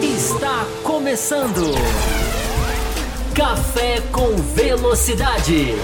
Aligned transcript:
Está 0.00 0.64
começando. 0.84 1.74
Café 3.34 4.00
com 4.12 4.36
Velocidade. 4.54 5.74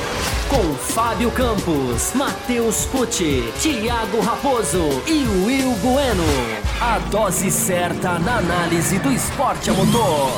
Com 0.48 0.74
Fábio 0.76 1.32
Campos, 1.32 2.12
Matheus 2.14 2.84
Pucci, 2.86 3.42
Thiago 3.60 4.20
Raposo 4.20 5.02
e 5.08 5.26
Will 5.44 5.72
Bueno. 5.82 6.22
A 6.80 7.00
dose 7.10 7.50
certa 7.50 8.20
na 8.20 8.38
análise 8.38 9.00
do 9.00 9.10
esporte 9.10 9.68
a 9.68 9.72
motor. 9.72 10.30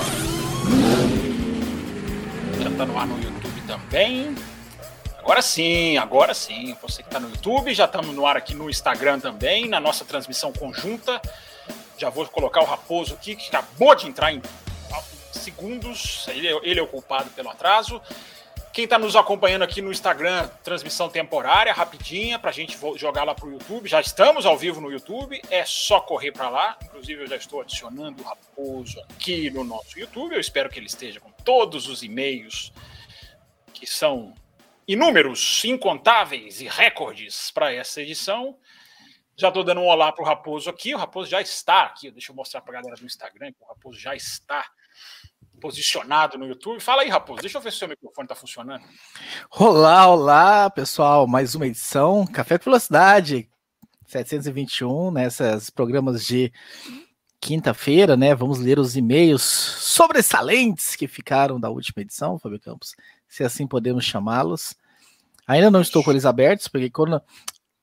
Já 2.63 2.71
está 2.71 2.87
no 2.87 2.99
ar 2.99 3.07
no 3.07 3.23
YouTube 3.23 3.61
também. 3.67 4.35
Agora 5.27 5.43
sim, 5.43 5.99
agora 5.99 6.33
sim. 6.33 6.77
Você 6.81 7.03
que 7.03 7.09
está 7.09 7.19
no 7.19 7.29
YouTube, 7.29 7.75
já 7.75 7.87
estamos 7.87 8.15
no 8.15 8.25
ar 8.25 8.37
aqui 8.37 8.55
no 8.55 8.71
Instagram 8.71 9.19
também, 9.19 9.69
na 9.69 9.81
nossa 9.81 10.05
transmissão 10.05 10.53
conjunta. 10.53 11.21
Já 11.99 12.09
vou 12.09 12.25
colocar 12.29 12.61
o 12.61 12.65
Raposo 12.65 13.15
aqui, 13.15 13.35
que 13.35 13.49
acabou 13.49 13.93
de 13.97 14.07
entrar 14.07 14.33
em 14.33 14.41
segundos. 15.33 16.29
Ele, 16.29 16.47
é, 16.47 16.61
ele 16.63 16.79
é 16.79 16.83
o 16.83 16.87
culpado 16.87 17.29
pelo 17.31 17.51
atraso. 17.51 18.01
Quem 18.73 18.85
está 18.85 19.01
nos 19.01 19.17
acompanhando 19.17 19.63
aqui 19.63 19.83
no 19.83 19.91
Instagram, 19.91 20.49
transmissão 20.63 21.09
temporária, 21.09 21.73
rapidinha, 21.73 22.39
para 22.39 22.51
a 22.51 22.53
gente 22.53 22.79
jogar 22.95 23.25
lá 23.25 23.35
para 23.35 23.49
o 23.49 23.51
YouTube. 23.51 23.89
Já 23.89 24.01
estamos 24.01 24.47
ao 24.47 24.57
vivo 24.57 24.81
no 24.81 24.93
YouTube, 24.93 25.43
é 25.51 25.65
só 25.65 25.99
correr 25.99 26.31
para 26.31 26.49
lá. 26.49 26.79
Inclusive, 26.85 27.25
eu 27.25 27.27
já 27.27 27.37
estou 27.37 27.61
adicionando 27.63 28.23
o 28.23 28.25
Raposo 28.25 29.01
aqui 29.11 29.51
no 29.51 29.65
nosso 29.65 29.99
YouTube. 29.99 30.35
Eu 30.35 30.41
espero 30.41 30.71
que 30.71 30.79
ele 30.79 30.87
esteja 30.87 31.19
com 31.19 31.33
todos 31.43 31.89
os 31.89 32.05
e-mails 32.05 32.73
que 33.75 33.89
são 33.89 34.33
inúmeros, 34.87 35.65
incontáveis 35.65 36.61
e 36.61 36.69
recordes 36.69 37.51
para 37.51 37.73
essa 37.73 38.01
edição. 38.01 38.57
Já 39.37 39.49
estou 39.49 39.65
dando 39.65 39.81
um 39.81 39.87
olá 39.87 40.13
para 40.13 40.23
o 40.23 40.27
Raposo 40.27 40.71
aqui. 40.71 40.95
O 40.95 40.99
Raposo 40.99 41.31
já 41.31 41.41
está 41.41 41.85
aqui. 41.85 42.11
Deixa 42.11 42.33
eu 42.33 42.37
mostrar 42.37 42.61
para 42.63 42.79
a 42.79 42.83
galera 42.83 42.99
do 42.99 43.05
Instagram 43.05 43.53
que 43.53 43.63
o 43.63 43.67
Raposo 43.67 43.99
já 43.99 44.15
está 44.15 44.65
posicionado 45.61 46.39
no 46.39 46.47
YouTube. 46.47 46.81
Fala 46.81 47.03
aí, 47.03 47.09
Raposo. 47.09 47.43
Deixa 47.43 47.59
eu 47.59 47.63
ver 47.63 47.71
se 47.71 47.77
o 47.77 47.79
seu 47.81 47.89
microfone 47.89 48.25
está 48.25 48.35
funcionando. 48.35 48.85
Olá, 49.51 50.07
olá, 50.07 50.71
pessoal. 50.71 51.27
Mais 51.27 51.55
uma 51.55 51.67
edição 51.67 52.27
Café 52.27 52.59
com 52.59 52.65
Velocidade 52.65 53.49
721, 54.07 55.11
nessas 55.11 55.69
programas 55.69 56.25
de 56.25 56.53
quinta-feira, 57.41 58.17
né? 58.17 58.35
Vamos 58.35 58.59
ler 58.59 58.79
os 58.79 58.97
e-mails 58.97 59.43
sobressalentes 59.43 60.97
que 60.97 61.07
ficaram 61.07 61.61
da 61.61 61.69
última 61.69 62.03
edição, 62.03 62.39
Fábio 62.39 62.61
Campos, 62.61 62.95
se 63.29 63.45
assim 63.45 63.67
podemos 63.67 64.05
chamá-los. 64.05 64.75
Ainda 65.47 65.71
não 65.71 65.81
estou 65.81 66.03
com 66.03 66.11
eles 66.11 66.25
abertos, 66.25 66.69
porque 66.69 66.91
quando 66.91 67.21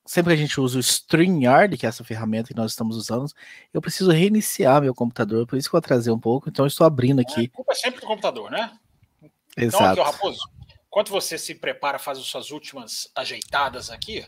sempre 0.05 0.35
que 0.35 0.41
a 0.41 0.45
gente 0.45 0.59
usa 0.59 0.77
o 0.77 0.81
StreamYard, 0.81 1.77
que 1.77 1.85
é 1.85 1.89
essa 1.89 2.03
ferramenta 2.03 2.49
que 2.49 2.55
nós 2.55 2.71
estamos 2.71 2.97
usando, 2.97 3.31
eu 3.73 3.81
preciso 3.81 4.11
reiniciar 4.11 4.81
meu 4.81 4.93
computador, 4.93 5.47
por 5.47 5.57
isso 5.57 5.69
que 5.69 5.75
eu 5.75 5.79
atrasei 5.79 6.11
um 6.11 6.19
pouco, 6.19 6.49
então 6.49 6.65
estou 6.65 6.85
abrindo 6.85 7.21
aqui. 7.21 7.49
A 7.53 7.55
culpa 7.55 7.71
é 7.71 7.75
sempre 7.75 8.01
do 8.01 8.07
computador, 8.07 8.51
né? 8.51 8.71
Exato. 9.55 9.93
Então, 9.93 10.03
aqui, 10.03 10.11
Raposo, 10.11 10.39
enquanto 10.87 11.09
você 11.09 11.37
se 11.37 11.55
prepara, 11.55 11.97
faz 11.97 12.17
as 12.17 12.25
suas 12.25 12.51
últimas 12.51 13.09
ajeitadas 13.15 13.89
aqui, 13.89 14.25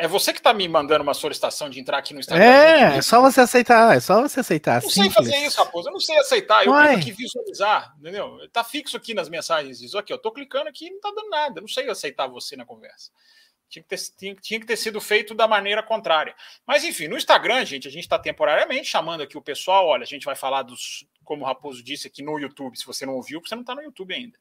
é 0.00 0.08
você 0.08 0.32
que 0.32 0.40
está 0.40 0.54
me 0.54 0.66
mandando 0.66 1.02
uma 1.02 1.12
solicitação 1.12 1.68
de 1.68 1.78
entrar 1.78 1.98
aqui 1.98 2.14
no 2.14 2.20
Instagram. 2.20 2.44
É, 2.44 2.96
é 2.96 3.02
só 3.02 3.20
você 3.20 3.42
aceitar, 3.42 3.94
é 3.94 4.00
só 4.00 4.22
você 4.22 4.40
aceitar. 4.40 4.76
Eu 4.76 4.82
não 4.82 4.90
sei 4.90 5.10
fazer 5.10 5.36
isso, 5.36 5.58
Raposo, 5.58 5.88
eu 5.88 5.92
não 5.92 6.00
sei 6.00 6.18
aceitar, 6.18 6.64
eu 6.64 6.72
Uai. 6.72 6.88
tenho 6.88 7.04
que 7.04 7.12
visualizar, 7.12 7.94
entendeu? 7.98 8.38
Tá 8.50 8.64
fixo 8.64 8.96
aqui 8.96 9.12
nas 9.12 9.28
mensagens, 9.28 9.82
isso 9.82 9.98
aqui, 9.98 10.12
eu 10.12 10.18
tô 10.18 10.32
clicando 10.32 10.68
aqui 10.68 10.86
e 10.86 10.90
não 10.90 11.00
tá 11.00 11.12
dando 11.14 11.28
nada, 11.28 11.58
eu 11.58 11.62
não 11.62 11.68
sei 11.68 11.88
aceitar 11.90 12.26
você 12.26 12.56
na 12.56 12.64
conversa. 12.64 13.10
Tinha 13.68 13.82
que, 13.82 13.88
ter, 13.88 13.98
tinha, 14.16 14.34
tinha, 14.36 14.60
que 14.60 14.66
ter 14.66 14.76
sido 14.76 14.98
feito 14.98 15.34
da 15.34 15.46
maneira 15.46 15.82
contrária. 15.82 16.34
Mas, 16.66 16.84
enfim, 16.84 17.06
no 17.06 17.18
Instagram, 17.18 17.66
gente, 17.66 17.86
a 17.86 17.90
gente 17.90 18.04
está 18.04 18.18
temporariamente 18.18 18.88
chamando 18.88 19.22
aqui 19.22 19.36
o 19.36 19.42
pessoal. 19.42 19.86
Olha, 19.86 20.04
a 20.04 20.06
gente 20.06 20.24
vai 20.24 20.34
falar 20.34 20.62
dos, 20.62 21.06
como 21.28 21.44
o 21.44 21.46
Raposo 21.46 21.84
disse 21.84 22.06
aqui 22.06 22.22
no 22.22 22.38
YouTube. 22.38 22.78
Se 22.78 22.86
você 22.86 23.04
não 23.04 23.12
ouviu, 23.12 23.42
você 23.44 23.54
não 23.54 23.60
está 23.60 23.74
no 23.74 23.82
YouTube 23.82 24.14
ainda. 24.14 24.38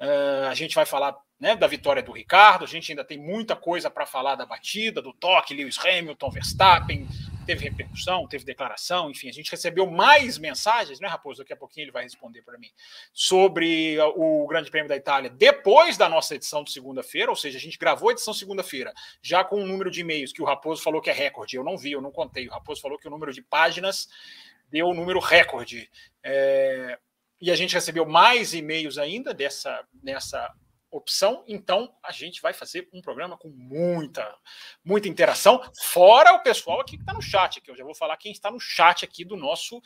Uh, 0.00 0.48
a 0.48 0.54
gente 0.54 0.74
vai 0.74 0.86
falar 0.86 1.14
né, 1.38 1.54
da 1.54 1.66
vitória 1.66 2.02
do 2.02 2.10
Ricardo. 2.10 2.64
A 2.64 2.66
gente 2.66 2.90
ainda 2.90 3.04
tem 3.04 3.18
muita 3.18 3.54
coisa 3.54 3.90
para 3.90 4.06
falar 4.06 4.34
da 4.34 4.46
batida, 4.46 5.02
do 5.02 5.12
toque, 5.12 5.52
Lewis 5.52 5.78
Hamilton, 5.78 6.30
Verstappen, 6.30 7.06
teve 7.44 7.64
repercussão, 7.64 8.26
teve 8.26 8.44
declaração, 8.44 9.10
enfim, 9.10 9.28
a 9.28 9.32
gente 9.32 9.50
recebeu 9.50 9.90
mais 9.90 10.38
mensagens, 10.38 11.00
né, 11.00 11.08
Raposo? 11.08 11.40
Daqui 11.40 11.52
a 11.52 11.56
pouquinho 11.56 11.84
ele 11.84 11.90
vai 11.90 12.04
responder 12.04 12.40
para 12.40 12.56
mim, 12.56 12.70
sobre 13.12 13.98
o 14.16 14.46
Grande 14.46 14.70
Prêmio 14.70 14.88
da 14.88 14.96
Itália 14.96 15.28
depois 15.28 15.98
da 15.98 16.08
nossa 16.08 16.34
edição 16.34 16.64
de 16.64 16.72
segunda-feira, 16.72 17.30
ou 17.30 17.36
seja, 17.36 17.58
a 17.58 17.60
gente 17.60 17.76
gravou 17.76 18.08
a 18.08 18.12
edição 18.12 18.32
segunda-feira, 18.32 18.94
já 19.20 19.44
com 19.44 19.60
um 19.60 19.66
número 19.66 19.90
de 19.90 20.00
e-mails 20.00 20.32
que 20.32 20.40
o 20.40 20.46
Raposo 20.46 20.82
falou 20.82 21.02
que 21.02 21.10
é 21.10 21.12
recorde. 21.12 21.56
Eu 21.56 21.64
não 21.64 21.76
vi, 21.76 21.92
eu 21.92 22.00
não 22.00 22.12
contei. 22.12 22.48
O 22.48 22.52
Raposo 22.52 22.80
falou 22.80 22.98
que 22.98 23.08
o 23.08 23.10
número 23.10 23.32
de 23.32 23.42
páginas 23.42 24.08
deu 24.72 24.88
o 24.88 24.94
número 24.94 25.20
recorde. 25.20 25.88
É... 26.24 26.98
E 27.40 27.50
a 27.50 27.56
gente 27.56 27.74
recebeu 27.74 28.06
mais 28.06 28.54
e-mails 28.54 28.96
ainda 28.96 29.34
dessa 29.34 29.86
nessa 30.02 30.50
opção, 30.90 31.42
então 31.48 31.94
a 32.02 32.12
gente 32.12 32.42
vai 32.42 32.52
fazer 32.52 32.86
um 32.92 33.00
programa 33.00 33.38
com 33.38 33.48
muita, 33.48 34.36
muita 34.84 35.08
interação, 35.08 35.62
fora 35.82 36.34
o 36.34 36.42
pessoal 36.42 36.82
aqui 36.82 36.98
que 36.98 37.02
está 37.02 37.14
no 37.14 37.22
chat, 37.22 37.62
que 37.62 37.70
eu 37.70 37.76
já 37.76 37.82
vou 37.82 37.94
falar 37.94 38.14
quem 38.18 38.30
está 38.30 38.50
no 38.50 38.60
chat 38.60 39.02
aqui 39.02 39.24
do 39.24 39.34
nosso 39.34 39.80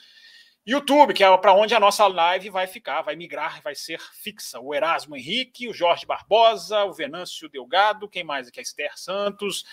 YouTube, 0.67 1.15
que 1.15 1.23
é 1.23 1.39
para 1.39 1.55
onde 1.55 1.77
a 1.77 1.81
nossa 1.81 2.09
live 2.09 2.51
vai 2.51 2.67
ficar, 2.67 3.03
vai 3.03 3.15
migrar, 3.15 3.63
vai 3.63 3.77
ser 3.77 4.01
fixa. 4.01 4.59
O 4.59 4.75
Erasmo 4.75 5.17
Henrique, 5.17 5.69
o 5.69 5.73
Jorge 5.73 6.05
Barbosa, 6.05 6.85
o 6.85 6.93
Venâncio 6.93 7.49
Delgado, 7.49 8.09
quem 8.09 8.25
mais 8.25 8.49
aqui? 8.49 8.59
A 8.59 8.63
Esther 8.63 8.91
Santos, 8.99 9.65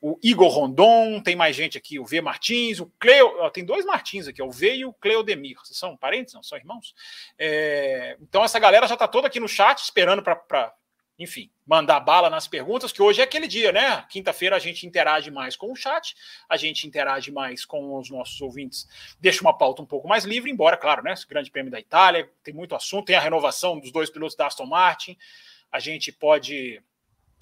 o 0.00 0.18
Igor 0.22 0.48
Rondon, 0.48 1.20
tem 1.20 1.36
mais 1.36 1.54
gente 1.54 1.76
aqui, 1.76 1.98
o 1.98 2.04
V 2.04 2.20
Martins, 2.20 2.80
o 2.80 2.86
Cleo, 2.98 3.50
tem 3.50 3.64
dois 3.64 3.84
Martins 3.84 4.26
aqui, 4.26 4.42
o 4.42 4.50
V 4.50 4.76
e 4.76 4.84
o 4.84 4.92
Cleodemir. 4.94 5.58
Vocês 5.62 5.78
são 5.78 5.96
parentes? 5.96 6.34
Não, 6.34 6.42
são 6.42 6.56
irmãos? 6.56 6.94
É, 7.38 8.16
então 8.20 8.42
essa 8.42 8.58
galera 8.58 8.86
já 8.86 8.94
está 8.94 9.06
toda 9.06 9.26
aqui 9.26 9.38
no 9.38 9.48
chat 9.48 9.78
esperando 9.78 10.22
para 10.22 10.74
enfim, 11.20 11.50
mandar 11.66 12.00
bala 12.00 12.30
nas 12.30 12.48
perguntas, 12.48 12.90
que 12.90 13.02
hoje 13.02 13.20
é 13.20 13.24
aquele 13.24 13.46
dia, 13.46 13.70
né? 13.70 14.06
Quinta-feira 14.08 14.56
a 14.56 14.58
gente 14.58 14.86
interage 14.86 15.30
mais 15.30 15.54
com 15.54 15.70
o 15.70 15.76
chat, 15.76 16.16
a 16.48 16.56
gente 16.56 16.86
interage 16.86 17.30
mais 17.30 17.66
com 17.66 17.94
os 17.98 18.08
nossos 18.08 18.40
ouvintes, 18.40 18.88
deixa 19.20 19.42
uma 19.42 19.52
pauta 19.52 19.82
um 19.82 19.86
pouco 19.86 20.08
mais 20.08 20.24
livre, 20.24 20.50
embora, 20.50 20.78
claro, 20.78 21.02
né? 21.02 21.12
Esse 21.12 21.28
grande 21.28 21.50
prêmio 21.50 21.70
da 21.70 21.78
Itália, 21.78 22.30
tem 22.42 22.54
muito 22.54 22.74
assunto, 22.74 23.04
tem 23.04 23.16
a 23.16 23.20
renovação 23.20 23.78
dos 23.78 23.92
dois 23.92 24.08
pilotos 24.08 24.34
da 24.34 24.46
Aston 24.46 24.64
Martin, 24.64 25.14
a 25.70 25.78
gente 25.78 26.10
pode. 26.10 26.82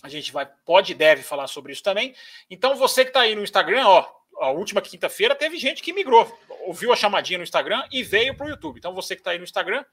A 0.02 0.08
gente 0.08 0.32
vai, 0.32 0.46
pode 0.46 0.92
e 0.92 0.94
deve 0.94 1.22
falar 1.22 1.48
sobre 1.48 1.72
isso 1.72 1.82
também. 1.82 2.14
Então, 2.48 2.76
você 2.76 3.04
que 3.04 3.10
está 3.10 3.22
aí 3.22 3.34
no 3.34 3.42
Instagram, 3.42 3.86
ó, 3.86 4.08
a 4.40 4.50
última 4.50 4.80
quinta-feira 4.80 5.34
teve 5.34 5.58
gente 5.58 5.82
que 5.82 5.92
migrou, 5.92 6.30
ouviu 6.60 6.92
a 6.92 6.96
chamadinha 6.96 7.38
no 7.38 7.44
Instagram 7.44 7.86
e 7.90 8.02
veio 8.02 8.36
para 8.36 8.46
o 8.46 8.50
YouTube. 8.50 8.78
Então, 8.78 8.94
você 8.94 9.16
que 9.16 9.20
está 9.20 9.32
aí 9.32 9.38
no 9.38 9.44
Instagram, 9.44 9.84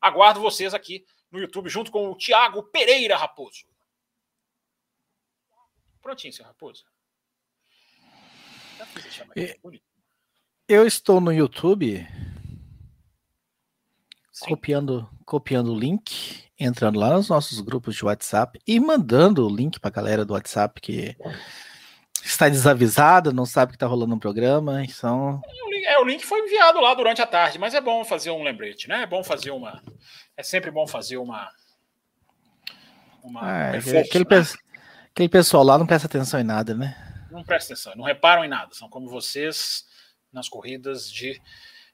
aguardo 0.00 0.40
vocês 0.40 0.74
aqui 0.74 1.06
no 1.30 1.38
YouTube, 1.38 1.68
junto 1.68 1.90
com 1.90 2.10
o 2.10 2.16
Tiago 2.16 2.62
Pereira 2.64 3.16
Raposo. 3.16 3.64
Prontinho, 6.00 6.32
seu 6.32 6.44
Raposo. 6.44 6.84
Eu 10.68 10.86
estou 10.86 11.20
no 11.20 11.32
YouTube 11.32 12.06
copiando, 14.40 15.08
copiando 15.24 15.72
o 15.72 15.78
link, 15.78 16.44
entrando 16.58 16.98
lá 16.98 17.10
nos 17.10 17.28
nossos 17.28 17.60
grupos 17.60 17.94
de 17.94 18.04
WhatsApp 18.04 18.58
e 18.66 18.80
mandando 18.80 19.46
o 19.46 19.54
link 19.54 19.78
para 19.78 19.88
a 19.88 19.92
galera 19.92 20.24
do 20.24 20.32
WhatsApp 20.32 20.80
que 20.80 21.16
está 22.24 22.48
desavisada, 22.48 23.32
não 23.32 23.44
sabe 23.44 23.72
que 23.72 23.76
está 23.76 23.86
rolando 23.86 24.14
um 24.14 24.18
programa. 24.18 24.84
Então... 24.84 25.40
É, 25.86 25.98
o 25.98 26.04
link 26.04 26.24
foi 26.24 26.40
enviado 26.40 26.80
lá 26.80 26.94
durante 26.94 27.20
a 27.20 27.26
tarde, 27.26 27.58
mas 27.58 27.74
é 27.74 27.80
bom 27.80 28.04
fazer 28.04 28.30
um 28.30 28.42
lembrete, 28.42 28.88
né? 28.88 29.02
É 29.02 29.06
bom 29.06 29.24
fazer 29.24 29.50
uma, 29.50 29.82
é 30.36 30.42
sempre 30.42 30.70
bom 30.70 30.86
fazer 30.86 31.16
uma. 31.16 31.50
uma 33.22 33.40
ah, 33.42 33.70
aquele, 33.70 34.24
né? 34.24 34.46
aquele 35.10 35.28
pessoal 35.28 35.64
lá 35.64 35.76
não 35.76 35.86
presta 35.86 36.06
atenção 36.06 36.38
em 36.38 36.44
nada, 36.44 36.74
né? 36.74 36.96
Não 37.30 37.42
presta 37.42 37.72
atenção, 37.72 37.94
não 37.96 38.04
reparam 38.04 38.44
em 38.44 38.48
nada. 38.48 38.72
São 38.74 38.88
como 38.88 39.08
vocês 39.08 39.84
nas 40.32 40.48
corridas 40.48 41.10
de 41.10 41.40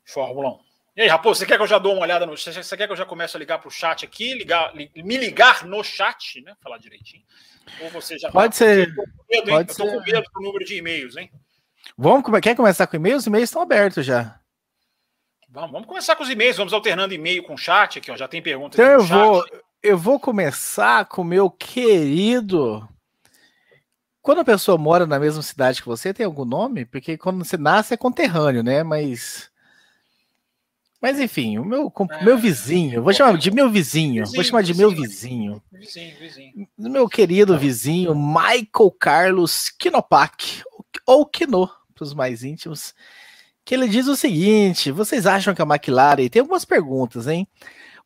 Fórmula 0.04 0.50
1. 0.50 0.67
E 0.98 1.02
aí, 1.02 1.06
Raposo, 1.06 1.38
você 1.38 1.46
quer 1.46 1.56
que 1.56 1.62
eu 1.62 1.66
já 1.68 1.78
dou 1.78 1.92
uma 1.92 2.02
olhada 2.02 2.26
no. 2.26 2.36
Você 2.36 2.76
quer 2.76 2.88
que 2.88 2.92
eu 2.92 2.96
já 2.96 3.04
comece 3.04 3.36
a 3.36 3.38
ligar 3.38 3.60
para 3.60 3.68
o 3.68 3.70
chat 3.70 4.04
aqui, 4.04 4.34
ligar, 4.34 4.74
me 4.74 5.16
ligar 5.16 5.64
no 5.64 5.84
chat, 5.84 6.42
né? 6.42 6.56
Falar 6.60 6.76
direitinho. 6.78 7.22
Ou 7.82 7.88
você 7.90 8.18
já 8.18 8.32
Pode 8.32 8.56
ser. 8.56 8.88
Eu 8.88 8.94
tô 8.96 9.02
com 9.04 9.46
medo, 9.46 9.76
com 9.76 10.00
medo 10.00 10.24
do 10.34 10.40
número 10.42 10.64
de 10.64 10.74
e-mails, 10.74 11.16
hein? 11.16 11.30
Vamos, 11.96 12.24
quer 12.40 12.56
começar 12.56 12.84
com 12.88 12.96
e-mails? 12.96 13.20
Os 13.20 13.26
e-mails 13.28 13.48
estão 13.48 13.62
abertos 13.62 14.04
já. 14.04 14.40
Vamos, 15.48 15.70
vamos 15.70 15.86
começar 15.86 16.16
com 16.16 16.24
os 16.24 16.30
e-mails, 16.30 16.56
vamos 16.56 16.72
alternando 16.72 17.14
e-mail 17.14 17.44
com 17.44 17.56
chat 17.56 18.00
aqui, 18.00 18.10
ó. 18.10 18.16
Já 18.16 18.26
tem 18.26 18.42
perguntas. 18.42 18.76
Então 18.76 18.94
eu 18.94 19.04
vou, 19.04 19.44
eu 19.80 19.96
vou 19.96 20.18
começar 20.18 21.04
com 21.04 21.22
o 21.22 21.24
meu 21.24 21.48
querido. 21.48 22.88
Quando 24.20 24.40
a 24.40 24.44
pessoa 24.44 24.76
mora 24.76 25.06
na 25.06 25.20
mesma 25.20 25.42
cidade 25.42 25.80
que 25.80 25.86
você, 25.86 26.12
tem 26.12 26.26
algum 26.26 26.44
nome? 26.44 26.84
Porque 26.84 27.16
quando 27.16 27.44
você 27.44 27.56
nasce 27.56 27.94
é 27.94 27.96
conterrâneo, 27.96 28.64
né? 28.64 28.82
Mas. 28.82 29.48
Mas 31.00 31.20
enfim, 31.20 31.58
o 31.58 31.64
meu, 31.64 31.92
é, 32.10 32.24
meu 32.24 32.36
vizinho, 32.36 33.02
vou 33.02 33.12
chamar 33.12 33.38
de 33.38 33.50
meu 33.52 33.70
vizinho, 33.70 34.24
vizinho 34.24 34.34
vou 34.34 34.44
chamar 34.44 34.62
de 34.62 34.72
vizinho, 34.72 34.88
meu 34.88 35.00
vizinho. 35.00 35.62
Vizinho, 35.72 36.18
vizinho. 36.18 36.68
Meu 36.76 37.08
querido 37.08 37.56
vizinho 37.56 38.14
Michael 38.16 38.90
Carlos 38.98 39.70
Kinopak, 39.70 40.62
ou 41.06 41.24
Quinô, 41.24 41.68
para 41.94 42.04
os 42.04 42.12
mais 42.14 42.42
íntimos, 42.42 42.94
que 43.64 43.74
ele 43.74 43.86
diz 43.86 44.08
o 44.08 44.16
seguinte: 44.16 44.90
vocês 44.90 45.26
acham 45.26 45.54
que 45.54 45.62
a 45.62 45.66
McLaren. 45.66 46.28
Tem 46.28 46.40
algumas 46.40 46.64
perguntas, 46.64 47.28
hein? 47.28 47.46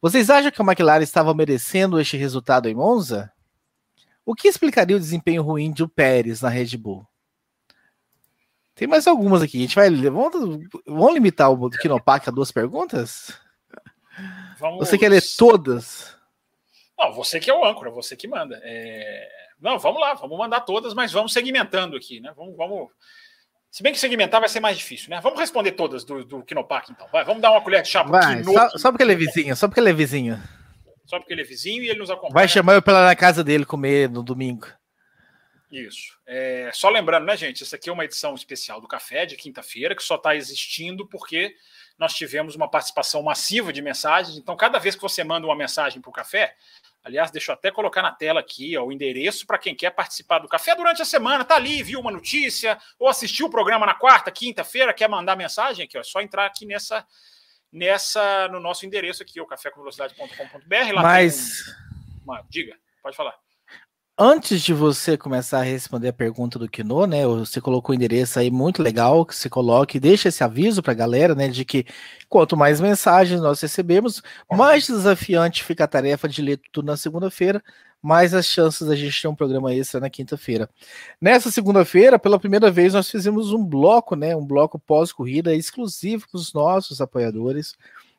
Vocês 0.00 0.28
acham 0.28 0.50
que 0.50 0.60
a 0.60 0.64
McLaren 0.64 1.02
estava 1.02 1.32
merecendo 1.32 2.00
este 2.00 2.16
resultado 2.16 2.68
em 2.68 2.74
Monza? 2.74 3.32
O 4.26 4.34
que 4.34 4.48
explicaria 4.48 4.96
o 4.96 5.00
desempenho 5.00 5.42
ruim 5.42 5.72
de 5.72 5.82
o 5.82 5.88
Pérez 5.88 6.42
na 6.42 6.48
Red 6.48 6.76
Bull? 6.76 7.06
Tem 8.74 8.88
mais 8.88 9.06
algumas 9.06 9.42
aqui. 9.42 9.58
A 9.58 9.60
gente 9.60 9.74
vai. 9.74 9.90
Vamos, 9.90 10.66
vamos 10.86 11.14
limitar 11.14 11.50
o 11.50 11.70
Kinopak 11.70 12.28
a 12.28 12.32
duas 12.32 12.50
perguntas? 12.50 13.38
Vamos... 14.58 14.78
Você 14.78 14.96
quer 14.96 15.08
ler 15.08 15.22
todas? 15.36 16.16
Não, 16.98 17.12
você 17.12 17.40
que 17.40 17.50
é 17.50 17.54
o 17.54 17.64
âncora, 17.64 17.90
você 17.90 18.16
que 18.16 18.28
manda. 18.28 18.60
É... 18.62 19.28
Não, 19.60 19.78
vamos 19.78 20.00
lá, 20.00 20.14
vamos 20.14 20.36
mandar 20.38 20.60
todas, 20.60 20.94
mas 20.94 21.12
vamos 21.12 21.32
segmentando 21.32 21.96
aqui, 21.96 22.20
né? 22.20 22.32
Vamos, 22.36 22.56
vamos... 22.56 22.88
Se 23.70 23.82
bem 23.82 23.92
que 23.92 23.98
segmentar 23.98 24.40
vai 24.40 24.48
ser 24.48 24.60
mais 24.60 24.76
difícil, 24.76 25.10
né? 25.10 25.20
Vamos 25.22 25.38
responder 25.38 25.72
todas 25.72 26.04
do, 26.04 26.24
do 26.24 26.42
Kinopak, 26.42 26.92
então. 26.92 27.06
Vai, 27.12 27.24
vamos 27.24 27.40
dar 27.40 27.50
uma 27.50 27.60
colher 27.60 27.82
de 27.82 27.88
chá 27.88 28.02
vai, 28.02 28.44
só, 28.44 28.68
só 28.70 28.90
porque 28.90 29.02
ele 29.02 29.12
é 29.12 29.16
vizinho, 29.16 29.56
só 29.56 29.66
porque 29.66 29.80
ele 29.80 29.90
é 29.90 29.94
vizinho. 29.94 30.42
Só 31.06 31.18
porque 31.18 31.32
ele 31.32 31.42
é 31.42 31.44
vizinho 31.44 31.82
e 31.82 31.88
ele 31.88 31.98
nos 31.98 32.10
acompanha. 32.10 32.34
Vai 32.34 32.48
chamar 32.48 32.74
eu 32.74 32.82
pra 32.82 32.92
lá 32.92 33.06
na 33.06 33.16
casa 33.16 33.42
dele 33.42 33.64
comer 33.64 34.10
no 34.10 34.22
domingo. 34.22 34.66
Isso. 35.72 36.18
É, 36.26 36.70
só 36.74 36.90
lembrando, 36.90 37.24
né, 37.24 37.34
gente? 37.34 37.62
Essa 37.62 37.76
aqui 37.76 37.88
é 37.88 37.92
uma 37.92 38.04
edição 38.04 38.34
especial 38.34 38.78
do 38.78 38.86
Café 38.86 39.24
de 39.24 39.36
quinta-feira, 39.36 39.96
que 39.96 40.02
só 40.02 40.16
está 40.16 40.36
existindo 40.36 41.08
porque 41.08 41.56
nós 41.98 42.12
tivemos 42.12 42.54
uma 42.54 42.70
participação 42.70 43.22
massiva 43.22 43.72
de 43.72 43.80
mensagens. 43.80 44.36
Então, 44.36 44.54
cada 44.54 44.78
vez 44.78 44.94
que 44.94 45.00
você 45.00 45.24
manda 45.24 45.46
uma 45.46 45.56
mensagem 45.56 46.02
para 46.02 46.10
o 46.10 46.12
café, 46.12 46.54
aliás, 47.02 47.30
deixa 47.30 47.52
eu 47.52 47.54
até 47.54 47.70
colocar 47.70 48.02
na 48.02 48.12
tela 48.12 48.40
aqui 48.40 48.76
ó, 48.76 48.84
o 48.84 48.92
endereço 48.92 49.46
para 49.46 49.56
quem 49.56 49.74
quer 49.74 49.92
participar 49.92 50.40
do 50.40 50.48
café 50.48 50.74
durante 50.76 51.00
a 51.00 51.06
semana, 51.06 51.42
tá 51.42 51.54
ali, 51.54 51.82
viu 51.82 52.00
uma 52.00 52.10
notícia, 52.10 52.78
ou 52.98 53.08
assistiu 53.08 53.46
o 53.46 53.50
programa 53.50 53.86
na 53.86 53.94
quarta, 53.94 54.30
quinta-feira, 54.30 54.92
quer 54.92 55.08
mandar 55.08 55.36
mensagem 55.36 55.86
aqui, 55.86 55.96
ó, 55.96 56.02
é 56.02 56.04
só 56.04 56.20
entrar 56.20 56.44
aqui 56.44 56.66
nessa, 56.66 57.06
nessa 57.72 58.46
no 58.48 58.60
nosso 58.60 58.84
endereço 58.84 59.22
aqui, 59.22 59.40
o 59.40 59.46
cafécomvelocidade.com.br. 59.46 61.00
Mas. 61.00 61.64
Uma, 62.26 62.44
diga, 62.50 62.76
pode 63.02 63.16
falar 63.16 63.34
antes 64.22 64.62
de 64.62 64.72
você 64.72 65.16
começar 65.16 65.58
a 65.58 65.62
responder 65.64 66.08
a 66.08 66.12
pergunta 66.12 66.56
do 66.56 66.68
Kino, 66.68 67.06
né? 67.06 67.26
Você 67.26 67.60
colocou 67.60 67.92
o 67.92 67.96
endereço 67.96 68.38
aí 68.38 68.52
muito 68.52 68.80
legal 68.80 69.26
que 69.26 69.34
você 69.34 69.50
coloque, 69.50 69.98
deixa 69.98 70.28
esse 70.28 70.44
aviso 70.44 70.80
para 70.80 70.92
a 70.92 70.94
galera, 70.94 71.34
né? 71.34 71.48
De 71.48 71.64
que 71.64 71.84
quanto 72.28 72.56
mais 72.56 72.80
mensagens 72.80 73.40
nós 73.40 73.60
recebemos, 73.60 74.22
mais 74.48 74.86
desafiante 74.86 75.64
fica 75.64 75.82
a 75.82 75.88
tarefa 75.88 76.28
de 76.28 76.40
ler 76.40 76.60
tudo 76.70 76.86
na 76.86 76.96
segunda-feira, 76.96 77.60
mais 78.00 78.32
as 78.32 78.46
chances 78.46 78.86
da 78.86 78.94
gente 78.94 79.20
ter 79.20 79.26
um 79.26 79.34
programa 79.34 79.74
extra 79.74 79.98
na 79.98 80.08
quinta-feira. 80.08 80.70
Nessa 81.20 81.50
segunda-feira, 81.50 82.16
pela 82.16 82.38
primeira 82.38 82.70
vez, 82.70 82.94
nós 82.94 83.10
fizemos 83.10 83.52
um 83.52 83.64
bloco, 83.64 84.14
né? 84.14 84.36
Um 84.36 84.46
bloco 84.46 84.78
pós-corrida 84.78 85.52
exclusivo 85.52 86.28
para 86.30 86.38
os 86.38 86.52
nossos 86.52 87.00
apoiadores 87.00 87.74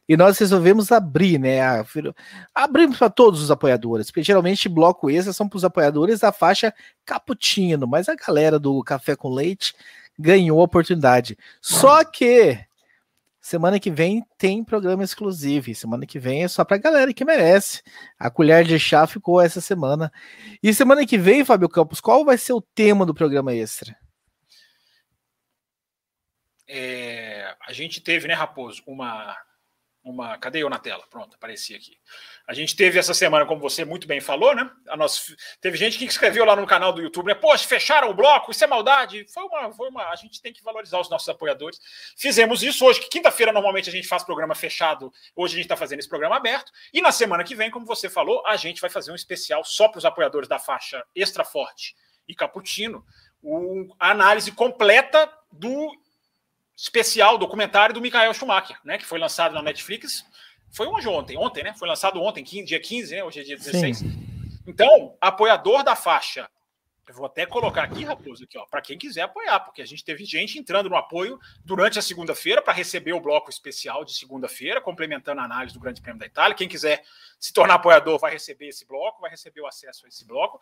e 0.07 0.17
nós 0.17 0.37
resolvemos 0.37 0.91
abrir, 0.91 1.39
né? 1.39 1.59
Abrimos 2.53 2.97
para 2.97 3.09
todos 3.09 3.41
os 3.41 3.49
apoiadores, 3.49 4.07
porque 4.07 4.23
geralmente 4.23 4.67
bloco 4.67 5.09
extra 5.09 5.31
são 5.31 5.47
para 5.47 5.57
os 5.57 5.63
apoiadores 5.63 6.19
da 6.19 6.31
faixa 6.31 6.73
cappuccino, 7.05 7.87
mas 7.87 8.09
a 8.09 8.15
galera 8.15 8.59
do 8.59 8.83
café 8.83 9.15
com 9.15 9.29
leite 9.29 9.73
ganhou 10.19 10.59
a 10.59 10.63
oportunidade. 10.63 11.37
Só 11.61 12.03
que 12.03 12.59
semana 13.41 13.79
que 13.79 13.89
vem 13.89 14.23
tem 14.37 14.63
programa 14.63 15.03
exclusivo. 15.03 15.73
Semana 15.73 16.05
que 16.05 16.19
vem 16.19 16.43
é 16.43 16.47
só 16.47 16.65
para 16.65 16.75
a 16.75 16.79
galera 16.79 17.13
que 17.13 17.25
merece. 17.25 17.81
A 18.19 18.29
colher 18.29 18.65
de 18.65 18.77
chá 18.77 19.07
ficou 19.07 19.39
essa 19.39 19.61
semana. 19.61 20.11
E 20.61 20.73
semana 20.73 21.05
que 21.05 21.17
vem, 21.17 21.45
Fábio 21.45 21.69
Campos, 21.69 22.01
qual 22.01 22.25
vai 22.25 22.37
ser 22.37 22.53
o 22.53 22.61
tema 22.61 23.05
do 23.05 23.13
programa 23.13 23.53
extra? 23.53 23.95
É, 26.67 27.55
a 27.65 27.71
gente 27.71 28.01
teve, 28.01 28.27
né, 28.27 28.33
Raposo, 28.33 28.81
uma 28.87 29.35
uma. 30.03 30.37
Cadê 30.37 30.61
eu 30.61 30.69
na 30.69 30.77
tela? 30.77 31.03
Pronto, 31.09 31.35
apareci 31.35 31.73
aqui. 31.73 31.97
A 32.45 32.53
gente 32.53 32.75
teve 32.75 32.99
essa 32.99 33.13
semana, 33.13 33.45
como 33.45 33.61
você 33.61 33.85
muito 33.85 34.05
bem 34.05 34.19
falou, 34.19 34.53
né? 34.53 34.69
A 34.89 34.97
nossa, 34.97 35.33
teve 35.61 35.77
gente 35.77 35.97
que 35.97 36.03
escreveu 36.03 36.43
lá 36.43 36.55
no 36.55 36.67
canal 36.67 36.91
do 36.91 37.01
YouTube, 37.01 37.27
né? 37.27 37.35
Poxa, 37.35 37.65
fecharam 37.65 38.09
o 38.09 38.13
bloco, 38.13 38.51
isso 38.51 38.63
é 38.63 38.67
maldade. 38.67 39.25
Foi 39.33 39.43
uma, 39.43 39.71
foi 39.71 39.89
uma. 39.89 40.09
A 40.09 40.15
gente 40.15 40.41
tem 40.41 40.51
que 40.51 40.61
valorizar 40.61 40.99
os 40.99 41.09
nossos 41.09 41.29
apoiadores. 41.29 41.79
Fizemos 42.17 42.61
isso 42.61 42.85
hoje, 42.85 42.99
que 42.99 43.09
quinta-feira 43.09 43.53
normalmente 43.53 43.89
a 43.89 43.91
gente 43.91 44.07
faz 44.07 44.23
programa 44.23 44.53
fechado. 44.53 45.11
Hoje 45.35 45.53
a 45.53 45.57
gente 45.57 45.65
está 45.65 45.77
fazendo 45.77 45.99
esse 45.99 46.09
programa 46.09 46.35
aberto. 46.35 46.71
E 46.93 47.01
na 47.01 47.11
semana 47.11 47.43
que 47.43 47.55
vem, 47.55 47.71
como 47.71 47.85
você 47.85 48.09
falou, 48.09 48.45
a 48.45 48.57
gente 48.57 48.81
vai 48.81 48.89
fazer 48.89 49.11
um 49.11 49.15
especial 49.15 49.63
só 49.63 49.87
para 49.87 49.99
os 49.99 50.05
apoiadores 50.05 50.49
da 50.49 50.59
faixa 50.59 51.05
Extra 51.15 51.45
Forte 51.45 51.95
e 52.27 52.35
Cappuccino. 52.35 53.05
Um, 53.41 53.89
a 53.99 54.11
análise 54.11 54.51
completa 54.51 55.31
do 55.51 55.91
especial 56.75 57.37
documentário 57.37 57.93
do 57.93 58.01
Michael 58.01 58.33
Schumacher, 58.33 58.77
né, 58.83 58.97
que 58.97 59.05
foi 59.05 59.19
lançado 59.19 59.53
na 59.53 59.61
Netflix. 59.61 60.25
Foi 60.71 60.87
hoje 60.87 61.07
ontem, 61.07 61.37
ontem, 61.37 61.63
né? 61.63 61.73
Foi 61.75 61.87
lançado 61.87 62.19
ontem, 62.19 62.43
dia 62.43 62.79
15, 62.79 63.15
né? 63.15 63.23
Hoje 63.23 63.41
é 63.41 63.43
dia 63.43 63.55
16. 63.55 63.97
Sim. 63.99 64.11
Então, 64.65 65.15
apoiador 65.21 65.83
da 65.83 65.95
faixa 65.95 66.49
eu 67.07 67.13
vou 67.15 67.25
até 67.25 67.45
colocar 67.45 67.83
aqui, 67.83 68.05
Raposo, 68.05 68.45
aqui, 68.45 68.57
ó, 68.57 68.65
para 68.65 68.81
quem 68.81 68.97
quiser 68.97 69.23
apoiar, 69.23 69.59
porque 69.59 69.81
a 69.81 69.85
gente 69.85 70.03
teve 70.05 70.23
gente 70.23 70.57
entrando 70.57 70.89
no 70.89 70.95
apoio 70.95 71.39
durante 71.63 71.99
a 71.99 72.01
segunda-feira 72.01 72.61
para 72.61 72.73
receber 72.73 73.11
o 73.11 73.19
bloco 73.19 73.49
especial 73.49 74.05
de 74.05 74.13
segunda-feira, 74.13 74.79
complementando 74.79 75.41
a 75.41 75.43
análise 75.43 75.73
do 75.73 75.81
Grande 75.81 76.01
Prêmio 76.01 76.19
da 76.19 76.25
Itália. 76.25 76.55
Quem 76.55 76.67
quiser 76.67 77.03
se 77.37 77.51
tornar 77.51 77.75
apoiador 77.75 78.17
vai 78.17 78.31
receber 78.31 78.69
esse 78.69 78.85
bloco, 78.85 79.19
vai 79.19 79.29
receber 79.29 79.59
o 79.59 79.67
acesso 79.67 80.05
a 80.05 80.09
esse 80.09 80.25
bloco. 80.25 80.61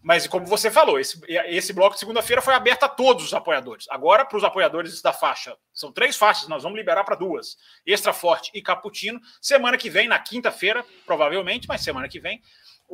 Mas, 0.00 0.26
como 0.28 0.46
você 0.46 0.70
falou, 0.70 1.00
esse, 1.00 1.20
esse 1.26 1.72
bloco 1.72 1.94
de 1.94 2.00
segunda-feira 2.00 2.40
foi 2.40 2.54
aberto 2.54 2.84
a 2.84 2.88
todos 2.88 3.24
os 3.24 3.34
apoiadores. 3.34 3.86
Agora, 3.90 4.24
para 4.24 4.38
os 4.38 4.44
apoiadores 4.44 5.02
da 5.02 5.12
faixa, 5.12 5.56
são 5.74 5.90
três 5.90 6.16
faixas, 6.16 6.46
nós 6.46 6.62
vamos 6.62 6.78
liberar 6.78 7.02
para 7.02 7.16
duas: 7.16 7.56
Extra 7.84 8.12
Forte 8.12 8.52
e 8.54 8.62
Caputino. 8.62 9.20
Semana 9.40 9.76
que 9.76 9.90
vem, 9.90 10.06
na 10.06 10.18
quinta-feira, 10.20 10.84
provavelmente, 11.04 11.66
mas 11.66 11.80
semana 11.80 12.08
que 12.08 12.20
vem, 12.20 12.40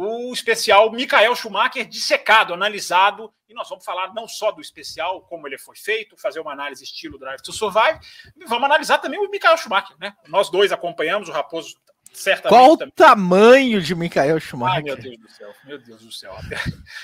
o 0.00 0.32
especial 0.32 0.92
Michael 0.92 1.34
Schumacher 1.34 1.84
dissecado, 1.84 2.54
analisado, 2.54 3.34
e 3.48 3.54
nós 3.54 3.68
vamos 3.68 3.84
falar 3.84 4.14
não 4.14 4.28
só 4.28 4.52
do 4.52 4.60
especial, 4.60 5.22
como 5.22 5.48
ele 5.48 5.58
foi 5.58 5.74
feito, 5.74 6.16
fazer 6.16 6.38
uma 6.38 6.52
análise 6.52 6.84
estilo 6.84 7.18
Drive 7.18 7.42
to 7.42 7.52
Survive, 7.52 7.98
vamos 8.46 8.64
analisar 8.64 8.98
também 8.98 9.18
o 9.18 9.28
Michael 9.28 9.56
Schumacher, 9.56 9.96
né? 9.98 10.14
Nós 10.28 10.50
dois 10.50 10.70
acompanhamos, 10.70 11.28
o 11.28 11.32
Raposo 11.32 11.74
certamente. 12.12 12.48
Qual 12.48 12.74
o 12.74 12.90
tamanho 12.92 13.82
de 13.82 13.92
Michael 13.96 14.38
Schumacher? 14.38 14.76
Ai, 14.76 14.82
meu 14.82 14.96
Deus 14.96 15.18
do 15.18 15.30
céu, 15.30 15.54
meu 15.64 15.78
Deus 15.80 16.02
do 16.04 16.12
céu. 16.12 16.32
Até, 16.36 16.56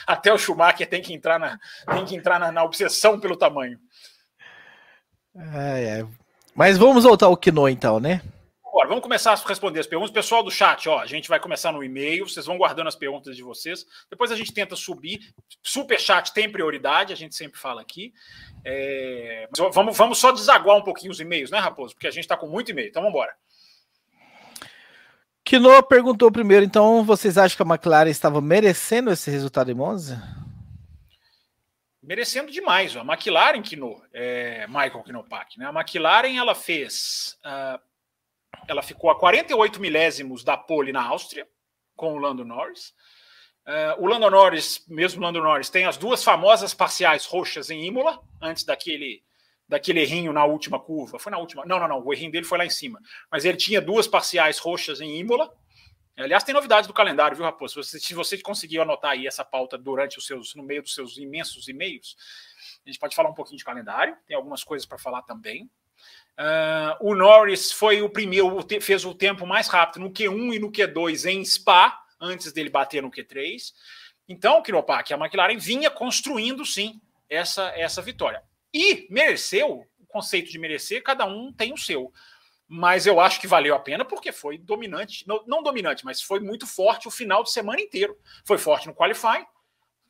até 0.06 0.32
o 0.32 0.38
Schumacher 0.38 0.88
tem 0.88 1.02
que 1.02 1.12
entrar 1.12 1.40
na, 1.40 1.58
tem 1.92 2.04
que 2.04 2.14
entrar 2.14 2.38
na, 2.38 2.52
na 2.52 2.62
obsessão 2.62 3.18
pelo 3.18 3.36
tamanho. 3.36 3.76
Mas 6.54 6.78
vamos 6.78 7.02
voltar 7.02 7.26
ao 7.26 7.36
Kino 7.36 7.68
então, 7.68 7.98
né? 7.98 8.22
Bora, 8.74 8.88
vamos 8.88 9.04
começar 9.04 9.32
a 9.32 9.36
responder 9.36 9.78
as 9.78 9.86
perguntas. 9.86 10.10
Pessoal 10.10 10.42
do 10.42 10.50
chat, 10.50 10.88
ó, 10.88 10.98
a 10.98 11.06
gente 11.06 11.28
vai 11.28 11.38
começar 11.38 11.70
no 11.70 11.84
e-mail, 11.84 12.28
vocês 12.28 12.44
vão 12.44 12.58
guardando 12.58 12.88
as 12.88 12.96
perguntas 12.96 13.36
de 13.36 13.42
vocês. 13.44 13.86
Depois 14.10 14.32
a 14.32 14.36
gente 14.36 14.52
tenta 14.52 14.74
subir. 14.74 15.32
Super 15.62 16.00
chat 16.00 16.34
tem 16.34 16.50
prioridade, 16.50 17.12
a 17.12 17.16
gente 17.16 17.36
sempre 17.36 17.56
fala 17.56 17.80
aqui. 17.80 18.12
É... 18.64 19.48
Vamos, 19.72 19.96
vamos 19.96 20.18
só 20.18 20.32
desaguar 20.32 20.76
um 20.76 20.82
pouquinho 20.82 21.12
os 21.12 21.20
e-mails, 21.20 21.52
né, 21.52 21.58
Raposo? 21.60 21.94
Porque 21.94 22.08
a 22.08 22.10
gente 22.10 22.24
está 22.24 22.36
com 22.36 22.48
muito 22.48 22.72
e-mail. 22.72 22.88
Então 22.88 23.00
vamos 23.00 23.14
embora. 23.16 23.32
Kino 25.44 25.80
perguntou 25.84 26.32
primeiro, 26.32 26.66
então, 26.66 27.04
vocês 27.04 27.38
acham 27.38 27.56
que 27.56 27.62
a 27.62 27.74
McLaren 27.76 28.10
estava 28.10 28.40
merecendo 28.40 29.12
esse 29.12 29.30
resultado 29.30 29.70
em 29.70 29.74
Monza? 29.74 30.20
Merecendo 32.02 32.50
demais. 32.50 32.96
A 32.96 33.02
McLaren, 33.02 33.62
Kino, 33.62 34.02
é, 34.12 34.66
Michael 34.66 35.04
Kinopak, 35.04 35.60
né? 35.60 35.66
A 35.66 35.70
McLaren, 35.70 36.36
ela 36.36 36.56
fez... 36.56 37.38
Uh, 37.44 37.93
ela 38.68 38.82
ficou 38.82 39.10
a 39.10 39.18
48 39.18 39.80
milésimos 39.80 40.44
da 40.44 40.56
pole 40.56 40.92
na 40.92 41.02
Áustria, 41.02 41.46
com 41.96 42.14
o 42.14 42.18
Lando 42.18 42.44
Norris. 42.44 42.94
Uh, 43.66 44.02
o 44.02 44.06
Lando 44.06 44.30
Norris, 44.30 44.84
mesmo 44.88 45.22
Lando 45.22 45.40
Norris, 45.40 45.70
tem 45.70 45.86
as 45.86 45.96
duas 45.96 46.22
famosas 46.22 46.74
parciais 46.74 47.24
roxas 47.24 47.70
em 47.70 47.84
Imola, 47.86 48.20
antes 48.40 48.64
daquele 48.64 49.22
daquele 49.66 50.00
errinho 50.00 50.32
na 50.32 50.44
última 50.44 50.78
curva. 50.78 51.18
Foi 51.18 51.32
na 51.32 51.38
última. 51.38 51.64
Não, 51.64 51.80
não, 51.80 51.88
não. 51.88 52.04
O 52.04 52.12
errinho 52.12 52.30
dele 52.30 52.44
foi 52.44 52.58
lá 52.58 52.66
em 52.66 52.70
cima. 52.70 53.00
Mas 53.30 53.44
ele 53.44 53.56
tinha 53.56 53.80
duas 53.80 54.06
parciais 54.06 54.58
roxas 54.58 55.00
em 55.00 55.18
Imola. 55.18 55.50
Aliás, 56.16 56.44
tem 56.44 56.54
novidade 56.54 56.86
do 56.86 56.94
calendário, 56.94 57.36
viu, 57.36 57.44
Raposo? 57.44 57.82
Se 57.82 57.90
você, 57.90 58.06
se 58.06 58.14
você 58.14 58.38
conseguiu 58.38 58.82
anotar 58.82 59.12
aí 59.12 59.26
essa 59.26 59.44
pauta 59.44 59.76
durante 59.76 60.18
os 60.18 60.26
seus, 60.26 60.54
no 60.54 60.62
meio 60.62 60.82
dos 60.82 60.94
seus 60.94 61.16
imensos 61.16 61.66
e-mails, 61.66 62.14
a 62.84 62.88
gente 62.88 63.00
pode 63.00 63.16
falar 63.16 63.30
um 63.30 63.34
pouquinho 63.34 63.58
de 63.58 63.64
calendário. 63.64 64.16
Tem 64.26 64.36
algumas 64.36 64.62
coisas 64.62 64.86
para 64.86 64.98
falar 64.98 65.22
também. 65.22 65.68
Uh, 66.38 66.96
o 67.10 67.14
Norris 67.14 67.70
foi 67.70 68.02
o 68.02 68.10
primeiro, 68.10 68.58
fez 68.80 69.04
o 69.04 69.14
tempo 69.14 69.46
mais 69.46 69.68
rápido 69.68 70.02
no 70.02 70.10
Q1 70.10 70.54
e 70.54 70.58
no 70.58 70.70
Q2 70.70 71.30
em 71.30 71.44
Spa, 71.44 72.02
antes 72.20 72.52
dele 72.52 72.68
bater 72.68 73.02
no 73.02 73.10
Q3. 73.10 73.72
Então, 74.28 74.62
Kiropak, 74.62 75.12
a 75.12 75.16
McLaren 75.16 75.58
vinha 75.58 75.90
construindo 75.90 76.64
sim 76.64 77.00
essa, 77.28 77.72
essa 77.76 78.02
vitória. 78.02 78.42
E 78.72 79.06
mereceu, 79.10 79.86
o 79.98 80.06
conceito 80.06 80.50
de 80.50 80.58
merecer, 80.58 81.02
cada 81.02 81.24
um 81.24 81.52
tem 81.52 81.72
o 81.72 81.78
seu. 81.78 82.12
Mas 82.66 83.06
eu 83.06 83.20
acho 83.20 83.40
que 83.40 83.46
valeu 83.46 83.74
a 83.74 83.78
pena 83.78 84.04
porque 84.04 84.32
foi 84.32 84.58
dominante, 84.58 85.28
não, 85.28 85.44
não 85.46 85.62
dominante, 85.62 86.04
mas 86.04 86.20
foi 86.20 86.40
muito 86.40 86.66
forte 86.66 87.06
o 87.06 87.10
final 87.10 87.44
de 87.44 87.52
semana 87.52 87.80
inteiro. 87.80 88.18
Foi 88.44 88.58
forte 88.58 88.86
no 88.88 88.94
qualifying, 88.94 89.44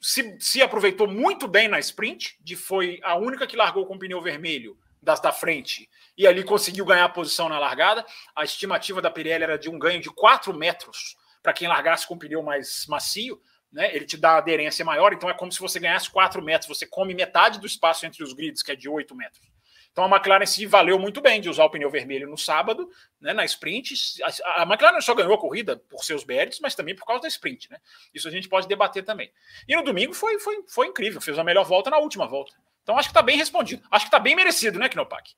se, 0.00 0.36
se 0.38 0.62
aproveitou 0.62 1.08
muito 1.08 1.48
bem 1.48 1.66
na 1.66 1.78
sprint, 1.80 2.36
de 2.40 2.54
foi 2.54 3.00
a 3.02 3.16
única 3.16 3.46
que 3.46 3.56
largou 3.56 3.86
com 3.86 3.98
pneu 3.98 4.20
vermelho 4.20 4.78
das 5.04 5.20
da 5.20 5.30
frente 5.30 5.88
e 6.16 6.26
ali 6.26 6.42
conseguiu 6.42 6.84
ganhar 6.84 7.04
a 7.04 7.08
posição 7.08 7.49
na 7.49 7.58
largada. 7.58 8.04
A 8.34 8.44
estimativa 8.44 9.02
da 9.02 9.11
Pirelli 9.11 9.44
era 9.44 9.58
de 9.58 9.68
um 9.68 9.78
ganho 9.78 10.00
de 10.00 10.11
4 10.11 10.54
metros 10.54 11.16
para 11.42 11.52
quem 11.52 11.68
largasse 11.68 12.06
com 12.06 12.18
pneu 12.18 12.42
mais 12.42 12.87
macio. 12.87 13.40
Né? 13.70 13.94
Ele 13.94 14.04
te 14.04 14.16
dá 14.16 14.37
aderência 14.37 14.84
maior, 14.84 15.12
então 15.12 15.28
é 15.28 15.34
como 15.34 15.50
se 15.50 15.61
você 15.61 15.80
ganhasse 15.80 16.11
4 16.11 16.42
metros. 16.42 16.68
Você 16.68 16.87
come 16.87 17.14
metade 17.14 17.58
do 17.58 17.66
espaço 17.66 18.06
entre 18.06 18.23
os 18.23 18.32
grids, 18.32 18.62
que 18.62 18.73
é 18.73 18.76
de 18.76 18.88
8 18.88 19.14
metros. 19.14 19.54
Então 19.90 20.04
a 20.04 20.08
McLaren 20.08 20.44
se 20.44 20.66
valeu 20.66 20.99
muito 20.99 21.20
bem 21.20 21.40
de 21.40 21.49
usar 21.49 21.64
o 21.64 21.70
pneu 21.70 21.88
vermelho 21.88 22.28
no 22.28 22.37
sábado, 22.37 22.90
né, 23.20 23.32
na 23.32 23.44
sprint. 23.44 23.94
A, 24.25 24.62
a 24.62 24.64
McLaren 24.64 25.00
só 25.00 25.14
ganhou 25.14 25.34
a 25.34 25.38
corrida 25.38 25.76
por 25.88 26.04
seus 26.04 26.25
méritos, 26.25 26.58
mas 26.61 26.75
também 26.75 26.96
por 26.96 27.06
causa 27.06 27.23
da 27.23 27.28
sprint. 27.28 27.70
Né? 27.70 27.78
Isso 28.12 28.26
a 28.26 28.30
gente 28.30 28.49
pode 28.49 28.66
debater 28.66 29.04
também. 29.04 29.32
E 29.68 29.76
no 29.76 29.84
domingo 29.84 30.12
foi, 30.12 30.38
foi, 30.40 30.64
foi 30.66 30.88
incrível, 30.88 31.20
fez 31.20 31.38
a 31.38 31.44
melhor 31.44 31.64
volta 31.64 31.90
na 31.90 31.99
última 31.99 32.26
volta. 32.26 32.52
Então 32.84 32.96
acho 32.98 33.08
que 33.08 33.12
está 33.12 33.22
bem 33.22 33.36
respondido. 33.36 33.82
Acho 33.90 34.04
que 34.04 34.08
está 34.08 34.18
bem 34.20 34.36
merecido, 34.36 34.78
né, 34.78 34.88
Knopak? 34.94 35.32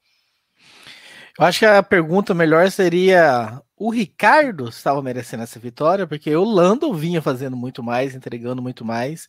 Eu 1.38 1.46
acho 1.46 1.60
que 1.60 1.64
a 1.64 1.82
pergunta 1.82 2.34
melhor 2.34 2.68
seria: 2.70 3.62
o 3.76 3.88
Ricardo 3.88 4.68
estava 4.68 5.00
merecendo 5.00 5.44
essa 5.44 5.58
vitória? 5.58 6.06
Porque 6.06 6.34
o 6.34 6.44
Lando 6.44 6.92
vinha 6.92 7.22
fazendo 7.22 7.56
muito 7.56 7.82
mais, 7.82 8.14
entregando 8.14 8.60
muito 8.60 8.84
mais. 8.84 9.28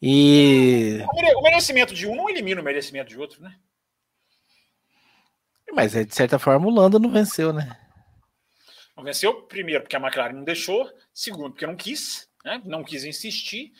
E. 0.00 1.04
O 1.36 1.42
merecimento 1.42 1.92
de 1.92 2.06
um 2.06 2.14
não 2.14 2.30
elimina 2.30 2.60
o 2.60 2.64
merecimento 2.64 3.10
de 3.10 3.18
outro, 3.18 3.42
né? 3.42 3.54
Mas 5.72 5.92
de 5.92 6.14
certa 6.14 6.38
forma 6.38 6.66
o 6.66 6.70
Lando 6.70 6.98
não 6.98 7.10
venceu, 7.10 7.52
né? 7.52 7.76
Não 8.96 9.04
venceu, 9.04 9.42
primeiro, 9.42 9.82
porque 9.82 9.96
a 9.96 10.00
McLaren 10.00 10.34
não 10.34 10.44
deixou, 10.44 10.90
segundo, 11.12 11.52
porque 11.52 11.66
não 11.66 11.76
quis, 11.76 12.28
né? 12.44 12.60
não 12.64 12.84
quis 12.84 13.04
insistir, 13.04 13.72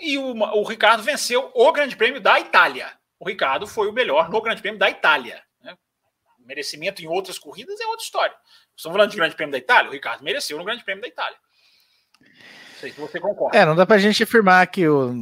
e 0.00 0.16
o, 0.18 0.32
o 0.32 0.62
Ricardo 0.64 1.02
venceu 1.02 1.50
o 1.54 1.72
Grande 1.72 1.96
Prêmio 1.96 2.20
da 2.20 2.38
Itália. 2.38 2.99
O 3.20 3.28
Ricardo 3.28 3.66
foi 3.66 3.86
o 3.86 3.92
melhor 3.92 4.30
no 4.30 4.40
Grande 4.40 4.62
Prêmio 4.62 4.80
da 4.80 4.88
Itália. 4.88 5.42
Né? 5.62 5.76
Merecimento 6.38 7.02
em 7.02 7.06
outras 7.06 7.38
corridas 7.38 7.78
é 7.78 7.86
outra 7.86 8.02
história. 8.02 8.34
Estamos 8.74 8.96
falando 8.96 9.10
de 9.10 9.16
Grande 9.16 9.36
Prêmio 9.36 9.52
da 9.52 9.58
Itália, 9.58 9.90
o 9.90 9.92
Ricardo 9.92 10.24
mereceu 10.24 10.56
no 10.56 10.64
Grande 10.64 10.82
Prêmio 10.82 11.02
da 11.02 11.08
Itália. 11.08 11.36
Sei 12.80 12.90
que 12.90 13.00
você 13.00 13.20
concorda. 13.20 13.58
É, 13.58 13.66
não 13.66 13.76
dá 13.76 13.84
pra 13.84 13.98
gente 13.98 14.22
afirmar 14.22 14.66
que 14.66 14.88
o 14.88 15.12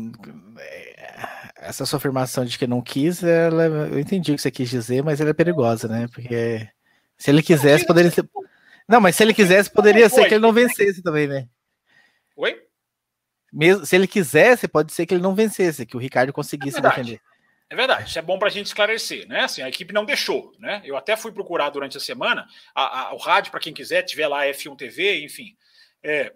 essa 1.57 1.85
sua 1.85 1.97
afirmação 1.97 2.45
de 2.45 2.57
que 2.57 2.67
não 2.67 2.81
quis, 2.81 3.23
ela, 3.23 3.65
eu 3.65 3.99
entendi 3.99 4.33
o 4.33 4.37
que 4.37 4.41
você 4.41 4.51
quis 4.51 4.71
dizer, 4.71 5.03
mas 5.03 5.21
ela 5.21 5.31
é 5.31 5.35
perigosa, 5.35 5.89
né? 5.89 6.07
Porque 6.15 6.69
se 7.17 7.31
ele 7.31 7.43
quisesse, 7.43 7.85
poderia 7.85 8.11
ser. 8.11 8.29
Não, 8.89 9.01
mas 9.01 9.17
se 9.17 9.25
ele 9.25 9.35
quisesse, 9.35 9.69
poderia 9.69 10.09
ser 10.09 10.27
que 10.27 10.35
ele 10.35 10.43
não 10.43 10.53
vencesse 10.53 11.03
também, 11.03 11.27
né? 11.27 11.49
Oi? 12.37 12.63
Mesmo, 13.53 13.85
se 13.85 13.97
ele 13.97 14.07
quisesse, 14.07 14.69
pode 14.69 14.93
ser 14.93 15.05
que 15.05 15.15
ele 15.15 15.23
não 15.23 15.35
vencesse, 15.35 15.85
que 15.85 15.97
o 15.97 16.01
Ricardo 16.01 16.33
conseguisse 16.33 16.79
é 16.79 16.81
defender. 16.81 17.21
É 17.71 17.77
verdade, 17.77 18.09
isso 18.09 18.19
é 18.19 18.23
bom 18.23 18.39
para 18.39 18.49
a 18.49 18.51
gente 18.51 18.67
esclarecer, 18.67 19.29
né? 19.29 19.41
Assim, 19.41 19.61
a 19.61 19.69
equipe 19.69 19.93
não 19.93 20.05
deixou, 20.05 20.55
né? 20.59 20.81
Eu 20.85 20.97
até 20.97 21.17
fui 21.17 21.31
procurar 21.33 21.69
durante 21.69 21.99
a 21.99 22.01
semana 22.01 22.49
a, 22.75 23.09
a, 23.09 23.15
o 23.15 23.19
rádio 23.19 23.51
para 23.51 23.61
quem 23.61 23.75
quiser, 23.75 24.03
tiver 24.03 24.27
lá 24.27 24.47
F1 24.47 24.75
TV, 24.77 25.23
enfim. 25.23 25.55
É, 26.03 26.33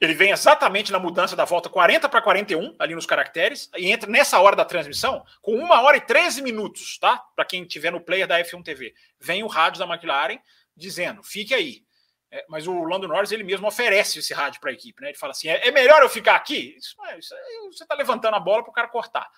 ele 0.00 0.14
vem 0.14 0.32
exatamente 0.32 0.90
na 0.90 0.98
mudança 0.98 1.36
da 1.36 1.44
volta 1.44 1.68
40 1.68 2.08
para 2.08 2.22
41, 2.22 2.74
ali 2.78 2.94
nos 2.94 3.06
caracteres, 3.06 3.70
e 3.76 3.92
entra 3.92 4.10
nessa 4.10 4.40
hora 4.40 4.56
da 4.56 4.64
transmissão, 4.64 5.24
com 5.40 5.54
uma 5.54 5.80
hora 5.82 5.98
e 5.98 6.00
13 6.00 6.40
minutos, 6.40 6.98
tá? 6.98 7.18
Para 7.36 7.44
quem 7.44 7.64
tiver 7.64 7.92
no 7.92 8.00
player 8.00 8.26
da 8.26 8.40
F1 8.40 8.64
TV. 8.64 8.94
Vem 9.20 9.44
o 9.44 9.46
rádio 9.46 9.78
da 9.78 9.86
McLaren 9.86 10.38
dizendo: 10.76 11.22
fique 11.22 11.54
aí. 11.54 11.84
É, 12.30 12.46
mas 12.48 12.66
o 12.66 12.82
Lando 12.82 13.06
Norris 13.06 13.30
ele 13.30 13.44
mesmo 13.44 13.68
oferece 13.68 14.18
esse 14.18 14.32
rádio 14.32 14.58
para 14.58 14.70
a 14.70 14.72
equipe, 14.72 15.02
né? 15.02 15.10
Ele 15.10 15.18
fala 15.18 15.32
assim: 15.32 15.48
é, 15.48 15.68
é, 15.68 15.70
melhor 15.70 16.00
eu 16.02 16.08
ficar 16.08 16.34
aqui? 16.34 16.74
Isso, 16.78 16.96
é, 17.04 17.18
isso 17.18 17.34
você 17.70 17.84
está 17.84 17.94
levantando 17.94 18.34
a 18.34 18.40
bola 18.40 18.62
para 18.62 18.70
o 18.70 18.74
cara 18.74 18.88
cortar. 18.88 19.28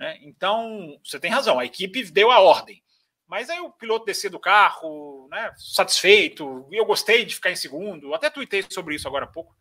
Né? 0.00 0.18
Então, 0.22 0.98
você 1.04 1.20
tem 1.20 1.30
razão, 1.30 1.58
a 1.58 1.64
equipe 1.66 2.02
deu 2.10 2.30
a 2.30 2.40
ordem. 2.40 2.82
Mas 3.28 3.50
aí 3.50 3.60
o 3.60 3.70
piloto 3.70 4.06
descer 4.06 4.30
do 4.30 4.40
carro, 4.40 5.28
né, 5.30 5.52
satisfeito, 5.56 6.66
e 6.72 6.76
eu 6.76 6.86
gostei 6.86 7.24
de 7.24 7.34
ficar 7.34 7.52
em 7.52 7.56
segundo, 7.56 8.12
até 8.14 8.28
tuitei 8.30 8.64
sobre 8.68 8.96
isso 8.96 9.06
agora 9.06 9.26
há 9.26 9.28
pouco 9.28 9.54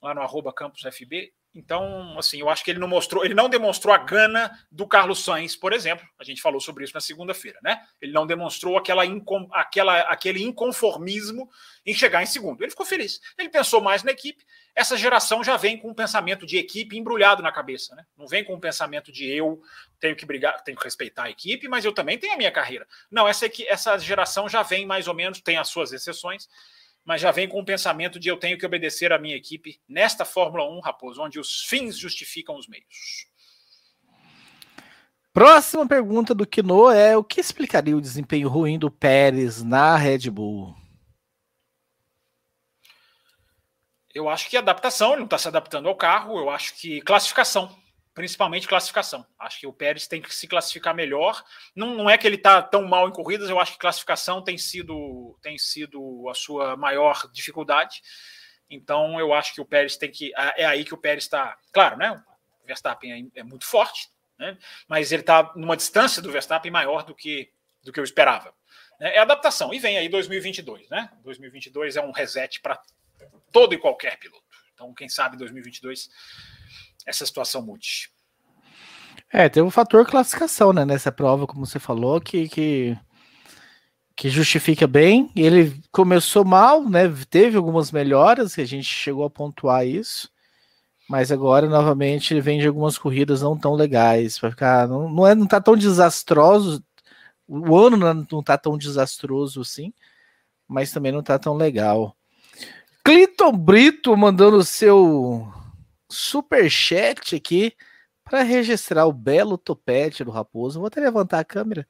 lá 0.00 0.14
no 0.14 0.22
arroba 0.22 0.52
campusfb. 0.52 1.32
Então, 1.54 2.16
assim, 2.18 2.38
eu 2.40 2.48
acho 2.48 2.62
que 2.62 2.70
ele 2.70 2.78
não 2.78 2.86
mostrou, 2.86 3.24
ele 3.24 3.34
não 3.34 3.48
demonstrou 3.48 3.92
a 3.92 3.98
gana 3.98 4.50
do 4.70 4.86
Carlos 4.86 5.24
Sainz, 5.24 5.56
por 5.56 5.72
exemplo. 5.72 6.06
A 6.18 6.22
gente 6.22 6.42
falou 6.42 6.60
sobre 6.60 6.84
isso 6.84 6.94
na 6.94 7.00
segunda-feira, 7.00 7.58
né? 7.62 7.82
Ele 8.00 8.12
não 8.12 8.26
demonstrou 8.26 8.76
aquela, 8.76 9.04
incom, 9.04 9.48
aquela 9.50 10.00
aquele 10.02 10.42
inconformismo 10.42 11.50
em 11.84 11.94
chegar 11.94 12.22
em 12.22 12.26
segundo. 12.26 12.62
Ele 12.62 12.70
ficou 12.70 12.86
feliz. 12.86 13.18
Ele 13.36 13.48
pensou 13.48 13.80
mais 13.80 14.02
na 14.02 14.12
equipe. 14.12 14.44
Essa 14.74 14.96
geração 14.96 15.42
já 15.42 15.56
vem 15.56 15.76
com 15.76 15.90
um 15.90 15.94
pensamento 15.94 16.46
de 16.46 16.58
equipe 16.58 16.96
embrulhado 16.96 17.42
na 17.42 17.50
cabeça, 17.50 17.96
né? 17.96 18.04
Não 18.16 18.28
vem 18.28 18.44
com 18.44 18.54
um 18.54 18.60
pensamento 18.60 19.10
de 19.10 19.26
eu 19.28 19.60
tenho 19.98 20.14
que 20.14 20.26
brigar, 20.26 20.62
tenho 20.62 20.78
que 20.78 20.84
respeitar 20.84 21.24
a 21.24 21.30
equipe, 21.30 21.66
mas 21.66 21.84
eu 21.84 21.92
também 21.92 22.18
tenho 22.18 22.34
a 22.34 22.36
minha 22.36 22.52
carreira. 22.52 22.86
Não, 23.10 23.26
essa, 23.26 23.50
essa 23.66 23.98
geração 23.98 24.48
já 24.48 24.62
vem 24.62 24.86
mais 24.86 25.08
ou 25.08 25.14
menos, 25.14 25.40
tem 25.40 25.56
as 25.56 25.68
suas 25.68 25.92
exceções, 25.92 26.46
mas 27.08 27.22
já 27.22 27.30
vem 27.30 27.48
com 27.48 27.58
o 27.58 27.64
pensamento 27.64 28.20
de 28.20 28.28
eu 28.28 28.36
tenho 28.36 28.58
que 28.58 28.66
obedecer 28.66 29.14
à 29.14 29.18
minha 29.18 29.34
equipe 29.34 29.80
nesta 29.88 30.26
Fórmula 30.26 30.68
1, 30.68 30.80
Raposo, 30.80 31.22
onde 31.22 31.40
os 31.40 31.64
fins 31.64 31.96
justificam 31.96 32.54
os 32.54 32.68
meios. 32.68 33.26
Próxima 35.32 35.88
pergunta 35.88 36.34
do 36.34 36.46
Kino 36.46 36.90
é: 36.90 37.16
o 37.16 37.24
que 37.24 37.40
explicaria 37.40 37.96
o 37.96 38.00
desempenho 38.00 38.46
ruim 38.50 38.78
do 38.78 38.90
Pérez 38.90 39.62
na 39.62 39.96
Red 39.96 40.28
Bull? 40.28 40.76
Eu 44.14 44.28
acho 44.28 44.50
que 44.50 44.58
adaptação, 44.58 45.12
ele 45.12 45.20
não 45.20 45.24
está 45.24 45.38
se 45.38 45.48
adaptando 45.48 45.88
ao 45.88 45.96
carro, 45.96 46.38
eu 46.38 46.50
acho 46.50 46.78
que 46.78 47.00
classificação 47.00 47.74
principalmente 48.18 48.66
classificação. 48.66 49.24
Acho 49.38 49.60
que 49.60 49.66
o 49.68 49.72
Pérez 49.72 50.08
tem 50.08 50.20
que 50.20 50.34
se 50.34 50.48
classificar 50.48 50.92
melhor. 50.92 51.40
Não, 51.72 51.94
não 51.94 52.10
é 52.10 52.18
que 52.18 52.26
ele 52.26 52.34
está 52.34 52.60
tão 52.60 52.82
mal 52.84 53.08
em 53.08 53.12
corridas, 53.12 53.48
eu 53.48 53.60
acho 53.60 53.74
que 53.74 53.78
classificação 53.78 54.42
tem 54.42 54.58
sido, 54.58 55.38
tem 55.40 55.56
sido 55.56 56.28
a 56.28 56.34
sua 56.34 56.76
maior 56.76 57.30
dificuldade. 57.32 58.02
Então 58.68 59.20
eu 59.20 59.32
acho 59.32 59.54
que 59.54 59.60
o 59.60 59.64
Pérez 59.64 59.96
tem 59.96 60.10
que. 60.10 60.32
É 60.56 60.66
aí 60.66 60.84
que 60.84 60.92
o 60.92 60.98
Pérez 60.98 61.24
está. 61.24 61.56
Claro, 61.72 61.96
né? 61.96 62.10
O 62.60 62.66
Verstappen 62.66 63.30
é, 63.36 63.38
é 63.38 63.42
muito 63.44 63.64
forte, 63.64 64.08
né? 64.36 64.58
mas 64.88 65.12
ele 65.12 65.22
está 65.22 65.52
numa 65.54 65.76
distância 65.76 66.20
do 66.20 66.32
Verstappen 66.32 66.72
maior 66.72 67.04
do 67.04 67.14
que, 67.14 67.52
do 67.84 67.92
que 67.92 68.00
eu 68.00 68.04
esperava. 68.04 68.52
Né? 68.98 69.14
É 69.14 69.20
adaptação. 69.20 69.72
E 69.72 69.78
vem 69.78 69.96
aí 69.96 70.08
2022, 70.08 70.88
né? 70.88 71.08
2022 71.22 71.94
é 71.94 72.02
um 72.02 72.10
reset 72.10 72.60
para 72.60 72.82
todo 73.52 73.74
e 73.74 73.78
qualquer 73.78 74.18
piloto. 74.18 74.42
Então, 74.74 74.92
quem 74.92 75.08
sabe 75.08 75.36
2022 75.36 76.10
essa 77.06 77.24
situação 77.24 77.62
mude. 77.62 78.10
É, 79.32 79.48
tem 79.48 79.62
um 79.62 79.70
fator 79.70 80.06
classificação, 80.06 80.72
né, 80.72 80.84
nessa 80.84 81.12
prova, 81.12 81.46
como 81.46 81.66
você 81.66 81.78
falou, 81.78 82.20
que, 82.20 82.48
que, 82.48 82.96
que 84.16 84.30
justifica 84.30 84.86
bem. 84.86 85.30
Ele 85.36 85.78
começou 85.92 86.44
mal, 86.44 86.88
né? 86.88 87.02
Teve 87.28 87.56
algumas 87.56 87.92
melhoras, 87.92 88.54
que 88.54 88.62
a 88.62 88.66
gente 88.66 88.86
chegou 88.86 89.24
a 89.24 89.30
pontuar 89.30 89.86
isso. 89.86 90.30
Mas 91.08 91.32
agora, 91.32 91.68
novamente, 91.68 92.32
ele 92.32 92.40
vem 92.40 92.58
de 92.58 92.66
algumas 92.66 92.98
corridas 92.98 93.42
não 93.42 93.56
tão 93.56 93.74
legais. 93.74 94.38
Vai 94.38 94.50
ficar. 94.50 94.88
Não, 94.88 95.08
não, 95.10 95.26
é, 95.26 95.34
não 95.34 95.46
tá 95.46 95.60
tão 95.60 95.76
desastroso. 95.76 96.82
O 97.46 97.76
ano 97.76 97.96
não, 97.96 98.26
não 98.30 98.42
tá 98.42 98.58
tão 98.58 98.76
desastroso 98.76 99.62
assim, 99.62 99.92
mas 100.66 100.92
também 100.92 101.12
não 101.12 101.22
tá 101.22 101.38
tão 101.38 101.54
legal. 101.54 102.14
Clinton 103.02 103.52
Brito 103.56 104.14
mandando 104.16 104.58
o 104.58 104.64
seu 104.64 105.50
super 106.08 106.70
chat 106.70 107.36
aqui 107.36 107.74
para 108.28 108.42
registrar 108.42 109.06
o 109.06 109.12
belo 109.12 109.56
topete 109.56 110.22
do 110.22 110.30
Raposo. 110.30 110.78
Vou 110.78 110.88
até 110.88 111.00
levantar 111.00 111.38
a 111.38 111.44
câmera 111.44 111.86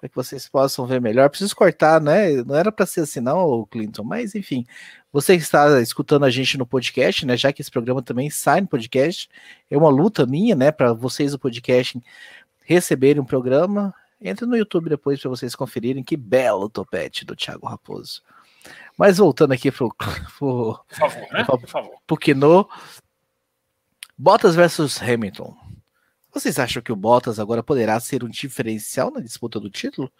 para 0.00 0.08
que 0.08 0.14
vocês 0.14 0.48
possam 0.48 0.84
ver 0.84 1.00
melhor. 1.00 1.30
Preciso 1.30 1.54
cortar, 1.54 2.00
né? 2.00 2.42
Não 2.44 2.56
era 2.56 2.72
para 2.72 2.84
ser 2.84 3.02
assim, 3.02 3.20
não, 3.20 3.64
Clinton, 3.66 4.02
mas 4.02 4.34
enfim. 4.34 4.66
Você 5.12 5.36
que 5.36 5.42
está 5.42 5.80
escutando 5.80 6.24
a 6.24 6.30
gente 6.30 6.58
no 6.58 6.66
podcast, 6.66 7.24
né? 7.24 7.36
Já 7.36 7.52
que 7.52 7.62
esse 7.62 7.70
programa 7.70 8.02
também 8.02 8.28
sai 8.28 8.60
no 8.60 8.66
podcast, 8.66 9.28
é 9.70 9.78
uma 9.78 9.88
luta 9.88 10.26
minha, 10.26 10.56
né? 10.56 10.72
Para 10.72 10.92
vocês 10.92 11.32
do 11.32 11.38
podcast 11.38 12.02
receberem 12.64 13.22
um 13.22 13.26
programa. 13.26 13.94
Entre 14.20 14.44
no 14.46 14.56
YouTube 14.56 14.88
depois 14.88 15.20
para 15.20 15.30
vocês 15.30 15.54
conferirem 15.54 16.02
que 16.02 16.16
belo 16.16 16.68
topete 16.68 17.24
do 17.24 17.36
Thiago 17.36 17.66
Raposo. 17.66 18.22
Mas 18.98 19.18
voltando 19.18 19.52
aqui 19.52 19.70
pro, 19.70 19.94
pro, 20.38 20.80
por 20.88 20.96
favor, 20.96 21.32
né? 21.32 21.44
pro, 21.44 21.58
por 21.58 21.68
favor. 21.68 21.94
pro 22.06 22.16
Kino, 22.16 22.68
Bottas 24.18 24.54
versus 24.54 25.00
Hamilton. 25.02 25.54
Vocês 26.32 26.58
acham 26.58 26.82
que 26.82 26.92
o 26.92 26.96
Bottas 26.96 27.38
agora 27.38 27.62
poderá 27.62 28.00
ser 28.00 28.24
um 28.24 28.28
diferencial 28.28 29.10
na 29.10 29.20
disputa 29.20 29.60
do 29.60 29.70
título? 29.70 30.10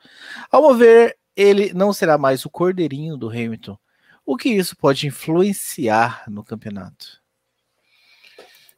Ao 0.50 0.60
mover, 0.60 1.16
ele 1.34 1.72
não 1.72 1.92
será 1.92 2.18
mais 2.18 2.44
o 2.44 2.50
cordeirinho 2.50 3.16
do 3.16 3.28
Hamilton. 3.28 3.78
O 4.24 4.36
que 4.36 4.50
isso 4.50 4.76
pode 4.76 5.06
influenciar 5.06 6.24
no 6.28 6.44
campeonato? 6.44 7.22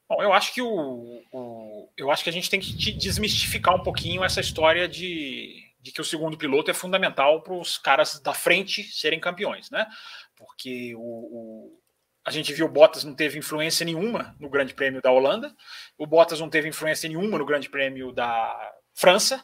Bom, 0.08 0.22
eu 0.22 0.32
acho 0.32 0.54
que 0.54 0.62
o, 0.62 1.22
o, 1.32 1.88
eu 1.96 2.10
acho 2.10 2.22
que 2.22 2.30
a 2.30 2.32
gente 2.32 2.48
tem 2.48 2.60
que 2.60 2.72
desmistificar 2.92 3.74
um 3.74 3.82
pouquinho 3.82 4.24
essa 4.24 4.40
história 4.40 4.88
de, 4.88 5.64
de 5.80 5.90
que 5.90 6.00
o 6.00 6.04
segundo 6.04 6.38
piloto 6.38 6.70
é 6.70 6.74
fundamental 6.74 7.42
para 7.42 7.54
os 7.54 7.76
caras 7.76 8.20
da 8.20 8.32
frente 8.32 8.84
serem 8.84 9.18
campeões, 9.18 9.70
né? 9.70 9.86
Porque 10.36 10.94
o, 10.96 11.72
a 12.24 12.30
gente 12.30 12.52
viu 12.52 12.66
o 12.66 12.70
Bottas 12.70 13.04
não 13.04 13.14
teve 13.14 13.38
influência 13.38 13.84
nenhuma 13.84 14.36
no 14.38 14.50
Grande 14.50 14.74
Prêmio 14.74 15.00
da 15.00 15.10
Holanda, 15.10 15.54
o 15.96 16.06
Bottas 16.06 16.40
não 16.40 16.50
teve 16.50 16.68
influência 16.68 17.08
nenhuma 17.08 17.38
no 17.38 17.46
Grande 17.46 17.68
Prêmio 17.68 18.12
da 18.12 18.72
França. 18.94 19.42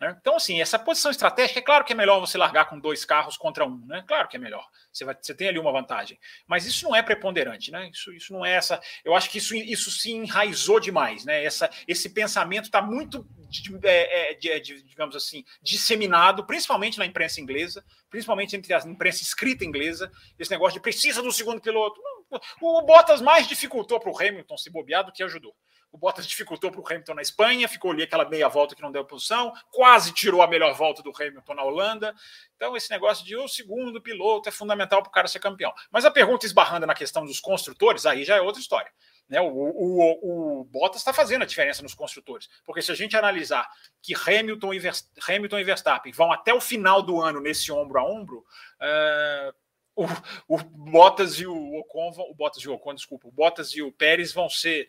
Né? 0.00 0.16
Então, 0.18 0.36
assim, 0.36 0.60
essa 0.62 0.78
posição 0.78 1.10
estratégica, 1.10 1.58
é 1.58 1.62
claro 1.62 1.84
que 1.84 1.92
é 1.92 1.96
melhor 1.96 2.20
você 2.20 2.38
largar 2.38 2.64
com 2.64 2.80
dois 2.80 3.04
carros 3.04 3.36
contra 3.36 3.66
um, 3.66 3.84
né? 3.86 4.02
Claro 4.08 4.28
que 4.28 4.36
é 4.36 4.40
melhor. 4.40 4.66
Você, 4.90 5.04
vai, 5.04 5.14
você 5.20 5.34
tem 5.34 5.48
ali 5.48 5.58
uma 5.58 5.70
vantagem. 5.70 6.18
Mas 6.46 6.64
isso 6.64 6.86
não 6.86 6.96
é 6.96 7.02
preponderante, 7.02 7.70
né? 7.70 7.90
Isso, 7.92 8.10
isso 8.14 8.32
não 8.32 8.44
é 8.44 8.52
essa. 8.52 8.80
Eu 9.04 9.14
acho 9.14 9.28
que 9.28 9.36
isso, 9.36 9.54
isso 9.54 9.90
se 9.90 10.10
enraizou 10.10 10.80
demais, 10.80 11.26
né? 11.26 11.44
Essa, 11.44 11.68
esse 11.86 12.08
pensamento 12.14 12.64
está 12.64 12.80
muito, 12.80 13.28
é, 13.82 14.32
é, 14.32 14.34
de, 14.34 14.60
de, 14.60 14.82
digamos 14.82 15.16
assim, 15.16 15.44
disseminado, 15.62 16.46
principalmente 16.46 16.98
na 16.98 17.06
imprensa 17.06 17.40
inglesa, 17.40 17.84
principalmente 18.08 18.56
entre 18.56 18.72
a 18.72 18.78
imprensa 18.80 19.22
escrita 19.22 19.64
inglesa, 19.64 20.10
esse 20.38 20.50
negócio 20.50 20.74
de 20.74 20.80
precisa 20.80 21.22
do 21.22 21.32
segundo 21.32 21.60
piloto. 21.60 22.00
O 22.60 22.82
Bottas 22.82 23.20
mais 23.20 23.48
dificultou 23.48 23.98
para 23.98 24.10
o 24.10 24.16
Hamilton 24.16 24.56
se 24.56 24.70
bobear 24.70 25.04
do 25.04 25.12
que 25.12 25.22
ajudou. 25.22 25.54
O 25.92 25.98
Bottas 25.98 26.24
dificultou 26.26 26.70
para 26.70 26.80
o 26.80 26.86
Hamilton 26.86 27.14
na 27.14 27.22
Espanha, 27.22 27.68
ficou 27.68 27.90
ali 27.90 28.04
aquela 28.04 28.28
meia 28.28 28.48
volta 28.48 28.76
que 28.76 28.82
não 28.82 28.92
deu 28.92 29.04
posição, 29.04 29.52
quase 29.72 30.14
tirou 30.14 30.40
a 30.40 30.46
melhor 30.46 30.72
volta 30.74 31.02
do 31.02 31.10
Hamilton 31.10 31.54
na 31.54 31.64
Holanda. 31.64 32.14
Então, 32.54 32.76
esse 32.76 32.88
negócio 32.90 33.24
de 33.26 33.36
o 33.36 33.48
segundo 33.48 34.00
piloto 34.00 34.48
é 34.48 34.52
fundamental 34.52 35.02
para 35.02 35.08
o 35.08 35.12
cara 35.12 35.26
ser 35.26 35.40
campeão. 35.40 35.72
Mas 35.90 36.04
a 36.04 36.10
pergunta 36.10 36.46
esbarrando 36.46 36.86
na 36.86 36.94
questão 36.94 37.24
dos 37.24 37.40
construtores, 37.40 38.06
aí 38.06 38.24
já 38.24 38.36
é 38.36 38.40
outra 38.40 38.60
história. 38.60 38.92
Né? 39.30 39.40
O, 39.40 39.46
o, 39.46 40.60
o 40.60 40.64
Bottas 40.64 41.00
está 41.00 41.12
fazendo 41.12 41.42
a 41.42 41.46
diferença 41.46 41.82
nos 41.82 41.94
construtores. 41.94 42.50
Porque 42.66 42.82
se 42.82 42.90
a 42.90 42.94
gente 42.96 43.16
analisar 43.16 43.70
que 44.02 44.12
Hamilton 44.12 44.74
e, 44.74 44.80
Hamilton 45.28 45.58
e 45.60 45.64
Verstappen 45.64 46.12
vão 46.12 46.32
até 46.32 46.52
o 46.52 46.60
final 46.60 47.00
do 47.00 47.22
ano 47.22 47.40
nesse 47.40 47.70
ombro 47.70 48.00
a 48.00 48.04
ombro, 48.04 48.44
uh, 48.80 49.54
o, 49.94 50.56
o 50.56 50.58
Bottas 50.58 51.34
e 51.34 51.46
o 51.46 51.74
Ocon, 51.78 52.10
o 52.28 52.34
Bottas 52.34 52.62
e 52.64 52.68
o 52.68 52.74
Ocon, 52.74 52.94
desculpa, 52.94 53.28
o 53.28 53.32
Bottas 53.32 53.70
e 53.70 53.80
o 53.80 53.92
Pérez 53.92 54.32
vão 54.32 54.50
ser 54.50 54.88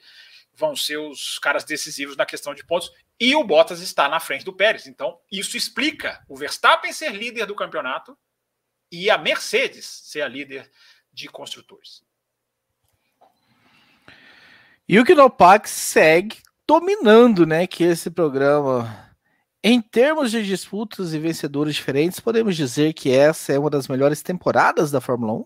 vão 0.53 0.75
ser 0.75 0.97
os 0.97 1.39
caras 1.39 1.63
decisivos 1.63 2.17
na 2.17 2.25
questão 2.25 2.53
de 2.53 2.65
pontos 2.65 2.91
e 3.17 3.33
o 3.35 3.43
Bottas 3.43 3.79
está 3.79 4.09
na 4.09 4.19
frente 4.19 4.43
do 4.43 4.51
Pérez. 4.51 4.85
Então, 4.85 5.17
isso 5.31 5.55
explica 5.55 6.21
o 6.27 6.35
Verstappen 6.35 6.91
ser 6.91 7.13
líder 7.13 7.45
do 7.45 7.55
campeonato 7.55 8.17
e 8.91 9.09
a 9.09 9.17
Mercedes 9.17 9.85
ser 9.85 10.23
a 10.23 10.27
líder 10.27 10.69
de 11.13 11.29
construtores. 11.29 12.03
E 14.91 14.99
o 14.99 15.05
Knopax 15.05 15.69
segue 15.69 16.39
dominando, 16.67 17.45
né, 17.45 17.65
que 17.65 17.81
esse 17.81 18.11
programa 18.11 19.09
em 19.63 19.81
termos 19.81 20.31
de 20.31 20.45
disputas 20.45 21.13
e 21.13 21.19
vencedores 21.19 21.75
diferentes, 21.75 22.19
podemos 22.19 22.57
dizer 22.57 22.91
que 22.91 23.09
essa 23.09 23.53
é 23.53 23.57
uma 23.57 23.69
das 23.69 23.87
melhores 23.87 24.21
temporadas 24.21 24.91
da 24.91 24.99
Fórmula 24.99 25.31
1? 25.31 25.45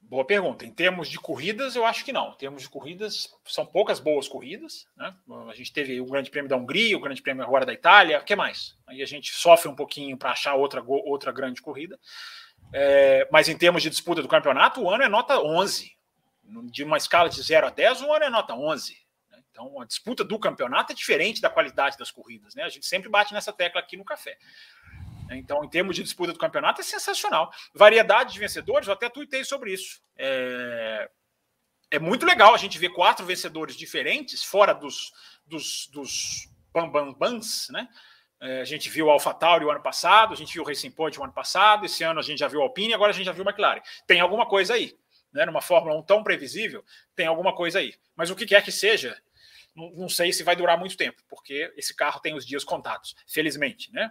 Boa 0.00 0.24
pergunta. 0.24 0.66
Em 0.66 0.72
termos 0.72 1.08
de 1.08 1.16
corridas, 1.16 1.76
eu 1.76 1.86
acho 1.86 2.04
que 2.04 2.12
não. 2.12 2.32
Em 2.32 2.38
termos 2.38 2.62
de 2.62 2.68
corridas, 2.68 3.32
são 3.44 3.64
poucas 3.64 4.00
boas 4.00 4.26
corridas. 4.26 4.84
Né? 4.96 5.14
A 5.48 5.54
gente 5.54 5.72
teve 5.72 6.00
o 6.00 6.06
Grande 6.06 6.28
Prêmio 6.28 6.48
da 6.48 6.56
Hungria, 6.56 6.96
o 6.96 7.00
Grande 7.00 7.22
Prêmio 7.22 7.44
agora 7.44 7.64
da 7.64 7.72
Itália. 7.72 8.18
O 8.18 8.24
que 8.24 8.34
mais? 8.34 8.76
Aí 8.88 9.00
a 9.00 9.06
gente 9.06 9.32
sofre 9.32 9.68
um 9.68 9.76
pouquinho 9.76 10.18
para 10.18 10.32
achar 10.32 10.56
outra, 10.56 10.82
outra 10.84 11.30
grande 11.30 11.62
corrida. 11.62 11.96
É, 12.72 13.28
mas 13.30 13.48
em 13.48 13.56
termos 13.56 13.80
de 13.80 13.90
disputa 13.90 14.20
do 14.20 14.26
campeonato, 14.26 14.82
o 14.82 14.90
ano 14.90 15.04
é 15.04 15.08
nota 15.08 15.40
11. 15.40 16.01
De 16.70 16.84
uma 16.84 16.96
escala 16.96 17.28
de 17.28 17.42
0 17.42 17.66
a 17.66 17.70
10, 17.70 18.02
o 18.02 18.12
ano 18.12 18.24
é 18.24 18.30
nota 18.30 18.54
11. 18.54 18.96
Então, 19.50 19.80
a 19.80 19.84
disputa 19.84 20.24
do 20.24 20.38
campeonato 20.38 20.92
é 20.92 20.94
diferente 20.94 21.40
da 21.40 21.50
qualidade 21.50 21.98
das 21.98 22.10
corridas, 22.10 22.54
né? 22.54 22.62
A 22.62 22.68
gente 22.70 22.86
sempre 22.86 23.08
bate 23.08 23.34
nessa 23.34 23.52
tecla 23.52 23.80
aqui 23.80 23.96
no 23.96 24.04
café. 24.04 24.38
Então, 25.30 25.62
em 25.64 25.68
termos 25.68 25.94
de 25.94 26.02
disputa 26.02 26.32
do 26.32 26.38
campeonato, 26.38 26.80
é 26.80 26.84
sensacional. 26.84 27.50
Variedade 27.74 28.32
de 28.32 28.38
vencedores, 28.38 28.88
eu 28.88 28.94
até 28.94 29.08
tuitei 29.08 29.44
sobre 29.44 29.72
isso. 29.72 30.00
É, 30.16 31.10
é 31.90 31.98
muito 31.98 32.24
legal 32.24 32.54
a 32.54 32.58
gente 32.58 32.78
ver 32.78 32.90
quatro 32.90 33.24
vencedores 33.24 33.76
diferentes, 33.76 34.42
fora 34.42 34.72
dos, 34.72 35.12
dos, 35.46 35.86
dos 35.88 36.48
bambambans, 36.72 37.68
né? 37.70 37.88
É, 38.40 38.60
a 38.60 38.64
gente 38.64 38.90
viu 38.90 39.06
o 39.06 39.10
AlphaTauri 39.10 39.64
o 39.64 39.70
ano 39.70 39.82
passado, 39.82 40.32
a 40.32 40.36
gente 40.36 40.52
viu 40.52 40.64
o 40.64 40.66
Racing 40.66 40.90
Point 40.90 41.20
o 41.20 41.22
ano 41.22 41.32
passado, 41.32 41.86
esse 41.86 42.02
ano 42.02 42.18
a 42.18 42.22
gente 42.22 42.40
já 42.40 42.48
viu 42.48 42.58
o 42.58 42.62
Alpine, 42.62 42.92
agora 42.92 43.10
a 43.10 43.14
gente 43.14 43.26
já 43.26 43.32
viu 43.32 43.44
o 43.44 43.48
McLaren. 43.48 43.80
Tem 44.04 44.18
alguma 44.18 44.46
coisa 44.46 44.74
aí, 44.74 44.92
né? 45.32 45.46
Numa 45.46 45.60
Fórmula 45.60 45.96
1 45.98 46.02
tão 46.02 46.22
previsível, 46.22 46.84
tem 47.14 47.26
alguma 47.26 47.54
coisa 47.54 47.78
aí. 47.78 47.94
Mas 48.14 48.30
o 48.30 48.36
que 48.36 48.46
quer 48.46 48.62
que 48.62 48.72
seja, 48.72 49.16
não, 49.74 49.90
não 49.92 50.08
sei 50.08 50.32
se 50.32 50.42
vai 50.42 50.54
durar 50.54 50.78
muito 50.78 50.96
tempo, 50.96 51.22
porque 51.28 51.72
esse 51.76 51.94
carro 51.94 52.20
tem 52.20 52.34
os 52.34 52.46
dias 52.46 52.64
contados, 52.64 53.14
felizmente, 53.26 53.92
né? 53.92 54.10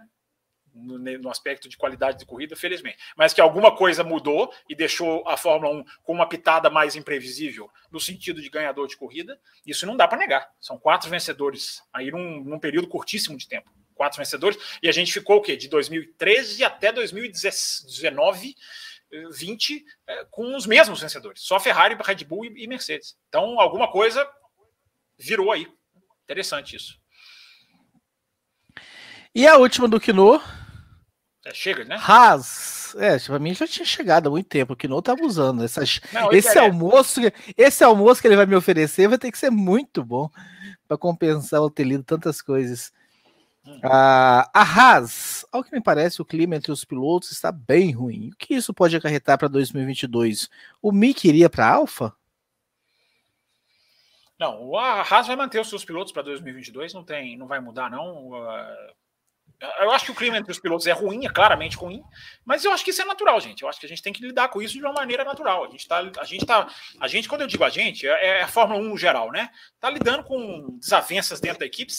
No, 0.74 0.98
no, 0.98 1.28
aspecto 1.28 1.68
de 1.68 1.76
qualidade 1.76 2.20
de 2.20 2.24
corrida, 2.24 2.56
felizmente. 2.56 2.96
Mas 3.14 3.34
que 3.34 3.42
alguma 3.42 3.76
coisa 3.76 4.02
mudou 4.02 4.50
e 4.66 4.74
deixou 4.74 5.22
a 5.28 5.36
Fórmula 5.36 5.70
1 5.80 5.84
com 6.02 6.14
uma 6.14 6.26
pitada 6.26 6.70
mais 6.70 6.96
imprevisível 6.96 7.70
no 7.90 8.00
sentido 8.00 8.40
de 8.40 8.48
ganhador 8.48 8.88
de 8.88 8.96
corrida, 8.96 9.38
isso 9.66 9.86
não 9.86 9.98
dá 9.98 10.08
para 10.08 10.16
negar. 10.16 10.50
São 10.58 10.78
quatro 10.78 11.10
vencedores 11.10 11.82
aí 11.92 12.10
num, 12.10 12.42
num, 12.42 12.58
período 12.58 12.88
curtíssimo 12.88 13.36
de 13.36 13.46
tempo. 13.46 13.70
Quatro 13.94 14.16
vencedores, 14.16 14.58
e 14.82 14.88
a 14.88 14.92
gente 14.92 15.12
ficou 15.12 15.36
o 15.36 15.42
quê? 15.42 15.58
De 15.58 15.68
2013 15.68 16.64
até 16.64 16.90
2019, 16.90 18.56
20, 19.30 19.84
é, 20.06 20.24
com 20.30 20.56
os 20.56 20.66
mesmos 20.66 21.00
vencedores. 21.00 21.42
Só 21.42 21.60
Ferrari, 21.60 21.96
Red 22.02 22.24
Bull 22.24 22.46
e, 22.46 22.64
e 22.64 22.66
Mercedes. 22.66 23.16
Então, 23.28 23.60
alguma 23.60 23.90
coisa 23.90 24.26
virou 25.18 25.52
aí. 25.52 25.66
Interessante 26.24 26.76
isso. 26.76 27.00
E 29.34 29.46
a 29.46 29.56
última 29.56 29.88
do 29.88 30.00
Kino? 30.00 30.40
É, 31.44 31.54
chega, 31.54 31.84
né? 31.84 31.96
Haas. 32.00 32.94
É, 32.96 33.18
pra 33.18 33.38
mim 33.38 33.54
já 33.54 33.66
tinha 33.66 33.86
chegado 33.86 34.26
há 34.26 34.30
muito 34.30 34.48
tempo. 34.48 34.74
O 34.74 34.76
Kino 34.76 35.00
tá 35.00 35.12
abusando. 35.12 35.64
Essas, 35.64 36.00
Não, 36.12 36.30
esse 36.32 36.58
almoço, 36.58 37.20
esse 37.56 37.82
almoço 37.82 38.20
que 38.20 38.28
ele 38.28 38.36
vai 38.36 38.46
me 38.46 38.54
oferecer 38.54 39.08
vai 39.08 39.18
ter 39.18 39.32
que 39.32 39.38
ser 39.38 39.50
muito 39.50 40.04
bom 40.04 40.30
para 40.86 40.98
compensar 40.98 41.60
eu 41.60 41.70
ter 41.70 41.84
lido 41.84 42.04
tantas 42.04 42.42
coisas. 42.42 42.92
Hum. 43.64 43.78
Ah, 43.84 44.50
a 44.52 44.62
Haas, 44.62 45.46
ao 45.52 45.62
que 45.62 45.72
me 45.72 45.80
parece, 45.80 46.20
o 46.20 46.24
clima 46.24 46.56
entre 46.56 46.72
os 46.72 46.84
pilotos 46.84 47.30
está 47.30 47.52
bem 47.52 47.92
ruim. 47.92 48.30
O 48.30 48.36
que 48.36 48.54
isso 48.54 48.74
pode 48.74 48.96
acarretar 48.96 49.38
para 49.38 49.48
2022? 49.48 50.48
O 50.80 50.90
Mick 50.90 51.28
iria 51.28 51.48
para 51.48 51.66
a 51.66 51.72
Alfa? 51.74 52.14
Não, 54.38 54.76
a 54.76 55.02
Haas 55.02 55.28
vai 55.28 55.36
manter 55.36 55.60
os 55.60 55.68
seus 55.68 55.84
pilotos 55.84 56.12
para 56.12 56.22
2022, 56.22 56.92
não 56.92 57.04
tem, 57.04 57.38
não 57.38 57.46
vai 57.46 57.60
mudar 57.60 57.88
não. 57.88 58.30
Eu 59.80 59.90
acho 59.92 60.04
que 60.04 60.10
o 60.10 60.14
clima 60.14 60.36
entre 60.36 60.50
os 60.50 60.58
pilotos 60.58 60.86
é 60.86 60.92
ruim, 60.92 61.24
é 61.24 61.28
claramente 61.28 61.76
ruim, 61.76 62.02
mas 62.44 62.64
eu 62.64 62.72
acho 62.72 62.84
que 62.84 62.90
isso 62.90 63.00
é 63.00 63.04
natural, 63.04 63.40
gente. 63.40 63.62
Eu 63.62 63.68
acho 63.68 63.78
que 63.78 63.86
a 63.86 63.88
gente 63.88 64.02
tem 64.02 64.12
que 64.12 64.20
lidar 64.20 64.48
com 64.48 64.60
isso 64.60 64.74
de 64.74 64.80
uma 64.80 64.92
maneira 64.92 65.24
natural. 65.24 65.64
A 65.64 65.68
gente 65.68 65.86
tá, 65.86 65.98
a 66.18 66.24
gente 66.24 66.44
tá, 66.44 66.68
a 67.00 67.08
gente 67.08 67.28
quando 67.28 67.42
eu 67.42 67.46
digo 67.46 67.62
a 67.62 67.68
gente, 67.68 68.06
é, 68.06 68.38
é 68.38 68.42
a 68.42 68.48
Fórmula 68.48 68.80
1 68.80 68.84
no 68.88 68.98
geral, 68.98 69.30
né? 69.30 69.50
Tá 69.78 69.88
lidando 69.88 70.24
com 70.24 70.78
desavenças 70.78 71.40
dentro 71.40 71.60
da 71.60 71.66
equipe, 71.66 71.92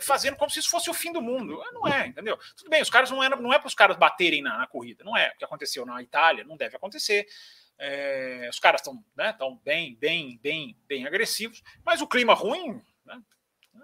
fazendo 0.00 0.36
como 0.36 0.50
se 0.50 0.60
isso 0.60 0.70
fosse 0.70 0.88
o 0.88 0.94
fim 0.94 1.12
do 1.12 1.20
mundo. 1.20 1.60
Não 1.72 1.86
é, 1.86 2.06
entendeu? 2.06 2.38
Tudo 2.56 2.70
bem, 2.70 2.82
os 2.82 2.90
caras 2.90 3.10
não 3.10 3.22
é, 3.22 3.28
não 3.28 3.52
é 3.52 3.58
para 3.58 3.68
os 3.68 3.74
caras 3.74 3.96
baterem 3.96 4.42
na, 4.42 4.58
na 4.58 4.66
corrida, 4.66 5.02
não 5.04 5.16
é 5.16 5.32
o 5.34 5.38
que 5.38 5.44
aconteceu 5.44 5.84
na 5.84 6.02
Itália, 6.02 6.44
não 6.44 6.56
deve 6.56 6.76
acontecer. 6.76 7.26
É, 7.78 8.48
os 8.50 8.58
caras 8.58 8.80
estão 8.80 9.02
né, 9.16 9.32
tão 9.32 9.56
bem, 9.64 9.96
bem, 9.96 10.38
bem, 10.42 10.76
bem 10.88 11.06
agressivos, 11.06 11.62
mas 11.84 12.00
o 12.00 12.08
clima 12.08 12.34
ruim, 12.34 12.82
né, 13.04 13.20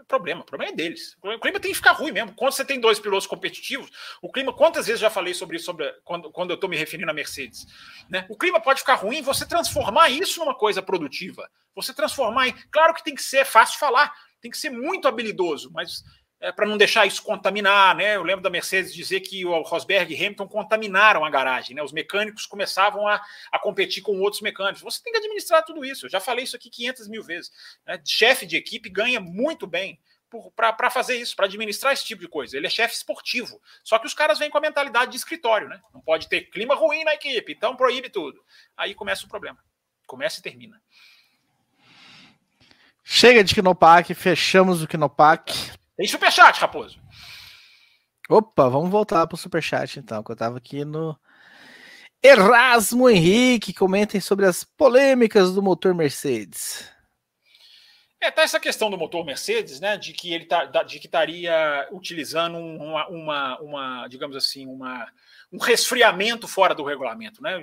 é 0.00 0.04
problema, 0.04 0.42
o 0.42 0.44
problema 0.44 0.72
é 0.72 0.76
deles. 0.76 1.16
O 1.22 1.38
clima 1.38 1.60
tem 1.60 1.70
que 1.70 1.76
ficar 1.76 1.92
ruim 1.92 2.12
mesmo. 2.12 2.34
Quando 2.34 2.52
você 2.52 2.64
tem 2.64 2.80
dois 2.80 2.98
pilotos 2.98 3.26
competitivos, 3.26 3.90
o 4.20 4.30
clima, 4.30 4.52
quantas 4.52 4.86
vezes 4.86 5.00
já 5.00 5.10
falei 5.10 5.34
sobre 5.34 5.56
isso 5.56 5.66
sobre, 5.66 5.90
quando, 6.04 6.30
quando 6.30 6.50
eu 6.50 6.54
estou 6.54 6.68
me 6.68 6.76
referindo 6.76 7.10
a 7.10 7.14
Mercedes? 7.14 7.66
Né? 8.08 8.26
O 8.28 8.36
clima 8.36 8.60
pode 8.60 8.80
ficar 8.80 8.94
ruim, 8.94 9.22
você 9.22 9.46
transformar 9.46 10.08
isso 10.10 10.40
numa 10.40 10.54
coisa 10.54 10.82
produtiva. 10.82 11.48
Você 11.74 11.92
transformar. 11.92 12.52
Claro 12.70 12.94
que 12.94 13.04
tem 13.04 13.14
que 13.14 13.22
ser 13.22 13.38
é 13.38 13.44
fácil 13.44 13.78
falar, 13.78 14.14
tem 14.40 14.50
que 14.50 14.58
ser 14.58 14.70
muito 14.70 15.08
habilidoso, 15.08 15.70
mas 15.72 16.02
é, 16.44 16.52
para 16.52 16.66
não 16.66 16.76
deixar 16.76 17.06
isso 17.06 17.22
contaminar, 17.22 17.96
né? 17.96 18.16
Eu 18.16 18.22
lembro 18.22 18.42
da 18.42 18.50
Mercedes 18.50 18.92
dizer 18.92 19.20
que 19.20 19.46
o 19.46 19.62
Rosberg 19.62 20.12
e 20.12 20.16
Hamilton 20.16 20.46
contaminaram 20.46 21.24
a 21.24 21.30
garagem, 21.30 21.74
né? 21.74 21.82
Os 21.82 21.90
mecânicos 21.90 22.44
começavam 22.44 23.08
a, 23.08 23.18
a 23.50 23.58
competir 23.58 24.02
com 24.02 24.20
outros 24.20 24.42
mecânicos. 24.42 24.82
Você 24.82 25.02
tem 25.02 25.10
que 25.10 25.18
administrar 25.20 25.64
tudo 25.64 25.82
isso. 25.86 26.04
Eu 26.04 26.10
já 26.10 26.20
falei 26.20 26.44
isso 26.44 26.54
aqui 26.54 26.68
500 26.68 27.08
mil 27.08 27.22
vezes. 27.22 27.50
Né? 27.86 27.98
Chefe 28.04 28.44
de 28.44 28.58
equipe 28.58 28.90
ganha 28.90 29.20
muito 29.20 29.66
bem 29.66 29.98
para 30.54 30.90
fazer 30.90 31.16
isso, 31.16 31.34
para 31.34 31.46
administrar 31.46 31.94
esse 31.94 32.04
tipo 32.04 32.20
de 32.20 32.28
coisa. 32.28 32.56
Ele 32.56 32.66
é 32.66 32.70
chefe 32.70 32.94
esportivo. 32.94 33.58
Só 33.82 33.98
que 33.98 34.06
os 34.06 34.12
caras 34.12 34.38
vêm 34.38 34.50
com 34.50 34.58
a 34.58 34.60
mentalidade 34.60 35.12
de 35.12 35.16
escritório, 35.16 35.68
né? 35.68 35.80
Não 35.94 36.00
pode 36.02 36.28
ter 36.28 36.42
clima 36.50 36.74
ruim 36.74 37.04
na 37.04 37.14
equipe, 37.14 37.52
então 37.52 37.74
proíbe 37.74 38.10
tudo. 38.10 38.44
Aí 38.76 38.94
começa 38.94 39.24
o 39.24 39.28
problema. 39.28 39.58
Começa 40.06 40.40
e 40.40 40.42
termina. 40.42 40.78
Chega 43.02 43.42
de 43.42 43.54
Kinopak, 43.54 44.12
fechamos 44.12 44.82
o 44.82 44.86
Kinopak. 44.86 45.72
Tem 45.96 46.06
superchat, 46.06 46.60
Raposo. 46.60 47.00
Opa, 48.28 48.68
vamos 48.68 48.90
voltar 48.90 49.26
para 49.26 49.34
o 49.34 49.38
superchat 49.38 49.98
então, 49.98 50.22
que 50.22 50.30
eu 50.30 50.34
estava 50.34 50.56
aqui 50.56 50.84
no 50.84 51.18
Erasmo 52.22 53.08
Henrique. 53.08 53.74
Comentem 53.74 54.20
sobre 54.20 54.46
as 54.46 54.64
polêmicas 54.64 55.54
do 55.54 55.62
motor 55.62 55.94
Mercedes. 55.94 56.90
É, 58.20 58.30
tá 58.30 58.40
essa 58.40 58.58
questão 58.58 58.88
do 58.90 58.96
motor 58.96 59.22
Mercedes, 59.22 59.80
né, 59.80 59.98
de 59.98 60.14
que 60.14 60.32
ele 60.32 60.46
tá, 60.46 60.64
de 60.64 60.98
que 60.98 61.06
estaria 61.06 61.86
utilizando 61.92 62.56
uma, 62.56 63.06
uma, 63.08 63.60
uma, 63.60 64.08
digamos 64.08 64.34
assim, 64.34 64.66
uma, 64.66 65.06
um 65.52 65.58
resfriamento 65.58 66.48
fora 66.48 66.74
do 66.74 66.82
regulamento, 66.82 67.42
né? 67.42 67.62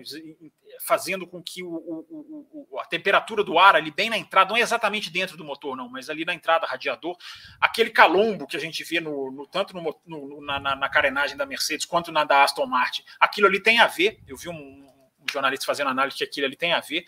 Fazendo 0.85 1.27
com 1.27 1.41
que 1.41 1.63
o, 1.63 1.69
o, 1.69 2.67
o, 2.71 2.79
a 2.79 2.85
temperatura 2.85 3.43
do 3.43 3.57
ar 3.59 3.75
ali 3.75 3.91
bem 3.91 4.09
na 4.09 4.17
entrada, 4.17 4.49
não 4.49 4.57
é 4.57 4.61
exatamente 4.61 5.09
dentro 5.09 5.37
do 5.37 5.43
motor, 5.43 5.75
não, 5.75 5.87
mas 5.87 6.09
ali 6.09 6.25
na 6.25 6.33
entrada, 6.33 6.65
radiador, 6.65 7.15
aquele 7.59 7.91
calombo 7.91 8.47
que 8.47 8.57
a 8.57 8.59
gente 8.59 8.83
vê 8.83 8.99
no, 8.99 9.31
no 9.31 9.45
tanto 9.47 9.75
no, 9.75 9.95
no, 10.05 10.41
na, 10.41 10.59
na, 10.59 10.89
carenagem 10.89 11.37
da 11.37 11.45
Mercedes 11.45 11.85
quanto 11.85 12.11
na 12.11 12.23
da 12.23 12.43
Aston 12.43 12.65
Martin, 12.65 13.03
aquilo 13.19 13.47
ali 13.47 13.61
tem 13.61 13.79
a 13.79 13.87
ver. 13.87 14.19
Eu 14.27 14.35
vi 14.35 14.49
um, 14.49 14.53
um 14.53 15.31
jornalista 15.31 15.65
fazendo 15.65 15.89
análise 15.89 16.17
que 16.17 16.23
aquilo 16.23 16.47
ali 16.47 16.55
tem 16.55 16.73
a 16.73 16.79
ver. 16.79 17.05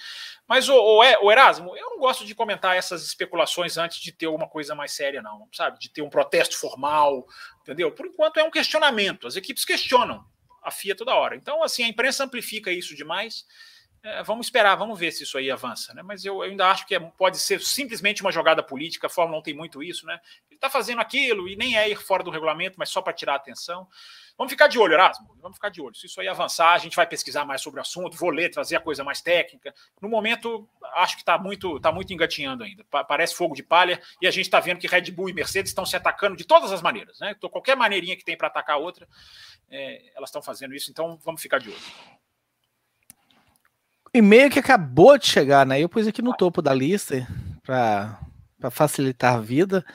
Mas 0.47 0.69
o, 0.69 0.75
o, 0.75 0.99
o, 0.99 1.31
Erasmo, 1.31 1.75
eu 1.75 1.89
não 1.89 1.99
gosto 1.99 2.25
de 2.25 2.35
comentar 2.35 2.75
essas 2.75 3.03
especulações 3.03 3.77
antes 3.77 3.99
de 3.99 4.11
ter 4.11 4.27
uma 4.27 4.47
coisa 4.47 4.75
mais 4.75 4.91
séria, 4.91 5.21
não, 5.21 5.47
sabe? 5.51 5.79
De 5.79 5.89
ter 5.89 6.01
um 6.01 6.09
protesto 6.09 6.57
formal, 6.57 7.25
entendeu? 7.61 7.91
Por 7.91 8.05
enquanto 8.05 8.37
é 8.37 8.43
um 8.43 8.51
questionamento. 8.51 9.27
As 9.27 9.35
equipes 9.35 9.65
questionam 9.65 10.23
a 10.63 10.71
FIA 10.71 10.95
toda 10.95 11.15
hora. 11.15 11.35
Então, 11.35 11.63
assim, 11.63 11.83
a 11.83 11.87
imprensa 11.87 12.23
amplifica 12.23 12.71
isso 12.71 12.95
demais. 12.95 13.45
É, 14.01 14.21
vamos 14.21 14.47
esperar, 14.47 14.75
vamos 14.75 14.99
ver 14.99 15.11
se 15.11 15.23
isso 15.23 15.37
aí 15.37 15.49
avança, 15.49 15.93
né? 15.93 16.01
Mas 16.03 16.25
eu, 16.25 16.43
eu 16.43 16.51
ainda 16.51 16.67
acho 16.69 16.85
que 16.85 16.93
é, 16.93 16.99
pode 16.99 17.37
ser 17.39 17.61
simplesmente 17.61 18.21
uma 18.21 18.31
jogada 18.31 18.61
política. 18.61 19.07
A 19.07 19.09
Fórmula 19.09 19.39
1 19.39 19.43
tem 19.43 19.53
muito 19.53 19.81
isso, 19.81 20.05
né? 20.05 20.19
Ele 20.49 20.57
está 20.57 20.69
fazendo 20.69 20.99
aquilo 20.99 21.47
e 21.47 21.55
nem 21.55 21.77
é 21.77 21.89
ir 21.89 21.95
fora 21.95 22.23
do 22.23 22.29
regulamento, 22.29 22.75
mas 22.77 22.89
só 22.89 23.01
para 23.01 23.13
tirar 23.13 23.33
a 23.33 23.37
atenção. 23.37 23.87
Vamos 24.37 24.51
ficar 24.51 24.67
de 24.67 24.79
olho, 24.79 24.93
Erasmo. 24.93 25.35
Vamos 25.41 25.57
ficar 25.57 25.69
de 25.69 25.79
olho. 25.81 25.95
Se 25.95 26.07
isso 26.07 26.19
aí 26.19 26.27
avançar, 26.27 26.73
a 26.73 26.77
gente 26.77 26.95
vai 26.95 27.05
pesquisar 27.05 27.45
mais 27.45 27.61
sobre 27.61 27.79
o 27.79 27.81
assunto, 27.81 28.17
vou 28.17 28.29
ler, 28.29 28.49
trazer 28.49 28.75
a 28.75 28.79
coisa 28.79 29.03
mais 29.03 29.21
técnica. 29.21 29.73
No 30.01 30.09
momento, 30.09 30.67
acho 30.95 31.15
que 31.15 31.21
está 31.21 31.37
muito, 31.37 31.79
tá 31.79 31.91
muito 31.91 32.11
engatinhando 32.11 32.63
ainda. 32.63 32.83
Parece 33.07 33.35
fogo 33.35 33.53
de 33.53 33.61
palha 33.61 34.01
e 34.21 34.27
a 34.27 34.31
gente 34.31 34.45
está 34.45 34.59
vendo 34.59 34.79
que 34.79 34.87
Red 34.87 35.11
Bull 35.11 35.29
e 35.29 35.33
Mercedes 35.33 35.69
estão 35.69 35.85
se 35.85 35.95
atacando 35.95 36.35
de 36.35 36.45
todas 36.45 36.71
as 36.71 36.81
maneiras, 36.81 37.19
né? 37.19 37.33
Então, 37.37 37.49
qualquer 37.49 37.75
maneirinha 37.77 38.17
que 38.17 38.25
tem 38.25 38.35
para 38.35 38.47
atacar 38.47 38.75
a 38.75 38.79
outra, 38.79 39.07
é, 39.69 40.11
elas 40.15 40.29
estão 40.29 40.41
fazendo 40.41 40.73
isso. 40.73 40.89
Então, 40.89 41.17
vamos 41.23 41.41
ficar 41.41 41.59
de 41.59 41.69
olho. 41.69 41.79
E-mail 44.13 44.49
que 44.49 44.59
acabou 44.59 45.17
de 45.17 45.27
chegar, 45.27 45.65
né? 45.65 45.79
Eu 45.79 45.89
pus 45.89 46.07
aqui 46.07 46.21
no 46.21 46.35
topo 46.35 46.61
da 46.61 46.73
lista 46.73 47.27
para 47.63 48.19
facilitar 48.71 49.35
a 49.35 49.41
vida. 49.41 49.85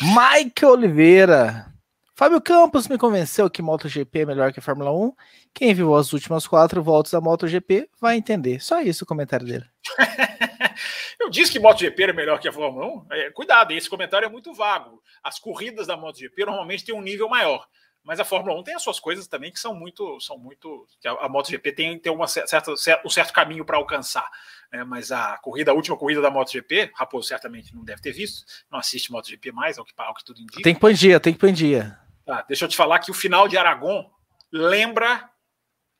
Mike 0.00 0.64
Oliveira. 0.64 1.71
Fábio 2.14 2.40
Campos 2.42 2.88
me 2.88 2.98
convenceu 2.98 3.48
que 3.48 3.62
MotoGP 3.62 4.20
é 4.20 4.26
melhor 4.26 4.52
que 4.52 4.58
a 4.58 4.62
Fórmula 4.62 4.92
1. 4.92 5.12
Quem 5.54 5.72
viu 5.72 5.94
as 5.94 6.12
últimas 6.12 6.46
quatro 6.46 6.82
voltas 6.82 7.12
da 7.12 7.20
MotoGP 7.20 7.88
vai 8.00 8.16
entender. 8.16 8.60
Só 8.60 8.82
isso 8.82 9.04
o 9.04 9.06
comentário 9.06 9.46
dele. 9.46 9.64
Eu 11.18 11.30
disse 11.30 11.52
que 11.52 11.58
MotoGP 11.58 12.02
é 12.02 12.12
melhor 12.12 12.38
que 12.38 12.48
a 12.48 12.52
Fórmula 12.52 12.86
1. 12.86 13.06
É, 13.12 13.30
cuidado, 13.30 13.72
esse 13.72 13.88
comentário 13.88 14.26
é 14.26 14.28
muito 14.28 14.52
vago. 14.52 15.02
As 15.22 15.38
corridas 15.38 15.86
da 15.86 15.96
MotoGP 15.96 16.44
normalmente 16.44 16.84
têm 16.84 16.94
um 16.94 17.00
nível 17.00 17.28
maior. 17.28 17.66
Mas 18.04 18.18
a 18.18 18.24
Fórmula 18.24 18.58
1 18.58 18.64
tem 18.64 18.74
as 18.74 18.82
suas 18.82 18.98
coisas 18.98 19.28
também 19.28 19.52
que 19.52 19.60
são 19.60 19.74
muito. 19.74 20.18
são 20.20 20.36
muito 20.36 20.86
A, 21.06 21.26
a 21.26 21.28
MotoGP 21.28 21.72
tem, 21.72 21.98
tem 21.98 22.12
uma 22.12 22.26
certa, 22.26 22.72
um 23.04 23.10
certo 23.10 23.32
caminho 23.32 23.64
para 23.64 23.76
alcançar. 23.76 24.28
Né? 24.72 24.82
Mas 24.82 25.12
a 25.12 25.38
corrida, 25.38 25.70
a 25.70 25.74
última 25.74 25.96
corrida 25.96 26.20
da 26.20 26.30
MotoGP, 26.30 26.90
Raposo 26.94 27.28
certamente 27.28 27.74
não 27.74 27.84
deve 27.84 28.02
ter 28.02 28.12
visto, 28.12 28.44
não 28.70 28.78
assiste 28.78 29.12
MotoGP 29.12 29.52
mais, 29.52 29.78
ao 29.78 29.84
que, 29.84 29.92
ao 29.96 30.14
que 30.14 30.24
tudo 30.24 30.40
indica. 30.40 30.62
Tem 30.62 30.74
que 30.74 30.80
pôr 30.80 30.92
dia, 30.92 31.20
tem 31.20 31.32
que 31.32 31.38
pôr 31.38 31.52
dia. 31.52 31.96
Tá, 32.24 32.42
deixa 32.48 32.64
eu 32.64 32.68
te 32.68 32.76
falar 32.76 32.98
que 33.00 33.10
o 33.10 33.14
final 33.14 33.48
de 33.48 33.56
Aragon 33.56 34.10
lembra 34.52 35.30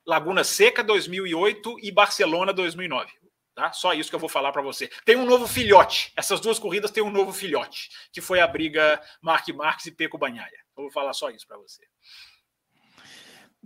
Laguna 0.07 0.45
Seca 0.45 0.83
2008 0.83 1.79
e 1.83 1.91
Barcelona 1.91 2.53
2009. 2.53 3.11
Tá? 3.55 3.73
Só 3.73 3.93
isso 3.93 4.09
que 4.09 4.17
eu 4.17 4.21
vou 4.21 4.29
falar 4.29 4.51
para 4.51 4.63
você. 4.63 4.89
Tem 5.05 5.17
um 5.17 5.27
novo 5.27 5.47
filhote. 5.47 6.13
Essas 6.17 6.41
duas 6.41 6.59
corridas 6.59 6.91
têm 6.91 7.03
um 7.03 7.11
novo 7.11 7.33
filhote, 7.33 7.91
que 8.13 8.21
foi 8.21 8.41
a 8.41 8.47
briga 8.47 9.01
Mark 9.21 9.47
Marques 9.49 9.87
e 9.87 9.93
Peco 9.93 10.17
Banhaia. 10.17 10.63
Eu 10.77 10.85
vou 10.85 10.91
falar 10.91 11.13
só 11.13 11.29
isso 11.31 11.47
para 11.47 11.59
você. 11.59 11.83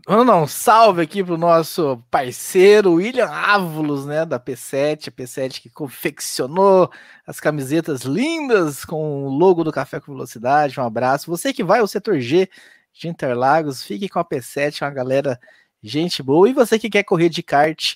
Dar 0.05 0.37
um 0.37 0.47
salve 0.47 1.01
aqui 1.03 1.25
pro 1.25 1.39
nosso 1.39 2.03
parceiro 2.11 2.93
William 2.93 3.27
Ávulos, 3.29 4.05
né, 4.05 4.27
da 4.27 4.39
P7, 4.39 5.09
a 5.09 5.11
P7 5.11 5.61
que 5.63 5.71
confeccionou 5.71 6.91
as 7.27 7.41
camisetas 7.41 8.03
lindas 8.03 8.85
com 8.85 9.25
o 9.25 9.29
logo 9.31 9.65
do 9.65 9.73
Café 9.73 9.99
com 9.99 10.13
Velocidade. 10.13 10.79
Um 10.79 10.85
abraço. 10.85 11.31
Você 11.31 11.53
que 11.53 11.65
vai 11.65 11.81
ao 11.81 11.89
setor 11.89 12.21
G 12.21 12.49
de 12.93 13.09
Interlagos, 13.09 13.83
fique 13.83 14.09
com 14.09 14.19
a 14.19 14.25
P7, 14.25 14.83
uma 14.83 14.91
galera 14.91 15.41
gente 15.83 16.23
boa. 16.23 16.49
E 16.49 16.53
você 16.53 16.79
que 16.79 16.91
quer 16.91 17.03
correr 17.03 17.31
de 17.31 17.43
kart, 17.43 17.95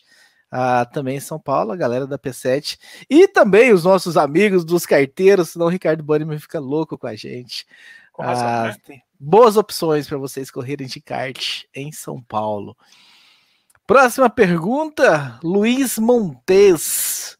ah, 0.50 0.84
também 0.86 1.18
em 1.18 1.20
São 1.20 1.38
Paulo, 1.38 1.70
a 1.70 1.76
galera 1.76 2.06
da 2.06 2.18
P7. 2.18 2.78
E 3.08 3.28
também 3.28 3.72
os 3.72 3.84
nossos 3.84 4.16
amigos 4.16 4.64
dos 4.64 4.86
carteiros, 4.86 5.50
senão 5.50 5.66
o 5.66 5.70
Ricardo 5.70 6.02
Bannerman 6.02 6.38
fica 6.38 6.58
louco 6.58 6.98
com 6.98 7.06
a 7.06 7.14
gente. 7.14 7.66
Razão, 8.20 8.46
ah, 8.46 8.76
né? 8.88 9.00
boas 9.18 9.56
opções 9.56 10.09
para 10.09 10.18
vocês 10.18 10.50
correrem 10.50 10.87
de 10.87 11.00
kart 11.00 11.64
em 11.74 11.90
São 11.92 12.22
Paulo. 12.22 12.76
Próxima 13.87 14.30
pergunta, 14.30 15.38
Luiz 15.42 15.98
Montes. 15.98 17.37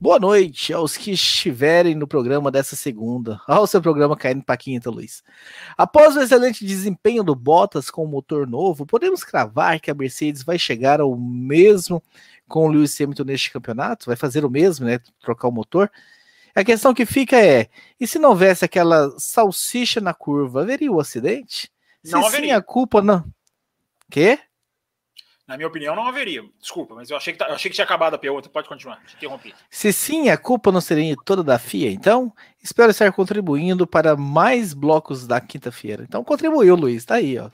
Boa 0.00 0.18
noite 0.18 0.72
aos 0.72 0.96
que 0.96 1.12
estiverem 1.12 1.94
no 1.94 2.06
programa 2.06 2.50
dessa 2.50 2.76
segunda. 2.76 3.40
Olha 3.48 3.60
o 3.60 3.66
seu 3.66 3.80
programa 3.80 4.16
caindo 4.16 4.44
para 4.44 4.56
quinta, 4.56 4.90
Luiz. 4.90 5.22
Após 5.78 6.16
o 6.16 6.20
excelente 6.20 6.64
desempenho 6.66 7.22
do 7.22 7.34
Bottas 7.34 7.90
com 7.90 8.04
o 8.04 8.08
motor 8.08 8.46
novo, 8.46 8.84
podemos 8.84 9.24
cravar 9.24 9.80
que 9.80 9.90
a 9.90 9.94
Mercedes 9.94 10.42
vai 10.42 10.58
chegar 10.58 11.00
ao 11.00 11.16
mesmo 11.16 12.02
com 12.48 12.66
o 12.66 12.68
Lewis 12.68 13.00
Hamilton 13.00 13.24
neste 13.24 13.50
campeonato? 13.50 14.06
Vai 14.06 14.16
fazer 14.16 14.44
o 14.44 14.50
mesmo, 14.50 14.84
né? 14.84 14.98
Trocar 15.20 15.48
o 15.48 15.52
motor? 15.52 15.90
A 16.54 16.64
questão 16.64 16.94
que 16.94 17.04
fica 17.04 17.36
é: 17.36 17.68
e 17.98 18.06
se 18.06 18.18
não 18.18 18.30
houvesse 18.30 18.64
aquela 18.64 19.10
salsicha 19.18 20.00
na 20.00 20.14
curva, 20.14 20.62
haveria 20.62 20.90
o 20.90 20.96
um 20.96 21.00
acidente? 21.00 21.70
Não 22.04 22.22
se 22.22 22.28
haveria. 22.28 22.48
sim, 22.48 22.52
a 22.52 22.62
culpa 22.62 23.02
não. 23.02 23.24
Quê? 24.10 24.38
Na 25.46 25.56
minha 25.56 25.68
opinião, 25.68 25.94
não 25.94 26.06
haveria. 26.06 26.42
Desculpa, 26.58 26.94
mas 26.94 27.10
eu 27.10 27.16
achei 27.16 27.32
que, 27.32 27.38
tá, 27.38 27.48
eu 27.48 27.54
achei 27.54 27.70
que 27.70 27.74
tinha 27.74 27.84
acabado 27.84 28.14
a 28.14 28.18
pergunta. 28.18 28.48
Pode 28.48 28.68
continuar. 28.68 29.04
Te 29.04 29.14
interrompi. 29.14 29.54
Se 29.68 29.92
sim, 29.92 30.30
a 30.30 30.38
culpa 30.38 30.72
não 30.72 30.80
seria 30.80 31.14
toda 31.22 31.42
da 31.42 31.58
FIA, 31.58 31.90
então 31.90 32.32
espero 32.62 32.90
estar 32.90 33.12
contribuindo 33.12 33.86
para 33.86 34.16
mais 34.16 34.72
blocos 34.72 35.26
da 35.26 35.40
quinta-feira. 35.40 36.02
Então 36.04 36.24
contribuiu, 36.24 36.74
Luiz. 36.74 37.04
Tá 37.04 37.16
aí, 37.16 37.38
ó. 37.38 37.50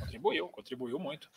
Contribuiu, 0.00 0.48
contribuiu 0.48 0.98
muito. 0.98 1.28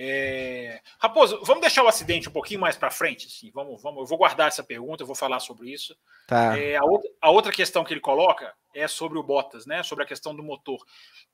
É... 0.00 0.80
Raposo, 1.00 1.40
vamos 1.42 1.60
deixar 1.60 1.82
o 1.82 1.88
acidente 1.88 2.28
um 2.28 2.32
pouquinho 2.32 2.60
mais 2.60 2.76
para 2.76 2.88
frente. 2.88 3.26
Assim, 3.26 3.50
vamos, 3.52 3.82
vamos, 3.82 4.02
eu 4.02 4.06
vou 4.06 4.16
guardar 4.16 4.46
essa 4.46 4.62
pergunta, 4.62 5.02
eu 5.02 5.06
vou 5.08 5.16
falar 5.16 5.40
sobre 5.40 5.72
isso. 5.72 5.96
Tá. 6.28 6.56
É, 6.56 6.76
a, 6.76 6.84
outra, 6.84 7.10
a, 7.20 7.30
outra, 7.30 7.52
questão 7.52 7.82
que 7.82 7.92
ele 7.92 8.00
coloca 8.00 8.54
é 8.72 8.86
sobre 8.86 9.18
o 9.18 9.24
Bottas, 9.24 9.66
né? 9.66 9.82
Sobre 9.82 10.04
a 10.04 10.06
questão 10.06 10.32
do 10.32 10.40
motor. 10.40 10.78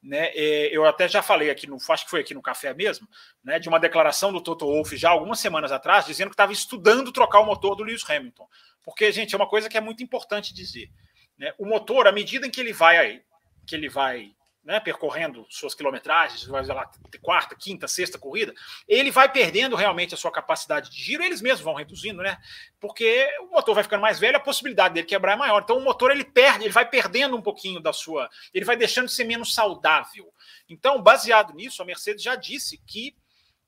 Né? 0.03 0.31
É, 0.35 0.75
eu 0.75 0.87
até 0.87 1.07
já 1.07 1.21
falei 1.21 1.51
aqui, 1.51 1.67
no, 1.67 1.77
acho 1.77 2.05
que 2.05 2.11
foi 2.11 2.21
aqui 2.21 2.33
no 2.33 2.41
café 2.41 2.73
mesmo, 2.73 3.07
né? 3.45 3.59
De 3.59 3.69
uma 3.69 3.79
declaração 3.79 4.33
do 4.33 4.41
Toto 4.41 4.65
Wolff 4.65 4.97
já 4.97 5.11
algumas 5.11 5.41
semanas 5.41 5.71
atrás, 5.71 6.07
dizendo 6.07 6.29
que 6.29 6.35
estava 6.35 6.53
estudando 6.53 7.13
trocar 7.13 7.41
o 7.41 7.47
motor 7.47 7.77
do 7.77 7.83
Lewis 7.83 8.09
Hamilton. 8.09 8.49
Porque, 8.83 9.13
gente, 9.13 9.35
é 9.35 9.37
uma 9.37 9.49
coisa 9.49 9.69
que 9.69 9.77
é 9.77 9.81
muito 9.81 10.03
importante 10.03 10.55
dizer. 10.55 10.89
Né? 11.37 11.53
O 11.59 11.67
motor, 11.67 12.07
à 12.07 12.13
medida 12.13 12.47
em 12.47 12.51
que 12.51 12.63
ele 12.63 12.73
vai 12.73 13.23
que 13.67 13.75
ele 13.75 13.89
vai 13.89 14.35
né, 14.65 14.81
percorrendo 14.81 15.47
suas 15.51 15.75
quilometragens, 15.75 16.45
vai 16.45 16.65
lá, 16.65 16.91
quarta, 17.21 17.55
quinta, 17.55 17.87
sexta 17.87 18.19
corrida, 18.19 18.55
ele 18.89 19.11
vai 19.11 19.31
perdendo 19.31 19.77
realmente 19.77 20.15
a 20.15 20.17
sua 20.17 20.33
capacidade 20.33 20.91
de 20.91 21.01
giro, 21.01 21.23
eles 21.23 21.43
mesmos 21.43 21.61
vão 21.61 21.75
reduzindo, 21.75 22.23
né? 22.23 22.39
Porque 22.81 23.29
o 23.43 23.53
motor 23.53 23.75
vai 23.75 23.85
ficando 23.85 24.01
mais 24.01 24.19
velho, 24.19 24.37
a 24.37 24.41
possibilidade 24.41 24.95
dele 24.95 25.07
quebrar 25.07 25.35
é 25.35 25.37
maior. 25.37 25.63
Então 25.63 25.77
o 25.77 25.85
motor 25.85 26.11
ele 26.11 26.25
perde, 26.25 26.65
ele 26.65 26.73
vai 26.73 26.89
perdendo 26.89 27.37
um 27.37 27.43
pouquinho 27.43 27.79
da 27.79 27.93
sua, 27.93 28.31
ele 28.55 28.65
vai 28.65 28.77
deixando 28.77 29.07
de 29.07 29.13
ser 29.13 29.25
menos 29.25 29.55
saudável. 29.55 30.33
Então, 30.69 31.03
baseado 31.03 31.53
nisso, 31.53 31.83
a 31.83 31.85
Mercedes 31.85 32.23
já 32.23 32.35
disse 32.35 32.79
que 32.87 33.15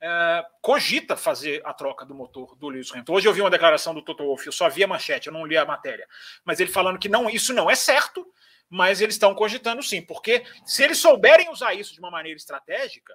é, 0.01 0.45
cogita 0.63 1.17
fazer 1.17 1.61
a 1.65 1.73
troca 1.73 2.05
do 2.05 2.15
motor 2.15 2.57
do 2.57 2.69
Lewis 2.69 2.91
Hamilton. 2.91 3.13
Hoje 3.13 3.29
eu 3.29 3.33
vi 3.33 3.41
uma 3.41 3.51
declaração 3.51 3.95
do 3.95 4.03
Toto 4.03 4.25
Wolff, 4.25 4.47
eu 4.47 4.53
só 4.53 4.69
vi 4.69 4.85
a 4.85 4.87
manchete, 4.87 5.27
eu 5.27 5.33
não 5.33 5.47
li 5.47 5.57
a 5.57 5.65
matéria, 5.65 6.07
mas 6.45 6.61
ele 6.61 6.71
falando 6.71 6.99
que 6.99 7.09
não, 7.09 7.29
isso 7.29 7.53
não 7.53 7.71
é 7.71 7.75
certo, 7.75 8.27
mas 8.69 9.01
eles 9.01 9.15
estão 9.15 9.35
cogitando 9.35 9.83
sim, 9.83 10.03
porque 10.03 10.45
se 10.65 10.83
eles 10.83 10.99
souberem 10.99 11.51
usar 11.51 11.75
isso 11.75 11.93
de 11.93 12.01
uma 12.01 12.11
maneira 12.11 12.37
estratégica, 12.37 13.15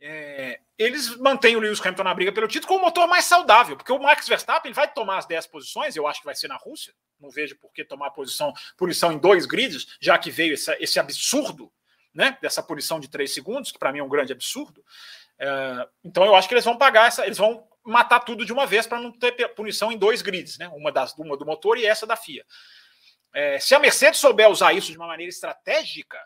é, 0.00 0.58
eles 0.76 1.16
mantêm 1.16 1.54
o 1.54 1.60
Lewis 1.60 1.80
Hamilton 1.80 2.02
na 2.02 2.14
briga 2.14 2.32
pelo 2.32 2.48
título 2.48 2.68
com 2.68 2.76
o 2.76 2.80
motor 2.80 3.06
mais 3.06 3.24
saudável, 3.24 3.76
porque 3.76 3.92
o 3.92 3.98
Max 4.00 4.26
Verstappen 4.26 4.72
vai 4.72 4.92
tomar 4.92 5.18
as 5.18 5.26
10 5.26 5.46
posições, 5.46 5.94
eu 5.94 6.06
acho 6.08 6.20
que 6.20 6.26
vai 6.26 6.34
ser 6.34 6.48
na 6.48 6.56
Rússia, 6.56 6.92
não 7.20 7.30
vejo 7.30 7.56
por 7.56 7.72
que 7.72 7.84
tomar 7.84 8.10
posição, 8.10 8.52
punição 8.76 9.12
em 9.12 9.18
dois 9.18 9.46
grids, 9.46 9.96
já 10.00 10.18
que 10.18 10.30
veio 10.30 10.54
esse, 10.54 10.72
esse 10.80 10.98
absurdo 10.98 11.72
né, 12.12 12.36
dessa 12.42 12.62
punição 12.62 12.98
de 12.98 13.08
3 13.08 13.32
segundos, 13.32 13.70
que 13.70 13.78
para 13.78 13.92
mim 13.92 14.00
é 14.00 14.04
um 14.04 14.08
grande 14.08 14.32
absurdo. 14.32 14.84
É, 15.38 15.88
então 16.04 16.24
eu 16.24 16.34
acho 16.34 16.48
que 16.48 16.54
eles 16.54 16.64
vão 16.64 16.76
pagar 16.76 17.06
essa, 17.06 17.24
eles 17.24 17.38
vão 17.38 17.66
matar 17.84 18.20
tudo 18.20 18.44
de 18.44 18.52
uma 18.52 18.66
vez 18.66 18.86
para 18.86 19.00
não 19.00 19.10
ter 19.10 19.32
punição 19.54 19.90
em 19.90 19.98
dois 19.98 20.22
grids, 20.22 20.58
né? 20.58 20.68
Uma 20.68 20.92
das 20.92 21.16
uma 21.18 21.36
do 21.36 21.46
motor 21.46 21.76
e 21.78 21.86
essa 21.86 22.06
da 22.06 22.16
FIA. 22.16 22.44
É, 23.34 23.58
se 23.58 23.74
a 23.74 23.78
Mercedes 23.78 24.20
souber 24.20 24.50
usar 24.50 24.72
isso 24.72 24.90
de 24.90 24.98
uma 24.98 25.06
maneira 25.06 25.30
estratégica, 25.30 26.18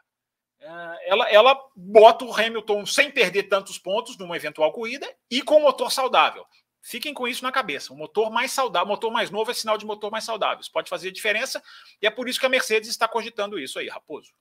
é, 0.60 1.10
ela, 1.10 1.30
ela 1.30 1.70
bota 1.76 2.24
o 2.24 2.34
Hamilton 2.34 2.84
sem 2.84 3.10
perder 3.10 3.44
tantos 3.44 3.78
pontos 3.78 4.18
numa 4.18 4.36
eventual 4.36 4.72
corrida 4.72 5.08
e 5.30 5.42
com 5.42 5.56
o 5.56 5.62
motor 5.62 5.92
saudável. 5.92 6.44
Fiquem 6.82 7.12
com 7.12 7.26
isso 7.26 7.42
na 7.42 7.50
cabeça. 7.50 7.92
O 7.92 7.96
motor 7.96 8.30
mais 8.30 8.52
saudável, 8.52 8.86
motor 8.86 9.10
mais 9.10 9.30
novo 9.30 9.50
é 9.50 9.54
sinal 9.54 9.76
de 9.76 9.84
motor 9.84 10.10
mais 10.10 10.24
saudável. 10.24 10.60
Isso 10.60 10.70
pode 10.70 10.88
fazer 10.88 11.10
diferença 11.10 11.62
e 12.00 12.06
é 12.06 12.10
por 12.10 12.28
isso 12.28 12.38
que 12.38 12.46
a 12.46 12.48
Mercedes 12.48 12.88
está 12.88 13.08
cogitando 13.08 13.58
isso 13.58 13.78
aí, 13.78 13.88
Raposo. 13.88 14.32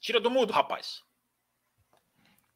Tira 0.00 0.20
do 0.20 0.30
mudo, 0.30 0.52
rapaz. 0.52 1.02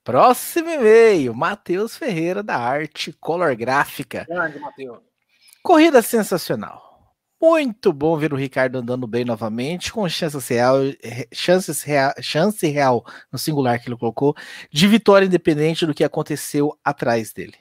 Próximo 0.02 0.70
e-mail, 0.70 1.34
Matheus 1.34 1.96
Ferreira, 1.96 2.42
da 2.42 2.56
Arte 2.56 3.12
Color 3.12 3.54
Gráfica. 3.54 4.26
Grande, 4.28 4.58
Matheus. 4.58 4.98
Corrida 5.62 6.00
sensacional. 6.00 7.14
Muito 7.40 7.92
bom 7.92 8.18
ver 8.18 8.32
o 8.32 8.36
Ricardo 8.36 8.78
andando 8.78 9.06
bem 9.06 9.24
novamente, 9.24 9.92
com 9.92 10.06
chances 10.08 10.46
real, 10.48 10.76
chances 11.32 11.82
real, 11.82 12.12
chance 12.20 12.66
real 12.66 13.04
no 13.32 13.38
singular 13.38 13.78
que 13.78 13.88
ele 13.88 13.96
colocou, 13.96 14.34
de 14.70 14.86
vitória 14.86 15.26
independente 15.26 15.86
do 15.86 15.94
que 15.94 16.04
aconteceu 16.04 16.78
atrás 16.84 17.32
dele. 17.32 17.56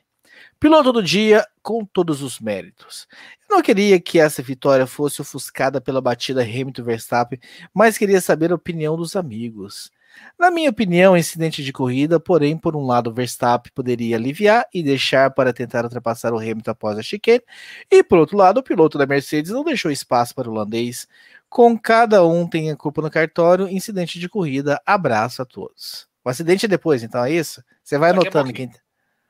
Piloto 0.60 0.92
do 0.92 1.02
dia 1.02 1.46
com 1.62 1.86
todos 1.86 2.22
os 2.22 2.40
méritos. 2.40 3.08
Eu 3.50 3.56
não 3.56 3.62
queria 3.62 4.00
que 4.00 4.20
essa 4.20 4.42
vitória 4.42 4.86
fosse 4.86 5.22
ofuscada 5.22 5.80
pela 5.80 6.02
batida 6.02 6.42
Hamilton-Verstappen, 6.42 7.40
mas 7.74 7.98
queria 7.98 8.20
saber 8.20 8.52
a 8.52 8.56
opinião 8.56 8.98
dos 8.98 9.16
amigos. 9.16 9.92
Na 10.38 10.50
minha 10.50 10.70
opinião, 10.70 11.18
incidente 11.18 11.64
de 11.64 11.74
corrida, 11.74 12.20
porém, 12.20 12.58
por 12.58 12.76
um 12.76 12.86
lado, 12.86 13.14
Verstappen 13.14 13.72
poderia 13.74 14.16
aliviar 14.16 14.66
e 14.74 14.82
deixar 14.82 15.32
para 15.32 15.52
tentar 15.52 15.84
ultrapassar 15.84 16.34
o 16.34 16.38
Hamilton 16.38 16.72
após 16.72 16.98
a 16.98 17.04
chicane, 17.04 17.44
e 17.92 18.04
por 18.04 18.20
outro 18.20 18.38
lado, 18.38 18.60
o 18.60 18.64
piloto 18.64 18.98
da 18.98 19.06
Mercedes 19.06 19.52
não 19.52 19.64
deixou 19.64 19.92
espaço 19.92 20.34
para 20.34 20.50
o 20.50 20.54
holandês. 20.54 21.08
Com 21.50 21.78
cada 21.78 22.26
um 22.26 22.48
tem 22.48 22.72
a 22.72 22.76
culpa 22.76 23.02
no 23.02 23.10
cartório, 23.10 23.68
incidente 23.68 24.20
de 24.20 24.30
corrida, 24.30 24.82
abraço 24.86 25.42
a 25.42 25.46
todos. 25.46 26.08
O 26.24 26.30
acidente 26.30 26.66
é 26.66 26.70
depois, 26.70 27.04
então 27.04 27.24
é 27.24 27.32
isso? 27.32 27.64
Você 27.84 27.98
vai 27.98 28.14
daqui 28.14 28.28
anotando 28.28 28.54
quem. 28.54 28.72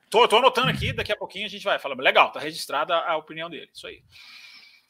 Tô, 0.09 0.27
tô 0.27 0.37
anotando 0.37 0.69
aqui, 0.69 0.91
daqui 0.91 1.11
a 1.11 1.15
pouquinho 1.15 1.45
a 1.45 1.49
gente 1.49 1.63
vai 1.63 1.79
falar. 1.79 1.95
Legal, 1.95 2.31
tá 2.31 2.39
registrada 2.39 2.95
a 2.95 3.15
opinião 3.15 3.49
dele, 3.49 3.69
isso 3.73 3.87
aí. 3.87 4.01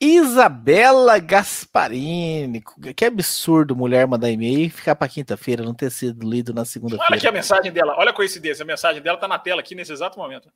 Isabela 0.02 1.20
Gasparini. 1.20 2.64
Que 2.96 3.06
absurdo 3.06 3.76
mulher 3.76 4.08
mandar 4.08 4.32
e-mail 4.32 4.68
e 4.68 4.70
ficar 4.70 4.96
para 4.96 5.10
quinta-feira, 5.10 5.64
não 5.64 5.74
ter 5.74 5.92
sido 5.92 6.28
lido 6.28 6.54
na 6.54 6.64
segunda-feira. 6.64 7.06
Olha 7.10 7.18
aqui 7.18 7.28
a 7.28 7.32
mensagem 7.32 7.72
dela, 7.72 7.96
olha 7.98 8.12
a 8.12 8.14
coincidência, 8.14 8.64
a 8.64 8.66
mensagem 8.66 9.02
dela 9.02 9.18
tá 9.18 9.28
na 9.28 9.38
tela 9.38 9.60
aqui 9.60 9.76
nesse 9.76 9.92
exato 9.92 10.18
momento. 10.18 10.50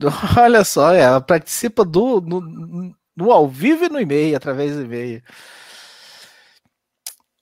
Olha 0.38 0.62
só, 0.62 0.94
ela 0.94 1.20
participa 1.20 1.84
do 1.84 2.20
no, 2.20 2.94
no 3.16 3.32
ao 3.32 3.48
vivo 3.48 3.84
e 3.84 3.88
no 3.88 4.00
e-mail, 4.00 4.36
através 4.36 4.76
do 4.76 4.82
e-mail. 4.82 5.20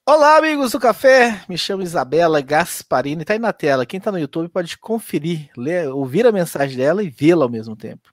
Olá, 0.09 0.37
amigos 0.37 0.71
do 0.71 0.79
café. 0.79 1.43
Me 1.47 1.55
chamo 1.55 1.83
Isabela 1.83 2.41
Gasparini. 2.41 3.23
Tá 3.25 3.33
aí 3.33 3.39
na 3.39 3.53
tela. 3.53 3.85
Quem 3.85 3.99
tá 3.99 4.11
no 4.11 4.17
YouTube 4.17 4.49
pode 4.49 4.75
conferir, 4.77 5.49
ler, 5.55 5.89
ouvir 5.89 6.25
a 6.25 6.31
mensagem 6.31 6.77
dela 6.77 7.03
e 7.03 7.09
vê-la 7.09 7.43
ao 7.43 7.49
mesmo 7.49 7.75
tempo. 7.75 8.09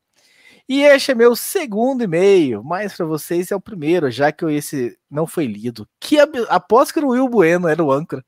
E 0.68 0.82
este 0.82 1.12
é 1.12 1.14
meu 1.14 1.36
segundo 1.36 2.02
e-mail, 2.02 2.62
mas 2.64 2.96
para 2.96 3.04
vocês 3.04 3.50
é 3.50 3.56
o 3.56 3.60
primeiro, 3.60 4.10
já 4.10 4.32
que 4.32 4.46
esse 4.46 4.98
não 5.10 5.26
foi 5.26 5.46
lido. 5.46 5.86
Que 6.00 6.18
aposto 6.48 6.92
que 6.92 6.98
era 6.98 7.06
o 7.06 7.10
Will 7.10 7.28
Bueno, 7.28 7.68
era 7.68 7.84
o 7.84 7.92
âncora. 7.92 8.24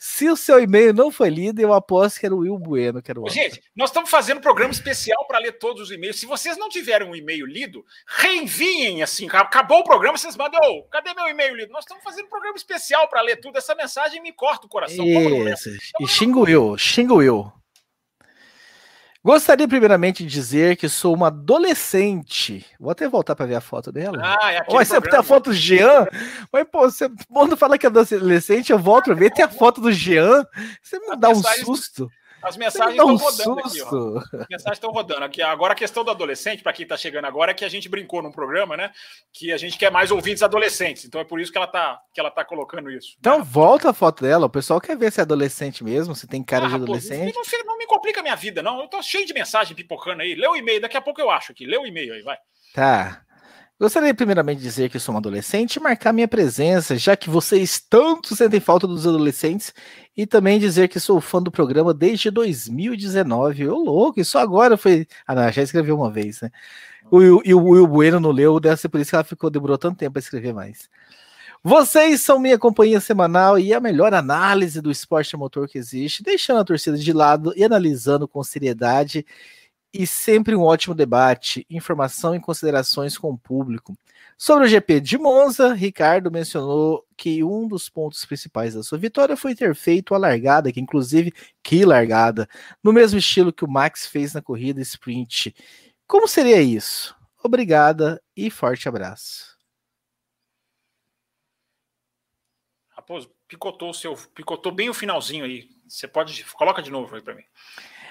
Se 0.00 0.28
o 0.28 0.36
seu 0.36 0.60
e-mail 0.60 0.92
não 0.92 1.10
foi 1.10 1.28
lido, 1.28 1.60
eu 1.60 1.72
aposto 1.72 2.20
que 2.20 2.26
era 2.26 2.34
o 2.34 2.38
Will 2.38 2.58
Bueno, 2.58 3.02
que 3.02 3.10
era 3.10 3.18
o 3.20 3.24
âncora. 3.24 3.34
Gente, 3.34 3.62
nós 3.76 3.90
estamos 3.90 4.10
fazendo 4.10 4.38
um 4.38 4.40
programa 4.40 4.72
especial 4.72 5.24
para 5.26 5.38
ler 5.38 5.52
todos 5.52 5.82
os 5.82 5.90
e-mails. 5.90 6.18
Se 6.18 6.26
vocês 6.26 6.56
não 6.56 6.68
tiverem 6.68 7.08
um 7.08 7.14
e-mail 7.14 7.46
lido, 7.46 7.84
reenviem 8.06 9.02
assim. 9.02 9.28
Acabou 9.30 9.80
o 9.80 9.84
programa, 9.84 10.16
vocês 10.16 10.36
mandam, 10.36 10.60
oh, 10.62 10.82
cadê 10.84 11.14
meu 11.14 11.28
e-mail 11.28 11.54
lido? 11.54 11.72
Nós 11.72 11.84
estamos 11.84 12.02
fazendo 12.02 12.26
um 12.26 12.30
programa 12.30 12.56
especial 12.56 13.08
para 13.08 13.22
ler 13.22 13.36
tudo. 13.36 13.58
Essa 13.58 13.74
mensagem 13.74 14.22
me 14.22 14.32
corta 14.32 14.66
o 14.66 14.70
coração. 14.70 15.04
Isso. 15.04 15.70
E 16.00 16.06
xinga 16.08 16.38
o 16.38 16.42
Will, 16.42 16.78
xinga 16.78 17.14
o 17.14 17.16
Will. 17.16 17.57
Gostaria 19.24 19.66
primeiramente 19.66 20.24
de 20.24 20.30
dizer 20.30 20.76
que 20.76 20.88
sou 20.88 21.14
uma 21.14 21.26
adolescente. 21.26 22.64
Vou 22.78 22.90
até 22.90 23.08
voltar 23.08 23.34
para 23.34 23.46
ver 23.46 23.56
a 23.56 23.60
foto 23.60 23.90
dela. 23.90 24.18
Ah, 24.22 24.52
é 24.52 24.64
Olha, 24.68 24.84
você 24.84 25.00
tem 25.00 25.18
a 25.18 25.22
foto 25.22 25.50
do 25.50 25.54
Jean. 25.54 26.06
Mas, 26.52 26.64
pô, 26.70 26.82
você, 26.82 27.10
quando 27.28 27.56
fala 27.56 27.76
que 27.76 27.84
é 27.84 27.88
adolescente, 27.88 28.70
eu 28.70 28.78
volto 28.78 29.10
a 29.10 29.14
ver, 29.14 29.32
tem 29.32 29.44
a 29.44 29.48
foto 29.48 29.80
do 29.80 29.92
Jean. 29.92 30.44
Você 30.80 30.98
me 31.00 31.16
dá 31.16 31.30
um 31.30 31.42
susto. 31.42 32.08
As 32.42 32.56
mensagens 32.56 32.92
estão 32.92 33.08
um 33.08 33.16
rodando 33.16 33.60
aqui, 33.60 33.82
ó. 33.82 34.18
As 34.18 34.48
mensagens 34.48 34.76
estão 34.76 34.90
rodando 34.90 35.24
aqui. 35.24 35.42
Agora 35.42 35.72
a 35.72 35.76
questão 35.76 36.04
do 36.04 36.10
adolescente, 36.10 36.62
para 36.62 36.72
quem 36.72 36.84
está 36.84 36.96
chegando 36.96 37.24
agora, 37.24 37.50
é 37.50 37.54
que 37.54 37.64
a 37.64 37.68
gente 37.68 37.88
brincou 37.88 38.22
num 38.22 38.30
programa, 38.30 38.76
né? 38.76 38.90
Que 39.32 39.52
a 39.52 39.56
gente 39.56 39.76
quer 39.76 39.90
mais 39.90 40.10
ouvintes 40.10 40.42
adolescentes. 40.42 41.04
Então 41.04 41.20
é 41.20 41.24
por 41.24 41.40
isso 41.40 41.50
que 41.50 41.58
ela 41.58 41.66
tá, 41.66 42.00
que 42.12 42.20
ela 42.20 42.30
tá 42.30 42.44
colocando 42.44 42.90
isso. 42.90 43.16
Então 43.18 43.38
né? 43.38 43.44
volta 43.46 43.90
a 43.90 43.92
foto 43.92 44.22
dela. 44.22 44.46
O 44.46 44.50
pessoal 44.50 44.80
quer 44.80 44.96
ver 44.96 45.12
se 45.12 45.20
é 45.20 45.22
adolescente 45.22 45.82
mesmo, 45.82 46.14
se 46.14 46.26
tem 46.26 46.42
cara 46.42 46.66
ah, 46.66 46.68
de 46.68 46.74
adolescente. 46.76 47.32
Pô, 47.32 47.42
não, 47.42 47.64
não, 47.66 47.78
me 47.78 47.86
complica 47.86 48.20
a 48.20 48.22
minha 48.22 48.36
vida, 48.36 48.62
não. 48.62 48.80
Eu 48.80 48.88
tô 48.88 49.02
cheio 49.02 49.26
de 49.26 49.34
mensagem 49.34 49.74
pipocando 49.74 50.22
aí. 50.22 50.34
Lê 50.34 50.46
o 50.46 50.56
e-mail, 50.56 50.80
daqui 50.80 50.96
a 50.96 51.00
pouco 51.00 51.20
eu 51.20 51.30
acho 51.30 51.52
aqui. 51.52 51.66
Lê 51.66 51.76
o 51.76 51.86
e-mail 51.86 52.14
aí, 52.14 52.22
vai. 52.22 52.38
Tá. 52.74 53.22
Gostaria 53.80 54.12
primeiramente 54.12 54.58
de 54.58 54.64
dizer 54.64 54.90
que 54.90 54.98
sou 54.98 55.14
uma 55.14 55.20
adolescente 55.20 55.76
e 55.76 55.80
marcar 55.80 56.12
minha 56.12 56.26
presença, 56.26 56.96
já 56.96 57.16
que 57.16 57.30
vocês 57.30 57.78
tanto 57.78 58.34
sentem 58.34 58.58
falta 58.58 58.88
dos 58.88 59.06
adolescentes, 59.06 59.72
e 60.16 60.26
também 60.26 60.58
dizer 60.58 60.88
que 60.88 60.98
sou 60.98 61.20
fã 61.20 61.40
do 61.40 61.48
programa 61.48 61.94
desde 61.94 62.28
2019. 62.28 63.68
Ô, 63.68 63.76
louco, 63.76 64.20
isso 64.20 64.36
agora 64.36 64.76
foi. 64.76 65.06
Ah, 65.24 65.32
não, 65.32 65.52
já 65.52 65.62
escreveu 65.62 65.94
uma 65.94 66.10
vez, 66.10 66.40
né? 66.40 66.50
O, 67.08 67.40
e 67.44 67.54
o 67.54 67.62
Will 67.62 67.86
Bueno 67.86 68.18
não 68.18 68.32
leu, 68.32 68.58
deve 68.58 68.80
ser 68.80 68.88
por 68.88 69.00
isso 69.00 69.10
que 69.10 69.14
ela 69.14 69.22
ficou, 69.22 69.48
demorou 69.48 69.78
tanto 69.78 69.96
tempo 69.96 70.14
para 70.14 70.20
escrever 70.20 70.52
mais. 70.52 70.88
Vocês 71.62 72.20
são 72.20 72.40
minha 72.40 72.58
companhia 72.58 72.98
semanal 72.98 73.60
e 73.60 73.72
a 73.72 73.78
melhor 73.80 74.12
análise 74.12 74.80
do 74.80 74.90
esporte 74.90 75.36
motor 75.36 75.68
que 75.68 75.78
existe, 75.78 76.22
deixando 76.22 76.58
a 76.58 76.64
torcida 76.64 76.98
de 76.98 77.12
lado 77.12 77.52
e 77.56 77.64
analisando 77.64 78.26
com 78.26 78.42
seriedade 78.42 79.24
e 79.92 80.06
sempre 80.06 80.54
um 80.54 80.62
ótimo 80.62 80.94
debate, 80.94 81.66
informação 81.70 82.34
e 82.34 82.40
considerações 82.40 83.16
com 83.16 83.30
o 83.30 83.38
público. 83.38 83.96
Sobre 84.36 84.66
o 84.66 84.68
GP 84.68 85.00
de 85.00 85.18
Monza, 85.18 85.72
Ricardo 85.74 86.30
mencionou 86.30 87.04
que 87.16 87.42
um 87.42 87.66
dos 87.66 87.88
pontos 87.88 88.24
principais 88.24 88.74
da 88.74 88.82
sua 88.82 88.98
vitória 88.98 89.36
foi 89.36 89.54
ter 89.54 89.74
feito 89.74 90.14
a 90.14 90.18
largada, 90.18 90.70
que 90.70 90.80
inclusive 90.80 91.32
que 91.62 91.84
largada, 91.84 92.48
no 92.82 92.92
mesmo 92.92 93.18
estilo 93.18 93.52
que 93.52 93.64
o 93.64 93.70
Max 93.70 94.06
fez 94.06 94.34
na 94.34 94.42
corrida 94.42 94.80
sprint. 94.80 95.54
Como 96.06 96.28
seria 96.28 96.60
isso? 96.60 97.16
Obrigada 97.42 98.22
e 98.36 98.50
forte 98.50 98.88
abraço. 98.88 99.56
Raposo, 102.90 103.30
picotou 103.48 103.90
o 103.90 103.94
seu, 103.94 104.14
picotou 104.34 104.70
bem 104.70 104.90
o 104.90 104.94
finalzinho 104.94 105.44
aí. 105.44 105.68
Você 105.88 106.06
pode 106.06 106.44
coloca 106.52 106.82
de 106.82 106.90
novo 106.90 107.16
aí 107.16 107.22
para 107.22 107.34
mim. 107.34 107.44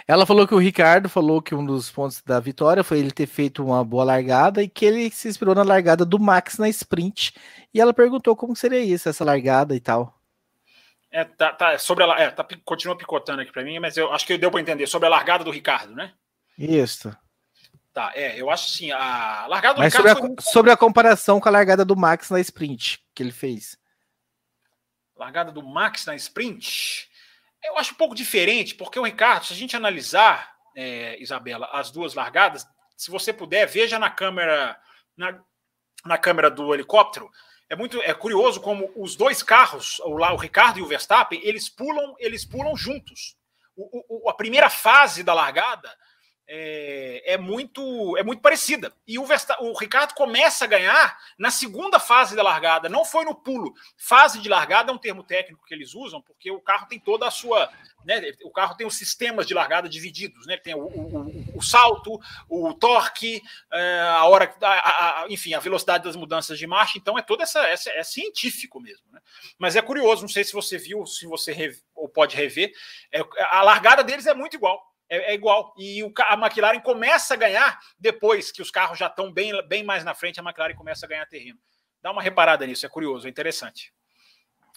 Ela 0.07 0.25
falou 0.25 0.47
que 0.47 0.55
o 0.55 0.57
Ricardo 0.57 1.09
falou 1.09 1.41
que 1.41 1.53
um 1.53 1.65
dos 1.65 1.91
pontos 1.91 2.21
da 2.21 2.39
vitória 2.39 2.81
foi 2.81 2.99
ele 2.99 3.11
ter 3.11 3.27
feito 3.27 3.63
uma 3.63 3.83
boa 3.83 4.05
largada 4.05 4.63
e 4.63 4.69
que 4.69 4.85
ele 4.85 5.11
se 5.11 5.27
inspirou 5.27 5.53
na 5.53 5.63
largada 5.63 6.05
do 6.05 6.17
Max 6.17 6.57
na 6.57 6.69
sprint. 6.69 7.33
E 7.73 7.81
ela 7.81 7.93
perguntou 7.93 8.33
como 8.33 8.55
seria 8.55 8.79
isso, 8.79 9.09
essa 9.09 9.25
largada 9.25 9.75
e 9.75 9.81
tal. 9.81 10.17
É, 11.11 11.25
tá, 11.25 11.51
tá 11.51 11.77
sobre 11.77 12.05
ela, 12.05 12.17
é, 12.19 12.29
tá, 12.29 12.45
continua 12.63 12.97
picotando 12.97 13.41
aqui 13.41 13.51
para 13.51 13.63
mim, 13.63 13.79
mas 13.79 13.97
eu 13.97 14.11
acho 14.13 14.25
que 14.25 14.37
deu 14.37 14.49
para 14.49 14.61
entender 14.61 14.87
sobre 14.87 15.07
a 15.07 15.11
largada 15.11 15.43
do 15.43 15.51
Ricardo, 15.51 15.93
né? 15.93 16.13
Isso. 16.57 17.13
Tá, 17.93 18.11
é, 18.15 18.39
eu 18.39 18.49
acho 18.49 18.67
assim, 18.67 18.91
a 18.91 19.45
largada 19.47 19.75
do 19.75 19.79
mas 19.79 19.93
Ricardo 19.93 20.09
sobre 20.09 20.25
a, 20.25 20.27
muito... 20.27 20.43
sobre 20.43 20.71
a 20.71 20.77
comparação 20.77 21.39
com 21.39 21.49
a 21.49 21.51
largada 21.51 21.83
do 21.83 21.95
Max 21.97 22.29
na 22.29 22.39
sprint 22.39 23.03
que 23.13 23.23
ele 23.23 23.31
fez. 23.31 23.77
Largada 25.17 25.51
do 25.51 25.63
Max 25.63 26.05
na 26.05 26.15
sprint. 26.15 27.06
Eu 27.67 27.77
acho 27.77 27.93
um 27.93 27.97
pouco 27.97 28.15
diferente, 28.15 28.73
porque 28.73 28.99
o 28.99 29.03
Ricardo, 29.03 29.45
se 29.45 29.53
a 29.53 29.55
gente 29.55 29.75
analisar, 29.75 30.55
é, 30.75 31.21
Isabela, 31.21 31.69
as 31.73 31.91
duas 31.91 32.13
largadas, 32.13 32.65
se 32.95 33.11
você 33.11 33.33
puder, 33.33 33.67
veja 33.67 33.99
na 33.99 34.09
câmera, 34.09 34.79
na, 35.15 35.39
na 36.05 36.17
câmera 36.17 36.49
do 36.49 36.73
helicóptero. 36.73 37.29
É 37.69 37.75
muito 37.75 38.01
é 38.01 38.13
curioso 38.13 38.61
como 38.61 38.89
os 38.95 39.15
dois 39.15 39.43
carros, 39.43 39.99
o, 39.99 40.17
lá, 40.17 40.33
o 40.33 40.37
Ricardo 40.37 40.79
e 40.79 40.81
o 40.81 40.87
Verstappen, 40.87 41.41
eles 41.43 41.67
pulam, 41.67 42.15
eles 42.17 42.45
pulam 42.45 42.75
juntos. 42.75 43.35
O, 43.75 44.25
o, 44.25 44.29
a 44.29 44.33
primeira 44.33 44.69
fase 44.69 45.21
da 45.21 45.33
largada 45.33 45.93
é, 46.47 47.33
é, 47.33 47.37
muito 47.37 48.15
é 48.17 48.23
muito 48.23 48.41
parecida. 48.41 48.93
E 49.05 49.19
o, 49.19 49.25
o 49.59 49.77
Ricardo 49.77 50.13
começa 50.13 50.63
a 50.63 50.67
ganhar 50.67 51.17
na 51.37 51.51
segunda 51.51 51.99
fase 51.99 52.35
da 52.35 52.43
largada, 52.43 52.87
não 52.87 53.03
foi 53.03 53.25
no 53.25 53.35
pulo. 53.35 53.73
Fase 53.97 54.39
de 54.39 54.47
largada 54.47 54.91
é 54.91 54.95
um 54.95 54.97
termo 54.97 55.23
técnico 55.23 55.65
que 55.65 55.73
eles 55.73 55.93
usam, 55.93 56.21
porque 56.21 56.49
o 56.49 56.61
carro 56.61 56.87
tem 56.87 56.99
toda 56.99 57.27
a 57.27 57.31
sua. 57.31 57.69
Né, 58.05 58.21
o 58.45 58.51
carro 58.51 58.75
tem 58.75 58.87
os 58.87 58.97
sistemas 58.97 59.45
de 59.45 59.53
largada 59.53 59.89
divididos, 59.89 60.47
né? 60.47 60.55
Tem 60.55 60.73
o, 60.73 60.85
o, 60.85 61.57
o 61.57 61.61
salto, 61.61 62.17
o 62.47 62.73
torque, 62.73 63.41
é, 63.73 63.99
a 63.99 64.23
hora, 64.23 64.55
a, 64.61 65.23
a, 65.23 65.25
enfim, 65.29 65.53
a 65.53 65.59
velocidade 65.59 66.05
das 66.05 66.15
mudanças 66.15 66.57
de 66.57 66.65
marcha. 66.65 66.97
Então 66.97 67.17
é 67.17 67.21
toda 67.21 67.43
essa, 67.43 67.59
essa 67.67 67.89
é 67.89 68.03
científico 68.03 68.79
mesmo. 68.79 69.05
Né? 69.11 69.19
Mas 69.59 69.75
é 69.75 69.81
curioso, 69.81 70.21
não 70.21 70.29
sei 70.29 70.45
se 70.45 70.53
você 70.53 70.77
viu, 70.77 71.05
se 71.05 71.27
você 71.27 71.51
rev, 71.51 71.75
ou 71.93 72.07
pode 72.07 72.37
rever, 72.37 72.71
é, 73.11 73.21
a 73.51 73.61
largada 73.63 74.01
deles 74.05 74.25
é 74.25 74.33
muito 74.33 74.55
igual 74.55 74.96
é, 75.09 75.31
é, 75.31 75.33
igual. 75.33 75.73
E 75.77 76.03
o, 76.03 76.11
a 76.19 76.33
McLaren 76.33 76.79
começa 76.79 77.33
a 77.33 77.37
ganhar 77.37 77.79
depois 77.99 78.51
que 78.51 78.61
os 78.61 78.71
carros 78.71 78.97
já 78.97 79.07
estão 79.07 79.31
bem, 79.31 79.51
bem 79.67 79.83
mais 79.83 80.03
na 80.03 80.13
frente, 80.13 80.39
a 80.39 80.43
McLaren 80.43 80.75
começa 80.75 81.05
a 81.05 81.09
ganhar 81.09 81.25
terreno. 81.25 81.59
Dá 82.01 82.11
uma 82.11 82.21
reparada 82.21 82.65
nisso, 82.65 82.85
é 82.85 82.89
curioso, 82.89 83.27
é 83.27 83.29
interessante. 83.29 83.91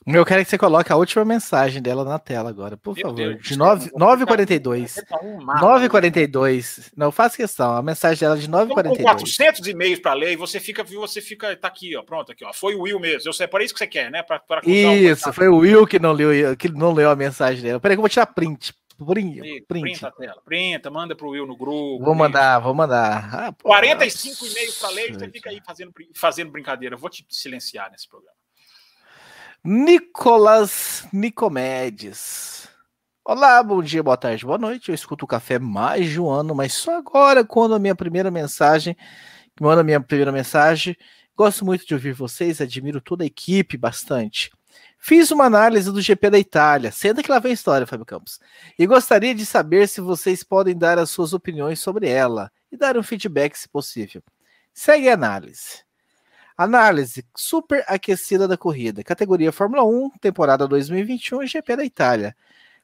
Eu 0.07 0.25
quero 0.25 0.43
que 0.43 0.51
você 0.51 0.57
coloque 0.57 0.91
a 0.91 0.97
última 0.97 1.25
mensagem 1.27 1.83
dela 1.83 2.03
na 2.05 2.19
tela 2.19 2.49
agora, 2.49 2.75
por 2.75 2.97
Meu 2.97 3.03
favor. 3.03 3.17
Deus, 3.17 3.43
de 3.43 3.55
9h42. 3.55 5.05
9h42. 5.61 6.91
Não, 6.97 7.13
faço 7.13 7.37
questão. 7.37 7.77
A 7.77 7.83
mensagem 7.83 8.21
dela 8.21 8.35
é 8.35 8.41
de 8.41 8.49
9h42. 8.49 8.97
Com 8.97 9.03
400 9.03 9.67
e-mails 9.69 10.01
para 10.01 10.15
ler 10.15 10.33
e 10.33 10.37
você 10.37 10.59
fica, 10.59 10.83
você 10.83 11.21
fica. 11.21 11.55
Tá 11.55 11.69
aqui, 11.69 11.95
ó. 11.95 12.03
Pronto, 12.03 12.33
aqui, 12.33 12.45
ó. 12.45 12.53
Foi 12.53 12.75
o 12.75 12.83
Will 12.83 12.99
mesmo. 12.99 13.29
Eu 13.29 13.33
sei, 13.35 13.47
para 13.47 13.63
isso 13.63 13.75
que 13.75 13.79
você 13.79 13.87
quer, 13.87 14.11
né? 14.11 14.23
Pra, 14.23 14.39
pra 14.39 14.63
isso, 14.65 15.31
foi 15.35 15.49
o 15.49 15.59
Will 15.59 15.87
que 15.87 15.99
não, 15.99 16.13
leu, 16.13 16.57
que 16.57 16.71
não 16.71 16.93
leu 16.93 17.11
a 17.11 17.17
mensagem 17.17 17.63
dela. 17.63 17.79
Peraí, 17.79 17.95
que 17.95 17.99
eu 17.99 18.03
vou 18.03 18.09
tirar 18.09 18.27
print. 18.27 18.73
Print, 19.05 19.65
print. 19.67 19.83
Printa 19.83 20.09
a 20.09 20.11
tela. 20.11 20.43
Printa, 20.45 20.91
manda 20.91 21.17
pro 21.17 21.31
Will 21.31 21.47
no 21.47 21.57
grupo. 21.57 22.05
Vou 22.05 22.15
mandar, 22.15 22.59
vou 22.59 22.75
mandar. 22.75 23.35
Ah, 23.35 23.55
45 23.63 24.47
e-mails 24.47 24.79
para 24.79 24.91
ler 24.91 25.15
você 25.15 25.29
fica 25.29 25.49
aí 25.49 25.61
fazendo, 25.65 25.93
fazendo 26.15 26.51
brincadeira. 26.51 26.95
Eu 26.95 26.99
vou 26.99 27.09
te 27.09 27.25
silenciar 27.31 27.91
nesse 27.91 28.07
programa. 28.07 28.37
Nicolas 29.65 31.09
Nicomedes. 31.13 32.69
Olá, 33.25 33.63
bom 33.63 33.83
dia, 33.83 34.03
boa 34.03 34.17
tarde, 34.17 34.45
boa 34.45 34.59
noite. 34.59 34.89
Eu 34.89 34.95
escuto 34.95 35.25
o 35.25 35.29
café 35.29 35.59
mais 35.59 36.11
de 36.11 36.21
um 36.21 36.29
ano, 36.29 36.55
mas 36.55 36.75
só 36.75 36.99
agora, 36.99 37.45
quando 37.45 37.75
a 37.75 37.79
minha 37.79 37.95
primeira 37.95 38.31
mensagem, 38.31 38.97
manda 39.61 39.81
a 39.81 39.85
minha 39.85 40.01
primeira 40.01 40.33
mensagem. 40.33 40.97
Gosto 41.35 41.65
muito 41.65 41.87
de 41.87 41.95
ouvir 41.95 42.13
vocês, 42.13 42.61
admiro 42.61 43.01
toda 43.01 43.25
a 43.25 43.27
equipe 43.27 43.79
bastante. 43.79 44.51
Fiz 45.03 45.31
uma 45.31 45.47
análise 45.47 45.91
do 45.91 46.01
GP 46.01 46.29
da 46.29 46.39
Itália. 46.39 46.93
Senta 46.93 47.23
que 47.23 47.31
lá 47.31 47.39
vem 47.39 47.53
a 47.53 47.55
história, 47.55 47.87
Fábio 47.87 48.05
Campos. 48.05 48.39
E 48.79 48.87
gostaria 48.87 49.35
de 49.35 49.47
saber 49.47 49.89
se 49.89 49.99
vocês 49.99 50.43
podem 50.43 50.77
dar 50.77 50.99
as 50.99 51.09
suas 51.09 51.33
opiniões 51.33 51.81
sobre 51.81 52.07
ela 52.07 52.53
e 52.71 52.77
dar 52.77 52.99
um 52.99 53.03
feedback 53.03 53.57
se 53.57 53.67
possível. 53.67 54.23
Segue 54.75 55.09
a 55.09 55.15
análise. 55.15 55.83
Análise 56.55 57.25
super 57.35 57.83
aquecida 57.89 58.47
da 58.47 58.59
corrida. 58.59 59.03
Categoria 59.03 59.51
Fórmula 59.51 59.83
1, 59.83 60.11
temporada 60.21 60.69
2021, 60.69 61.47
GP 61.47 61.77
da 61.77 61.85
Itália. 61.85 62.37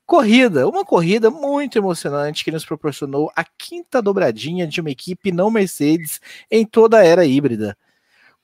Corrida, 0.07 0.67
uma 0.67 0.87
corrida 0.87 1.31
muito 1.31 1.77
emocionante 1.77 2.43
que 2.43 2.51
nos 2.51 2.65
proporcionou 2.65 3.31
a 3.37 3.45
quinta 3.45 4.01
dobradinha 4.01 4.67
de 4.67 4.81
uma 4.81 4.91
equipe 4.91 5.31
não 5.31 5.51
Mercedes 5.51 6.19
em 6.51 6.65
toda 6.65 6.99
a 6.99 7.05
era 7.05 7.27
híbrida. 7.27 7.77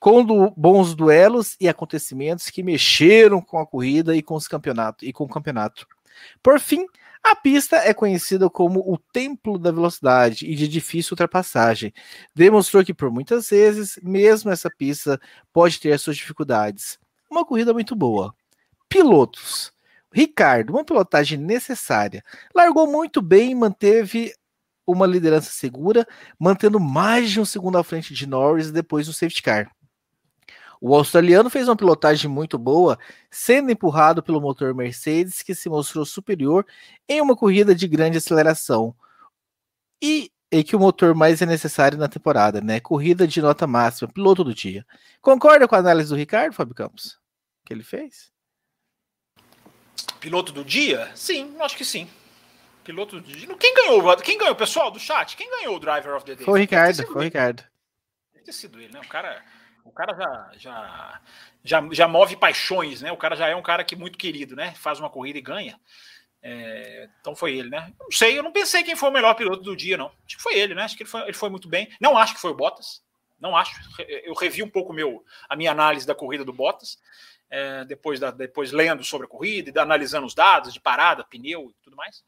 Com 0.03 0.51
bons 0.57 0.93
duelos 0.93 1.55
e 1.61 1.69
acontecimentos 1.69 2.49
que 2.49 2.61
mexeram 2.61 3.39
com 3.39 3.57
a 3.57 3.65
corrida 3.65 4.13
e 4.13 4.21
com 4.21 4.35
os 4.35 4.49
campeonatos 4.49 5.07
e 5.07 5.13
com 5.13 5.23
o 5.23 5.29
campeonato. 5.29 5.87
Por 6.43 6.59
fim, 6.59 6.85
a 7.23 7.33
pista 7.37 7.77
é 7.77 7.93
conhecida 7.93 8.49
como 8.49 8.81
o 8.81 8.97
templo 8.97 9.57
da 9.57 9.71
velocidade 9.71 10.45
e 10.45 10.55
de 10.55 10.67
difícil 10.67 11.13
ultrapassagem. 11.13 11.93
Demonstrou 12.35 12.83
que 12.83 12.93
por 12.93 13.09
muitas 13.09 13.49
vezes, 13.49 13.97
mesmo 14.03 14.51
essa 14.51 14.69
pista 14.69 15.17
pode 15.53 15.79
ter 15.79 15.97
suas 15.97 16.17
dificuldades. 16.17 16.99
Uma 17.31 17.45
corrida 17.45 17.71
muito 17.71 17.95
boa. 17.95 18.35
Pilotos. 18.89 19.71
Ricardo, 20.11 20.71
uma 20.71 20.83
pilotagem 20.83 21.37
necessária. 21.37 22.21
Largou 22.53 22.91
muito 22.91 23.21
bem 23.21 23.51
e 23.51 23.55
manteve 23.55 24.33
uma 24.85 25.07
liderança 25.07 25.49
segura, 25.49 26.05
mantendo 26.37 26.77
mais 26.77 27.31
de 27.31 27.39
um 27.39 27.45
segundo 27.45 27.77
à 27.77 27.85
frente 27.85 28.13
de 28.13 28.27
Norris 28.27 28.69
depois 28.69 29.07
do 29.07 29.13
safety 29.13 29.41
car. 29.41 29.71
O 30.85 30.93
australiano 30.93 31.49
fez 31.49 31.69
uma 31.69 31.77
pilotagem 31.77 32.29
muito 32.29 32.57
boa, 32.57 32.99
sendo 33.31 33.71
empurrado 33.71 34.21
pelo 34.21 34.41
motor 34.41 34.75
Mercedes, 34.75 35.41
que 35.41 35.55
se 35.55 35.69
mostrou 35.69 36.03
superior 36.03 36.67
em 37.07 37.21
uma 37.21 37.37
corrida 37.37 37.73
de 37.73 37.87
grande 37.87 38.17
aceleração. 38.17 38.93
E, 40.01 40.29
e 40.51 40.61
que 40.61 40.75
o 40.75 40.79
motor 40.79 41.15
mais 41.15 41.41
é 41.41 41.45
necessário 41.45 41.97
na 41.97 42.09
temporada, 42.09 42.59
né? 42.59 42.81
Corrida 42.81 43.25
de 43.25 43.41
nota 43.41 43.65
máxima, 43.65 44.11
piloto 44.11 44.43
do 44.43 44.53
dia. 44.53 44.85
Concorda 45.21 45.69
com 45.69 45.75
a 45.75 45.77
análise 45.77 46.09
do 46.09 46.17
Ricardo, 46.17 46.53
Fábio 46.53 46.75
Campos? 46.75 47.17
Que 47.65 47.71
ele 47.71 47.83
fez? 47.83 48.29
Piloto 50.19 50.51
do 50.51 50.65
dia? 50.65 51.09
Sim, 51.15 51.55
acho 51.61 51.77
que 51.77 51.85
sim. 51.85 52.09
Piloto 52.83 53.21
do 53.21 53.25
dia. 53.25 53.47
Quem 53.55 53.73
ganhou? 53.73 54.17
Quem 54.17 54.37
ganhou, 54.37 54.53
pessoal 54.53 54.91
do 54.91 54.99
chat? 54.99 55.37
Quem 55.37 55.49
ganhou 55.49 55.77
o 55.77 55.79
Driver 55.79 56.13
of 56.13 56.25
the 56.25 56.35
Day? 56.35 56.43
Foi 56.43 56.59
o 56.59 56.61
Ricardo, 56.61 57.07
foi 57.07 57.21
o 57.21 57.23
Ricardo. 57.23 57.63
Deve 58.33 58.43
ter 58.43 58.51
sido 58.51 58.81
ele, 58.81 58.91
né? 58.91 58.99
O 58.99 59.07
cara 59.07 59.41
o 59.83 59.91
cara 59.91 60.15
já, 60.15 60.51
já, 60.57 61.21
já, 61.63 61.87
já 61.91 62.07
move 62.07 62.35
paixões, 62.35 63.01
né? 63.01 63.11
O 63.11 63.17
cara 63.17 63.35
já 63.35 63.47
é 63.47 63.55
um 63.55 63.61
cara 63.61 63.83
que 63.83 63.95
muito 63.95 64.17
querido, 64.17 64.55
né? 64.55 64.73
Faz 64.75 64.99
uma 64.99 65.09
corrida 65.09 65.37
e 65.37 65.41
ganha. 65.41 65.79
É, 66.41 67.09
então 67.21 67.35
foi 67.35 67.57
ele, 67.57 67.69
né? 67.69 67.93
Não 67.99 68.11
sei, 68.11 68.37
eu 68.37 68.43
não 68.43 68.51
pensei 68.51 68.83
quem 68.83 68.95
foi 68.95 69.09
o 69.09 69.13
melhor 69.13 69.33
piloto 69.33 69.63
do 69.63 69.75
dia, 69.75 69.97
não. 69.97 70.11
Acho 70.25 70.37
que 70.37 70.43
foi 70.43 70.57
ele, 70.57 70.75
né? 70.75 70.83
Acho 70.83 70.97
que 70.97 71.03
ele 71.03 71.09
foi, 71.09 71.21
ele 71.21 71.33
foi 71.33 71.49
muito 71.49 71.67
bem. 71.67 71.89
Não 71.99 72.17
acho 72.17 72.33
que 72.33 72.41
foi 72.41 72.51
o 72.51 72.55
Bottas. 72.55 73.01
Não 73.39 73.55
acho. 73.55 73.73
Eu 74.23 74.33
revi 74.33 74.63
um 74.63 74.69
pouco 74.69 74.93
meu, 74.93 75.23
a 75.49 75.55
minha 75.55 75.71
análise 75.71 76.07
da 76.07 76.15
corrida 76.15 76.43
do 76.43 76.53
Bottas. 76.53 76.97
É, 77.49 77.85
depois, 77.85 78.19
da, 78.19 78.31
depois 78.31 78.71
lendo 78.71 79.03
sobre 79.03 79.27
a 79.27 79.29
corrida 79.29 79.71
e 79.73 79.79
analisando 79.79 80.25
os 80.25 80.33
dados 80.33 80.73
de 80.73 80.79
parada, 80.79 81.23
pneu 81.23 81.69
e 81.69 81.83
tudo 81.83 81.95
mais. 81.95 82.23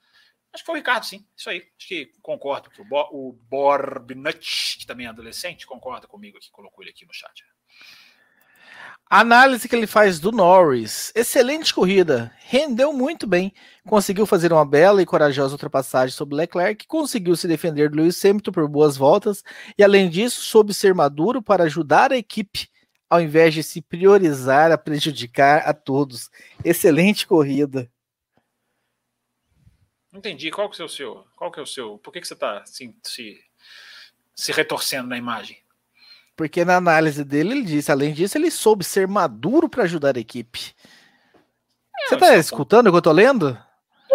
Acho 0.56 0.64
que 0.64 0.68
foi 0.68 0.76
o 0.76 0.78
Ricardo, 0.78 1.06
sim. 1.06 1.28
Isso 1.36 1.50
aí. 1.50 1.58
Acho 1.78 1.88
que 1.90 2.12
concordo. 2.22 2.70
Que 2.70 2.82
o, 2.82 2.86
Bo, 2.86 3.10
o 3.12 3.34
Borbnut, 3.34 4.78
que 4.80 4.88
também 4.88 5.06
é 5.06 5.10
adolescente, 5.10 5.68
concorda 5.68 6.08
comigo 6.08 6.38
aqui, 6.38 6.50
colocou 6.50 6.82
ele 6.82 6.92
aqui 6.92 7.06
no 7.06 7.14
chat. 7.14 7.44
Análise 9.10 9.68
que 9.68 9.76
ele 9.76 9.86
faz 9.86 10.18
do 10.18 10.32
Norris. 10.32 11.12
Excelente 11.14 11.74
corrida. 11.74 12.32
Rendeu 12.40 12.94
muito 12.94 13.28
bem. 13.28 13.54
Conseguiu 13.86 14.26
fazer 14.26 14.54
uma 14.54 14.66
bela 14.66 15.02
e 15.02 15.06
corajosa 15.06 15.54
ultrapassagem 15.54 16.16
sobre 16.16 16.36
Leclerc. 16.36 16.88
Conseguiu 16.88 17.36
se 17.36 17.50
defender 17.50 17.90
do 17.90 17.98
Lewis 17.98 18.24
Hamilton 18.24 18.52
por 18.54 18.68
boas 18.70 18.96
voltas. 18.96 19.44
E 19.78 19.84
além 19.84 20.10
disso, 20.10 20.42
soube 20.42 20.74
ser 20.74 20.96
maduro 20.96 21.42
para 21.42 21.66
ajudar 21.66 22.14
a 22.14 22.18
equipe, 22.18 22.70
ao 23.10 23.20
invés 23.20 23.54
de 23.54 23.62
se 23.62 23.82
priorizar 23.82 24.72
a 24.72 24.78
prejudicar 24.78 25.68
a 25.68 25.74
todos. 25.74 26.30
Excelente 26.64 27.28
corrida. 27.28 27.92
Entendi. 30.16 30.50
Qual 30.50 30.70
que 30.70 30.82
é 30.82 30.86
o 30.86 30.90
seu? 30.90 31.26
Qual 31.36 31.52
que 31.52 31.60
é 31.60 31.64
o 31.64 31.68
seu? 31.68 31.98
Por 31.98 32.12
que, 32.12 32.22
que 32.22 32.28
você 32.28 32.34
está 32.34 32.60
assim, 32.60 32.96
se, 33.04 33.40
se 34.34 34.52
retorcendo 34.52 35.10
na 35.10 35.18
imagem? 35.18 35.62
Porque 36.36 36.66
na 36.66 36.78
análise 36.78 37.24
dele 37.24 37.52
ele 37.52 37.64
disse, 37.64 37.92
além 37.92 38.14
disso, 38.14 38.38
ele 38.38 38.52
soube 38.52 38.84
ser 38.84 39.08
maduro 39.08 39.70
para 39.70 39.84
ajudar 39.84 40.18
a 40.18 40.20
equipe. 40.20 40.76
É, 41.98 42.08
você 42.08 42.16
está 42.16 42.36
escutando 42.36 42.88
o 42.88 42.90
que 42.92 42.96
eu 42.96 43.00
estou 43.00 43.14
lendo? 43.14 43.58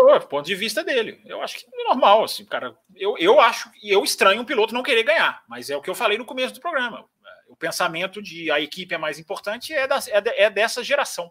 É 0.08 0.18
ponto 0.20 0.46
de 0.46 0.54
vista 0.54 0.82
dele. 0.82 1.20
Eu 1.26 1.42
acho 1.42 1.58
que 1.58 1.66
é 1.66 1.84
normal, 1.84 2.24
assim, 2.24 2.44
cara. 2.44 2.74
Eu, 2.96 3.16
eu 3.18 3.40
acho 3.40 3.70
e 3.82 3.90
eu 3.90 4.02
estranho 4.02 4.40
um 4.40 4.44
piloto 4.44 4.72
não 4.72 4.82
querer 4.82 5.02
ganhar, 5.02 5.42
mas 5.46 5.68
é 5.68 5.76
o 5.76 5.82
que 5.82 5.90
eu 5.90 5.94
falei 5.94 6.16
no 6.16 6.24
começo 6.24 6.54
do 6.54 6.60
programa. 6.60 7.04
O 7.48 7.56
pensamento 7.56 8.22
de 8.22 8.50
a 8.50 8.60
equipe 8.60 8.94
é 8.94 8.98
mais 8.98 9.18
importante 9.18 9.74
é, 9.74 9.86
da, 9.86 9.98
é, 10.08 10.44
é 10.44 10.50
dessa 10.50 10.82
geração. 10.82 11.30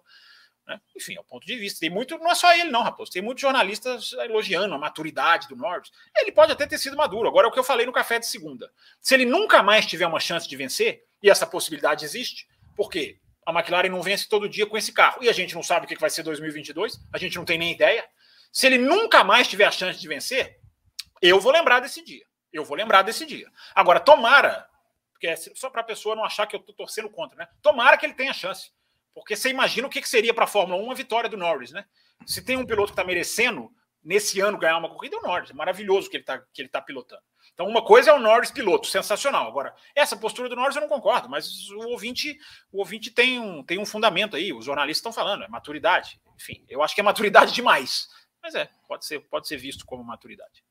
Né? 0.70 0.80
Enfim, 0.96 1.16
é 1.16 1.20
o 1.20 1.24
ponto 1.24 1.48
de 1.48 1.56
vista. 1.56 1.80
Tem 1.80 1.90
muito, 1.90 2.16
não 2.20 2.30
é 2.30 2.36
só 2.36 2.54
ele, 2.54 2.70
não, 2.70 2.84
Raposo. 2.84 3.12
Tem 3.12 3.24
muitos 3.24 3.42
jornalistas 3.42 4.14
elogiando 4.14 4.76
a 4.76 4.78
maturidade 4.78 5.48
do 5.48 5.56
Norris. 5.56 5.92
Ele 6.16 6.32
pode 6.32 6.52
até 6.52 6.68
ter 6.68 6.78
sido 6.78 6.96
maduro. 6.96 7.28
Agora 7.28 7.48
é 7.48 7.50
o 7.50 7.52
que 7.52 7.58
eu 7.58 7.64
falei 7.64 7.88
no 7.88 7.92
café 7.92 8.20
de 8.20 8.28
segunda. 8.28 8.72
Se 9.02 9.16
ele 9.16 9.26
nunca 9.26 9.64
mais 9.64 9.88
tiver 9.88 10.06
uma 10.06 10.20
chance 10.20 10.48
de 10.48 10.56
vencer, 10.56 11.04
e 11.24 11.30
essa 11.30 11.48
possibilidade 11.48 12.06
existe, 12.06 12.48
porque 12.76 13.20
a 13.48 13.52
McLaren 13.52 13.90
não 13.90 14.04
vence 14.04 14.30
todo 14.30 14.48
dia 14.48 14.68
com 14.68 14.78
esse 14.78 14.94
carro, 14.94 15.24
e 15.24 15.28
a 15.28 15.34
gente 15.34 15.56
não 15.56 15.64
sabe 15.64 15.88
o 15.88 15.90
que 15.90 16.00
vai 16.00 16.12
ser 16.12 16.22
2022, 16.22 17.00
a 17.12 17.18
gente 17.18 17.36
não 17.36 17.46
tem 17.46 17.58
nem 17.58 17.72
ideia. 17.72 18.08
Se 18.52 18.68
ele 18.68 18.78
nunca 18.78 19.24
mais 19.24 19.48
tiver 19.48 19.66
a 19.66 19.72
chance 19.72 20.00
de 20.00 20.08
vencer, 20.08 20.60
eu 21.20 21.40
vou 21.40 21.52
lembrar 21.52 21.80
desse 21.80 22.06
dia. 22.06 22.26
Eu 22.54 22.64
vou 22.64 22.78
lembrar 22.78 23.02
desse 23.02 23.26
dia. 23.26 23.52
Agora, 23.74 24.00
tomara, 24.00 24.70
porque 25.14 25.28
é 25.28 25.36
só 25.36 25.72
para 25.72 25.82
a 25.82 25.84
pessoa 25.84 26.16
não 26.16 26.24
achar 26.24 26.46
que 26.46 26.56
eu 26.56 26.60
estou 26.60 26.76
torcendo 26.76 27.10
contra, 27.10 27.36
né? 27.36 27.48
Tomara 27.60 27.98
que 27.98 28.06
ele 28.06 28.14
tenha 28.14 28.34
chance. 28.34 28.72
Porque 29.20 29.36
você 29.36 29.50
imagina 29.50 29.88
o 29.88 29.90
que 29.90 30.08
seria 30.08 30.34
para 30.34 30.46
a 30.46 30.48
Fórmula 30.48 30.82
1 30.82 30.92
a 30.92 30.96
vitória 30.96 31.30
do 31.30 31.38
Norris, 31.38 31.72
né? 31.72 31.86
Se 32.26 32.42
tem 32.42 32.58
um 32.58 32.66
piloto 32.66 32.88
que 32.88 32.94
está 32.94 33.04
merecendo 33.04 33.72
nesse 34.04 34.40
ano 34.40 34.58
ganhar 34.58 34.78
uma 34.78 34.90
corrida, 34.90 35.16
é 35.16 35.20
o 35.20 35.22
Norris. 35.22 35.52
É 35.52 35.54
maravilhoso 35.54 36.10
que 36.10 36.18
ele 36.18 36.24
está 36.24 36.42
tá 36.72 36.82
pilotando. 36.82 37.22
Então, 37.54 37.68
uma 37.68 37.84
coisa 37.84 38.12
é 38.12 38.14
o 38.14 38.20
Norris 38.20 38.52
piloto, 38.52 38.88
sensacional. 38.88 39.48
Agora, 39.48 39.76
essa 39.94 40.16
postura 40.16 40.48
do 40.48 40.56
Norris 40.56 40.76
eu 40.76 40.82
não 40.82 40.90
concordo, 40.90 41.30
mas 41.30 41.70
o 41.72 41.90
ouvinte, 41.90 42.38
o 42.72 42.80
ouvinte 42.80 43.12
tem, 43.12 43.40
um, 43.40 43.64
tem 43.64 43.78
um 43.78 43.86
fundamento 43.86 44.36
aí, 44.36 44.54
os 44.54 44.66
jornalistas 44.66 45.00
estão 45.00 45.12
falando, 45.12 45.44
é 45.44 45.48
maturidade. 45.48 46.20
Enfim, 46.36 46.64
eu 46.70 46.82
acho 46.82 46.96
que 46.96 47.02
é 47.02 47.04
maturidade 47.04 47.52
demais. 47.52 48.08
Mas 48.42 48.56
é, 48.56 48.70
pode 48.88 49.06
ser, 49.06 49.20
pode 49.22 49.48
ser 49.48 49.58
visto 49.58 49.86
como 49.86 50.04
maturidade. 50.04 50.64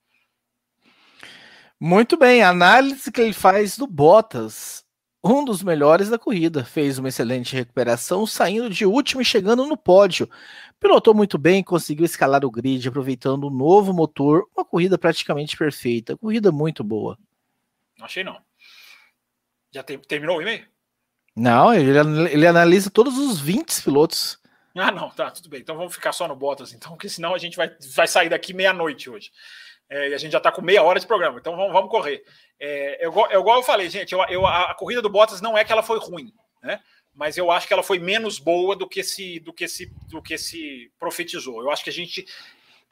Muito 1.79 2.17
bem, 2.17 2.43
a 2.43 2.49
análise 2.49 3.13
que 3.13 3.21
ele 3.21 3.35
faz 3.35 3.77
do 3.77 3.87
Bottas 3.87 4.85
um 5.23 5.45
dos 5.45 5.63
melhores 5.63 6.09
da 6.09 6.19
corrida. 6.19 6.65
Fez 6.65 6.99
uma 6.99 7.09
excelente 7.09 7.55
recuperação, 7.55 8.27
saindo 8.27 8.71
de 8.71 8.87
último 8.87 9.21
e 9.21 9.25
chegando 9.25 9.67
no 9.67 9.77
pódio. 9.77 10.29
Pilotou 10.81 11.15
muito 11.15 11.37
bem, 11.37 11.63
conseguiu 11.63 12.05
escalar 12.05 12.45
o 12.45 12.51
grid, 12.51 12.89
aproveitando 12.89 13.45
o 13.45 13.51
novo 13.51 13.93
motor. 13.93 14.49
Uma 14.57 14.65
corrida 14.65 14.97
praticamente 14.97 15.57
perfeita. 15.57 16.17
Corrida 16.17 16.53
muito 16.53 16.85
boa. 16.85 17.19
Não 17.99 18.07
achei, 18.07 18.23
não. 18.23 18.39
Já 19.73 19.83
te, 19.83 19.99
terminou 19.99 20.39
o 20.39 20.43
e-mail? 20.43 20.67
Não, 21.35 21.73
ele, 21.73 21.91
ele 22.33 22.47
analisa 22.47 22.91
todos 22.91 23.17
os 23.19 23.41
20 23.41 23.83
pilotos. 23.83 24.41
Ah, 24.77 24.93
não, 24.93 25.11
tá, 25.11 25.31
tudo 25.31 25.49
bem. 25.49 25.61
Então 25.61 25.77
vamos 25.77 25.95
ficar 25.95 26.13
só 26.13 26.29
no 26.29 26.37
Bottas, 26.37 26.73
então, 26.73 26.93
porque 26.93 27.09
senão 27.09 27.35
a 27.35 27.39
gente 27.39 27.57
vai, 27.57 27.71
vai 27.95 28.07
sair 28.07 28.29
daqui 28.29 28.55
meia-noite 28.55 29.11
hoje. 29.11 29.31
É, 29.91 30.11
e 30.11 30.15
a 30.15 30.19
gente 30.19 30.33
já 30.33 30.39
está 30.39 30.53
com 30.53 30.61
meia 30.61 30.83
hora 30.83 31.01
de 31.01 31.07
programa, 31.07 31.39
então 31.39 31.57
vamos, 31.57 31.73
vamos 31.73 31.91
correr. 31.91 32.23
É, 32.61 33.07
eu, 33.07 33.13
eu, 33.31 33.41
igual 33.41 33.57
eu 33.59 33.63
falei, 33.63 33.89
gente, 33.89 34.13
eu, 34.13 34.23
eu, 34.29 34.47
a, 34.47 34.71
a 34.71 34.75
corrida 34.75 35.01
do 35.01 35.09
Bottas 35.09 35.41
não 35.41 35.57
é 35.57 35.65
que 35.65 35.73
ela 35.73 35.83
foi 35.83 35.99
ruim, 35.99 36.33
né? 36.63 36.81
mas 37.19 37.37
eu 37.37 37.51
acho 37.51 37.67
que 37.67 37.73
ela 37.73 37.83
foi 37.83 37.99
menos 37.99 38.39
boa 38.39 38.77
do 38.77 38.89
que 38.89 39.03
se 39.03 39.41
do 39.41 39.53
que 39.53 39.67
se 39.67 39.87
do 40.07 40.23
que 40.23 40.39
se 40.39 40.93
profetizou. 41.01 41.61
Eu 41.61 41.69
acho 41.69 41.83
que 41.83 41.91
a 41.91 41.93
gente 41.93 42.25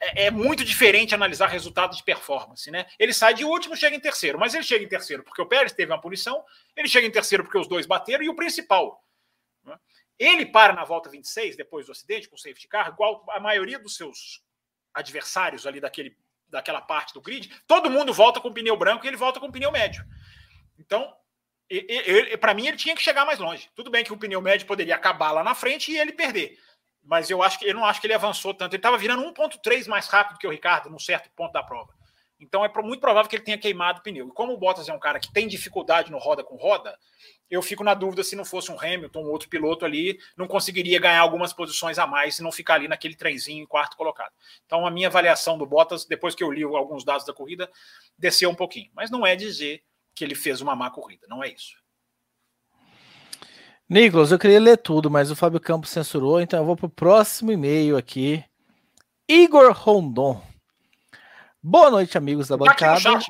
é, 0.01 0.25
é, 0.25 0.31
muito 0.31 0.65
diferente 0.65 1.15
analisar 1.15 1.47
resultado 1.47 1.95
de 1.95 2.03
performance, 2.03 2.69
né? 2.69 2.85
Ele 2.99 3.13
sai 3.13 3.33
de 3.33 3.45
último, 3.45 3.73
chega 3.73 3.95
em 3.95 4.01
terceiro, 4.01 4.37
mas 4.37 4.53
ele 4.53 4.65
chega 4.65 4.83
em 4.83 4.89
terceiro 4.89 5.23
porque 5.23 5.41
o 5.41 5.45
Pérez 5.45 5.71
teve 5.71 5.93
uma 5.93 6.01
punição, 6.01 6.43
ele 6.75 6.89
chega 6.89 7.07
em 7.07 7.11
terceiro 7.11 7.41
porque 7.41 7.57
os 7.57 7.69
dois 7.69 7.85
bateram 7.85 8.21
e 8.21 8.27
o 8.27 8.35
principal, 8.35 9.01
né? 9.63 9.79
ele 10.19 10.45
para 10.45 10.73
na 10.73 10.83
volta 10.83 11.09
26 11.09 11.55
depois 11.55 11.85
do 11.85 11.93
acidente 11.93 12.27
com 12.27 12.35
o 12.35 12.39
safety 12.39 12.67
car, 12.67 12.89
igual 12.89 13.25
a 13.29 13.39
maioria 13.39 13.79
dos 13.79 13.95
seus 13.95 14.43
adversários 14.93 15.65
ali 15.65 15.79
daquele 15.79 16.17
daquela 16.49 16.81
parte 16.81 17.13
do 17.13 17.21
grid, 17.21 17.49
todo 17.67 17.89
mundo 17.89 18.13
volta 18.13 18.39
com 18.39 18.53
pneu 18.53 18.77
branco 18.77 19.05
e 19.05 19.07
ele 19.07 19.17
volta 19.17 19.39
com 19.39 19.51
pneu 19.51 19.71
médio. 19.71 20.05
Então, 20.79 21.13
para 22.39 22.53
mim, 22.53 22.67
ele 22.67 22.77
tinha 22.77 22.95
que 22.95 23.01
chegar 23.01 23.25
mais 23.25 23.39
longe. 23.39 23.69
Tudo 23.75 23.91
bem 23.91 24.03
que 24.03 24.13
o 24.13 24.17
pneu 24.17 24.41
médio 24.41 24.65
poderia 24.65 24.95
acabar 24.95 25.31
lá 25.31 25.43
na 25.43 25.53
frente 25.55 25.91
e 25.91 25.97
ele 25.97 26.13
perder. 26.13 26.57
Mas 27.03 27.29
eu 27.29 27.41
acho 27.41 27.59
que 27.59 27.65
eu 27.65 27.73
não 27.73 27.85
acho 27.85 27.99
que 27.99 28.07
ele 28.07 28.13
avançou 28.13 28.53
tanto. 28.53 28.73
Ele 28.73 28.79
estava 28.79 28.97
virando 28.97 29.23
1,3 29.23 29.87
mais 29.87 30.07
rápido 30.07 30.37
que 30.37 30.47
o 30.47 30.51
Ricardo 30.51 30.89
num 30.89 30.99
certo 30.99 31.29
ponto 31.31 31.51
da 31.51 31.63
prova. 31.63 31.96
Então 32.39 32.63
é 32.63 32.71
muito 32.83 32.99
provável 32.99 33.27
que 33.27 33.35
ele 33.35 33.43
tenha 33.43 33.57
queimado 33.57 33.99
o 33.99 34.03
pneu. 34.03 34.27
E 34.27 34.31
como 34.31 34.53
o 34.53 34.57
Bottas 34.57 34.87
é 34.87 34.93
um 34.93 34.99
cara 34.99 35.19
que 35.19 35.31
tem 35.31 35.47
dificuldade 35.47 36.11
no 36.11 36.19
roda 36.19 36.43
com 36.43 36.55
roda, 36.55 36.97
eu 37.49 37.61
fico 37.61 37.83
na 37.83 37.93
dúvida 37.93 38.23
se 38.23 38.35
não 38.35 38.45
fosse 38.45 38.71
um 38.71 38.79
Hamilton, 38.79 39.23
um 39.23 39.31
outro 39.31 39.49
piloto 39.49 39.85
ali, 39.85 40.19
não 40.35 40.47
conseguiria 40.47 40.99
ganhar 40.99 41.21
algumas 41.21 41.51
posições 41.51 41.97
a 41.97 42.05
mais 42.05 42.35
se 42.35 42.43
não 42.43 42.51
ficar 42.51 42.75
ali 42.75 42.87
naquele 42.87 43.15
trenzinho 43.15 43.63
em 43.63 43.67
quarto 43.67 43.97
colocado. 43.97 44.31
Então 44.65 44.85
a 44.85 44.91
minha 44.91 45.07
avaliação 45.07 45.57
do 45.57 45.65
Bottas, 45.65 46.05
depois 46.05 46.35
que 46.35 46.43
eu 46.43 46.51
li 46.51 46.63
alguns 46.63 47.03
dados 47.03 47.25
da 47.25 47.33
corrida, 47.33 47.69
desceu 48.17 48.49
um 48.49 48.55
pouquinho. 48.55 48.91
Mas 48.93 49.09
não 49.09 49.25
é 49.25 49.35
dizer 49.35 49.81
que 50.13 50.23
ele 50.23 50.35
fez 50.35 50.61
uma 50.61 50.75
má 50.75 50.91
corrida, 50.91 51.25
não 51.27 51.43
é 51.43 51.49
isso. 51.49 51.75
Nicolas, 53.89 54.31
eu 54.31 54.39
queria 54.39 54.59
ler 54.59 54.77
tudo, 54.77 55.09
mas 55.09 55.31
o 55.31 55.35
Fábio 55.35 55.61
Campos 55.61 55.91
censurou, 55.91 56.41
então 56.41 56.59
eu 56.59 56.65
vou 56.65 56.75
para 56.75 56.87
o 56.87 56.89
próximo 56.89 57.53
e-mail 57.53 57.95
aqui. 57.95 58.43
Igor 59.29 59.71
Rondon. 59.71 60.46
Boa 61.69 61.91
noite, 61.91 62.17
amigos 62.17 62.47
da 62.47 62.57
tá 62.57 62.63
bancada. 62.63 62.97
Chat, 62.97 63.29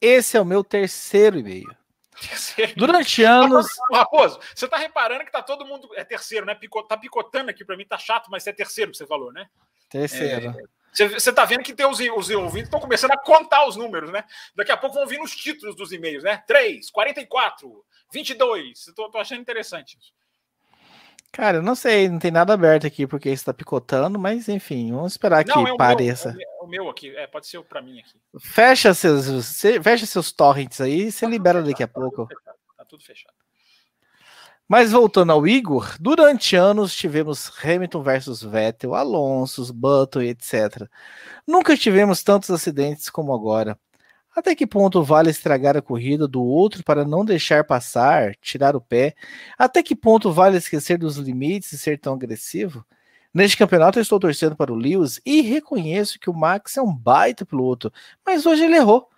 Esse 0.00 0.38
é 0.38 0.40
o 0.40 0.44
meu 0.44 0.64
terceiro 0.64 1.38
e-mail. 1.38 1.68
Terceiro. 2.18 2.72
Durante 2.76 3.22
anos. 3.22 3.66
Raposo, 3.92 4.40
você 4.54 4.64
está 4.64 4.78
reparando 4.78 5.22
que 5.22 5.30
tá 5.30 5.42
todo 5.42 5.66
mundo. 5.66 5.90
É 5.94 6.02
terceiro, 6.02 6.46
né? 6.46 6.54
Pico, 6.54 6.82
tá 6.84 6.96
picotando 6.96 7.50
aqui 7.50 7.62
para 7.62 7.76
mim, 7.76 7.84
tá 7.84 7.98
chato, 7.98 8.30
mas 8.30 8.46
é 8.46 8.54
terceiro 8.54 8.90
que 8.90 8.96
você 8.96 9.06
falou, 9.06 9.30
né? 9.30 9.50
Terceiro. 9.90 10.54
É, 10.98 11.08
você 11.08 11.28
está 11.28 11.44
vendo 11.44 11.62
que 11.62 11.74
tem 11.74 11.84
os, 11.84 12.00
os 12.00 12.30
ouvintes 12.30 12.68
estão 12.68 12.80
começando 12.80 13.10
a 13.10 13.18
contar 13.18 13.66
os 13.66 13.76
números, 13.76 14.10
né? 14.10 14.24
Daqui 14.56 14.72
a 14.72 14.76
pouco 14.78 14.96
vão 14.96 15.06
vir 15.06 15.20
os 15.20 15.36
títulos 15.36 15.76
dos 15.76 15.92
e-mails, 15.92 16.24
né? 16.24 16.42
3, 16.46 16.90
44, 16.90 17.84
22. 18.10 18.88
Estou 18.88 19.10
achando 19.14 19.42
interessante 19.42 19.98
isso. 19.98 20.14
Cara, 21.32 21.56
eu 21.56 21.62
não 21.62 21.74
sei, 21.74 22.10
não 22.10 22.18
tem 22.18 22.30
nada 22.30 22.52
aberto 22.52 22.86
aqui 22.86 23.06
porque 23.06 23.30
está 23.30 23.54
picotando, 23.54 24.18
mas 24.18 24.50
enfim, 24.50 24.92
vamos 24.92 25.12
esperar 25.12 25.42
não, 25.46 25.64
que 25.64 25.70
é 25.70 25.76
pareça. 25.76 26.34
Meu, 26.34 26.42
é 26.42 26.62
o 26.62 26.66
meu 26.66 26.88
aqui, 26.90 27.16
é, 27.16 27.26
pode 27.26 27.46
ser 27.46 27.62
para 27.64 27.80
mim 27.80 27.98
aqui. 27.98 28.20
Fecha 28.38 28.92
seus, 28.92 29.62
fecha 29.82 30.04
seus 30.04 30.30
torrents 30.30 30.78
aí 30.78 31.04
e 31.04 31.10
você 31.10 31.24
tá 31.24 31.30
libera 31.30 31.60
fechado, 31.60 31.70
daqui 31.70 31.82
a 31.82 31.88
tá 31.88 31.94
pouco. 31.94 32.26
Tudo 32.26 32.28
fechado, 32.28 32.56
tá 32.76 32.84
tudo 32.84 33.02
fechado. 33.02 33.34
Mas 34.68 34.92
voltando 34.92 35.32
ao 35.32 35.46
Igor, 35.46 35.96
durante 35.98 36.54
anos 36.54 36.94
tivemos 36.94 37.50
Hamilton 37.62 38.02
versus 38.02 38.42
Vettel, 38.42 38.94
Alonso, 38.94 39.72
Button, 39.72 40.20
etc. 40.22 40.86
Nunca 41.46 41.76
tivemos 41.76 42.22
tantos 42.22 42.50
acidentes 42.50 43.08
como 43.08 43.34
agora. 43.34 43.78
Até 44.34 44.54
que 44.54 44.66
ponto 44.66 45.02
vale 45.02 45.30
estragar 45.30 45.76
a 45.76 45.82
corrida 45.82 46.26
do 46.26 46.42
outro 46.42 46.82
para 46.82 47.04
não 47.04 47.24
deixar 47.24 47.64
passar, 47.64 48.34
tirar 48.36 48.74
o 48.74 48.80
pé? 48.80 49.14
Até 49.58 49.82
que 49.82 49.94
ponto 49.94 50.32
vale 50.32 50.56
esquecer 50.56 50.96
dos 50.96 51.16
limites 51.18 51.72
e 51.72 51.78
ser 51.78 51.98
tão 51.98 52.14
agressivo? 52.14 52.84
Neste 53.34 53.56
campeonato 53.58 53.98
eu 53.98 54.02
estou 54.02 54.18
torcendo 54.18 54.56
para 54.56 54.72
o 54.72 54.76
Lewis 54.76 55.20
e 55.24 55.42
reconheço 55.42 56.18
que 56.18 56.30
o 56.30 56.34
Max 56.34 56.76
é 56.76 56.82
um 56.82 56.94
baita 56.94 57.44
piloto, 57.44 57.92
mas 58.26 58.46
hoje 58.46 58.64
ele 58.64 58.76
errou. 58.76 59.08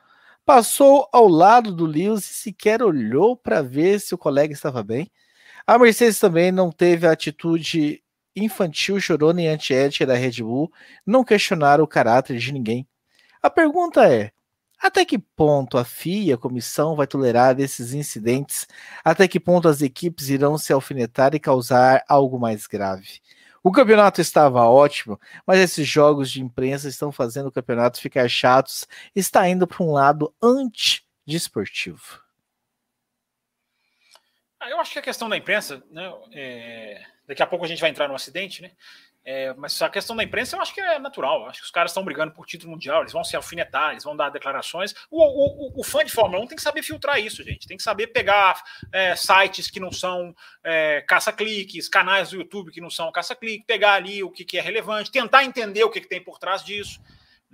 Passou 0.44 1.08
ao 1.12 1.28
lado 1.28 1.72
do 1.72 1.86
Lewis 1.86 2.28
e 2.30 2.34
sequer 2.34 2.82
olhou 2.82 3.36
para 3.36 3.62
ver 3.62 4.00
se 4.00 4.14
o 4.14 4.18
colega 4.18 4.52
estava 4.52 4.82
bem. 4.82 5.10
A 5.66 5.78
Mercedes 5.78 6.18
também 6.18 6.52
não 6.52 6.70
teve 6.70 7.06
a 7.06 7.12
atitude 7.12 8.02
infantil, 8.36 9.00
chorona 9.00 9.42
e 9.42 9.46
antiética 9.46 10.04
da 10.06 10.14
Red 10.14 10.42
Bull, 10.42 10.72
não 11.06 11.24
questionaram 11.24 11.84
o 11.84 11.88
caráter 11.88 12.36
de 12.36 12.52
ninguém. 12.52 12.86
A 13.42 13.48
pergunta 13.48 14.06
é: 14.12 14.32
até 14.78 15.04
que 15.04 15.18
ponto 15.18 15.78
a 15.78 15.84
FIA, 15.84 16.34
a 16.34 16.38
comissão, 16.38 16.94
vai 16.94 17.06
tolerar 17.06 17.58
esses 17.58 17.94
incidentes? 17.94 18.66
Até 19.04 19.26
que 19.26 19.40
ponto 19.40 19.68
as 19.68 19.82
equipes 19.82 20.28
irão 20.28 20.58
se 20.58 20.72
alfinetar 20.72 21.34
e 21.34 21.40
causar 21.40 22.04
algo 22.08 22.38
mais 22.38 22.66
grave? 22.66 23.20
O 23.62 23.72
campeonato 23.72 24.20
estava 24.20 24.62
ótimo, 24.68 25.18
mas 25.46 25.58
esses 25.58 25.88
jogos 25.88 26.30
de 26.30 26.42
imprensa 26.42 26.86
estão 26.86 27.10
fazendo 27.10 27.46
o 27.46 27.52
campeonato 27.52 27.98
ficar 27.98 28.28
chatos, 28.28 28.86
está 29.16 29.48
indo 29.48 29.66
para 29.66 29.82
um 29.82 29.90
lado 29.90 30.34
anti-desportivo. 30.42 32.22
Ah, 34.60 34.68
eu 34.68 34.78
acho 34.78 34.92
que 34.92 34.98
a 34.98 35.02
questão 35.02 35.30
da 35.30 35.36
imprensa, 35.36 35.82
né, 35.90 36.12
é, 36.32 37.02
daqui 37.26 37.42
a 37.42 37.46
pouco 37.46 37.64
a 37.64 37.68
gente 37.68 37.80
vai 37.80 37.88
entrar 37.88 38.06
no 38.06 38.14
acidente, 38.14 38.60
né? 38.60 38.70
É, 39.24 39.54
mas 39.54 39.80
a 39.80 39.88
questão 39.88 40.14
da 40.14 40.22
imprensa 40.22 40.54
eu 40.54 40.60
acho 40.60 40.74
que 40.74 40.80
é 40.80 40.98
natural. 40.98 41.46
Acho 41.46 41.60
que 41.60 41.64
os 41.64 41.70
caras 41.70 41.90
estão 41.90 42.04
brigando 42.04 42.32
por 42.32 42.46
título 42.46 42.72
mundial, 42.72 43.00
eles 43.00 43.12
vão 43.12 43.24
se 43.24 43.34
alfinetar, 43.34 43.92
eles 43.92 44.04
vão 44.04 44.14
dar 44.14 44.28
declarações. 44.28 44.94
O, 45.10 45.22
o, 45.22 45.80
o, 45.80 45.84
fã 45.84 46.04
de 46.04 46.12
Fórmula 46.12 46.44
1 46.44 46.48
tem 46.48 46.56
que 46.56 46.62
saber 46.62 46.82
filtrar 46.82 47.18
isso, 47.18 47.42
gente. 47.42 47.66
Tem 47.66 47.76
que 47.76 47.82
saber 47.82 48.08
pegar 48.08 48.62
é, 48.92 49.16
sites 49.16 49.70
que 49.70 49.80
não 49.80 49.90
são 49.90 50.34
é, 50.62 51.00
caça-cliques, 51.08 51.88
canais 51.88 52.30
do 52.30 52.36
YouTube 52.36 52.70
que 52.70 52.80
não 52.80 52.90
são 52.90 53.10
caça-clique, 53.10 53.64
pegar 53.64 53.94
ali 53.94 54.22
o 54.22 54.30
que, 54.30 54.44
que, 54.44 54.58
é 54.58 54.60
relevante, 54.60 55.10
tentar 55.10 55.44
entender 55.44 55.84
o 55.84 55.90
que, 55.90 56.02
que 56.02 56.08
tem 56.08 56.22
por 56.22 56.38
trás 56.38 56.62
disso. 56.62 57.00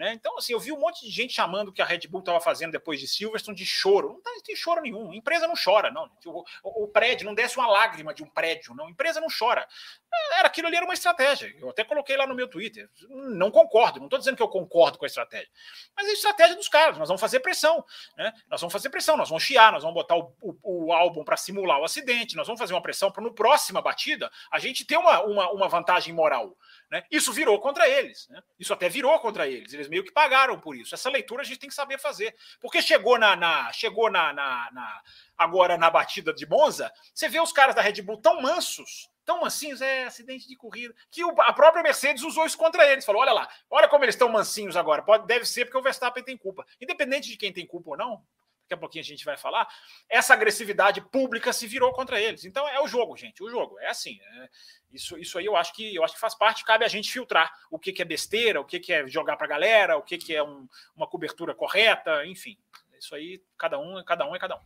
Né? 0.00 0.14
Então, 0.14 0.38
assim, 0.38 0.54
eu 0.54 0.58
vi 0.58 0.72
um 0.72 0.80
monte 0.80 1.04
de 1.04 1.10
gente 1.10 1.34
chamando 1.34 1.68
o 1.68 1.72
que 1.72 1.82
a 1.82 1.84
Red 1.84 2.08
Bull 2.08 2.20
estava 2.20 2.40
fazendo 2.40 2.72
depois 2.72 2.98
de 2.98 3.06
Silverstone 3.06 3.54
de 3.54 3.66
choro. 3.66 4.18
Não 4.24 4.42
tem 4.42 4.56
choro 4.56 4.80
nenhum. 4.80 5.10
A 5.10 5.14
empresa 5.14 5.46
não 5.46 5.52
chora, 5.62 5.90
não. 5.90 6.10
O, 6.24 6.42
o, 6.62 6.84
o, 6.84 6.88
prédio 6.88 7.26
não 7.26 7.34
desce 7.34 7.58
uma 7.58 7.66
lágrima 7.66 8.14
de 8.14 8.22
um 8.22 8.26
prédio, 8.26 8.74
não. 8.74 8.86
A 8.86 8.90
empresa 8.90 9.20
não 9.20 9.28
chora. 9.28 9.68
É, 10.12 10.38
era 10.40 10.48
aquilo 10.48 10.66
ali 10.66 10.76
era 10.76 10.84
uma 10.84 10.94
estratégia. 10.94 11.54
Eu 11.58 11.70
até 11.70 11.84
coloquei 11.84 12.16
lá 12.16 12.26
no 12.26 12.34
meu 12.34 12.48
Twitter. 12.48 12.88
Não 13.08 13.50
concordo. 13.50 13.98
Não 13.98 14.06
estou 14.06 14.18
dizendo 14.18 14.36
que 14.36 14.42
eu 14.42 14.48
concordo 14.48 14.98
com 14.98 15.04
a 15.04 15.06
estratégia. 15.06 15.48
Mas 15.96 16.06
é 16.06 16.10
a 16.10 16.14
estratégia 16.14 16.56
dos 16.56 16.68
caras. 16.68 16.98
Nós 16.98 17.08
vamos 17.08 17.20
fazer 17.20 17.40
pressão. 17.40 17.84
Né? 18.16 18.32
Nós 18.48 18.60
vamos 18.60 18.72
fazer 18.72 18.90
pressão. 18.90 19.16
Nós 19.16 19.28
vamos 19.28 19.44
chiar. 19.44 19.72
Nós 19.72 19.82
vamos 19.82 19.94
botar 19.94 20.16
o, 20.16 20.34
o, 20.40 20.86
o 20.86 20.92
álbum 20.92 21.22
para 21.24 21.36
simular 21.36 21.80
o 21.80 21.84
acidente. 21.84 22.36
Nós 22.36 22.46
vamos 22.46 22.60
fazer 22.60 22.74
uma 22.74 22.82
pressão 22.82 23.10
para 23.10 23.22
no 23.22 23.32
próxima 23.32 23.80
batida 23.80 24.30
a 24.50 24.58
gente 24.58 24.84
ter 24.84 24.96
uma, 24.96 25.22
uma, 25.22 25.50
uma 25.50 25.68
vantagem 25.68 26.12
moral. 26.12 26.56
Né? 26.90 27.04
Isso 27.10 27.32
virou 27.32 27.60
contra 27.60 27.88
eles. 27.88 28.28
Né? 28.28 28.42
Isso 28.58 28.72
até 28.72 28.88
virou 28.88 29.18
contra 29.20 29.46
eles. 29.46 29.72
Eles 29.72 29.88
meio 29.88 30.02
que 30.02 30.12
pagaram 30.12 30.58
por 30.58 30.74
isso. 30.74 30.94
Essa 30.94 31.08
leitura 31.08 31.42
a 31.42 31.44
gente 31.44 31.60
tem 31.60 31.68
que 31.68 31.74
saber 31.74 31.98
fazer. 31.98 32.34
Porque 32.60 32.82
chegou 32.82 33.18
na, 33.18 33.36
na 33.36 33.72
chegou 33.72 34.10
na, 34.10 34.32
na, 34.32 34.68
na, 34.72 35.02
agora 35.36 35.76
na 35.78 35.90
batida 35.90 36.32
de 36.32 36.46
Monza, 36.46 36.92
você 37.14 37.28
vê 37.28 37.40
os 37.40 37.52
caras 37.52 37.74
da 37.74 37.82
Red 37.82 38.02
Bull 38.02 38.18
tão 38.18 38.40
mansos, 38.40 39.08
tão 39.30 39.40
mansinhos, 39.40 39.80
é 39.80 40.04
acidente 40.04 40.48
de 40.48 40.56
corrida, 40.56 40.92
que 41.08 41.24
o, 41.24 41.40
a 41.42 41.52
própria 41.52 41.84
Mercedes 41.84 42.24
usou 42.24 42.44
isso 42.44 42.58
contra 42.58 42.84
eles. 42.90 43.04
Falou: 43.04 43.22
olha 43.22 43.32
lá, 43.32 43.48
olha 43.70 43.88
como 43.88 44.04
eles 44.04 44.16
estão 44.16 44.28
mansinhos 44.28 44.76
agora. 44.76 45.02
Pode, 45.02 45.24
deve 45.24 45.44
ser 45.44 45.66
porque 45.66 45.78
o 45.78 45.82
Verstappen 45.82 46.24
tem 46.24 46.36
culpa. 46.36 46.66
Independente 46.80 47.28
de 47.28 47.36
quem 47.36 47.52
tem 47.52 47.64
culpa 47.64 47.90
ou 47.90 47.96
não, 47.96 48.24
daqui 48.62 48.74
a 48.74 48.76
pouquinho 48.76 49.04
a 49.04 49.06
gente 49.06 49.24
vai 49.24 49.36
falar, 49.36 49.68
essa 50.08 50.34
agressividade 50.34 51.00
pública 51.00 51.52
se 51.52 51.68
virou 51.68 51.92
contra 51.92 52.20
eles. 52.20 52.44
Então 52.44 52.68
é 52.68 52.80
o 52.80 52.88
jogo, 52.88 53.16
gente, 53.16 53.40
o 53.40 53.48
jogo. 53.48 53.78
É 53.78 53.88
assim. 53.88 54.18
É, 54.20 54.48
isso, 54.90 55.16
isso 55.16 55.38
aí 55.38 55.46
eu 55.46 55.56
acho 55.56 55.72
que 55.74 55.94
eu 55.94 56.02
acho 56.02 56.14
que 56.14 56.20
faz 56.20 56.34
parte, 56.34 56.64
cabe 56.64 56.84
a 56.84 56.88
gente 56.88 57.12
filtrar 57.12 57.52
o 57.70 57.78
que, 57.78 57.92
que 57.92 58.02
é 58.02 58.04
besteira, 58.04 58.60
o 58.60 58.64
que, 58.64 58.80
que 58.80 58.92
é 58.92 59.06
jogar 59.06 59.36
para 59.36 59.46
a 59.46 59.50
galera, 59.50 59.96
o 59.96 60.02
que, 60.02 60.18
que 60.18 60.34
é 60.34 60.42
um, 60.42 60.68
uma 60.96 61.06
cobertura 61.06 61.54
correta, 61.54 62.26
enfim. 62.26 62.58
Isso 62.98 63.14
aí, 63.14 63.40
cada 63.56 63.78
um, 63.78 64.02
cada 64.04 64.26
um 64.28 64.34
é 64.34 64.38
cada 64.40 64.56
um. 64.56 64.60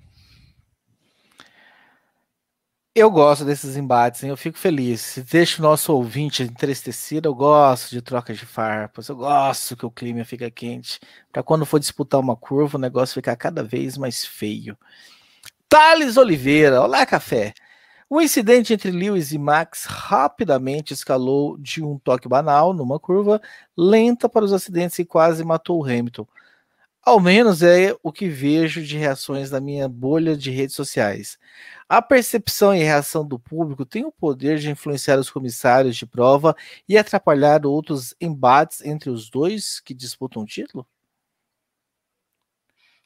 Eu 2.97 3.11
gosto 3.11 3.45
desses 3.45 3.77
embates, 3.77 4.23
hein? 4.23 4.31
eu 4.31 4.37
fico 4.37 4.57
feliz. 4.57 5.19
Deixa 5.29 5.61
o 5.61 5.65
nosso 5.65 5.93
ouvinte 5.93 6.45
entristecido, 6.45 7.29
eu 7.29 7.35
gosto 7.35 7.91
de 7.91 8.01
trocas 8.01 8.39
de 8.39 8.47
farpas, 8.47 9.09
eu 9.09 9.17
gosto 9.17 9.77
que 9.77 9.85
o 9.85 9.91
clima 9.91 10.25
fica 10.25 10.49
quente, 10.49 11.01
para 11.33 11.43
quando 11.43 11.67
for 11.67 11.81
disputar 11.81 12.21
uma 12.21 12.37
curva, 12.37 12.79
o 12.79 12.81
negócio 12.81 13.15
ficar 13.15 13.35
cada 13.35 13.65
vez 13.65 13.99
mais 13.99 14.25
feio. 14.25 14.79
Thales 15.69 16.17
Oliveira, 16.17 16.81
olá, 16.83 17.05
café. 17.05 17.53
O 18.09 18.21
incidente 18.21 18.73
entre 18.73 18.93
Lewis 18.93 19.33
e 19.33 19.39
Max 19.39 19.87
rapidamente 19.87 20.95
escalou 20.95 21.59
de 21.59 21.83
um 21.83 21.99
toque 21.99 22.29
banal 22.29 22.73
numa 22.73 23.01
curva 23.01 23.43
lenta 23.77 24.29
para 24.29 24.45
os 24.45 24.53
acidentes 24.53 25.01
e 25.01 25.05
quase 25.05 25.43
matou 25.43 25.81
o 25.81 25.85
Hamilton. 25.85 26.27
Ao 27.07 27.21
menos 27.21 27.63
é 27.63 27.95
o 28.03 28.11
que 28.11 28.29
vejo 28.31 28.83
de 28.83 28.97
reações 28.97 29.51
da 29.51 29.61
minha 29.61 29.87
bolha 29.87 30.35
de 30.35 30.51
redes 30.51 30.75
sociais. 30.75 31.39
A 31.87 32.01
percepção 32.01 32.75
e 32.75 32.79
reação 32.79 33.29
do 33.29 33.39
público 33.39 33.85
tem 33.85 34.07
o 34.07 34.13
poder 34.13 34.59
de 34.59 34.71
influenciar 34.71 35.19
os 35.19 35.29
comissários 35.29 35.97
de 35.97 36.07
prova 36.07 36.57
e 36.89 36.97
atrapalhar 36.97 37.67
outros 37.67 38.15
embates 38.19 38.81
entre 38.83 39.11
os 39.11 39.29
dois 39.29 39.81
que 39.81 39.93
disputam 39.93 40.43
o 40.43 40.47
título? 40.47 40.87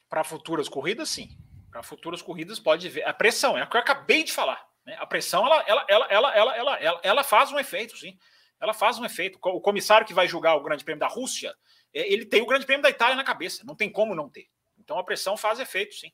Para 0.07 0.23
futuras 0.23 0.69
corridas, 0.69 1.09
sim. 1.09 1.37
Para 1.69 1.83
futuras 1.83 2.21
corridas, 2.21 2.57
pode 2.57 2.87
ver. 2.87 3.03
A 3.03 3.13
pressão, 3.13 3.57
é 3.57 3.65
o 3.65 3.69
que 3.69 3.75
eu 3.75 3.81
acabei 3.81 4.23
de 4.23 4.31
falar. 4.31 4.65
Né? 4.85 4.95
A 4.97 5.05
pressão, 5.05 5.45
ela, 5.45 5.61
ela, 5.67 5.85
ela, 5.89 6.07
ela, 6.09 6.35
ela, 6.35 6.55
ela, 6.55 6.79
ela, 6.79 7.01
ela 7.03 7.23
faz 7.23 7.51
um 7.51 7.59
efeito, 7.59 7.97
sim. 7.97 8.17
Ela 8.61 8.73
faz 8.73 8.97
um 8.97 9.03
efeito. 9.03 9.37
O 9.43 9.59
comissário 9.59 10.07
que 10.07 10.13
vai 10.13 10.25
julgar 10.25 10.55
o 10.55 10.63
Grande 10.63 10.85
Prêmio 10.85 11.01
da 11.01 11.07
Rússia, 11.07 11.53
ele 11.93 12.25
tem 12.25 12.41
o 12.41 12.45
Grande 12.45 12.65
Prêmio 12.65 12.83
da 12.83 12.89
Itália 12.89 13.15
na 13.15 13.23
cabeça. 13.23 13.63
Não 13.65 13.75
tem 13.75 13.91
como 13.91 14.15
não 14.15 14.29
ter. 14.29 14.47
Então 14.77 14.97
a 14.97 15.03
pressão 15.03 15.37
faz 15.37 15.59
efeito, 15.59 15.95
sim. 15.95 16.11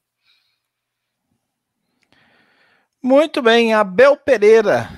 Muito 3.01 3.41
bem, 3.41 3.73
Abel 3.73 4.17
Pereira. 4.17 4.89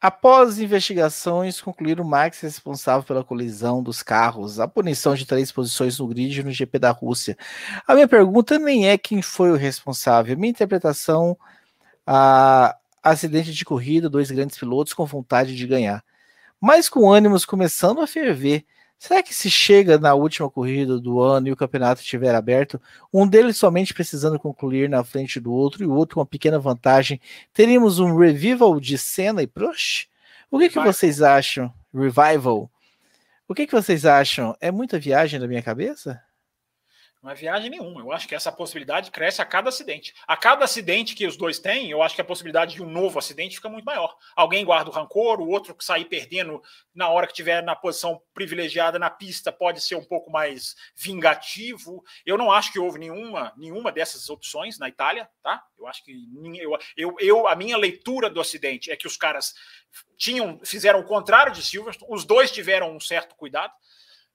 Após 0.00 0.58
investigações, 0.58 1.60
concluíram 1.60 2.04
Max 2.04 2.40
responsável 2.40 3.02
pela 3.02 3.22
colisão 3.22 3.82
dos 3.82 4.02
carros, 4.02 4.58
a 4.58 4.66
punição 4.66 5.14
de 5.14 5.26
três 5.26 5.52
posições 5.52 5.98
no 5.98 6.06
grid 6.06 6.42
no 6.42 6.50
GP 6.50 6.78
da 6.78 6.90
Rússia. 6.90 7.36
A 7.86 7.94
minha 7.94 8.08
pergunta 8.08 8.58
nem 8.58 8.88
é 8.88 8.96
quem 8.96 9.20
foi 9.20 9.50
o 9.50 9.56
responsável. 9.56 10.38
Minha 10.38 10.52
interpretação, 10.52 11.38
a 12.06 12.76
acidente 13.02 13.52
de 13.52 13.64
corrida, 13.64 14.08
dois 14.08 14.30
grandes 14.30 14.58
pilotos 14.58 14.94
com 14.94 15.04
vontade 15.04 15.54
de 15.54 15.66
ganhar, 15.66 16.02
mas 16.58 16.88
com 16.88 17.10
ânimos 17.10 17.44
começando 17.44 18.00
a 18.00 18.06
ferver. 18.06 18.64
Será 19.00 19.22
que 19.22 19.34
se 19.34 19.50
chega 19.50 19.98
na 19.98 20.12
última 20.12 20.50
corrida 20.50 21.00
do 21.00 21.20
ano 21.20 21.48
e 21.48 21.52
o 21.52 21.56
campeonato 21.56 22.02
estiver 22.02 22.34
aberto, 22.34 22.78
um 23.10 23.26
deles 23.26 23.56
somente 23.56 23.94
precisando 23.94 24.38
concluir 24.38 24.90
na 24.90 25.02
frente 25.02 25.40
do 25.40 25.50
outro 25.50 25.82
e 25.82 25.86
o 25.86 25.90
outro 25.90 26.16
com 26.16 26.20
uma 26.20 26.26
pequena 26.26 26.58
vantagem, 26.58 27.18
teríamos 27.50 27.98
um 27.98 28.14
revival 28.14 28.78
de 28.78 28.98
cena 28.98 29.42
e 29.42 29.46
Prost? 29.46 30.06
O 30.50 30.58
que, 30.58 30.68
que 30.68 30.78
vocês 30.78 31.22
acham? 31.22 31.72
Revival. 31.94 32.70
O 33.48 33.54
que, 33.54 33.66
que 33.66 33.72
vocês 33.72 34.04
acham? 34.04 34.54
É 34.60 34.70
muita 34.70 34.98
viagem 34.98 35.40
da 35.40 35.48
minha 35.48 35.62
cabeça? 35.62 36.22
Não 37.22 37.30
é 37.30 37.34
viagem 37.34 37.68
nenhuma. 37.68 38.00
Eu 38.00 38.12
acho 38.12 38.26
que 38.26 38.34
essa 38.34 38.50
possibilidade 38.50 39.10
cresce 39.10 39.42
a 39.42 39.44
cada 39.44 39.68
acidente. 39.68 40.14
A 40.26 40.38
cada 40.38 40.64
acidente 40.64 41.14
que 41.14 41.26
os 41.26 41.36
dois 41.36 41.58
têm, 41.58 41.90
eu 41.90 42.02
acho 42.02 42.14
que 42.14 42.20
a 42.22 42.24
possibilidade 42.24 42.76
de 42.76 42.82
um 42.82 42.88
novo 42.88 43.18
acidente 43.18 43.56
fica 43.56 43.68
muito 43.68 43.84
maior. 43.84 44.16
Alguém 44.34 44.64
guarda 44.64 44.88
o 44.88 44.92
rancor, 44.92 45.38
o 45.38 45.48
outro 45.48 45.76
sair 45.80 46.06
perdendo 46.06 46.62
na 46.94 47.08
hora 47.08 47.26
que 47.26 47.34
tiver 47.34 47.62
na 47.62 47.76
posição 47.76 48.22
privilegiada 48.32 48.98
na 48.98 49.10
pista 49.10 49.52
pode 49.52 49.82
ser 49.82 49.96
um 49.96 50.04
pouco 50.04 50.30
mais 50.30 50.74
vingativo. 50.96 52.02
Eu 52.24 52.38
não 52.38 52.50
acho 52.50 52.72
que 52.72 52.78
houve 52.78 52.98
nenhuma, 52.98 53.52
nenhuma 53.54 53.92
dessas 53.92 54.30
opções 54.30 54.78
na 54.78 54.88
Itália, 54.88 55.28
tá? 55.42 55.62
Eu 55.78 55.86
acho 55.86 56.02
que 56.02 56.12
eu, 56.58 56.78
eu, 56.96 57.16
eu 57.20 57.46
a 57.46 57.54
minha 57.54 57.76
leitura 57.76 58.30
do 58.30 58.40
acidente 58.40 58.90
é 58.90 58.96
que 58.96 59.06
os 59.06 59.18
caras 59.18 59.54
tinham 60.16 60.58
fizeram 60.64 61.00
o 61.00 61.04
contrário 61.04 61.52
de 61.52 61.62
Silverstone, 61.62 62.10
os 62.14 62.24
dois 62.24 62.50
tiveram 62.50 62.96
um 62.96 63.00
certo 63.00 63.34
cuidado. 63.34 63.72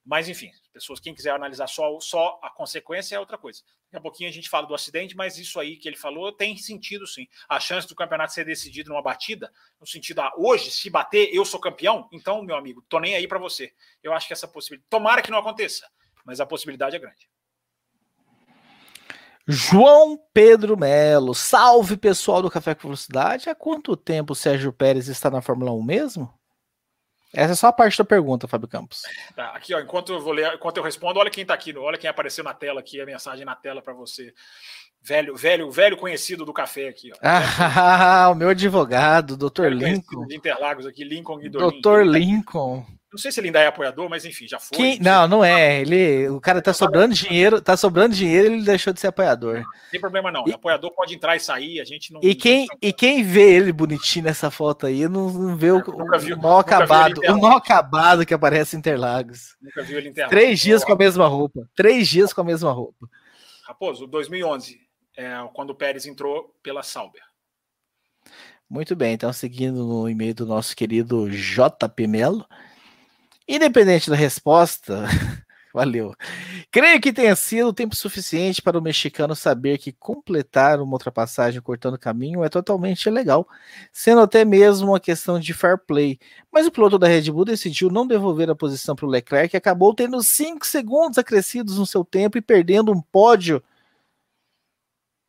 Mas, 0.06 0.30
enfim, 0.30 0.52
pessoas, 0.72 1.00
quem 1.00 1.16
quiser 1.16 1.32
analisar 1.32 1.66
só, 1.66 2.00
só 2.00 2.40
a 2.44 2.50
consequência 2.52 3.16
é 3.16 3.20
outra 3.20 3.40
coisa. 3.40 3.64
Daqui 3.86 3.98
a 3.98 4.02
pouquinho 4.02 4.30
a 4.30 4.32
gente 4.32 4.48
fala 4.48 4.68
do 4.68 4.76
acidente, 4.76 5.16
mas 5.16 5.40
isso 5.40 5.60
aí 5.60 5.78
que 5.78 5.90
ele 5.90 5.96
falou 5.96 6.32
tem 6.32 6.56
sentido 6.58 7.08
sim. 7.08 7.28
A 7.50 7.60
chance 7.60 7.88
do 7.88 7.96
campeonato 7.96 8.32
ser 8.32 8.46
decidido 8.46 8.90
numa 8.90 9.02
batida, 9.02 9.52
no 9.80 9.88
sentido, 9.88 10.20
ah, 10.20 10.32
hoje, 10.38 10.70
se 10.70 10.92
bater, 10.92 11.34
eu 11.34 11.44
sou 11.44 11.60
campeão, 11.60 12.08
então, 12.12 12.44
meu 12.44 12.56
amigo, 12.56 12.86
tô 12.88 13.00
nem 13.00 13.16
aí 13.16 13.28
para 13.28 13.40
você. 13.40 13.74
Eu 14.04 14.14
acho 14.14 14.28
que 14.28 14.34
essa 14.34 14.48
possibilidade. 14.48 14.88
Tomara 14.92 15.24
que 15.24 15.32
não 15.32 15.40
aconteça, 15.40 15.90
mas 16.24 16.40
a 16.40 16.46
possibilidade 16.46 16.96
é 16.96 17.00
grande. 17.00 17.28
João 19.48 20.20
Pedro 20.34 20.78
Melo, 20.78 21.34
salve 21.34 21.98
pessoal 21.98 22.44
do 22.44 22.50
Café 22.50 22.76
com 22.76 22.84
Velocidade. 22.84 23.50
Há 23.50 23.56
quanto 23.56 23.98
tempo 23.98 24.34
o 24.34 24.36
Sérgio 24.36 24.72
Pérez 24.72 25.08
está 25.08 25.32
na 25.32 25.42
Fórmula 25.42 25.72
1 25.72 25.84
mesmo? 25.84 26.45
Essa 27.36 27.54
é 27.54 27.56
só 27.56 27.68
a 27.68 27.74
parte 27.74 27.98
da 27.98 28.06
pergunta, 28.06 28.48
Fábio 28.48 28.68
Campos. 28.68 29.04
Tá, 29.36 29.50
aqui, 29.50 29.74
ó, 29.74 29.80
enquanto 29.80 30.14
eu 30.14 30.22
vou 30.22 30.34
ler, 30.34 30.54
enquanto 30.54 30.78
eu 30.78 30.84
respondo, 30.84 31.20
olha 31.20 31.30
quem 31.30 31.42
está 31.42 31.54
aqui, 31.54 31.76
olha 31.78 31.98
quem 31.98 32.10
apareceu 32.10 32.44
na 32.44 32.54
tela 32.54 32.80
aqui, 32.80 33.00
a 33.02 33.06
mensagem 33.06 33.46
na 33.46 33.56
tela 33.56 33.82
para 33.82 33.94
você. 33.94 34.34
Velho, 35.02 35.36
velho, 35.36 35.70
velho 35.70 35.98
conhecido 35.98 36.46
do 36.46 36.54
café 36.54 36.88
aqui, 36.88 37.12
ó. 37.14 37.18
Ah, 37.22 38.30
o 38.34 38.36
meu 38.36 38.50
advogado, 38.50 39.38
Dr. 39.38 39.68
Lincoln. 39.68 40.26
De 40.26 40.36
Interlagos 40.36 40.88
aqui, 40.88 41.04
Lincoln 41.04 41.38
Guidolin. 41.38 41.80
Dr. 41.80 42.02
Lincoln. 42.04 42.86
Não 43.16 43.22
sei 43.22 43.32
se 43.32 43.40
ele 43.40 43.48
ainda 43.48 43.62
é 43.62 43.68
apoiador, 43.68 44.10
mas 44.10 44.26
enfim, 44.26 44.46
já 44.46 44.60
foi. 44.60 44.78
Quem... 44.78 45.00
Não, 45.00 45.26
não 45.26 45.46
é. 45.46 45.80
Ele, 45.80 46.28
o 46.28 46.42
cara 46.42 46.62
tá 46.62 46.74
sobrando 46.74 47.16
dinheiro, 47.16 47.62
tá 47.62 47.78
sobrando 47.78 48.14
dinheiro, 48.14 48.54
ele 48.54 48.62
deixou 48.62 48.92
de 48.92 49.00
ser 49.00 49.08
apoiador. 49.08 49.60
Não 49.60 49.66
tem 49.90 50.02
problema 50.02 50.30
não. 50.30 50.46
E... 50.46 50.52
apoiador 50.52 50.92
pode 50.92 51.16
entrar 51.16 51.34
e 51.34 51.40
sair, 51.40 51.80
a 51.80 51.86
gente 51.86 52.12
não. 52.12 52.20
E 52.22 52.36
quem, 52.36 52.68
e 52.82 52.92
quem 52.92 53.24
vê 53.24 53.56
ele 53.56 53.72
bonitinho 53.72 54.26
nessa 54.26 54.52
foto 54.52 54.86
aí, 54.86 55.08
não, 55.08 55.32
não 55.32 55.56
vê 55.56 55.72
o, 55.72 55.78
é, 55.78 56.18
viu, 56.20 56.36
o 56.36 56.42
mal 56.42 56.60
acabado, 56.60 57.22
o 57.26 57.40
mal 57.40 57.56
acabado 57.56 58.26
que 58.26 58.34
aparece 58.34 58.76
em 58.76 58.80
Interlagos. 58.80 59.56
Nunca 59.62 59.82
viu 59.82 59.98
ele 59.98 60.10
Interlagos. 60.10 60.38
Três 60.38 60.60
dias 60.60 60.84
com 60.84 60.92
a 60.92 60.98
mesma 60.98 61.26
roupa. 61.26 61.70
Três 61.74 62.10
dias 62.10 62.34
com 62.34 62.42
a 62.42 62.44
mesma 62.46 62.74
roupa. 62.74 63.08
Raposo, 63.66 64.06
2011, 64.08 64.78
é, 65.16 65.38
quando 65.54 65.70
o 65.70 65.76
Pérez 65.76 66.06
entrou 66.06 66.54
pela 66.62 66.84
Sauber. 66.84 67.24
Muito 68.70 68.94
bem, 68.94 69.14
então 69.14 69.32
seguindo 69.32 69.86
no 69.86 70.10
e-mail 70.10 70.34
do 70.34 70.46
nosso 70.46 70.76
querido 70.76 71.30
JP 71.30 72.08
Melo. 72.08 72.46
Independente 73.48 74.10
da 74.10 74.16
resposta, 74.16 75.04
valeu. 75.72 76.16
Creio 76.72 77.00
que 77.00 77.14
tenha 77.14 77.36
sido 77.36 77.72
tempo 77.72 77.96
suficiente 77.96 78.60
para 78.60 78.78
o 78.78 78.82
mexicano 78.82 79.36
saber 79.36 79.78
que 79.78 79.92
completar 79.92 80.80
uma 80.82 80.94
ultrapassagem 80.94 81.62
cortando 81.62 81.98
caminho 82.00 82.44
é 82.44 82.50
totalmente 82.50 83.08
legal, 83.10 83.48
sendo 83.92 84.22
até 84.22 84.44
mesmo 84.44 84.90
uma 84.90 85.00
questão 85.00 85.40
de 85.40 85.54
fair 85.54 85.78
play. 85.78 86.18
Mas 86.52 86.66
o 86.66 86.72
piloto 86.72 86.98
da 86.98 87.08
Red 87.08 87.32
Bull 87.32 87.46
decidiu 87.46 87.92
não 87.92 88.08
devolver 88.08 88.50
a 88.50 88.56
posição 88.56 88.96
para 88.96 89.06
o 89.06 89.10
Leclerc 89.10 89.56
e 89.56 89.58
acabou 89.58 89.94
tendo 89.94 90.22
5 90.24 90.66
segundos 90.66 91.20
acrescidos 91.20 91.78
no 91.78 91.86
seu 91.86 92.04
tempo 92.04 92.38
e 92.38 92.42
perdendo 92.42 92.92
um 92.92 93.02
pódio 93.02 93.62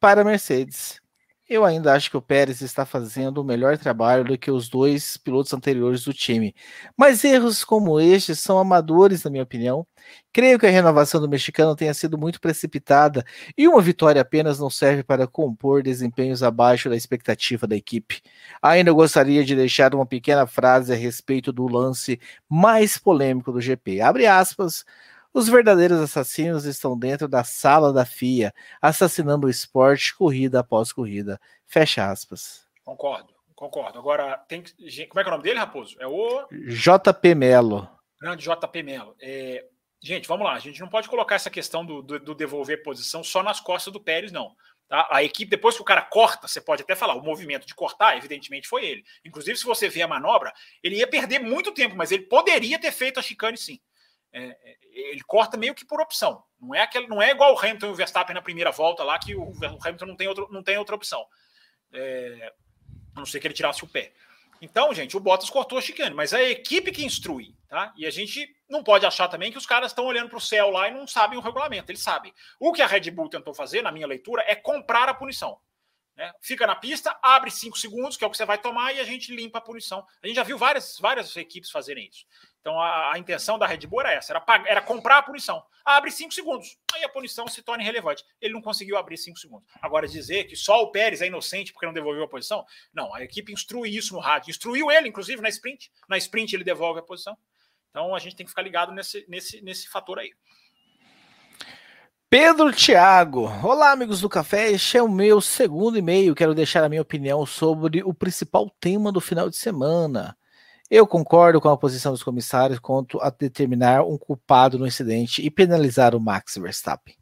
para 0.00 0.22
a 0.22 0.24
Mercedes. 0.24 1.00
Eu 1.48 1.64
ainda 1.64 1.92
acho 1.94 2.10
que 2.10 2.16
o 2.16 2.22
Pérez 2.22 2.60
está 2.60 2.84
fazendo 2.84 3.38
o 3.38 3.44
melhor 3.44 3.78
trabalho 3.78 4.24
do 4.24 4.36
que 4.36 4.50
os 4.50 4.68
dois 4.68 5.16
pilotos 5.16 5.52
anteriores 5.54 6.02
do 6.04 6.12
time. 6.12 6.52
Mas 6.96 7.22
erros 7.22 7.62
como 7.64 8.00
este 8.00 8.34
são 8.34 8.58
amadores, 8.58 9.22
na 9.22 9.30
minha 9.30 9.44
opinião. 9.44 9.86
Creio 10.32 10.58
que 10.58 10.66
a 10.66 10.70
renovação 10.70 11.20
do 11.20 11.28
mexicano 11.28 11.76
tenha 11.76 11.94
sido 11.94 12.18
muito 12.18 12.40
precipitada 12.40 13.24
e 13.56 13.68
uma 13.68 13.80
vitória 13.80 14.20
apenas 14.20 14.58
não 14.58 14.68
serve 14.68 15.04
para 15.04 15.26
compor 15.28 15.84
desempenhos 15.84 16.42
abaixo 16.42 16.88
da 16.88 16.96
expectativa 16.96 17.64
da 17.64 17.76
equipe. 17.76 18.20
Ainda 18.60 18.92
gostaria 18.92 19.44
de 19.44 19.54
deixar 19.54 19.94
uma 19.94 20.04
pequena 20.04 20.48
frase 20.48 20.92
a 20.92 20.96
respeito 20.96 21.52
do 21.52 21.68
lance 21.68 22.18
mais 22.48 22.98
polêmico 22.98 23.52
do 23.52 23.60
GP. 23.60 24.00
Abre 24.00 24.26
aspas. 24.26 24.84
Os 25.36 25.50
verdadeiros 25.50 26.00
assassinos 26.00 26.64
estão 26.64 26.98
dentro 26.98 27.28
da 27.28 27.44
sala 27.44 27.92
da 27.92 28.06
FIA, 28.06 28.54
assassinando 28.80 29.46
o 29.46 29.50
esporte 29.50 30.14
corrida 30.14 30.60
após 30.60 30.94
corrida. 30.94 31.38
Fecha 31.66 32.10
aspas. 32.10 32.66
Concordo, 32.82 33.34
concordo. 33.54 33.98
Agora, 33.98 34.38
tem 34.48 34.62
que. 34.62 34.72
Como 35.06 35.20
é 35.20 35.22
que 35.22 35.28
é 35.28 35.30
o 35.30 35.36
nome 35.36 35.42
dele, 35.42 35.58
Raposo? 35.58 35.94
É 36.00 36.06
o. 36.06 36.46
JP 36.50 37.34
Melo. 37.34 37.86
Grande 38.18 38.44
JP 38.44 38.82
Melo. 38.82 39.14
É... 39.20 39.66
Gente, 40.02 40.26
vamos 40.26 40.46
lá. 40.46 40.54
A 40.54 40.58
gente 40.58 40.80
não 40.80 40.88
pode 40.88 41.06
colocar 41.06 41.34
essa 41.34 41.50
questão 41.50 41.84
do, 41.84 42.00
do, 42.00 42.18
do 42.18 42.34
devolver 42.34 42.82
posição 42.82 43.22
só 43.22 43.42
nas 43.42 43.60
costas 43.60 43.92
do 43.92 44.00
Pérez, 44.00 44.32
não. 44.32 44.56
Tá? 44.88 45.06
A 45.10 45.22
equipe, 45.22 45.50
depois 45.50 45.76
que 45.76 45.82
o 45.82 45.84
cara 45.84 46.00
corta, 46.00 46.48
você 46.48 46.62
pode 46.62 46.82
até 46.82 46.96
falar, 46.96 47.14
o 47.14 47.22
movimento 47.22 47.66
de 47.66 47.74
cortar, 47.74 48.16
evidentemente, 48.16 48.66
foi 48.66 48.86
ele. 48.86 49.04
Inclusive, 49.22 49.58
se 49.58 49.66
você 49.66 49.86
ver 49.86 50.00
a 50.00 50.08
manobra, 50.08 50.50
ele 50.82 50.96
ia 50.96 51.06
perder 51.06 51.40
muito 51.40 51.72
tempo, 51.72 51.94
mas 51.94 52.10
ele 52.10 52.22
poderia 52.22 52.78
ter 52.78 52.90
feito 52.90 53.20
a 53.20 53.22
chicane 53.22 53.58
sim. 53.58 53.78
É, 54.36 54.48
é, 54.62 54.76
ele 55.10 55.22
corta 55.22 55.56
meio 55.56 55.74
que 55.74 55.84
por 55.84 55.98
opção. 55.98 56.44
Não 56.60 56.74
é 56.74 56.82
aquele, 56.82 57.06
não 57.06 57.22
é 57.22 57.30
igual 57.30 57.54
o 57.54 57.58
Hamilton 57.58 57.86
e 57.86 57.90
o 57.90 57.94
Verstappen 57.94 58.34
na 58.34 58.42
primeira 58.42 58.70
volta 58.70 59.02
lá, 59.02 59.18
que 59.18 59.34
o, 59.34 59.50
Hamilton 59.82 60.04
não 60.04 60.16
tem, 60.16 60.28
outro, 60.28 60.48
não 60.50 60.62
tem 60.62 60.76
outra 60.76 60.94
opção. 60.94 61.26
É, 61.90 62.52
a 63.14 63.18
não 63.18 63.24
ser 63.24 63.40
que 63.40 63.46
ele 63.46 63.54
tirasse 63.54 63.82
o 63.82 63.88
pé. 63.88 64.12
Então, 64.60 64.92
gente, 64.92 65.16
o 65.16 65.20
Bottas 65.20 65.48
cortou 65.48 65.78
a 65.78 65.80
chicane, 65.82 66.14
mas 66.14 66.34
é 66.34 66.38
a 66.38 66.50
equipe 66.50 66.92
que 66.92 67.04
instrui, 67.04 67.54
tá? 67.66 67.94
E 67.96 68.06
a 68.06 68.10
gente 68.10 68.54
não 68.68 68.82
pode 68.82 69.06
achar 69.06 69.28
também 69.28 69.50
que 69.50 69.58
os 69.58 69.66
caras 69.66 69.90
estão 69.90 70.04
olhando 70.04 70.28
para 70.28 70.38
o 70.38 70.40
céu 70.40 70.70
lá 70.70 70.88
e 70.88 70.92
não 70.92 71.06
sabem 71.06 71.38
o 71.38 71.42
regulamento, 71.42 71.90
eles 71.90 72.02
sabem. 72.02 72.32
O 72.60 72.72
que 72.72 72.82
a 72.82 72.86
Red 72.86 73.10
Bull 73.10 73.30
tentou 73.30 73.54
fazer, 73.54 73.82
na 73.82 73.92
minha 73.92 74.06
leitura, 74.06 74.44
é 74.46 74.54
comprar 74.54 75.08
a 75.08 75.14
punição. 75.14 75.58
Né? 76.16 76.32
Fica 76.40 76.66
na 76.66 76.74
pista, 76.74 77.18
abre 77.22 77.50
cinco 77.50 77.78
segundos, 77.78 78.16
que 78.16 78.24
é 78.24 78.26
o 78.26 78.30
que 78.30 78.36
você 78.36 78.46
vai 78.46 78.56
tomar, 78.56 78.94
e 78.94 79.00
a 79.00 79.04
gente 79.04 79.34
limpa 79.34 79.58
a 79.58 79.62
punição. 79.62 80.06
A 80.22 80.26
gente 80.26 80.36
já 80.36 80.42
viu 80.42 80.56
várias, 80.56 80.98
várias 80.98 81.36
equipes 81.36 81.70
fazerem 81.70 82.08
isso. 82.08 82.24
Então 82.66 82.80
a, 82.80 83.12
a, 83.12 83.18
intenção 83.20 83.56
da 83.56 83.64
Red 83.64 83.86
Bull 83.86 84.00
era 84.00 84.12
essa, 84.12 84.32
era, 84.32 84.40
pagar, 84.40 84.68
era 84.68 84.82
comprar 84.82 85.18
a 85.18 85.22
punição. 85.22 85.62
Abre 85.84 86.10
cinco 86.10 86.34
segundos, 86.34 86.76
aí 86.92 87.04
a 87.04 87.08
punição 87.08 87.46
se 87.46 87.62
torna 87.62 87.80
irrelevante. 87.80 88.24
Ele 88.40 88.54
não 88.54 88.60
conseguiu 88.60 88.96
abrir 88.96 89.16
cinco 89.16 89.38
segundos. 89.38 89.68
Agora 89.80 90.08
dizer 90.08 90.48
que 90.48 90.56
só 90.56 90.82
o 90.82 90.90
Pérez 90.90 91.22
é 91.22 91.28
inocente 91.28 91.72
porque 91.72 91.86
não 91.86 91.92
devolveu 91.92 92.24
a 92.24 92.28
posição, 92.28 92.66
não. 92.92 93.14
A 93.14 93.22
equipe 93.22 93.52
instrui 93.52 93.90
isso 93.90 94.14
no 94.14 94.18
rádio, 94.18 94.50
instruiu 94.50 94.90
ele, 94.90 95.08
inclusive 95.08 95.40
na 95.40 95.48
sprint. 95.48 95.92
Na 96.08 96.18
sprint 96.18 96.56
ele 96.56 96.64
devolve 96.64 96.98
a 96.98 97.04
posição. 97.04 97.38
Então 97.88 98.12
a 98.12 98.18
gente 98.18 98.34
tem 98.34 98.44
que 98.44 98.50
ficar 98.50 98.62
ligado 98.62 98.90
nesse, 98.90 99.24
nesse, 99.28 99.60
nesse 99.60 99.88
fator 99.88 100.18
aí. 100.18 100.32
Pedro 102.28 102.72
Thiago. 102.72 103.44
Olá, 103.64 103.92
amigos 103.92 104.20
do 104.20 104.28
café. 104.28 104.72
Este 104.72 104.98
é 104.98 105.02
o 105.04 105.08
meu 105.08 105.40
segundo 105.40 105.96
e-mail. 105.96 106.34
Quero 106.34 106.52
deixar 106.52 106.82
a 106.82 106.88
minha 106.88 107.02
opinião 107.02 107.46
sobre 107.46 108.02
o 108.02 108.12
principal 108.12 108.68
tema 108.80 109.12
do 109.12 109.20
final 109.20 109.48
de 109.48 109.56
semana. 109.56 110.36
Eu 110.88 111.04
concordo 111.04 111.60
com 111.60 111.68
a 111.68 111.76
posição 111.76 112.12
dos 112.12 112.22
comissários 112.22 112.78
quanto 112.78 113.20
a 113.20 113.28
determinar 113.28 114.04
um 114.04 114.16
culpado 114.16 114.78
no 114.78 114.86
incidente 114.86 115.44
e 115.44 115.50
penalizar 115.50 116.14
o 116.14 116.20
Max 116.20 116.56
Verstappen. 116.56 117.16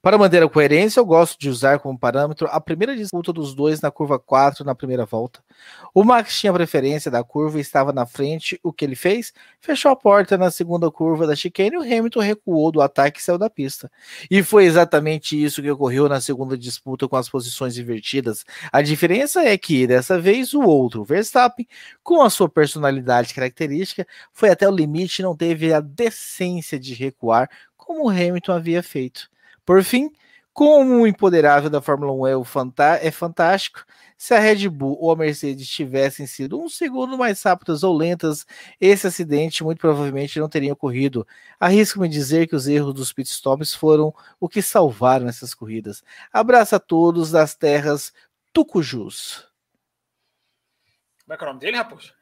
Para 0.00 0.18
manter 0.18 0.42
a 0.42 0.48
coerência, 0.48 1.00
eu 1.00 1.04
gosto 1.04 1.38
de 1.38 1.48
usar 1.48 1.78
como 1.78 1.98
parâmetro 1.98 2.48
a 2.50 2.60
primeira 2.60 2.96
disputa 2.96 3.32
dos 3.32 3.54
dois 3.54 3.80
na 3.80 3.90
curva 3.90 4.18
4 4.18 4.64
na 4.64 4.74
primeira 4.74 5.04
volta. 5.04 5.40
O 5.94 6.04
Max 6.04 6.38
tinha 6.38 6.52
preferência 6.52 7.10
da 7.10 7.24
curva 7.24 7.58
e 7.58 7.60
estava 7.60 7.92
na 7.92 8.06
frente. 8.06 8.58
O 8.62 8.72
que 8.72 8.84
ele 8.84 8.94
fez? 8.94 9.32
Fechou 9.60 9.90
a 9.90 9.96
porta 9.96 10.36
na 10.36 10.50
segunda 10.50 10.90
curva 10.90 11.26
da 11.26 11.34
chicane 11.34 11.74
e 11.74 11.78
o 11.78 11.82
Hamilton 11.82 12.20
recuou 12.20 12.70
do 12.70 12.80
ataque 12.80 13.20
e 13.20 13.22
saiu 13.22 13.38
da 13.38 13.50
pista. 13.50 13.90
E 14.30 14.42
foi 14.42 14.64
exatamente 14.64 15.42
isso 15.42 15.62
que 15.62 15.70
ocorreu 15.70 16.08
na 16.08 16.20
segunda 16.20 16.56
disputa 16.56 17.08
com 17.08 17.16
as 17.16 17.28
posições 17.28 17.76
invertidas. 17.76 18.44
A 18.72 18.82
diferença 18.82 19.42
é 19.42 19.56
que, 19.56 19.86
dessa 19.86 20.20
vez, 20.20 20.54
o 20.54 20.60
outro, 20.60 21.04
Verstappen, 21.04 21.66
com 22.02 22.22
a 22.22 22.30
sua 22.30 22.48
personalidade 22.48 23.34
característica, 23.34 24.06
foi 24.32 24.50
até 24.50 24.68
o 24.68 24.72
limite 24.72 25.20
e 25.20 25.22
não 25.22 25.36
teve 25.36 25.72
a 25.72 25.80
decência 25.80 26.78
de 26.78 26.94
recuar 26.94 27.48
como 27.76 28.04
o 28.04 28.10
Hamilton 28.10 28.52
havia 28.52 28.82
feito. 28.82 29.30
Por 29.68 29.84
fim, 29.84 30.10
como 30.54 31.02
o 31.02 31.06
empoderável 31.06 31.68
da 31.68 31.82
Fórmula 31.82 32.10
1 32.10 32.26
é, 32.26 33.06
é 33.06 33.10
fantástico, 33.10 33.84
se 34.16 34.32
a 34.32 34.38
Red 34.38 34.66
Bull 34.66 34.96
ou 34.98 35.12
a 35.12 35.16
Mercedes 35.16 35.68
tivessem 35.68 36.26
sido 36.26 36.58
um 36.58 36.70
segundo 36.70 37.18
mais 37.18 37.42
rápidas 37.42 37.82
ou 37.82 37.94
lentas, 37.94 38.46
esse 38.80 39.06
acidente 39.06 39.62
muito 39.62 39.78
provavelmente 39.78 40.40
não 40.40 40.48
teria 40.48 40.72
ocorrido. 40.72 41.26
Arrisco-me 41.60 42.08
dizer 42.08 42.48
que 42.48 42.56
os 42.56 42.66
erros 42.66 42.94
dos 42.94 43.12
pitstops 43.12 43.74
foram 43.74 44.10
o 44.40 44.48
que 44.48 44.62
salvaram 44.62 45.28
essas 45.28 45.52
corridas. 45.52 46.02
Abraço 46.32 46.74
a 46.74 46.80
todos 46.80 47.30
das 47.30 47.54
terras 47.54 48.10
Tucujus. 48.54 49.46
Como 51.26 51.34
é 51.34 51.36
que 51.36 51.44
é 51.44 51.46
o 51.46 51.50
nome 51.50 51.60
dele, 51.60 51.76
Raposo? 51.76 52.14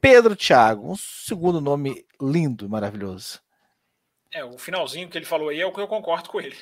Pedro 0.00 0.34
Thiago, 0.34 0.90
um 0.90 0.96
segundo 0.96 1.60
nome 1.60 2.04
lindo, 2.20 2.68
maravilhoso. 2.68 3.45
É, 4.32 4.44
o 4.44 4.58
finalzinho 4.58 5.08
que 5.08 5.16
ele 5.16 5.24
falou 5.24 5.48
aí 5.48 5.60
é 5.60 5.66
o 5.66 5.72
que 5.72 5.80
eu 5.80 5.88
concordo 5.88 6.28
com 6.28 6.40
ele. 6.40 6.56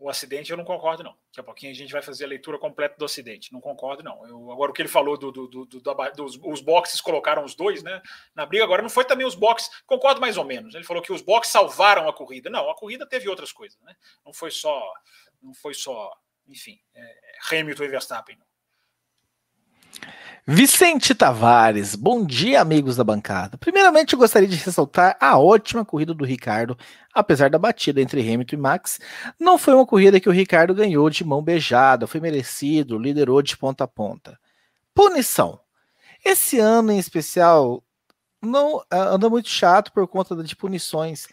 O 0.00 0.08
acidente 0.08 0.52
eu 0.52 0.56
não 0.56 0.64
concordo, 0.64 1.02
não. 1.02 1.10
Daqui 1.10 1.40
a 1.40 1.42
pouquinho 1.42 1.72
a 1.72 1.74
gente 1.74 1.92
vai 1.92 2.00
fazer 2.00 2.24
a 2.24 2.28
leitura 2.28 2.56
completa 2.56 2.94
do 2.96 3.04
acidente. 3.04 3.52
Não 3.52 3.60
concordo, 3.60 4.00
não. 4.02 4.24
Eu, 4.28 4.52
agora, 4.52 4.70
o 4.70 4.74
que 4.74 4.80
ele 4.80 4.88
falou 4.88 5.18
do, 5.18 5.32
do, 5.32 5.48
do, 5.48 5.64
do 5.66 5.80
dos 6.14 6.38
os 6.44 6.60
boxes 6.60 7.00
colocaram 7.00 7.44
os 7.44 7.56
dois 7.56 7.82
né, 7.82 8.00
na 8.32 8.46
briga, 8.46 8.62
agora 8.62 8.80
não 8.80 8.88
foi 8.88 9.04
também 9.04 9.26
os 9.26 9.34
boxes. 9.34 9.68
Concordo 9.84 10.20
mais 10.20 10.36
ou 10.36 10.44
menos. 10.44 10.72
Ele 10.76 10.84
falou 10.84 11.02
que 11.02 11.12
os 11.12 11.20
boxes 11.20 11.52
salvaram 11.52 12.08
a 12.08 12.12
corrida. 12.12 12.48
Não, 12.48 12.70
a 12.70 12.76
corrida 12.76 13.04
teve 13.08 13.28
outras 13.28 13.50
coisas, 13.50 13.80
né? 13.82 13.96
Não 14.24 14.32
foi 14.32 14.52
só, 14.52 14.80
não 15.42 15.52
foi 15.52 15.74
só, 15.74 16.16
enfim, 16.46 16.80
é, 16.94 17.16
Hamilton 17.50 17.82
e 17.82 17.88
Verstappen. 17.88 18.36
Não. 18.38 18.47
Vicente 20.50 21.14
Tavares, 21.14 21.94
bom 21.94 22.24
dia, 22.24 22.62
amigos 22.62 22.96
da 22.96 23.04
bancada. 23.04 23.58
Primeiramente, 23.58 24.14
eu 24.14 24.18
gostaria 24.18 24.48
de 24.48 24.56
ressaltar 24.56 25.14
a 25.20 25.38
ótima 25.38 25.84
corrida 25.84 26.14
do 26.14 26.24
Ricardo, 26.24 26.74
apesar 27.12 27.50
da 27.50 27.58
batida 27.58 28.00
entre 28.00 28.22
Hamilton 28.22 28.56
e 28.56 28.58
Max. 28.58 28.98
Não 29.38 29.58
foi 29.58 29.74
uma 29.74 29.84
corrida 29.84 30.18
que 30.18 30.26
o 30.26 30.32
Ricardo 30.32 30.74
ganhou 30.74 31.10
de 31.10 31.22
mão 31.22 31.42
beijada, 31.42 32.06
foi 32.06 32.18
merecido, 32.18 32.98
liderou 32.98 33.42
de 33.42 33.58
ponta 33.58 33.84
a 33.84 33.86
ponta. 33.86 34.40
Punição. 34.94 35.60
Esse 36.24 36.58
ano 36.58 36.92
em 36.92 36.98
especial 36.98 37.84
não 38.40 38.82
anda 38.90 39.28
muito 39.28 39.50
chato 39.50 39.92
por 39.92 40.08
conta 40.08 40.34
de 40.42 40.56
punições. 40.56 41.26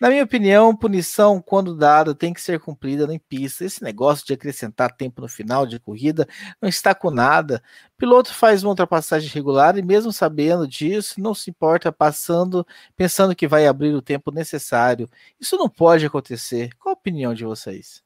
Na 0.00 0.08
minha 0.08 0.24
opinião, 0.24 0.74
punição, 0.74 1.42
quando 1.42 1.76
dada, 1.76 2.14
tem 2.14 2.32
que 2.32 2.40
ser 2.40 2.58
cumprida 2.58 3.12
em 3.12 3.18
pista. 3.18 3.66
Esse 3.66 3.82
negócio 3.82 4.26
de 4.26 4.32
acrescentar 4.32 4.96
tempo 4.96 5.20
no 5.20 5.28
final 5.28 5.66
de 5.66 5.78
corrida 5.78 6.26
não 6.60 6.70
está 6.70 6.94
com 6.94 7.10
nada. 7.10 7.62
O 7.94 7.98
piloto 7.98 8.32
faz 8.32 8.62
uma 8.64 8.70
ultrapassagem 8.70 9.28
regular 9.28 9.76
e, 9.76 9.82
mesmo 9.82 10.10
sabendo 10.10 10.66
disso, 10.66 11.20
não 11.20 11.34
se 11.34 11.50
importa 11.50 11.92
passando, 11.92 12.66
pensando 12.96 13.36
que 13.36 13.46
vai 13.46 13.66
abrir 13.66 13.94
o 13.94 14.00
tempo 14.00 14.30
necessário. 14.30 15.06
Isso 15.38 15.58
não 15.58 15.68
pode 15.68 16.06
acontecer. 16.06 16.70
Qual 16.78 16.94
a 16.94 16.98
opinião 16.98 17.34
de 17.34 17.44
vocês? 17.44 18.02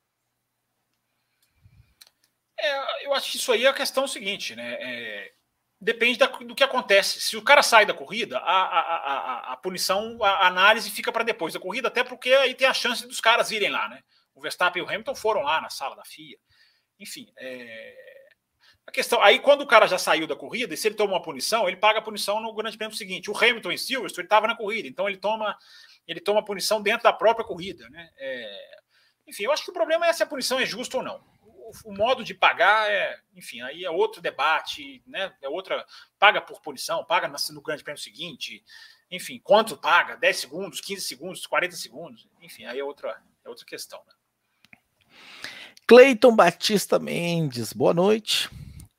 É, 2.59 3.07
eu 3.07 3.15
acho 3.15 3.31
que 3.31 3.37
isso 3.37 3.53
aí 3.53 3.67
é 3.67 3.69
a 3.69 3.73
questão 3.73 4.09
seguinte, 4.09 4.57
né? 4.57 4.77
É, 4.81 5.34
depende 5.85 6.19
da, 6.19 6.27
do 6.27 6.55
que 6.55 6.65
acontece. 6.65 7.21
Se 7.21 7.37
o 7.37 7.43
cara 7.43 7.63
sai 7.63 7.85
da 7.85 7.93
corrida, 7.93 8.39
a, 8.39 8.63
a, 8.63 8.81
a, 8.81 9.53
a 9.53 9.57
punição, 9.59 10.19
a 10.23 10.47
análise 10.47 10.91
fica 10.91 11.13
para 11.13 11.23
depois 11.23 11.53
da 11.53 11.61
corrida, 11.61 11.89
até 11.89 12.03
porque 12.03 12.33
aí 12.33 12.55
tem 12.55 12.67
a 12.67 12.73
chance 12.73 13.07
dos 13.07 13.21
caras 13.21 13.51
irem 13.51 13.71
lá, 13.71 13.89
né? 13.89 14.03
O 14.35 14.41
Verstappen 14.41 14.83
e 14.83 14.85
o 14.85 14.89
Hamilton 14.89 15.15
foram 15.15 15.43
lá 15.43 15.61
na 15.61 15.69
sala 15.69 15.95
da 15.95 16.05
FIA. 16.05 16.39
Enfim, 16.99 17.31
é... 17.39 17.95
a 18.87 18.91
questão. 18.91 19.23
Aí, 19.23 19.39
quando 19.39 19.61
o 19.61 19.67
cara 19.67 19.87
já 19.87 19.99
saiu 19.99 20.27
da 20.27 20.35
corrida, 20.35 20.73
e 20.73 20.77
se 20.77 20.89
ele 20.89 20.95
toma 20.95 21.13
uma 21.13 21.23
punição, 21.23 21.69
ele 21.69 21.77
paga 21.77 21.99
a 21.99 22.03
punição 22.03 22.41
no 22.41 22.55
grande 22.55 22.79
prêmio 22.79 22.97
seguinte. 22.97 23.31
O 23.31 23.37
Hamilton 23.37 23.73
em 23.73 23.79
Silverstone 23.79 24.25
estava 24.25 24.47
na 24.47 24.57
corrida, 24.57 24.89
então 24.89 25.09
ele 25.09 25.19
toma 25.19 25.57
ele 26.07 26.21
toma 26.21 26.45
punição 26.45 26.83
dentro 26.83 27.05
da 27.05 27.13
própria 27.13 27.47
corrida, 27.47 27.89
né? 27.91 28.11
É... 28.19 28.75
Enfim, 29.27 29.45
eu 29.45 29.53
acho 29.53 29.65
que 29.65 29.71
o 29.71 29.75
problema 29.75 30.07
é 30.07 30.13
se 30.13 30.23
a 30.23 30.27
punição 30.27 30.59
é 30.59 30.67
justa 30.67 30.99
ou 30.99 31.03
não 31.03 31.23
o, 31.85 31.93
modo 31.93 32.23
de 32.23 32.35
pagar 32.35 32.91
é, 32.91 33.19
enfim, 33.35 33.61
aí 33.63 33.85
é 33.85 33.91
outro 33.91 34.21
debate, 34.21 35.03
né? 35.07 35.33
É 35.41 35.49
outra. 35.49 35.85
Paga 36.19 36.41
por 36.41 36.61
punição, 36.61 37.05
paga 37.05 37.33
no 37.51 37.63
grande 37.63 37.83
prêmio 37.83 38.01
seguinte, 38.01 38.65
enfim, 39.11 39.41
quanto 39.43 39.77
paga? 39.77 40.17
10 40.17 40.37
segundos, 40.37 40.81
15 40.81 41.03
segundos, 41.03 41.47
40 41.47 41.77
segundos, 41.77 42.29
enfim, 42.41 42.65
aí 42.65 42.79
é 42.79 42.85
outra, 42.85 43.21
é 43.45 43.49
outra 43.49 43.65
questão. 43.65 44.01
Né? 44.07 44.13
Cleiton 45.87 46.35
Batista 46.35 46.99
Mendes, 46.99 47.73
boa 47.73 47.95
noite. 47.95 48.51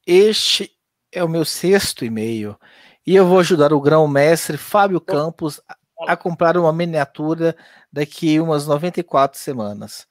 Este 0.06 0.72
é 1.12 1.24
o 1.24 1.30
meu 1.30 1.44
sexto 1.44 2.06
e-mail 2.06 2.60
e 3.06 3.16
eu 3.16 3.28
vou 3.28 3.40
ajudar 3.40 3.74
o 3.74 3.82
grão-mestre 3.82 4.58
Fábio 4.58 5.02
Campos 5.02 5.62
a 6.08 6.16
comprar 6.16 6.58
uma 6.58 6.74
miniatura 6.74 7.56
daqui 7.92 8.40
umas 8.40 8.68
94 8.68 9.40
semanas. 9.40 10.08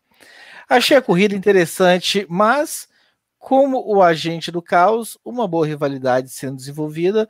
Achei 0.68 0.96
a 0.96 1.02
corrida 1.02 1.34
interessante, 1.34 2.26
mas 2.28 2.88
como 3.38 3.84
o 3.86 4.02
agente 4.02 4.50
do 4.50 4.62
caos, 4.62 5.18
uma 5.24 5.46
boa 5.46 5.66
rivalidade 5.66 6.30
sendo 6.30 6.56
desenvolvida, 6.56 7.28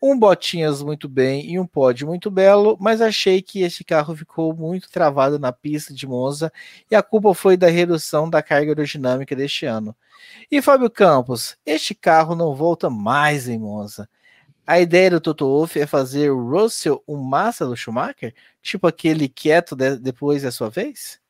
um 0.00 0.16
Botinhas 0.18 0.82
muito 0.82 1.08
bem 1.08 1.50
e 1.50 1.58
um 1.58 1.66
pódio 1.66 2.06
muito 2.06 2.30
belo, 2.30 2.76
mas 2.80 3.00
achei 3.00 3.42
que 3.42 3.62
este 3.62 3.82
carro 3.82 4.14
ficou 4.14 4.54
muito 4.54 4.90
travado 4.90 5.38
na 5.38 5.50
pista 5.52 5.92
de 5.92 6.06
Monza 6.06 6.52
e 6.90 6.94
a 6.94 7.02
culpa 7.02 7.34
foi 7.34 7.56
da 7.56 7.68
redução 7.68 8.28
da 8.28 8.42
carga 8.42 8.70
aerodinâmica 8.70 9.34
deste 9.34 9.66
ano. 9.66 9.96
E 10.50 10.62
Fábio 10.62 10.90
Campos, 10.90 11.56
este 11.66 11.94
carro 11.94 12.34
não 12.36 12.54
volta 12.54 12.90
mais 12.90 13.48
em 13.48 13.58
Monza. 13.58 14.08
A 14.66 14.80
ideia 14.80 15.10
do 15.10 15.20
Toto 15.20 15.46
Wolff 15.46 15.78
é 15.80 15.86
fazer 15.86 16.30
o 16.30 16.48
Russell 16.50 17.02
um 17.08 17.16
massa 17.16 17.66
do 17.66 17.76
Schumacher? 17.76 18.34
Tipo 18.62 18.86
aquele 18.86 19.28
quieto 19.28 19.74
de 19.74 19.96
depois 19.96 20.42
da 20.42 20.50
sua 20.52 20.68
vez? 20.68 21.20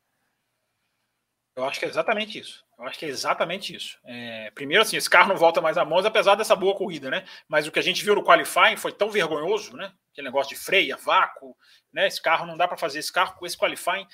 Eu 1.57 1.65
acho 1.65 1.79
que 1.79 1.85
é 1.85 1.89
exatamente 1.89 2.37
isso. 2.37 2.63
Eu 2.77 2.85
acho 2.85 2.99
que 2.99 3.05
é 3.05 3.09
exatamente 3.09 3.75
isso. 3.75 3.97
É, 4.05 4.51
primeiro, 4.51 4.83
assim, 4.83 4.95
esse 4.95 5.09
carro 5.09 5.29
não 5.29 5.35
volta 5.35 5.59
mais 5.59 5.75
a 5.75 5.83
Monza, 5.83 6.07
apesar 6.07 6.35
dessa 6.35 6.55
boa 6.55 6.75
corrida, 6.75 7.09
né? 7.09 7.25
Mas 7.47 7.65
o 7.65 7.71
que 7.71 7.79
a 7.79 7.81
gente 7.81 8.05
viu 8.05 8.13
no 8.13 8.23
qualifying 8.23 8.77
foi 8.77 8.91
tão 8.91 9.09
vergonhoso, 9.09 9.75
né? 9.75 9.91
Aquele 10.11 10.27
negócio 10.27 10.55
de 10.55 10.61
freia, 10.61 10.95
vácuo, 10.95 11.57
né? 11.91 12.05
Esse 12.05 12.21
carro 12.21 12.45
não 12.45 12.55
dá 12.55 12.67
para 12.67 12.77
fazer 12.77 12.99
esse 12.99 13.11
carro 13.11 13.35
com 13.39 13.45
esse 13.45 13.57
qualifying. 13.57 14.05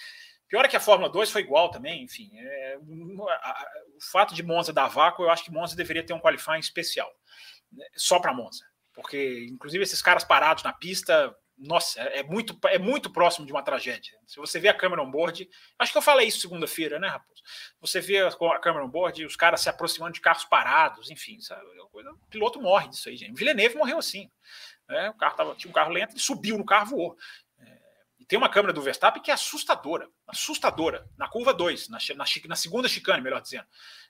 Pior 0.47 0.63
é 0.63 0.69
que 0.69 0.77
a 0.77 0.79
Fórmula 0.79 1.11
2 1.11 1.31
foi 1.31 1.41
igual 1.41 1.69
também, 1.69 2.03
enfim. 2.03 2.31
É, 2.33 2.77
o 2.77 4.01
fato 4.09 4.33
de 4.33 4.41
Monza 4.41 4.71
dar 4.71 4.87
vácuo, 4.87 5.23
eu 5.23 5.29
acho 5.29 5.43
que 5.43 5.51
Monza 5.51 5.75
deveria 5.75 6.05
ter 6.05 6.13
um 6.13 6.21
qualifying 6.21 6.59
especial, 6.59 7.11
né? 7.73 7.85
só 7.97 8.19
para 8.19 8.33
Monza. 8.33 8.63
Porque, 8.93 9.47
inclusive, 9.51 9.83
esses 9.83 10.01
caras 10.01 10.23
parados 10.23 10.63
na 10.63 10.71
pista 10.71 11.35
nossa, 11.63 12.01
é, 12.01 12.19
é 12.19 12.23
muito, 12.23 12.57
é 12.67 12.77
muito 12.77 13.09
próximo 13.09 13.45
de 13.45 13.51
uma 13.51 13.63
tragédia. 13.63 14.13
Se 14.27 14.37
você 14.37 14.59
vê 14.59 14.67
a 14.67 14.73
câmera 14.73 15.01
on 15.01 15.09
board, 15.09 15.49
acho 15.79 15.91
que 15.91 15.97
eu 15.97 16.01
falei 16.01 16.27
isso 16.27 16.41
segunda-feira, 16.41 16.99
né, 16.99 17.07
Raposo? 17.07 17.41
Você 17.79 18.01
vê 18.01 18.19
a, 18.19 18.27
a 18.27 18.59
câmera 18.59 18.85
on 18.85 18.89
board, 18.89 19.25
os 19.25 19.35
caras 19.35 19.61
se 19.61 19.69
aproximando 19.69 20.13
de 20.13 20.21
carros 20.21 20.43
parados, 20.43 21.09
enfim, 21.09 21.39
sabe? 21.39 21.61
É 21.77 21.81
o 21.81 22.17
piloto 22.29 22.61
morre 22.61 22.89
disso 22.89 23.07
aí, 23.07 23.15
gente. 23.15 23.33
Villeneuve 23.33 23.75
morreu 23.75 23.97
assim. 23.97 24.29
Né? 24.89 25.09
O 25.09 25.13
carro 25.13 25.35
tava, 25.35 25.55
tinha 25.55 25.69
um 25.69 25.73
carro 25.73 25.91
lento, 25.91 26.11
ele 26.11 26.19
subiu 26.19 26.57
no 26.57 26.65
carro, 26.65 26.87
voou. 26.87 27.17
É, 27.59 27.79
e 28.19 28.25
tem 28.25 28.37
uma 28.37 28.49
câmera 28.49 28.73
do 28.73 28.81
Verstappen 28.81 29.21
que 29.21 29.31
é 29.31 29.33
assustadora, 29.33 30.09
assustadora, 30.27 31.07
na 31.17 31.29
curva 31.29 31.53
2, 31.53 31.87
na, 31.87 31.97
na, 32.15 32.25
na 32.47 32.55
segunda 32.55 32.89
chicane, 32.89 33.21
melhor 33.21 33.41
dizendo 33.41 33.67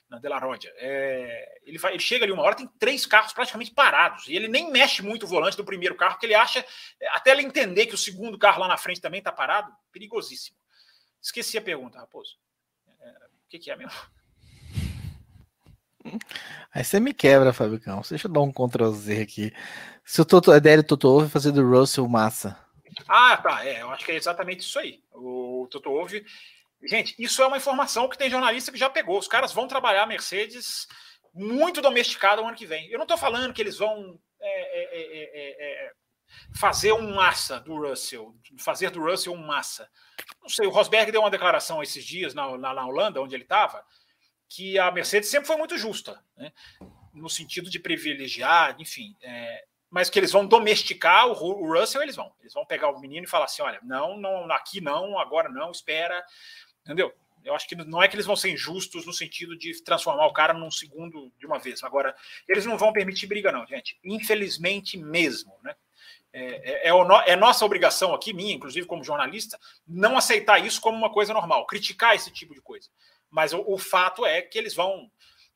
na 0.10 0.20
De 0.20 0.28
La 0.30 0.40
Rodia. 0.40 0.72
É, 0.78 1.60
ele, 1.64 1.78
vai, 1.78 1.94
ele 1.94 2.00
chega 2.00 2.26
ali 2.26 2.32
uma 2.32 2.44
hora, 2.44 2.56
tem 2.56 2.68
três 2.80 3.06
carros 3.06 3.34
praticamente 3.34 3.72
parados, 3.72 4.28
e 4.28 4.36
ele 4.36 4.48
nem 4.48 4.72
mexe 4.72 5.02
muito 5.02 5.24
o 5.24 5.28
volante 5.28 5.58
do 5.58 5.66
primeiro 5.66 5.96
carro, 5.96 6.14
porque 6.14 6.26
ele 6.26 6.36
acha, 6.36 6.66
até 7.12 7.32
ele 7.32 7.42
entender 7.42 7.88
que 7.88 7.96
o 7.96 7.98
segundo 7.98 8.38
carro 8.38 8.62
lá 8.62 8.68
na 8.68 8.78
frente 8.78 9.02
também 9.02 9.20
está 9.20 9.32
parado, 9.32 9.72
perigosíssimo. 9.92 10.58
Esqueci 11.22 11.58
a 11.58 11.62
pergunta, 11.62 12.00
Raposo. 12.00 12.38
É, 13.02 13.10
o 13.10 13.50
que, 13.50 13.60
que, 13.60 13.72
é 13.72 13.76
mesmo? 13.76 13.94
Aí 16.74 16.84
você 16.84 17.00
me 17.00 17.14
quebra, 17.14 17.54
Campos. 17.80 18.10
Deixa 18.10 18.28
eu 18.28 18.32
dar 18.32 18.42
um 18.42 18.52
Ctrl 18.52 18.92
Z 18.92 19.22
aqui. 19.22 19.54
Se 20.04 20.22
o 20.22 20.26
Toto, 20.26 20.52
a 20.52 20.58
ideia 20.58 20.84
Toto 20.84 21.22
vai 21.22 21.30
fazer 21.30 21.52
do 21.52 21.66
Russell 21.66 22.08
massa. 22.10 22.60
Ah, 23.08 23.38
tá. 23.38 23.66
É, 23.66 23.82
eu 23.82 23.90
acho 23.90 24.06
que 24.06 24.12
é 24.12 24.16
exatamente 24.16 24.62
isso 24.62 24.78
aí. 24.78 25.02
O 25.14 25.68
Toto 25.72 25.90
Wolff 25.90 26.24
Gente, 26.86 27.16
isso 27.18 27.42
é 27.42 27.48
uma 27.48 27.58
informação 27.58 28.10
que 28.10 28.18
tem 28.18 28.30
jornalista 28.30 28.72
que 28.72 28.78
já 28.78 28.90
pegou. 28.90 29.18
Os 29.18 29.28
caras 29.28 29.54
vão 29.54 29.68
trabalhar 29.68 30.04
a 30.04 30.08
Mercedes 30.08 30.88
muito 31.34 31.82
domesticada 31.82 32.42
o 32.42 32.46
ano 32.46 32.58
que 32.58 32.66
vem. 32.66 32.90
Eu 32.90 32.98
não 32.98 33.04
estou 33.04 33.18
falando 33.18 33.54
que 33.54 33.62
eles 33.62 33.78
vão 33.78 34.20
é 34.40 34.50
é, 34.50 35.02
é, 35.02 35.24
é, 35.34 35.86
é, 35.88 35.92
fazer 36.54 36.92
um 36.92 37.16
massa 37.16 37.60
do 37.62 37.76
Russell, 37.76 38.36
fazer 38.60 38.90
do 38.90 39.02
Russell 39.02 39.34
um 39.34 39.38
massa. 39.38 39.90
Não 40.42 40.50
sei, 40.50 40.68
o 40.68 40.70
Rosberg 40.70 41.12
deu 41.12 41.22
uma 41.22 41.32
declaração 41.32 41.82
esses 41.82 42.04
dias 42.04 42.34
na, 42.34 42.58
na, 42.58 42.74
na 42.74 42.86
Holanda, 42.86 43.22
onde 43.22 43.36
ele 43.36 43.44
estava, 43.44 43.84
que 44.50 44.78
a 44.78 44.92
Mercedes 44.92 45.30
sempre 45.30 45.48
foi 45.48 45.56
muito 45.56 45.78
justa, 45.78 46.22
né? 46.36 46.52
no 47.14 47.30
sentido 47.30 47.70
de 47.70 47.80
privilegiar, 47.80 48.76
enfim. 48.80 49.16
É, 49.22 49.66
mas 49.90 50.10
que 50.10 50.20
eles 50.20 50.32
vão 50.32 50.46
domesticar 50.46 51.28
o, 51.28 51.34
o, 51.34 51.72
Russell, 51.72 52.02
eles 52.02 52.16
vão. 52.16 52.34
Eles 52.42 52.54
vão 52.54 52.66
pegar 52.66 52.90
o 52.90 53.00
menino 53.00 53.26
e 53.26 53.30
falar 53.30 53.46
assim: 53.46 53.62
olha, 53.62 53.80
não, 53.84 54.18
não, 54.18 54.52
aqui 54.52 54.82
não, 54.82 55.20
agora 55.20 55.50
não, 55.50 55.72
espera. 55.72 56.26
Entendeu? 56.84 57.14
Eu 57.44 57.54
acho 57.54 57.68
que 57.68 57.76
não 57.76 58.02
é 58.02 58.08
que 58.08 58.16
eles 58.16 58.26
vão 58.26 58.36
ser 58.36 58.52
injustos 58.52 59.06
no 59.06 59.12
sentido 59.12 59.58
de 59.58 59.82
transformar 59.84 60.28
o 60.28 60.34
cara 60.34 60.54
num 60.54 60.72
segundo 60.72 61.32
de 61.38 61.46
uma 61.46 61.60
vez. 61.60 61.84
Agora, 61.84 62.16
eles 62.48 62.66
não 62.66 62.78
vão 62.78 62.94
permitir 62.94 63.28
briga, 63.28 63.52
não, 63.52 63.66
gente. 63.68 64.00
Infelizmente 64.04 64.98
mesmo, 64.98 65.54
né? 65.62 65.76
É, 66.36 66.88
é, 66.88 66.90
é, 66.90 67.32
é, 67.32 67.36
nossa 67.36 67.64
obrigação 67.64 68.14
aqui, 68.14 68.34
minha, 68.34 68.56
inclusive 68.56 68.88
como 68.88 69.04
jornalista, 69.04 69.60
não 69.88 70.18
aceitar 70.18 70.58
isso 70.66 70.82
como 70.82 70.98
uma 70.98 71.12
coisa 71.12 71.32
normal, 71.32 71.68
criticar 71.68 72.16
esse 72.16 72.32
tipo 72.32 72.56
de 72.56 72.62
coisa. 72.62 72.90
Mas 73.30 73.54
o, 73.54 73.64
o 73.68 73.78
fato 73.78 74.26
é 74.26 74.42
que 74.42 74.58
eles 74.58 74.74
vão 74.74 75.12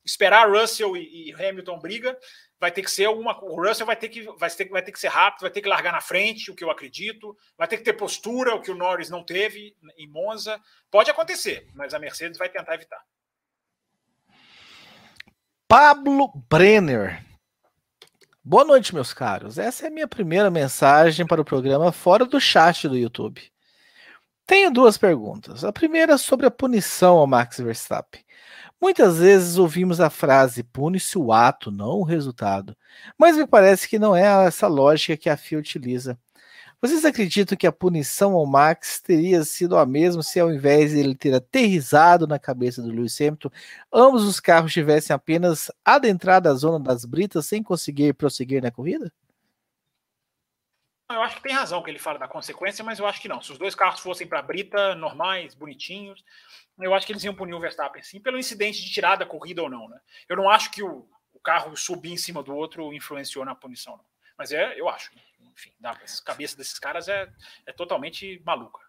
esperar 0.05 0.49
Russell 0.49 0.95
e, 0.95 1.29
e, 1.29 1.33
Hamilton 1.33 1.79
briga, 1.79 2.17
vai 2.59 2.71
ter 2.71 2.81
que 2.81 2.91
ser 2.91 3.05
alguma. 3.05 3.37
O 3.43 3.61
Russell 3.61 3.85
vai 3.85 3.95
ter 3.95 4.09
que 4.09 4.23
vai 4.37 4.49
ter, 4.49 4.69
vai 4.69 4.81
ter 4.81 4.91
que 4.91 4.99
ser 4.99 5.09
rápido, 5.09 5.41
vai 5.41 5.51
ter 5.51 5.61
que 5.61 5.69
largar 5.69 5.91
na 5.91 6.01
frente, 6.01 6.51
o 6.51 6.55
que 6.55 6.63
eu 6.63 6.71
acredito, 6.71 7.35
vai 7.57 7.67
ter 7.67 7.77
que 7.77 7.83
ter 7.83 7.93
postura, 7.93 8.55
o 8.55 8.61
que 8.61 8.71
o 8.71 8.75
Norris 8.75 9.09
não 9.09 9.23
teve 9.23 9.75
em 9.97 10.07
Monza. 10.07 10.59
Pode 10.89 11.11
acontecer, 11.11 11.67
mas 11.73 11.93
a 11.93 11.99
Mercedes 11.99 12.37
vai 12.37 12.49
tentar 12.49 12.75
evitar. 12.75 13.03
Pablo 15.67 16.31
Brenner 16.49 17.27
Boa 18.49 18.63
noite, 18.63 18.95
meus 18.95 19.13
caros. 19.13 19.57
Essa 19.57 19.83
é 19.83 19.87
a 19.89 19.91
minha 19.91 20.07
primeira 20.07 20.49
mensagem 20.49 21.27
para 21.27 21.41
o 21.41 21.43
programa 21.43 21.91
fora 21.91 22.23
do 22.23 22.39
chat 22.39 22.87
do 22.87 22.95
YouTube. 22.95 23.41
Tenho 24.45 24.71
duas 24.71 24.97
perguntas. 24.97 25.65
A 25.65 25.73
primeira 25.73 26.17
sobre 26.17 26.45
a 26.45 26.51
punição 26.51 27.17
ao 27.17 27.27
Max 27.27 27.59
Verstappen. 27.59 28.23
Muitas 28.81 29.17
vezes 29.17 29.57
ouvimos 29.57 29.99
a 29.99 30.09
frase 30.09 30.63
pune-se 30.63 31.17
o 31.17 31.31
ato, 31.31 31.71
não 31.71 31.99
o 31.99 32.03
resultado. 32.03 32.75
Mas 33.17 33.35
me 33.35 33.47
parece 33.47 33.87
que 33.89 33.97
não 33.97 34.15
é 34.15 34.45
essa 34.45 34.67
lógica 34.67 35.17
que 35.17 35.29
a 35.29 35.37
FIA 35.37 35.57
utiliza. 35.59 36.17
Vocês 36.81 37.05
acreditam 37.05 37.57
que 37.57 37.67
a 37.67 37.71
punição 37.71 38.33
ao 38.33 38.45
Max 38.45 39.01
teria 39.01 39.43
sido 39.43 39.77
a 39.77 39.85
mesma 39.85 40.23
se 40.23 40.39
ao 40.39 40.53
invés 40.53 40.91
de 40.91 40.99
ele 40.99 41.15
ter 41.15 41.33
aterrizado 41.33 42.27
na 42.27 42.39
cabeça 42.39 42.81
do 42.81 42.91
Lewis 42.91 43.19
Hamilton, 43.19 43.49
ambos 43.93 44.23
os 44.25 44.39
carros 44.39 44.73
tivessem 44.73 45.13
apenas 45.15 45.71
adentrado 45.85 46.49
a 46.49 46.53
zona 46.53 46.79
das 46.79 47.05
britas 47.05 47.47
sem 47.47 47.63
conseguir 47.63 48.13
prosseguir 48.13 48.61
na 48.61 48.71
corrida? 48.71 49.11
Eu 51.09 51.21
acho 51.21 51.37
que 51.37 51.43
tem 51.43 51.53
razão 51.53 51.81
que 51.81 51.89
ele 51.89 51.99
fala 51.99 52.19
da 52.19 52.27
consequência, 52.27 52.83
mas 52.83 52.99
eu 52.99 53.07
acho 53.07 53.21
que 53.21 53.29
não. 53.29 53.41
Se 53.41 53.51
os 53.51 53.57
dois 53.57 53.73
carros 53.73 54.01
fossem 54.01 54.27
para 54.27 54.41
brita, 54.41 54.93
normais, 54.93 55.55
bonitinhos, 55.55 56.23
eu 56.77 56.93
acho 56.93 57.05
que 57.05 57.13
eles 57.13 57.23
iam 57.23 57.33
punir 57.33 57.53
o 57.53 57.59
Verstappen, 57.59 58.03
sim, 58.03 58.19
pelo 58.19 58.37
incidente 58.37 58.83
de 58.83 58.91
tirar 58.91 59.15
da 59.15 59.25
corrida 59.25 59.63
ou 59.63 59.69
não. 59.69 59.87
Né? 59.87 59.99
Eu 60.27 60.35
não 60.35 60.49
acho 60.49 60.69
que 60.69 60.83
o, 60.83 61.07
o 61.33 61.39
carro 61.39 61.75
subir 61.77 62.11
em 62.11 62.17
cima 62.17 62.43
do 62.43 62.53
outro 62.53 62.93
influenciou 62.93 63.45
na 63.45 63.55
punição, 63.55 63.95
não. 63.95 64.05
Mas 64.37 64.51
é, 64.51 64.79
eu 64.79 64.87
acho. 64.87 65.11
Enfim, 65.39 65.71
a 65.83 65.95
cabeça 66.23 66.55
desses 66.55 66.77
caras 66.77 67.07
é, 67.07 67.27
é 67.65 67.71
totalmente 67.71 68.41
maluca. 68.45 68.79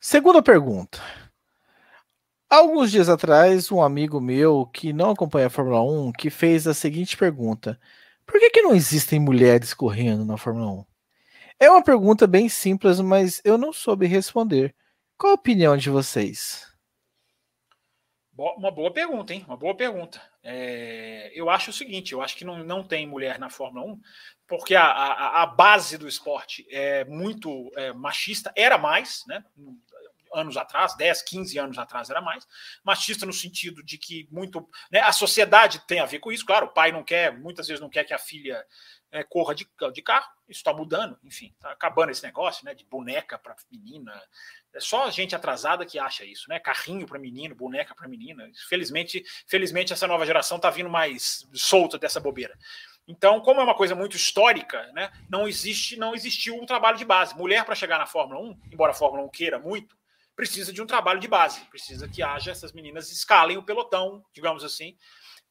Segunda 0.00 0.42
pergunta. 0.42 1.00
Alguns 2.50 2.90
dias 2.90 3.08
atrás, 3.08 3.70
um 3.70 3.82
amigo 3.82 4.20
meu 4.20 4.66
que 4.66 4.92
não 4.92 5.10
acompanha 5.10 5.46
a 5.46 5.50
Fórmula 5.50 5.82
1 5.82 6.12
que 6.12 6.30
fez 6.30 6.66
a 6.66 6.74
seguinte 6.74 7.16
pergunta: 7.16 7.80
Por 8.26 8.40
que, 8.40 8.50
que 8.50 8.62
não 8.62 8.74
existem 8.74 9.20
mulheres 9.20 9.74
correndo 9.74 10.24
na 10.24 10.36
Fórmula 10.36 10.70
1? 10.70 10.84
É 11.60 11.70
uma 11.70 11.82
pergunta 11.82 12.26
bem 12.26 12.48
simples, 12.48 13.00
mas 13.00 13.40
eu 13.44 13.56
não 13.56 13.72
soube 13.72 14.06
responder. 14.06 14.74
Qual 15.16 15.32
a 15.32 15.34
opinião 15.34 15.76
de 15.76 15.90
vocês? 15.90 16.74
Uma 18.36 18.70
boa 18.72 18.92
pergunta, 18.92 19.32
hein? 19.32 19.44
Uma 19.46 19.56
boa 19.56 19.76
pergunta. 19.76 20.20
É, 20.42 21.30
eu 21.34 21.48
acho 21.48 21.70
o 21.70 21.72
seguinte: 21.72 22.12
eu 22.12 22.20
acho 22.20 22.36
que 22.36 22.44
não, 22.44 22.64
não 22.64 22.82
tem 22.82 23.06
mulher 23.06 23.38
na 23.38 23.48
Fórmula 23.48 23.86
1, 23.86 24.00
porque 24.48 24.74
a, 24.74 24.84
a, 24.84 25.42
a 25.42 25.46
base 25.46 25.96
do 25.96 26.08
esporte 26.08 26.66
é 26.68 27.04
muito 27.04 27.70
é, 27.76 27.92
machista, 27.92 28.52
era 28.56 28.76
mais, 28.76 29.22
né? 29.28 29.44
Anos 30.34 30.56
atrás, 30.56 30.96
10, 30.96 31.22
15 31.22 31.58
anos 31.58 31.78
atrás 31.78 32.10
era 32.10 32.20
mais. 32.20 32.46
Machista 32.82 33.24
no 33.24 33.32
sentido 33.32 33.82
de 33.82 33.96
que 33.96 34.28
muito. 34.30 34.68
Né, 34.90 35.00
a 35.00 35.12
sociedade 35.12 35.80
tem 35.86 36.00
a 36.00 36.06
ver 36.06 36.18
com 36.18 36.32
isso, 36.32 36.44
claro, 36.44 36.66
o 36.66 36.72
pai 36.72 36.92
não 36.92 37.04
quer, 37.04 37.32
muitas 37.38 37.66
vezes 37.68 37.80
não 37.80 37.88
quer 37.88 38.04
que 38.04 38.12
a 38.12 38.18
filha 38.18 38.64
é, 39.14 39.22
corra 39.22 39.54
de, 39.54 39.64
de 39.92 40.02
carro, 40.02 40.28
isso 40.48 40.58
está 40.58 40.72
mudando, 40.72 41.16
enfim, 41.22 41.52
está 41.54 41.70
acabando 41.70 42.10
esse 42.10 42.24
negócio 42.24 42.64
né, 42.64 42.74
de 42.74 42.84
boneca 42.84 43.38
para 43.38 43.54
menina. 43.70 44.12
É 44.72 44.80
só 44.80 45.08
gente 45.08 45.36
atrasada 45.36 45.86
que 45.86 46.00
acha 46.00 46.24
isso, 46.24 46.48
né? 46.48 46.58
Carrinho 46.58 47.06
para 47.06 47.16
menino, 47.16 47.54
boneca 47.54 47.94
para 47.94 48.08
menina. 48.08 48.50
Felizmente, 48.68 49.24
felizmente 49.46 49.92
essa 49.92 50.08
nova 50.08 50.26
geração 50.26 50.56
está 50.56 50.68
vindo 50.68 50.90
mais 50.90 51.48
solta 51.54 51.96
dessa 51.96 52.18
bobeira. 52.18 52.58
Então, 53.06 53.40
como 53.40 53.60
é 53.60 53.64
uma 53.64 53.76
coisa 53.76 53.94
muito 53.94 54.16
histórica, 54.16 54.90
né, 54.92 55.12
não 55.28 55.46
existe, 55.46 55.96
não 55.96 56.14
existiu 56.14 56.56
um 56.56 56.66
trabalho 56.66 56.98
de 56.98 57.04
base. 57.04 57.36
Mulher 57.36 57.64
para 57.64 57.74
chegar 57.74 57.98
na 57.98 58.06
Fórmula 58.06 58.40
1, 58.40 58.60
embora 58.72 58.90
a 58.90 58.94
Fórmula 58.94 59.22
1 59.24 59.28
queira 59.28 59.58
muito, 59.58 59.96
precisa 60.36 60.72
de 60.72 60.82
um 60.82 60.86
trabalho 60.86 61.20
de 61.20 61.28
base, 61.28 61.60
precisa 61.66 62.08
que 62.08 62.22
haja 62.22 62.50
essas 62.50 62.72
meninas 62.72 63.10
escalem 63.10 63.56
o 63.56 63.62
pelotão, 63.62 64.24
digamos 64.32 64.64
assim, 64.64 64.96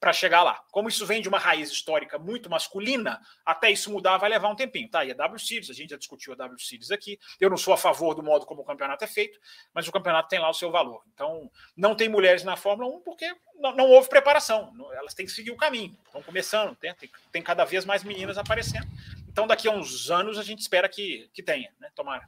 para 0.03 0.11
chegar 0.11 0.43
lá. 0.43 0.61
Como 0.69 0.89
isso 0.89 1.05
vem 1.05 1.21
de 1.21 1.29
uma 1.29 1.39
raiz 1.39 1.71
histórica 1.71 2.19
muito 2.19 2.49
masculina, 2.49 3.21
até 3.45 3.71
isso 3.71 3.89
mudar 3.89 4.17
vai 4.17 4.29
levar 4.29 4.49
um 4.49 4.55
tempinho. 4.55 4.89
Tá, 4.89 5.05
e 5.05 5.11
a 5.11 5.15
W 5.15 5.39
Series, 5.39 5.69
a 5.69 5.73
gente 5.73 5.91
já 5.91 5.97
discutiu 5.97 6.33
a 6.33 6.35
W 6.35 6.59
Series 6.59 6.91
aqui. 6.91 7.17
Eu 7.39 7.49
não 7.49 7.55
sou 7.55 7.73
a 7.73 7.77
favor 7.77 8.13
do 8.13 8.21
modo 8.21 8.45
como 8.45 8.61
o 8.61 8.65
campeonato 8.65 9.05
é 9.05 9.07
feito, 9.07 9.39
mas 9.73 9.87
o 9.87 9.93
campeonato 9.93 10.27
tem 10.27 10.39
lá 10.39 10.49
o 10.49 10.53
seu 10.53 10.69
valor. 10.69 11.01
Então, 11.13 11.49
não 11.77 11.95
tem 11.95 12.09
mulheres 12.09 12.43
na 12.43 12.57
Fórmula 12.57 12.93
1 12.97 13.01
porque 13.01 13.33
não, 13.55 13.73
não 13.77 13.89
houve 13.89 14.09
preparação. 14.09 14.73
Elas 14.91 15.13
têm 15.13 15.25
que 15.25 15.31
seguir 15.31 15.51
o 15.51 15.57
caminho. 15.57 15.97
Estão 16.05 16.21
começando, 16.21 16.75
tem, 16.75 16.93
tem, 16.95 17.09
tem, 17.31 17.41
cada 17.41 17.63
vez 17.63 17.85
mais 17.85 18.03
meninas 18.03 18.37
aparecendo. 18.37 18.87
Então, 19.29 19.47
daqui 19.47 19.69
a 19.69 19.71
uns 19.71 20.11
anos, 20.11 20.37
a 20.37 20.43
gente 20.43 20.59
espera 20.59 20.89
que, 20.89 21.29
que 21.33 21.41
tenha, 21.41 21.71
né? 21.79 21.89
Tomara. 21.95 22.27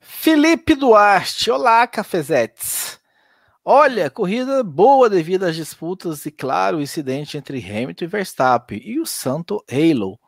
Felipe 0.00 0.74
Duarte, 0.74 1.50
olá, 1.50 1.86
cafezetes. 1.86 2.98
Olha, 3.64 4.08
corrida 4.08 4.62
boa 4.62 5.10
devido 5.10 5.44
às 5.44 5.56
disputas 5.56 6.24
e, 6.24 6.30
claro, 6.30 6.78
o 6.78 6.82
incidente 6.82 7.36
entre 7.36 7.58
Hamilton 7.58 8.04
e 8.04 8.08
Verstappen 8.08 8.80
e 8.82 9.00
o 9.00 9.06
santo 9.06 9.62
Halo. 9.70 10.18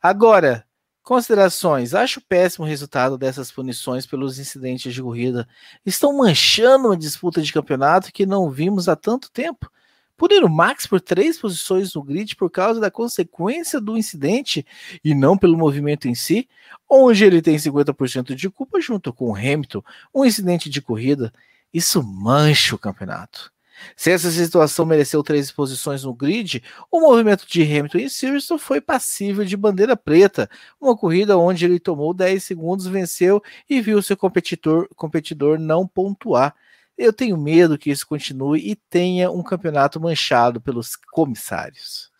Agora, 0.00 0.64
considerações. 1.02 1.94
Acho 1.94 2.20
péssimo 2.20 2.64
o 2.64 2.68
resultado 2.68 3.16
dessas 3.16 3.50
punições 3.50 4.06
pelos 4.06 4.38
incidentes 4.38 4.92
de 4.92 5.02
corrida. 5.02 5.48
Estão 5.84 6.16
manchando 6.16 6.88
uma 6.88 6.96
disputa 6.96 7.40
de 7.42 7.52
campeonato 7.52 8.12
que 8.12 8.26
não 8.26 8.50
vimos 8.50 8.88
há 8.88 8.96
tanto 8.96 9.30
tempo. 9.30 9.70
Punir 10.16 10.42
o 10.44 10.48
Max 10.48 10.86
por 10.86 11.00
três 11.00 11.38
posições 11.38 11.94
no 11.94 12.02
grid 12.02 12.34
por 12.36 12.50
causa 12.50 12.80
da 12.80 12.90
consequência 12.90 13.80
do 13.80 13.98
incidente 13.98 14.66
e 15.04 15.14
não 15.14 15.36
pelo 15.36 15.58
movimento 15.58 16.08
em 16.08 16.14
si, 16.14 16.48
onde 16.88 17.24
ele 17.24 17.42
tem 17.42 17.56
50% 17.56 18.34
de 18.34 18.48
culpa 18.48 18.80
junto 18.80 19.12
com 19.12 19.30
o 19.30 19.36
Hamilton, 19.36 19.82
um 20.14 20.24
incidente 20.24 20.70
de 20.70 20.80
corrida 20.80 21.32
isso 21.76 22.02
mancha 22.02 22.74
o 22.74 22.78
campeonato. 22.78 23.52
Se 23.94 24.10
essa 24.10 24.30
situação 24.30 24.86
mereceu 24.86 25.22
três 25.22 25.52
posições 25.52 26.04
no 26.04 26.14
grid, 26.14 26.62
o 26.90 27.00
movimento 27.00 27.46
de 27.46 27.62
Hamilton 27.62 27.98
em 27.98 28.08
Silverstone 28.08 28.58
foi 28.58 28.80
passível 28.80 29.44
de 29.44 29.54
bandeira 29.56 29.94
preta, 29.94 30.48
uma 30.80 30.96
corrida 30.96 31.36
onde 31.36 31.66
ele 31.66 31.78
tomou 31.78 32.14
10 32.14 32.42
segundos, 32.42 32.86
venceu 32.86 33.42
e 33.68 33.82
viu 33.82 34.00
seu 34.00 34.16
competidor, 34.16 34.88
competidor 34.96 35.58
não 35.58 35.86
pontuar. 35.86 36.54
Eu 36.96 37.12
tenho 37.12 37.36
medo 37.36 37.78
que 37.78 37.90
isso 37.90 38.06
continue 38.06 38.70
e 38.70 38.74
tenha 38.74 39.30
um 39.30 39.42
campeonato 39.42 40.00
manchado 40.00 40.60
pelos 40.60 40.96
comissários. 40.96 42.10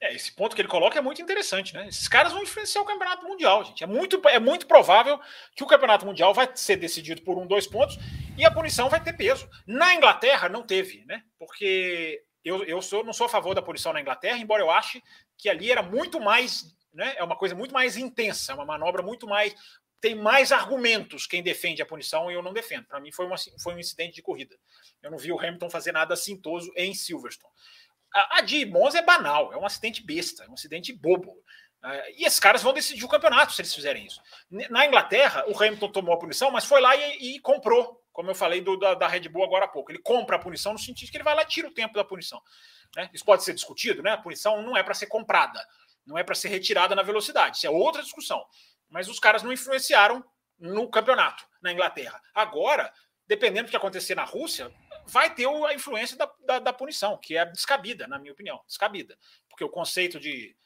É, 0.00 0.14
esse 0.14 0.30
ponto 0.32 0.54
que 0.54 0.60
ele 0.60 0.68
coloca 0.68 0.98
é 0.98 1.02
muito 1.02 1.22
interessante, 1.22 1.74
né? 1.74 1.88
Esses 1.88 2.06
caras 2.06 2.32
vão 2.32 2.42
influenciar 2.42 2.82
o 2.82 2.84
campeonato 2.84 3.26
mundial, 3.26 3.64
gente. 3.64 3.82
É 3.82 3.86
muito, 3.86 4.20
é 4.28 4.38
muito 4.38 4.66
provável 4.66 5.18
que 5.54 5.64
o 5.64 5.66
campeonato 5.66 6.04
mundial 6.04 6.34
vai 6.34 6.48
ser 6.54 6.76
decidido 6.76 7.22
por 7.22 7.38
um, 7.38 7.46
dois 7.46 7.66
pontos 7.66 7.98
e 8.36 8.44
a 8.44 8.50
punição 8.50 8.90
vai 8.90 9.02
ter 9.02 9.14
peso. 9.14 9.48
Na 9.66 9.94
Inglaterra 9.94 10.48
não 10.48 10.62
teve, 10.62 11.04
né? 11.06 11.22
Porque 11.38 12.22
eu, 12.44 12.62
eu 12.64 12.82
sou, 12.82 13.02
não 13.04 13.12
sou 13.12 13.26
a 13.26 13.30
favor 13.30 13.54
da 13.54 13.62
punição 13.62 13.92
na 13.92 14.00
Inglaterra, 14.00 14.38
embora 14.38 14.62
eu 14.62 14.70
ache 14.70 15.02
que 15.36 15.48
ali 15.48 15.72
era 15.72 15.82
muito 15.82 16.20
mais, 16.20 16.76
né? 16.92 17.14
É 17.16 17.24
uma 17.24 17.36
coisa 17.36 17.54
muito 17.54 17.72
mais 17.72 17.96
intensa, 17.96 18.54
uma 18.54 18.66
manobra 18.66 19.02
muito 19.02 19.26
mais. 19.26 19.54
Tem 20.06 20.14
mais 20.14 20.52
argumentos 20.52 21.26
quem 21.26 21.42
defende 21.42 21.82
a 21.82 21.86
punição 21.86 22.30
e 22.30 22.34
eu 22.34 22.40
não 22.40 22.52
defendo. 22.52 22.86
Para 22.86 23.00
mim 23.00 23.10
foi, 23.10 23.26
uma, 23.26 23.34
foi 23.60 23.74
um 23.74 23.78
incidente 23.80 24.14
de 24.14 24.22
corrida. 24.22 24.56
Eu 25.02 25.10
não 25.10 25.18
vi 25.18 25.32
o 25.32 25.36
Hamilton 25.36 25.68
fazer 25.68 25.90
nada 25.90 26.14
assintoso 26.14 26.72
em 26.76 26.94
Silverstone. 26.94 27.52
A, 28.14 28.38
a 28.38 28.40
de 28.40 28.64
Monza 28.64 29.00
é 29.00 29.02
banal, 29.02 29.52
é 29.52 29.56
um 29.56 29.66
acidente 29.66 30.06
besta, 30.06 30.44
é 30.44 30.48
um 30.48 30.54
acidente 30.54 30.92
bobo. 30.92 31.32
Uh, 31.32 32.14
e 32.18 32.24
esses 32.24 32.38
caras 32.38 32.62
vão 32.62 32.72
decidir 32.72 33.04
o 33.04 33.08
campeonato 33.08 33.52
se 33.52 33.60
eles 33.60 33.74
fizerem 33.74 34.06
isso. 34.06 34.22
Na 34.70 34.86
Inglaterra, 34.86 35.44
o 35.48 35.60
Hamilton 35.60 35.90
tomou 35.90 36.14
a 36.14 36.18
punição, 36.20 36.52
mas 36.52 36.64
foi 36.64 36.80
lá 36.80 36.94
e, 36.94 37.34
e 37.34 37.40
comprou, 37.40 38.00
como 38.12 38.30
eu 38.30 38.34
falei 38.36 38.60
do, 38.60 38.76
da, 38.76 38.94
da, 38.94 39.08
Red 39.08 39.28
Bull 39.28 39.42
agora 39.42 39.64
há 39.64 39.68
pouco. 39.68 39.90
Ele 39.90 39.98
compra 39.98 40.36
a 40.36 40.38
punição 40.38 40.72
no 40.72 40.78
sentido 40.78 41.10
que 41.10 41.16
ele 41.16 41.24
vai 41.24 41.34
lá 41.34 41.42
e 41.42 41.46
tira 41.46 41.66
o 41.66 41.74
tempo 41.74 41.94
da 41.94 42.04
punição. 42.04 42.40
Né? 42.94 43.10
Isso 43.12 43.24
pode 43.24 43.42
ser 43.42 43.54
discutido, 43.54 44.04
né? 44.04 44.12
A 44.12 44.18
punição 44.18 44.62
não 44.62 44.76
é 44.76 44.84
para 44.84 44.94
ser 44.94 45.08
comprada. 45.08 45.60
Não 46.06 46.16
é 46.16 46.22
para 46.22 46.36
ser 46.36 46.46
retirada 46.46 46.94
na 46.94 47.02
velocidade. 47.02 47.56
Isso 47.56 47.66
é 47.66 47.70
outra 47.70 48.00
discussão. 48.00 48.46
Mas 48.96 49.08
os 49.08 49.20
caras 49.20 49.42
não 49.42 49.52
influenciaram 49.52 50.24
no 50.58 50.88
campeonato 50.88 51.46
na 51.60 51.70
Inglaterra. 51.70 52.18
Agora, 52.34 52.90
dependendo 53.28 53.66
do 53.66 53.70
que 53.70 53.76
acontecer 53.76 54.14
na 54.14 54.24
Rússia, 54.24 54.72
vai 55.04 55.34
ter 55.34 55.46
a 55.46 55.74
influência 55.74 56.16
da, 56.16 56.32
da, 56.46 56.58
da, 56.60 56.72
punição, 56.72 57.18
que 57.18 57.36
é 57.36 57.44
descabida, 57.44 58.06
na 58.06 58.18
minha 58.18 58.32
opinião. 58.32 58.58
Descabida. 58.66 59.14
Porque 59.50 59.62
o 59.62 59.68
conceito 59.68 60.18
de, 60.18 60.56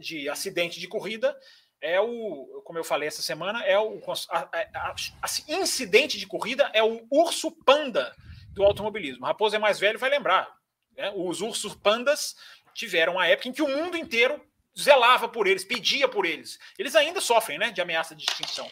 de 0.00 0.28
acidente 0.28 0.80
de 0.80 0.88
corrida 0.88 1.38
é 1.80 2.00
o, 2.00 2.60
como 2.64 2.76
eu 2.76 2.82
falei 2.82 3.06
essa 3.06 3.22
semana, 3.22 3.62
é 3.62 3.78
o 3.78 4.02
a, 4.30 4.38
a, 4.40 4.90
a, 5.22 5.52
incidente 5.52 6.18
de 6.18 6.26
corrida 6.26 6.68
é 6.74 6.82
o 6.82 7.06
urso 7.08 7.52
panda 7.64 8.12
do 8.50 8.64
automobilismo. 8.64 9.22
O 9.22 9.26
Raposo 9.28 9.54
é 9.54 9.60
mais 9.60 9.78
velho, 9.78 9.96
vai 9.96 10.10
lembrar. 10.10 10.52
Né? 10.96 11.12
Os 11.14 11.40
ursos 11.40 11.76
pandas 11.76 12.34
tiveram 12.74 13.12
uma 13.12 13.28
época 13.28 13.48
em 13.48 13.52
que 13.52 13.62
o 13.62 13.68
mundo 13.68 13.96
inteiro 13.96 14.44
zelava 14.78 15.28
por 15.28 15.46
eles, 15.46 15.64
pedia 15.64 16.08
por 16.08 16.26
eles. 16.26 16.58
Eles 16.78 16.94
ainda 16.94 17.20
sofrem 17.20 17.58
né, 17.58 17.70
de 17.70 17.80
ameaça 17.80 18.14
de 18.14 18.24
extinção, 18.24 18.70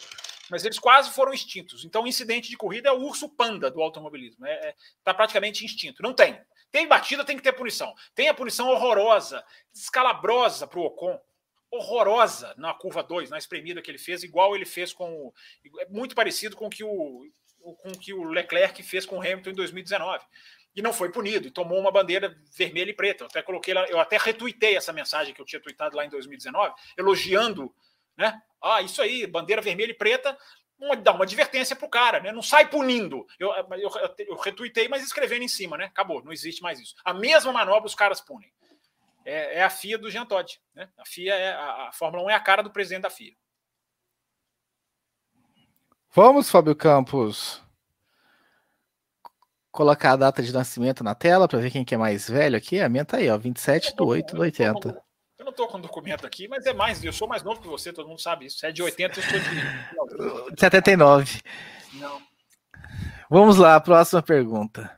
mas 0.51 0.65
eles 0.65 0.79
quase 0.79 1.11
foram 1.11 1.33
extintos. 1.33 1.85
Então, 1.85 2.03
o 2.03 2.07
incidente 2.07 2.51
de 2.51 2.57
corrida 2.57 2.91
é 2.91 2.93
o 2.93 3.03
urso 3.03 3.29
panda 3.29 3.71
do 3.71 3.81
automobilismo. 3.81 4.47
Está 4.47 4.67
é, 4.67 4.69
é, 4.69 4.75
tá 5.03 5.15
praticamente 5.15 5.65
extinto. 5.65 6.03
Não 6.03 6.13
tem. 6.13 6.39
Tem 6.71 6.87
batida, 6.87 7.25
tem 7.25 7.37
que 7.37 7.43
ter 7.43 7.53
punição. 7.53 7.95
Tem 8.15 8.29
a 8.29 8.35
punição 8.35 8.69
horrorosa, 8.69 9.45
escalabrosa 9.73 10.67
para 10.67 10.79
o 10.79 10.85
Ocon. 10.85 11.19
Horrorosa 11.71 12.55
na 12.57 12.73
curva 12.73 13.03
2, 13.03 13.31
na 13.31 13.39
espremida 13.39 13.83
que 13.83 13.91
ele 13.91 13.99
fez, 13.99 14.23
igual 14.23 14.55
ele 14.55 14.65
fez 14.65 14.93
com. 14.93 15.11
O, 15.13 15.35
é 15.81 15.87
muito 15.89 16.15
parecido 16.15 16.55
com 16.55 16.71
que 16.71 16.85
o, 16.85 17.27
com 17.61 17.93
que 17.93 18.13
o 18.13 18.25
Leclerc 18.25 18.81
fez 18.83 19.05
com 19.07 19.19
o 19.19 19.21
Hamilton 19.21 19.51
em 19.51 19.55
2019 19.55 20.25
e 20.75 20.83
não 20.83 20.93
foi 20.93 21.11
punido, 21.11 21.47
e 21.47 21.51
tomou 21.51 21.79
uma 21.79 21.93
bandeira 21.93 22.37
vermelha 22.57 22.91
e 22.91 22.95
preta. 22.95 23.25
Eu 23.25 23.29
até 23.29 23.43
coloquei 23.43 23.75
eu 23.89 24.01
até 24.01 24.17
retuitei 24.17 24.77
essa 24.77 24.93
mensagem 24.93 25.33
que 25.33 25.41
eu 25.41 25.47
tinha 25.47 25.61
tweetado 25.61 25.97
lá 25.97 26.05
em 26.05 26.09
2019, 26.09 26.75
elogiando, 26.97 27.75
né? 28.17 28.41
Ah, 28.61 28.83
isso 28.83 29.01
aí, 29.01 29.27
bandeira 29.27 29.63
vermelha 29.63 29.93
e 29.93 29.95
preta, 29.95 30.37
uma, 30.79 30.97
dá 30.97 31.13
uma 31.13 31.25
advertência 31.25 31.77
pro 31.77 31.89
cara, 31.89 32.21
né? 32.21 32.33
Não 32.33 32.43
sai 32.43 32.69
punindo. 32.69 33.27
Eu, 33.39 33.53
eu, 33.53 33.91
eu 34.19 34.37
retuitei, 34.37 34.89
mas 34.89 35.05
escrevendo 35.05 35.43
em 35.43 35.49
cima, 35.49 35.77
né? 35.77 35.87
Acabou, 35.87 36.23
não 36.25 36.33
existe 36.33 36.63
mais 36.63 36.81
isso. 36.81 36.95
A 37.05 37.15
mesma 37.15 37.53
manobra 37.53 37.87
os 37.87 37.95
caras 37.95 38.21
punem. 38.21 38.53
É, 39.25 39.61
é 39.61 39.63
a 39.63 39.71
FIA 39.71 39.97
do 39.97 40.11
Jean 40.11 40.27
Todt, 40.27 40.61
né? 40.75 40.89
A 40.99 41.07
FIA 41.07 41.35
é 41.35 41.53
a, 41.53 41.89
a 41.89 41.93
Fórmula 41.93 42.25
1 42.25 42.31
é 42.31 42.35
a 42.35 42.41
cara 42.41 42.63
do 42.63 42.71
presidente 42.71 43.03
da 43.03 43.11
FIA. 43.11 43.35
Vamos, 46.11 46.51
Fábio 46.51 46.77
Campos 46.77 47.64
colocar 49.75 50.13
a 50.13 50.17
data 50.17 50.41
de 50.41 50.53
nascimento 50.53 51.03
na 51.03 51.17
tela 51.17 51.49
para 51.49 51.59
ver 51.59 51.71
quem 51.71 51.85
que 51.85 51.97
é 51.97 51.99
mais 51.99 52.31
velho 52.31 52.57
aqui. 52.57 52.81
A 52.81 52.89
minha 52.89 53.05
tá 53.05 53.17
aí, 53.17 53.29
ó, 53.29 53.37
27 53.37 53.97
do 53.97 54.07
8 54.07 54.37
do 54.37 54.43
80. 54.43 55.03
Eu 55.37 55.45
não 55.45 55.53
tô 55.53 55.67
com 55.67 55.79
o 55.79 55.83
documento 55.83 56.25
aqui, 56.25 56.47
mas 56.47 56.65
é 56.65 56.73
mais, 56.73 57.03
eu 57.05 57.13
sou 57.13 57.27
mais 57.27 57.43
novo 57.43 57.61
que 57.61 57.67
você, 57.67 57.93
todo 57.93 58.09
mundo 58.09 58.21
sabe 58.21 58.47
isso. 58.47 58.59
Você 58.59 58.69
é 58.69 58.73
de 58.73 58.83
80, 58.83 59.19
eu 59.19 59.23
sou 59.25 60.51
de 60.53 60.55
79. 60.61 61.41
Não. 61.95 62.23
Vamos 63.29 63.59
lá, 63.59 63.81
próxima 63.81 64.23
pergunta. 64.23 64.97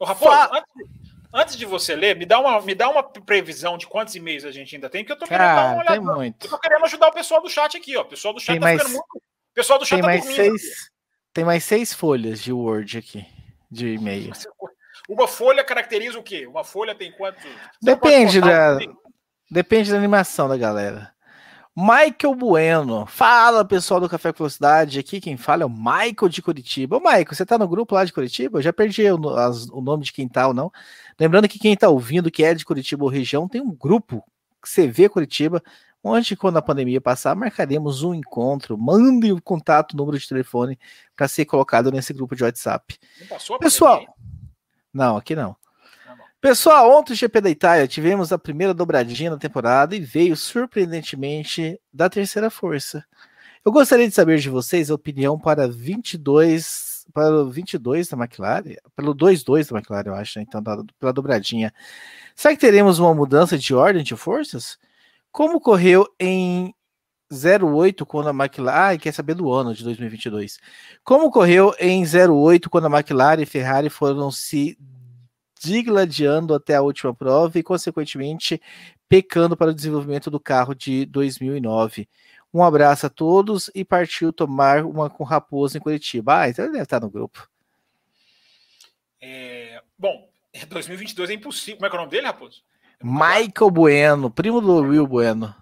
Ô, 0.00 0.04
Raposo, 0.04 0.32
Fa... 0.32 0.50
antes, 0.52 0.90
antes, 1.32 1.56
de 1.56 1.64
você 1.64 1.94
ler, 1.94 2.16
me 2.16 2.26
dá, 2.26 2.40
uma, 2.40 2.60
me 2.60 2.74
dá 2.74 2.88
uma 2.88 3.04
previsão 3.04 3.78
de 3.78 3.86
quantos 3.86 4.16
e-mails 4.16 4.44
a 4.44 4.50
gente 4.50 4.74
ainda 4.74 4.90
tem, 4.90 5.04
que 5.04 5.12
eu 5.12 5.16
tô 5.16 5.26
querendo 5.26 5.46
Cara, 5.46 5.62
dar 5.62 5.68
uma 5.68 5.82
olhada. 5.82 5.92
Tem 5.92 6.00
muito. 6.00 6.46
Eu 6.46 6.50
tô 6.50 6.58
querendo 6.58 6.84
ajudar 6.84 7.08
o 7.08 7.12
pessoal 7.12 7.40
do 7.40 7.48
chat 7.48 7.76
aqui, 7.76 7.96
ó. 7.96 8.02
O 8.02 8.06
pessoal 8.06 8.34
do 8.34 8.40
chat 8.40 8.54
tem 8.54 8.60
tá 8.60 8.66
mais... 8.66 8.78
ficando 8.78 8.94
muito. 8.94 9.16
O 9.16 9.54
pessoal 9.54 9.78
do 9.78 9.86
chat 9.86 9.96
tem 9.96 10.02
tá 10.02 10.08
mais 10.08 10.24
seis... 10.24 10.90
Tem 11.32 11.44
mais 11.44 11.64
seis 11.64 11.92
folhas 11.92 12.42
de 12.42 12.52
Word 12.52 12.98
aqui 12.98 13.35
de 13.70 13.94
e-mail. 13.94 14.32
Uma 15.08 15.28
folha 15.28 15.64
caracteriza 15.64 16.18
o 16.18 16.22
quê? 16.22 16.46
Uma 16.46 16.64
folha 16.64 16.94
tem 16.94 17.12
quantos? 17.12 17.44
Depende 17.80 18.40
da, 18.40 18.78
depende 19.50 19.90
da 19.90 19.96
animação 19.96 20.48
da 20.48 20.56
galera. 20.56 21.14
Michael 21.76 22.34
Bueno. 22.34 23.04
Fala, 23.04 23.62
pessoal 23.62 24.00
do 24.00 24.08
Café 24.08 24.32
com 24.32 24.38
Velocidade. 24.38 24.98
Aqui 24.98 25.20
quem 25.20 25.36
fala 25.36 25.62
é 25.62 25.66
o 25.66 25.70
Michael 25.70 26.30
de 26.30 26.40
Curitiba. 26.40 26.96
Ô, 26.96 27.00
Michael, 27.00 27.26
você 27.30 27.44
tá 27.44 27.58
no 27.58 27.68
grupo 27.68 27.94
lá 27.94 28.02
de 28.02 28.14
Curitiba? 28.14 28.58
Eu 28.58 28.62
já 28.62 28.72
perdi 28.72 29.02
o, 29.10 29.28
as, 29.36 29.68
o 29.68 29.82
nome 29.82 30.02
de 30.02 30.12
quem 30.12 30.26
tá 30.26 30.48
ou 30.48 30.54
não. 30.54 30.72
Lembrando 31.20 31.46
que 31.46 31.58
quem 31.58 31.76
tá 31.76 31.90
ouvindo, 31.90 32.30
que 32.30 32.42
é 32.42 32.54
de 32.54 32.64
Curitiba 32.64 33.04
ou 33.04 33.10
região, 33.10 33.46
tem 33.46 33.60
um 33.60 33.74
grupo 33.74 34.24
CV 34.62 35.10
Curitiba, 35.10 35.62
onde, 36.02 36.36
quando 36.36 36.56
a 36.56 36.62
pandemia 36.62 37.00
passar, 37.00 37.34
marcaremos 37.34 38.02
um 38.02 38.14
encontro. 38.14 38.76
Mande 38.78 39.32
o 39.32 39.40
contato, 39.40 39.92
o 39.92 39.96
número 39.96 40.18
de 40.18 40.28
telefone, 40.28 40.78
para 41.14 41.28
ser 41.28 41.44
colocado 41.44 41.90
nesse 41.90 42.12
grupo 42.12 42.34
de 42.36 42.44
WhatsApp. 42.44 42.98
Pessoal, 43.58 43.98
pandemia? 43.98 44.14
não, 44.92 45.16
aqui 45.16 45.34
não. 45.34 45.56
Pessoal, 46.40 46.96
ontem 46.96 47.12
o 47.12 47.16
GP 47.16 47.40
da 47.40 47.50
Itália 47.50 47.88
tivemos 47.88 48.32
a 48.32 48.38
primeira 48.38 48.72
dobradinha 48.72 49.30
da 49.30 49.38
temporada 49.38 49.96
e 49.96 50.00
veio 50.00 50.36
surpreendentemente 50.36 51.80
da 51.92 52.08
terceira 52.08 52.50
força. 52.50 53.04
Eu 53.64 53.72
gostaria 53.72 54.08
de 54.08 54.14
saber 54.14 54.38
de 54.38 54.48
vocês 54.48 54.90
a 54.90 54.94
opinião 54.94 55.38
para 55.38 55.66
22 55.66 56.96
para 57.12 57.30
o 57.30 57.50
22 57.50 58.08
da 58.08 58.16
McLaren, 58.16 58.76
pelo 58.94 59.14
2-2 59.14 59.70
da 59.70 59.78
McLaren, 59.78 60.08
eu 60.08 60.14
acho, 60.14 60.38
né? 60.38 60.44
então 60.46 60.62
da, 60.62 60.82
pela 60.98 61.12
dobradinha. 61.12 61.72
Será 62.34 62.54
que 62.54 62.60
teremos 62.60 62.98
uma 62.98 63.14
mudança 63.14 63.56
de 63.56 63.74
ordem 63.74 64.02
de 64.02 64.16
forças? 64.16 64.78
Como 65.36 65.60
correu 65.60 66.08
em 66.18 66.74
08 67.30 68.06
quando 68.06 68.30
a 68.30 68.30
McLaren. 68.30 68.94
Ah, 68.94 68.96
quer 68.96 69.12
saber 69.12 69.34
do 69.34 69.52
ano 69.52 69.74
de 69.74 69.84
2022. 69.84 70.58
Como 71.04 71.30
correu 71.30 71.74
em 71.78 72.02
08 72.06 72.70
quando 72.70 72.86
a 72.86 72.98
McLaren 72.98 73.42
e 73.42 73.44
Ferrari 73.44 73.90
foram 73.90 74.30
se 74.30 74.78
digladiando 75.62 76.54
até 76.54 76.76
a 76.76 76.80
última 76.80 77.14
prova 77.14 77.58
e, 77.58 77.62
consequentemente, 77.62 78.58
pecando 79.10 79.54
para 79.58 79.72
o 79.72 79.74
desenvolvimento 79.74 80.30
do 80.30 80.40
carro 80.40 80.74
de 80.74 81.04
2009. 81.04 82.08
Um 82.50 82.64
abraço 82.64 83.04
a 83.04 83.10
todos 83.10 83.70
e 83.74 83.84
partiu 83.84 84.32
tomar 84.32 84.86
uma 84.86 85.10
com 85.10 85.22
Raposo 85.22 85.76
em 85.76 85.82
Curitiba. 85.82 86.40
Ah, 86.40 86.48
então 86.48 86.64
ele 86.64 86.72
deve 86.72 86.84
estar 86.84 87.00
no 87.00 87.10
grupo. 87.10 87.46
É, 89.20 89.82
bom, 89.98 90.30
2022 90.66 91.28
é 91.28 91.34
impossível. 91.34 91.76
Como 91.76 91.86
é 91.86 91.90
que 91.90 91.94
é 91.94 91.98
o 91.98 92.00
nome 92.00 92.10
dele, 92.10 92.26
Raposo? 92.26 92.64
Michael 93.02 93.70
Bueno, 93.70 94.30
primo 94.30 94.60
do 94.60 94.82
Will 94.82 95.06
Bueno. 95.06 95.54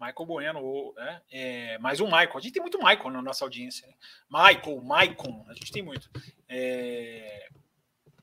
Michael 0.00 0.26
Bueno, 0.26 0.94
né? 0.96 1.22
É, 1.30 1.78
mais 1.78 2.00
um 2.00 2.06
Michael. 2.06 2.36
A 2.36 2.40
gente 2.40 2.52
tem 2.52 2.62
muito 2.62 2.78
Michael 2.78 3.10
na 3.10 3.22
nossa 3.22 3.44
audiência. 3.44 3.86
Né? 3.86 3.94
Michael, 4.28 4.82
Maicon, 4.82 5.44
a 5.48 5.54
gente 5.54 5.70
tem 5.70 5.82
muito. 5.82 6.10
É, 6.48 7.46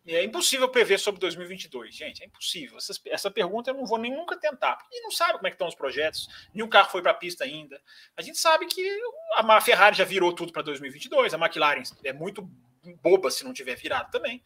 é 0.06 0.24
impossível 0.24 0.68
prever 0.68 1.00
sobre 1.00 1.22
2022, 1.22 1.96
gente. 1.96 2.22
É 2.22 2.26
impossível. 2.26 2.78
Essa, 2.78 2.94
essa 3.06 3.32
pergunta 3.32 3.72
eu 3.72 3.76
não 3.76 3.86
vou 3.86 3.98
nem 3.98 4.12
nunca 4.12 4.38
tentar. 4.38 4.76
Porque 4.76 5.00
não 5.00 5.12
sabe 5.12 5.34
como 5.34 5.48
é 5.48 5.52
que 5.52 5.56
estão 5.56 5.68
os 5.68 5.76
projetos. 5.76 6.28
Nenhum 6.54 6.68
carro 6.68 6.90
foi 6.90 7.02
para 7.02 7.12
a 7.12 7.16
pista 7.16 7.46
ainda. 7.46 7.82
A 8.18 8.22
gente 8.22 8.38
sabe 8.38 8.66
que 8.66 9.00
a 9.36 9.62
Ferrari 9.62 9.96
já 9.96 10.04
virou 10.04 10.34
tudo 10.34 10.52
para 10.52 10.64
2022. 10.64 11.34
A 11.34 11.38
McLaren 11.38 11.84
é 12.04 12.12
muito 12.12 12.50
boba 13.02 13.30
se 13.32 13.44
não 13.44 13.54
tiver 13.54 13.76
virado 13.76 14.12
também 14.12 14.44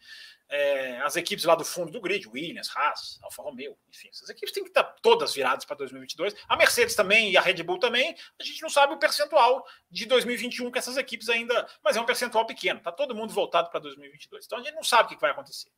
é, 0.48 1.00
as 1.00 1.16
equipes 1.16 1.44
lá 1.44 1.54
do 1.54 1.64
fundo 1.64 1.90
do 1.90 2.00
grid, 2.00 2.28
Williams, 2.28 2.70
Haas, 2.74 3.18
Alfa 3.22 3.42
Romeo, 3.42 3.76
enfim, 3.88 4.08
essas 4.08 4.28
equipes 4.28 4.52
têm 4.52 4.62
que 4.62 4.70
estar 4.70 4.84
todas 5.02 5.34
viradas 5.34 5.64
para 5.64 5.76
2022. 5.76 6.34
A 6.48 6.56
Mercedes 6.56 6.94
também 6.94 7.30
e 7.30 7.36
a 7.36 7.40
Red 7.40 7.62
Bull 7.62 7.78
também. 7.78 8.14
A 8.38 8.44
gente 8.44 8.62
não 8.62 8.68
sabe 8.68 8.94
o 8.94 8.98
percentual 8.98 9.66
de 9.90 10.06
2021 10.06 10.70
que 10.70 10.78
essas 10.78 10.96
equipes 10.96 11.28
ainda, 11.28 11.66
mas 11.82 11.96
é 11.96 12.00
um 12.00 12.06
percentual 12.06 12.46
pequeno. 12.46 12.80
Tá 12.80 12.92
todo 12.92 13.14
mundo 13.14 13.32
voltado 13.32 13.70
para 13.70 13.80
2022. 13.80 14.44
Então 14.44 14.58
a 14.58 14.62
gente 14.62 14.74
não 14.74 14.84
sabe 14.84 15.06
o 15.06 15.16
que 15.16 15.20
vai 15.20 15.30
acontecer. 15.30 15.70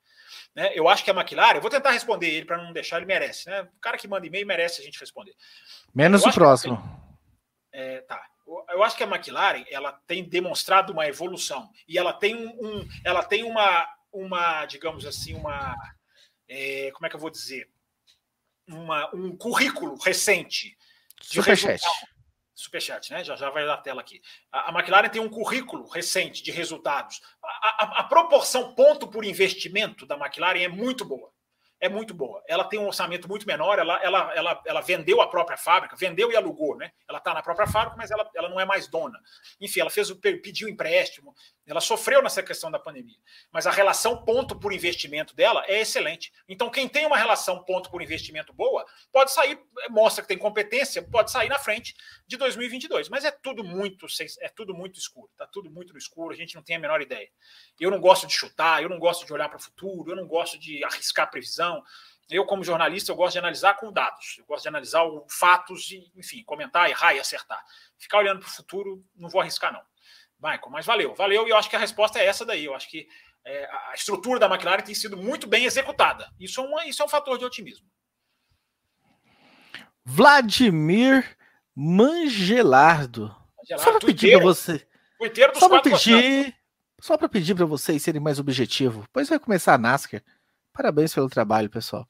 Né? 0.54 0.72
Eu 0.74 0.88
acho 0.88 1.04
que 1.04 1.10
a 1.10 1.14
McLaren, 1.14 1.56
eu 1.56 1.62
vou 1.62 1.70
tentar 1.70 1.92
responder 1.92 2.28
ele 2.28 2.44
para 2.44 2.58
não 2.58 2.72
deixar, 2.72 2.96
ele 2.96 3.06
merece. 3.06 3.48
Né? 3.48 3.62
O 3.62 3.80
cara 3.80 3.96
que 3.96 4.08
manda 4.08 4.26
e-mail 4.26 4.46
merece 4.46 4.82
a 4.82 4.84
gente 4.84 4.98
responder. 4.98 5.34
Menos 5.94 6.24
o 6.24 6.32
próximo. 6.32 6.82
É, 7.72 8.00
tá 8.02 8.35
eu 8.70 8.82
acho 8.82 8.96
que 8.96 9.02
a 9.02 9.06
McLaren 9.06 9.64
ela 9.70 9.92
tem 10.06 10.22
demonstrado 10.22 10.92
uma 10.92 11.06
evolução 11.06 11.68
e 11.88 11.98
ela 11.98 12.12
tem 12.12 12.36
um, 12.36 12.48
um 12.64 12.88
ela 13.04 13.22
tem 13.22 13.42
uma 13.42 13.86
uma, 14.16 14.64
digamos 14.66 15.04
assim, 15.04 15.34
uma. 15.34 15.74
É, 16.48 16.90
como 16.92 17.06
é 17.06 17.10
que 17.10 17.16
eu 17.16 17.20
vou 17.20 17.30
dizer? 17.30 17.68
Uma, 18.66 19.14
um 19.14 19.36
currículo 19.36 19.96
recente 19.96 20.76
de 21.20 21.34
Superchat. 21.34 21.82
Superchat, 22.54 23.12
né? 23.12 23.22
Já, 23.22 23.36
já 23.36 23.50
vai 23.50 23.64
na 23.64 23.76
tela 23.76 24.00
aqui. 24.00 24.20
A, 24.50 24.70
a 24.70 24.78
McLaren 24.78 25.08
tem 25.08 25.20
um 25.20 25.28
currículo 25.28 25.86
recente 25.88 26.42
de 26.42 26.50
resultados. 26.50 27.20
A, 27.42 27.84
a, 27.84 28.00
a 28.00 28.04
proporção 28.04 28.74
ponto 28.74 29.06
por 29.06 29.24
investimento 29.24 30.06
da 30.06 30.16
McLaren 30.16 30.62
é 30.62 30.68
muito 30.68 31.04
boa 31.04 31.30
é 31.80 31.88
muito 31.88 32.14
boa. 32.14 32.42
Ela 32.48 32.64
tem 32.64 32.78
um 32.78 32.86
orçamento 32.86 33.28
muito 33.28 33.46
menor, 33.46 33.78
ela, 33.78 34.02
ela, 34.02 34.34
ela, 34.34 34.62
ela 34.66 34.80
vendeu 34.80 35.20
a 35.20 35.28
própria 35.28 35.56
fábrica, 35.56 35.96
vendeu 35.96 36.32
e 36.32 36.36
alugou, 36.36 36.76
né? 36.76 36.90
Ela 37.08 37.18
está 37.18 37.34
na 37.34 37.42
própria 37.42 37.66
fábrica, 37.66 37.96
mas 37.96 38.10
ela, 38.10 38.28
ela 38.34 38.48
não 38.48 38.58
é 38.58 38.64
mais 38.64 38.86
dona. 38.88 39.18
Enfim, 39.60 39.80
ela 39.80 39.90
fez 39.90 40.10
o 40.10 40.16
pediu 40.16 40.68
empréstimo, 40.68 41.34
ela 41.66 41.80
sofreu 41.80 42.22
nessa 42.22 42.42
questão 42.42 42.70
da 42.70 42.78
pandemia. 42.78 43.16
Mas 43.50 43.66
a 43.66 43.70
relação 43.70 44.24
ponto 44.24 44.58
por 44.58 44.72
investimento 44.72 45.34
dela 45.34 45.64
é 45.66 45.80
excelente. 45.80 46.32
Então, 46.48 46.70
quem 46.70 46.88
tem 46.88 47.04
uma 47.04 47.16
relação 47.16 47.62
ponto 47.64 47.90
por 47.90 48.00
investimento 48.00 48.52
boa, 48.52 48.86
pode 49.12 49.32
sair, 49.32 49.58
mostra 49.90 50.22
que 50.22 50.28
tem 50.28 50.38
competência, 50.38 51.02
pode 51.02 51.30
sair 51.30 51.48
na 51.48 51.58
frente 51.58 51.94
de 52.26 52.36
2022. 52.36 53.08
Mas 53.08 53.24
é 53.24 53.30
tudo 53.30 53.64
muito, 53.64 54.06
é 54.40 54.48
tudo 54.48 54.74
muito 54.74 54.98
escuro, 54.98 55.30
tá 55.36 55.46
tudo 55.46 55.70
muito 55.70 55.92
no 55.92 55.98
escuro, 55.98 56.32
a 56.32 56.36
gente 56.36 56.54
não 56.54 56.62
tem 56.62 56.76
a 56.76 56.80
menor 56.80 57.02
ideia. 57.02 57.28
Eu 57.80 57.90
não 57.90 58.00
gosto 58.00 58.26
de 58.26 58.32
chutar, 58.32 58.82
eu 58.82 58.88
não 58.88 58.98
gosto 58.98 59.26
de 59.26 59.32
olhar 59.32 59.48
para 59.48 59.58
o 59.58 59.62
futuro, 59.62 60.12
eu 60.12 60.16
não 60.16 60.26
gosto 60.26 60.58
de 60.58 60.84
arriscar 60.84 61.30
previsão. 61.30 61.82
Eu, 62.28 62.44
como 62.44 62.64
jornalista, 62.64 63.12
eu 63.12 63.16
gosto 63.16 63.34
de 63.34 63.38
analisar 63.38 63.74
com 63.74 63.92
dados. 63.92 64.36
Eu 64.38 64.44
gosto 64.46 64.62
de 64.62 64.68
analisar 64.68 65.04
os 65.04 65.32
fatos 65.32 65.90
e, 65.92 66.10
enfim, 66.16 66.42
comentar, 66.42 66.90
errar 66.90 67.14
e 67.14 67.20
acertar. 67.20 67.64
Ficar 67.96 68.18
olhando 68.18 68.40
para 68.40 68.48
o 68.48 68.50
futuro, 68.50 69.04
não 69.14 69.28
vou 69.28 69.40
arriscar, 69.40 69.72
não. 69.72 69.82
Michael, 70.40 70.70
mas 70.70 70.86
valeu, 70.86 71.14
valeu, 71.14 71.46
e 71.46 71.50
eu 71.50 71.56
acho 71.56 71.70
que 71.70 71.76
a 71.76 71.78
resposta 71.78 72.18
é 72.18 72.26
essa 72.26 72.44
daí. 72.44 72.64
Eu 72.64 72.74
acho 72.74 72.88
que 72.90 73.08
é, 73.44 73.64
a 73.90 73.94
estrutura 73.94 74.38
da 74.38 74.46
McLaren 74.46 74.82
tem 74.82 74.94
sido 74.94 75.16
muito 75.16 75.46
bem 75.46 75.64
executada. 75.64 76.30
Isso 76.38 76.60
é, 76.60 76.64
uma, 76.64 76.86
isso 76.86 77.02
é 77.02 77.04
um 77.04 77.08
fator 77.08 77.38
de 77.38 77.44
otimismo. 77.44 77.86
Vladimir 80.04 81.36
Mangelardo. 81.74 83.34
Mangelardo 83.56 83.82
só 83.82 83.90
para 83.92 84.06
pedir 84.06 84.32
para 84.32 84.44
você. 84.44 84.86
Só 85.54 85.68
para 85.68 85.82
pedir, 85.82 86.56
só 87.00 87.16
para 87.16 87.28
pedir 87.28 87.54
para 87.54 87.64
vocês 87.64 88.02
serem 88.02 88.20
mais 88.20 88.38
objetivos. 88.38 89.06
Pois 89.12 89.28
vai 89.28 89.38
começar 89.38 89.74
a 89.74 89.78
NASCAR. 89.78 90.22
Parabéns 90.76 91.14
pelo 91.14 91.30
trabalho, 91.30 91.70
pessoal. 91.70 92.06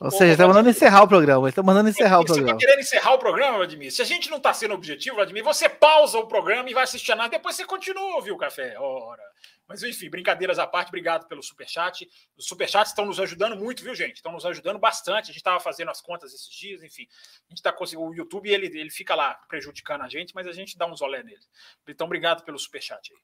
Ou 0.00 0.10
seja, 0.10 0.32
está 0.32 0.46
mandando 0.46 0.70
encerrar 0.70 1.02
o 1.02 1.08
programa. 1.08 1.48
Está 1.48 1.64
mandando 1.64 1.88
encerrar 1.88 2.20
o 2.20 2.24
programa. 2.24 2.50
Você 2.50 2.54
está 2.54 2.66
querendo 2.66 2.80
encerrar 2.80 3.14
o 3.14 3.18
programa, 3.18 3.56
Vladimir? 3.56 3.90
Se 3.90 4.00
a 4.00 4.04
gente 4.04 4.30
não 4.30 4.36
está 4.36 4.54
sendo 4.54 4.74
objetivo, 4.74 5.16
Vladimir, 5.16 5.42
você 5.42 5.68
pausa 5.68 6.16
o 6.16 6.28
programa 6.28 6.70
e 6.70 6.74
vai 6.74 6.84
assistir 6.84 7.10
a 7.10 7.16
nada, 7.16 7.30
depois 7.30 7.56
você 7.56 7.64
continua 7.64 8.18
o 8.18 8.36
café. 8.36 8.78
Ora. 8.78 9.22
Mas, 9.66 9.82
enfim, 9.82 10.08
brincadeiras 10.08 10.58
à 10.58 10.66
parte, 10.66 10.88
obrigado 10.88 11.26
pelo 11.26 11.42
superchat. 11.42 12.08
Os 12.36 12.46
superchats 12.46 12.92
estão 12.92 13.04
nos 13.04 13.20
ajudando 13.20 13.56
muito, 13.56 13.82
viu, 13.82 13.94
gente? 13.94 14.16
Estão 14.16 14.32
nos 14.32 14.46
ajudando 14.46 14.78
bastante. 14.78 15.24
A 15.24 15.26
gente 15.26 15.36
estava 15.36 15.58
fazendo 15.58 15.90
as 15.90 16.00
contas 16.00 16.32
esses 16.32 16.48
dias, 16.48 16.82
enfim. 16.82 17.06
A 17.46 17.50
gente 17.50 17.58
está 17.58 17.72
conseguindo. 17.72 18.08
O 18.08 18.14
YouTube 18.14 18.48
ele, 18.48 18.66
ele 18.66 18.90
fica 18.90 19.14
lá 19.14 19.34
prejudicando 19.48 20.02
a 20.02 20.08
gente, 20.08 20.34
mas 20.34 20.46
a 20.46 20.52
gente 20.52 20.78
dá 20.78 20.86
uns 20.86 21.02
olé 21.02 21.22
nele. 21.22 21.44
Então, 21.86 22.06
obrigado 22.06 22.44
pelo 22.44 22.58
superchat 22.58 23.12
aí. 23.12 23.18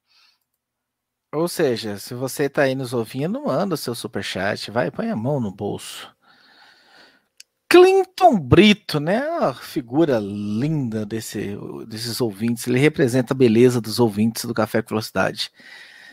Ou 1.35 1.49
seja, 1.49 1.99
se 1.99 2.14
você 2.14 2.45
está 2.45 2.62
aí 2.62 2.76
nos 2.76 2.93
ouvindo, 2.93 3.43
manda 3.43 3.74
o 3.74 3.78
seu 3.78 3.93
superchat, 3.93 4.70
vai, 4.70 4.89
põe 4.89 5.11
a 5.11 5.16
mão 5.16 5.41
no 5.41 5.51
bolso. 5.51 6.14
Clinton 7.68 8.39
Brito, 8.39 9.01
né? 9.01 9.18
A 9.41 9.53
figura 9.53 10.20
linda 10.20 11.05
desse, 11.05 11.59
desses 11.89 12.20
ouvintes. 12.20 12.68
Ele 12.68 12.78
representa 12.78 13.35
a 13.35 13.37
beleza 13.37 13.80
dos 13.80 13.99
ouvintes 13.99 14.45
do 14.45 14.55
Café 14.55 14.80
com 14.80 14.91
Velocidade. 14.91 15.51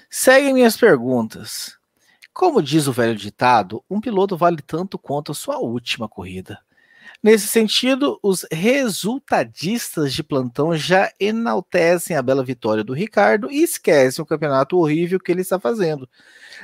Seguem 0.10 0.56
minhas 0.56 0.76
perguntas. 0.76 1.78
Como 2.34 2.60
diz 2.60 2.88
o 2.88 2.92
velho 2.92 3.16
ditado, 3.16 3.84
um 3.88 4.02
piloto 4.02 4.36
vale 4.36 4.60
tanto 4.64 4.98
quanto 4.98 5.34
a 5.34 5.36
sua 5.36 5.60
última 5.60 6.10
corrida. 6.10 6.58
Nesse 7.24 7.48
sentido, 7.48 8.20
os 8.24 8.48
resultadistas 8.52 10.12
de 10.12 10.24
plantão 10.24 10.76
já 10.76 11.12
enaltecem 11.20 12.18
a 12.18 12.22
bela 12.22 12.44
vitória 12.44 12.84
do 12.84 12.94
Ricardo 12.94 13.52
e 13.52 13.62
esquecem 13.62 14.24
o 14.24 14.26
campeonato 14.26 14.76
horrível 14.76 15.20
que 15.20 15.32
ele 15.32 15.42
está 15.42 15.60
fazendo. 15.60 16.10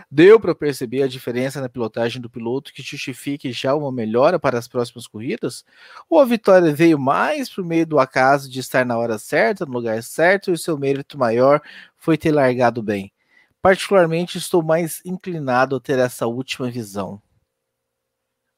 Deu 0.10 0.40
para 0.40 0.56
perceber 0.56 1.04
a 1.04 1.08
diferença 1.08 1.62
na 1.62 1.70
pilotagem 1.70 2.20
do 2.20 2.30
piloto 2.30 2.74
que 2.74 2.82
justifique 2.82 3.52
já 3.52 3.76
uma 3.76 3.92
melhora 3.92 4.40
para 4.40 4.58
as 4.58 4.68
próximas 4.68 5.06
corridas? 5.06 5.64
Ou 6.10 6.20
a 6.20 6.26
vitória 6.26 6.74
veio 6.74 6.98
mais 6.98 7.50
por 7.50 7.64
meio 7.64 7.86
do 7.86 8.00
acaso 8.00 8.50
de 8.50 8.60
estar 8.60 8.84
na 8.84 8.98
hora 8.98 9.20
certa, 9.20 9.64
no 9.64 9.74
lugar 9.74 10.02
certo, 10.02 10.50
e 10.50 10.54
o 10.54 10.58
seu 10.58 10.76
mérito 10.78 11.20
maior 11.20 11.62
foi 11.98 12.18
ter 12.18 12.32
largado 12.32 12.82
bem? 12.82 13.12
Particularmente, 13.62 14.40
estou 14.40 14.64
mais 14.64 15.02
inclinado 15.06 15.76
a 15.76 15.80
ter 15.80 16.00
essa 16.00 16.26
última 16.26 16.72
visão. 16.72 17.22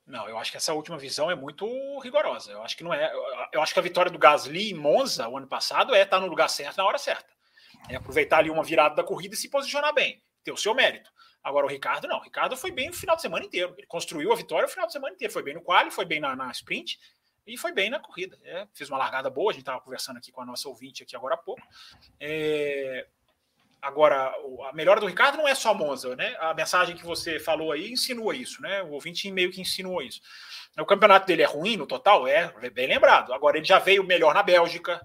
Não, 0.10 0.28
eu 0.28 0.39
acho 0.39 0.49
que 0.49 0.57
essa 0.57 0.74
última 0.74 0.97
visão 0.97 1.30
é 1.30 1.36
muito 1.36 1.68
rigorosa. 1.99 2.51
Eu 2.51 2.64
acho 2.64 2.76
que 2.76 2.84
não 2.84 2.91
é. 2.91 3.14
Eu 3.53 3.62
acho 3.62 3.72
que 3.72 3.80
a 3.80 3.84
vitória 3.84 4.10
do 4.10 4.18
Gasly 4.18 4.72
em 4.72 4.74
Monza 4.74 5.30
o 5.30 5.38
ano 5.38 5.47
passado 5.47 5.93
é 5.93 6.01
estar 6.01 6.20
no 6.20 6.26
lugar 6.26 6.49
certo 6.49 6.78
na 6.78 6.86
hora 6.86 6.97
certa. 6.97 7.30
É 7.88 7.95
aproveitar 7.95 8.39
ali 8.39 8.49
uma 8.49 8.64
virada 8.64 8.95
da 8.95 9.03
corrida 9.03 9.36
e 9.36 9.38
se 9.38 9.49
posicionar 9.49 9.93
bem, 9.93 10.22
ter 10.43 10.51
o 10.51 10.57
seu 10.57 10.74
mérito. 10.74 11.12
Agora 11.43 11.68
o 11.68 11.70
Ricardo 11.70 12.07
não. 12.07 12.18
O 12.18 12.24
Ricardo 12.24 12.57
foi 12.57 12.72
bem 12.72 12.89
o 12.89 12.93
final 12.93 13.16
de 13.16 13.22
semana 13.22 13.45
inteiro. 13.45 13.76
Ele 13.78 13.86
construiu 13.86 14.34
a 14.34 14.36
vitória 14.36 14.66
o 14.66 14.70
final 14.70 14.88
de 14.88 14.93
semana 14.93 15.14
inteiro. 15.14 15.32
Foi 15.32 15.43
bem 15.43 15.53
no 15.53 15.62
quali, 15.62 15.91
foi 15.91 16.05
bem 16.05 16.20
na, 16.20 16.36
na 16.36 16.49
sprint 16.51 16.99
e 17.45 17.55
foi 17.55 17.72
bem 17.72 17.91
na 17.91 17.99
corrida. 17.99 18.36
É, 18.43 18.68
fez 18.74 18.89
uma 18.89 18.97
largada 18.97 19.30
boa. 19.30 19.51
A 19.51 19.53
gente 19.53 19.62
estava 19.62 19.80
conversando 19.80 20.18
aqui 20.18 20.32
com 20.32 20.41
a 20.41 20.45
nossa 20.45 20.68
ouvinte 20.68 21.03
aqui 21.03 21.16
agora 21.16 21.36
há 21.36 21.38
pouco. 21.38 21.62
É, 22.20 23.07
Agora, 23.82 24.34
a 24.69 24.73
melhora 24.73 24.99
do 24.99 25.07
Ricardo 25.07 25.38
não 25.38 25.47
é 25.47 25.55
só 25.55 25.73
Monza, 25.73 26.15
né? 26.15 26.36
A 26.39 26.53
mensagem 26.53 26.95
que 26.95 27.05
você 27.05 27.39
falou 27.39 27.71
aí 27.71 27.91
insinua 27.91 28.36
isso, 28.36 28.61
né? 28.61 28.84
O 28.84 28.91
ouvinte 28.91 29.32
meio 29.32 29.51
que 29.51 29.61
insinuou 29.61 30.01
isso. 30.01 30.21
O 30.77 30.86
campeonato 30.86 31.25
dele 31.25 31.43
é 31.43 31.45
ruim 31.45 31.77
no 31.77 31.88
total? 31.88 32.27
É, 32.27 32.53
é 32.61 32.69
bem 32.69 32.88
lembrado. 32.88 33.34
Agora, 33.34 33.57
ele 33.57 33.65
já 33.65 33.80
veio 33.80 34.03
melhor 34.03 34.34
na 34.34 34.43
Bélgica. 34.43 35.01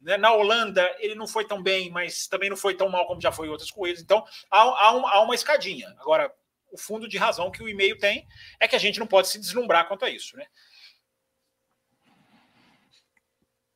Né? 0.00 0.16
Na 0.16 0.32
Holanda, 0.32 0.88
ele 0.98 1.14
não 1.14 1.26
foi 1.26 1.46
tão 1.46 1.62
bem, 1.62 1.90
mas 1.90 2.26
também 2.26 2.50
não 2.50 2.56
foi 2.56 2.74
tão 2.74 2.88
mal 2.88 3.06
como 3.06 3.20
já 3.20 3.32
foi 3.32 3.46
em 3.46 3.50
outras 3.50 3.70
corridas. 3.70 4.02
Então, 4.02 4.24
há, 4.50 4.60
há, 4.60 4.94
um, 4.94 5.06
há 5.06 5.20
uma 5.22 5.34
escadinha. 5.34 5.88
Agora, 5.98 6.32
o 6.70 6.78
fundo 6.78 7.08
de 7.08 7.16
razão 7.16 7.50
que 7.50 7.62
o 7.62 7.68
e-mail 7.68 7.98
tem 7.98 8.26
é 8.60 8.68
que 8.68 8.76
a 8.76 8.78
gente 8.78 8.98
não 8.98 9.06
pode 9.06 9.28
se 9.28 9.38
deslumbrar 9.38 9.88
quanto 9.88 10.04
a 10.04 10.10
isso, 10.10 10.36
né? 10.36 10.46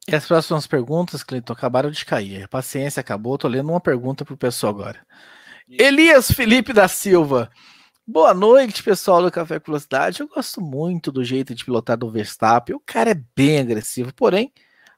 E 0.08 0.14
as 0.16 0.26
próximas 0.26 0.66
perguntas, 0.66 1.22
Cleiton, 1.22 1.52
acabaram 1.52 1.90
de 1.90 2.04
cair. 2.04 2.48
Paciência 2.48 3.00
acabou. 3.00 3.38
Tô 3.38 3.46
lendo 3.46 3.70
uma 3.70 3.80
pergunta 3.80 4.24
pro 4.24 4.36
pessoal 4.36 4.72
agora. 4.72 5.06
Elias 5.68 6.30
Felipe 6.32 6.72
da 6.72 6.88
Silva. 6.88 7.48
Boa 8.04 8.34
noite, 8.34 8.82
pessoal 8.82 9.22
do 9.22 9.30
Café 9.30 9.60
com 9.60 9.66
Velocidade. 9.66 10.20
Eu 10.20 10.28
gosto 10.28 10.60
muito 10.60 11.12
do 11.12 11.22
jeito 11.22 11.54
de 11.54 11.64
pilotar 11.64 11.96
do 11.96 12.10
Verstappen. 12.10 12.74
O 12.74 12.82
cara 12.84 13.12
é 13.12 13.22
bem 13.36 13.60
agressivo, 13.60 14.12
porém, 14.12 14.52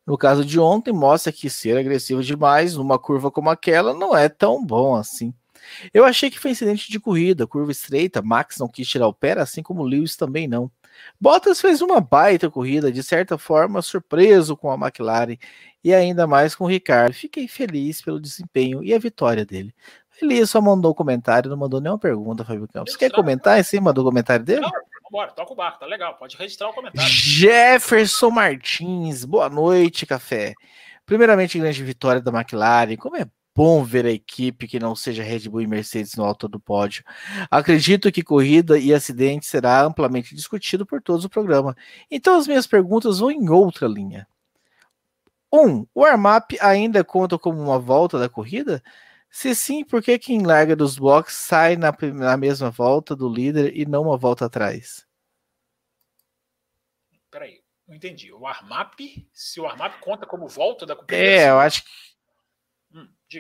no 0.07 0.17
caso 0.17 0.43
de 0.43 0.59
ontem, 0.59 0.91
mostra 0.91 1.31
que 1.31 1.51
ser 1.51 1.77
agressivo 1.77 2.23
demais 2.23 2.75
numa 2.75 2.99
curva 2.99 3.31
como 3.31 3.51
aquela 3.51 3.93
não 3.93 4.17
é 4.17 4.31
tão 4.31 4.65
bom 4.65 4.95
assim. 4.95 5.35
Eu 5.93 6.05
achei 6.05 6.31
que 6.31 6.39
foi 6.39 6.51
incidente 6.53 6.91
de 6.91 6.99
corrida, 6.99 7.47
curva 7.47 7.71
estreita, 7.71 8.23
Max 8.23 8.59
não 8.59 8.69
quis 8.69 8.89
tirar 8.89 9.07
o 9.07 9.15
pé, 9.15 9.39
assim 9.39 9.63
como 9.63 9.83
Lewis 9.83 10.17
também 10.17 10.49
não. 10.49 10.71
Bottas 11.21 11.61
fez 11.61 11.81
uma 11.81 12.01
baita 12.01 12.51
corrida, 12.51 12.91
de 12.91 13.03
certa 13.03 13.39
forma 13.39 13.83
surpreso 13.83 14.57
com 14.57 14.71
a 14.71 14.75
McLaren 14.75 15.37
e 15.83 15.95
ainda 15.95 16.27
mais 16.27 16.55
com 16.55 16.65
o 16.65 16.69
Ricardo. 16.69 17.13
Fiquei 17.13 17.47
feliz 17.49 18.03
pelo 18.03 18.21
desempenho 18.21 18.83
e 18.83 18.95
a 18.95 18.99
vitória 18.99 19.45
dele. 19.45 19.75
Ele 20.23 20.47
só 20.47 20.61
mandou 20.61 20.93
um 20.93 20.95
comentário, 20.95 21.51
não 21.51 21.57
mandou 21.57 21.81
nenhuma 21.81 21.99
pergunta, 21.99 22.45
Fábio 22.45 22.69
Campos. 22.69 22.97
Quer 22.97 23.11
comentar 23.11 23.59
em 23.59 23.63
cima 23.63 23.93
do 23.93 24.05
comentário 24.05 24.45
dele? 24.45 24.61
Não, 24.61 24.71
vambora, 25.03 25.33
toca 25.33 25.53
o 25.53 25.57
barco, 25.57 25.81
tá 25.81 25.87
legal, 25.87 26.15
pode 26.15 26.37
registrar 26.37 26.69
o 26.69 26.73
comentário. 26.73 27.09
Jefferson 27.11 28.31
Martins, 28.31 29.25
boa 29.25 29.49
noite, 29.49 30.07
café. 30.07 30.55
Primeiramente, 31.05 31.59
grande 31.59 31.83
vitória 31.83 32.21
da 32.21 32.31
McLaren. 32.31 32.97
Como 32.97 33.17
é 33.17 33.27
bom 33.55 33.85
ver 33.85 34.05
a 34.05 34.11
equipe 34.11 34.67
que 34.67 34.81
não 34.81 34.97
seja 34.97 35.23
Red 35.23 35.49
Bull 35.49 35.63
e 35.63 35.67
Mercedes 35.67 36.17
no 36.17 36.25
alto 36.25 36.49
do 36.49 36.59
pódio. 36.59 37.05
Acredito 37.51 38.11
que 38.11 38.23
corrida 38.23 38.79
e 38.79 38.93
acidente 38.93 39.47
será 39.47 39.83
amplamente 39.83 40.35
discutido 40.35 40.85
por 40.85 41.01
todos 41.01 41.25
o 41.25 41.31
programa. 41.31 41.77
Então 42.11 42.37
as 42.37 42.49
minhas 42.49 42.67
perguntas 42.67 43.21
vão 43.21 43.31
em 43.31 43.49
outra 43.49 43.87
linha. 43.87 44.27
Um, 45.53 45.87
o 45.95 46.05
armap 46.05 46.51
ainda 46.61 47.05
conta 47.05 47.39
como 47.39 47.63
uma 47.63 47.79
volta 47.79 48.19
da 48.19 48.29
corrida? 48.29 48.83
Se 49.31 49.55
sim, 49.55 49.85
por 49.85 50.03
que 50.03 50.19
quem 50.19 50.45
larga 50.45 50.75
dos 50.75 50.99
boxes 50.99 51.39
sai 51.39 51.77
na, 51.77 51.93
na 52.13 52.37
mesma 52.37 52.71
volta 52.71 53.15
do 53.15 53.29
líder 53.29 53.77
e 53.77 53.87
não 53.87 54.03
uma 54.03 54.17
volta 54.17 54.47
atrás? 54.47 55.07
Peraí, 57.31 57.61
não 57.87 57.95
entendi. 57.95 58.33
O 58.33 58.47
armap, 58.47 58.99
se 59.33 59.61
o 59.61 59.67
armap 59.67 60.01
conta 60.01 60.27
como 60.27 60.49
volta 60.49 60.87
da 60.87 60.97
corrida? 60.97 61.15
É, 61.17 61.51
eu 61.51 61.59
acho 61.59 61.85
que 61.85 61.91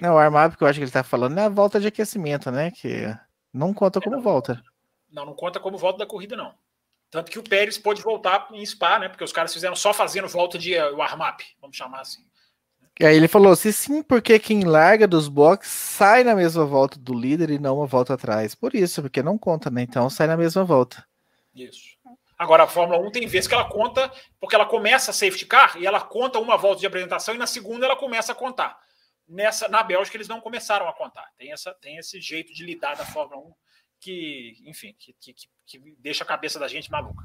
não, 0.01 0.15
o 0.15 0.19
armap 0.19 0.57
que 0.57 0.63
eu 0.63 0.69
acho 0.69 0.79
que 0.79 0.85
ele 0.85 0.91
tá 0.91 1.03
falando 1.03 1.39
é 1.39 1.45
a 1.45 1.49
volta 1.49 1.81
de 1.81 1.87
aquecimento, 1.87 2.51
né? 2.51 2.71
Que 2.71 3.15
não 3.53 3.73
conta 3.73 4.01
como 4.01 4.17
é, 4.17 4.19
não, 4.19 4.23
volta. 4.23 4.63
Não, 5.11 5.27
não 5.27 5.35
conta 5.35 5.61
como 5.61 5.79
volta 5.79 5.99
da 5.99 6.07
corrida, 6.07 6.37
não. 6.37 6.55
Tanto 7.11 7.31
que 7.31 7.39
o 7.39 7.45
Pérez 7.45 7.79
pôde 7.79 8.03
voltar 8.03 8.49
em 8.53 8.67
Spa, 8.67 8.99
né? 8.99 9.09
Porque 9.09 9.23
os 9.23 9.33
caras 9.33 9.53
fizeram 9.53 9.77
só 9.77 9.95
fazendo 9.95 10.27
volta 10.27 10.59
de 10.59 10.77
o 10.77 11.01
armap, 11.01 11.41
vamos 11.61 11.77
chamar 11.77 12.01
assim. 12.01 12.25
E 12.99 13.07
aí 13.07 13.17
ele 13.17 13.29
falou: 13.29 13.55
se 13.55 13.73
sim, 13.73 14.03
porque 14.03 14.39
quem 14.39 14.65
larga 14.65 15.07
dos 15.07 15.29
boxes 15.29 15.73
sai 15.73 16.25
na 16.25 16.35
mesma 16.35 16.65
volta 16.65 16.99
do 16.99 17.15
líder 17.15 17.51
e 17.51 17.59
não 17.59 17.77
uma 17.79 17.87
volta 17.87 18.15
atrás. 18.15 18.55
Por 18.55 18.75
isso, 18.75 19.03
porque 19.03 19.23
não 19.23 19.39
conta, 19.39 19.71
né? 19.71 19.83
Então 19.83 20.11
sai 20.11 20.27
na 20.27 20.37
mesma 20.37 20.65
volta. 20.65 21.05
Isso. 21.55 21.95
Agora, 22.37 22.65
a 22.65 22.67
Fórmula 22.67 22.99
1 22.99 23.13
tem 23.13 23.27
vezes 23.29 23.47
que 23.47 23.55
ela 23.55 23.69
conta, 23.69 24.13
porque 24.41 24.57
ela 24.57 24.67
começa 24.67 25.13
a 25.13 25.15
safety 25.15 25.47
car 25.47 25.77
e 25.79 25.87
ela 25.87 26.01
conta 26.01 26.41
uma 26.41 26.57
volta 26.57 26.81
de 26.81 26.87
apresentação 26.87 27.35
e 27.35 27.39
na 27.39 27.47
segunda 27.47 27.87
ela 27.87 27.97
começa 27.97 28.33
a 28.33 28.35
contar 28.35 28.77
nessa 29.29 29.69
na 29.69 29.83
Bélgica 29.83 30.17
eles 30.17 30.29
não 30.29 30.41
começaram 30.41 30.89
a 30.89 30.93
contar. 30.93 31.31
Tem, 31.37 31.53
essa, 31.53 31.73
tem 31.75 31.97
esse 31.97 32.21
jeito 32.21 32.53
de 32.53 32.65
lidar 32.65 32.95
da 32.97 33.05
Fórmula 33.05 33.41
1 33.41 33.55
que, 34.01 34.63
enfim, 34.67 34.95
que, 34.99 35.15
que, 35.19 35.35
que 35.67 35.97
deixa 35.99 36.25
a 36.25 36.27
cabeça 36.27 36.59
da 36.59 36.69
gente 36.69 36.91
maluca. 36.91 37.25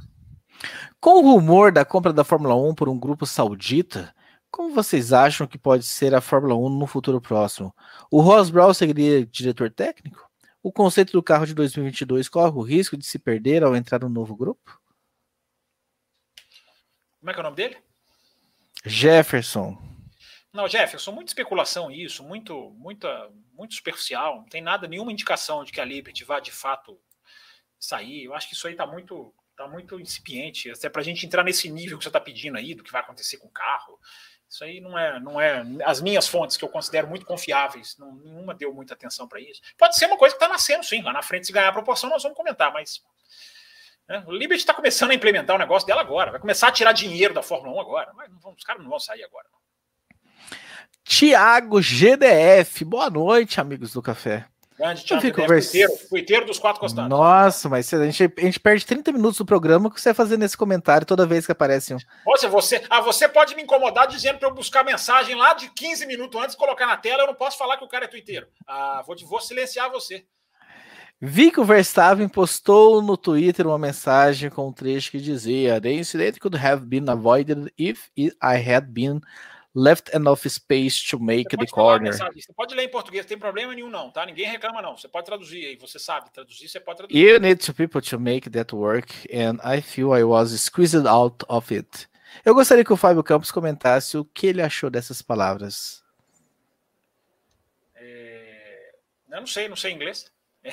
Com 1.00 1.20
o 1.20 1.22
rumor 1.22 1.72
da 1.72 1.86
compra 1.86 2.14
da 2.14 2.24
Fórmula 2.24 2.56
1 2.56 2.76
por 2.76 2.90
um 2.90 3.00
grupo 3.00 3.26
saudita, 3.26 4.14
como 4.52 4.74
vocês 4.74 5.14
acham 5.14 5.46
que 5.46 5.58
pode 5.58 5.86
ser 5.86 6.16
a 6.16 6.22
Fórmula 6.22 6.56
1 6.56 6.70
no 6.70 6.88
futuro 6.88 7.22
próximo? 7.22 7.74
O 8.10 8.22
Ross 8.22 8.50
Brown 8.50 8.74
seguiria 8.74 9.26
diretor 9.26 9.70
técnico? 9.70 10.28
O 10.62 10.72
conceito 10.72 11.14
do 11.14 11.24
carro 11.24 11.46
de 11.46 11.54
2022 11.54 12.28
corre 12.28 12.58
o 12.58 12.62
risco 12.62 12.98
de 12.98 13.06
se 13.06 13.20
perder 13.20 13.64
ao 13.64 13.76
entrar 13.76 14.00
no 14.00 14.10
novo 14.10 14.36
grupo? 14.36 14.80
Como 17.20 17.30
é 17.30 17.34
que 17.34 17.40
é 17.40 17.42
o 17.42 17.44
nome 17.44 17.56
dele? 17.56 17.78
Jefferson. 18.86 19.78
Não, 20.52 20.68
Jefferson, 20.68 21.12
muita 21.12 21.30
especulação 21.30 21.92
isso, 21.92 22.24
muito, 22.24 22.72
muita, 22.72 23.30
muito 23.54 23.76
superficial. 23.76 24.38
Não 24.38 24.46
tem 24.46 24.62
nada, 24.62 24.88
nenhuma 24.88 25.12
indicação 25.12 25.64
de 25.64 25.72
que 25.72 25.80
a 25.80 25.86
Liberty 25.86 26.24
vá 26.24 26.40
de 26.40 26.52
fato 26.52 27.00
sair. 27.80 28.24
Eu 28.24 28.34
acho 28.34 28.48
que 28.50 28.56
isso 28.56 28.68
aí 28.68 28.74
está 28.74 28.86
muito, 28.86 29.34
tá 29.56 29.68
muito 29.68 30.00
incipiente, 30.00 30.72
até 30.72 30.90
para 30.90 31.02
a 31.02 31.04
gente 31.06 31.26
entrar 31.26 31.44
nesse 31.44 31.70
nível 31.70 31.98
que 31.98 32.04
você 32.04 32.10
está 32.10 32.20
pedindo 32.20 32.58
aí, 32.58 32.74
do 32.74 32.84
que 32.84 32.92
vai 32.92 33.02
acontecer 33.02 33.38
com 33.38 33.48
o 33.48 33.52
carro. 33.52 34.00
Isso 34.50 34.64
aí 34.64 34.82
não 34.82 34.98
é, 34.98 35.20
não 35.20 35.40
é. 35.40 35.64
As 35.86 36.02
minhas 36.02 36.28
fontes, 36.28 36.58
que 36.58 36.66
eu 36.66 36.70
considero 36.70 37.08
muito 37.08 37.26
confiáveis, 37.26 37.96
não, 38.00 38.16
nenhuma 38.16 38.56
deu 38.56 38.74
muita 38.74 38.96
atenção 38.96 39.28
para 39.28 39.40
isso. 39.40 39.62
Pode 39.78 39.96
ser 39.96 40.08
uma 40.08 40.18
coisa 40.18 40.36
que 40.36 40.44
está 40.44 40.52
nascendo, 40.52 40.84
sim. 40.84 41.04
Lá 41.04 41.14
na 41.14 41.22
frente, 41.22 41.46
se 41.46 41.54
ganhar 41.54 41.70
a 41.70 41.74
proporção, 41.74 42.10
nós 42.10 42.24
vamos 42.24 42.36
comentar, 42.36 42.74
mas. 42.74 43.04
Né, 44.08 44.24
o 44.26 44.32
Liberty 44.32 44.62
está 44.62 44.74
começando 44.74 45.12
a 45.12 45.14
implementar 45.14 45.56
o 45.56 45.60
negócio 45.60 45.86
dela 45.86 46.02
agora. 46.02 46.32
Vai 46.32 46.40
começar 46.40 46.70
a 46.70 46.72
tirar 46.72 46.94
dinheiro 46.94 47.32
da 47.32 47.44
Fórmula 47.44 47.76
1 47.76 47.80
agora. 47.80 48.14
Mas 48.16 48.32
vão, 48.42 48.54
os 48.54 48.64
caras 48.64 48.82
não 48.82 48.90
vão 48.90 49.00
sair 49.00 49.24
agora. 49.24 49.48
Tiago 51.10 51.82
GDF. 51.82 52.86
Boa 52.86 53.10
noite, 53.10 53.60
amigos 53.60 53.92
do 53.92 54.00
café. 54.00 54.46
Grande 54.78 55.04
Tiago 55.04 55.26
GDF, 55.26 56.08
tuiteiro, 56.08 56.46
dos 56.46 56.60
quatro 56.60 56.80
costados. 56.80 57.10
Nossa, 57.10 57.68
mas 57.68 57.92
a 57.92 58.06
gente, 58.06 58.32
a 58.38 58.42
gente 58.42 58.60
perde 58.60 58.86
30 58.86 59.12
minutos 59.12 59.40
do 59.40 59.46
programa 59.46 59.92
que 59.92 60.00
você 60.00 60.14
fazendo 60.14 60.44
esse 60.44 60.56
comentário 60.56 61.08
toda 61.08 61.26
vez 61.26 61.48
que 61.48 61.52
aparece 61.52 61.96
um. 61.96 61.98
Você, 62.26 62.48
você, 62.48 62.84
ah, 62.92 63.02
você 63.02 63.28
pode 63.28 63.56
me 63.56 63.64
incomodar 63.64 64.08
dizendo 64.08 64.38
para 64.38 64.48
eu 64.48 64.54
buscar 64.54 64.86
mensagem 64.86 65.36
lá 65.36 65.56
de 65.56 65.72
15 65.72 66.06
minutos 66.06 66.40
antes, 66.40 66.56
colocar 66.56 66.86
na 66.86 66.96
tela. 66.96 67.24
Eu 67.24 67.28
não 67.28 67.34
posso 67.34 67.58
falar 67.58 67.78
que 67.78 67.84
o 67.84 67.90
cara 67.90 68.06
é 68.06 68.08
tuiteiro. 68.08 68.46
Ah, 68.68 69.04
vou, 69.06 69.16
vou 69.26 69.42
silenciar 69.42 69.90
você. 69.90 70.24
Vi 71.20 71.50
que 71.50 71.60
o 71.60 71.66
Verstappen 71.66 72.30
postou 72.30 73.02
no 73.02 73.18
Twitter 73.18 73.66
uma 73.66 73.80
mensagem 73.80 74.52
com 74.52 74.68
um 74.68 74.72
trecho 74.72 75.10
que 75.10 75.20
dizia: 75.20 75.82
The 75.82 75.92
incident 75.92 76.38
could 76.38 76.56
have 76.56 76.86
been 76.86 77.10
avoided 77.10 77.74
if 77.80 78.10
I 78.16 78.58
had 78.64 78.94
been 78.94 79.22
left 79.76 80.10
enough 80.16 80.48
space 80.48 81.02
to 81.10 81.20
make 81.20 81.56
the 81.56 81.68
corner. 81.68 82.14
Você 82.14 82.54
pode 82.54 82.76
ler 82.76 82.84
em 82.84 82.90
português, 82.90 83.26
não 83.26 83.30
tem 83.30 83.38
problema 83.38 83.74
nenhum 83.74 83.90
não, 83.90 84.12
tá? 84.12 84.26
Ninguém 84.26 84.46
reclama 84.46 84.82
não. 84.82 84.98
Você 84.98 85.08
pode 85.08 85.26
traduzir 85.26 85.66
aí, 85.66 85.76
você 85.76 86.00
sabe 86.00 86.32
traduzir, 86.32 86.68
você 86.68 86.80
pode 86.80 86.98
traduzir. 86.98 87.20
You 87.20 87.40
need 87.40 87.64
two 87.64 87.74
people 87.74 88.02
to 88.02 88.20
make 88.20 88.50
that 88.50 88.76
work 88.76 89.28
and 89.34 89.60
I 89.64 89.82
feel 89.82 90.16
I 90.16 90.24
was 90.24 90.52
squeezed 90.60 91.08
out 91.08 91.46
of 91.48 91.74
it. 91.74 92.08
Eu 92.46 92.54
gostaria 92.54 92.86
que 92.86 92.94
o 92.94 92.98
Fábio 92.98 93.24
Campos 93.24 93.52
comentasse 93.52 94.18
o 94.18 94.26
que 94.26 94.48
ele 94.48 94.62
achou 94.62 94.90
dessas 94.90 95.22
palavras. 95.22 96.04
É... 97.96 98.94
Eu 99.32 99.40
não 99.40 99.48
sei, 99.48 99.68
não 99.68 99.76
sei 99.76 99.92
inglês. 99.92 100.32
É... 100.64 100.70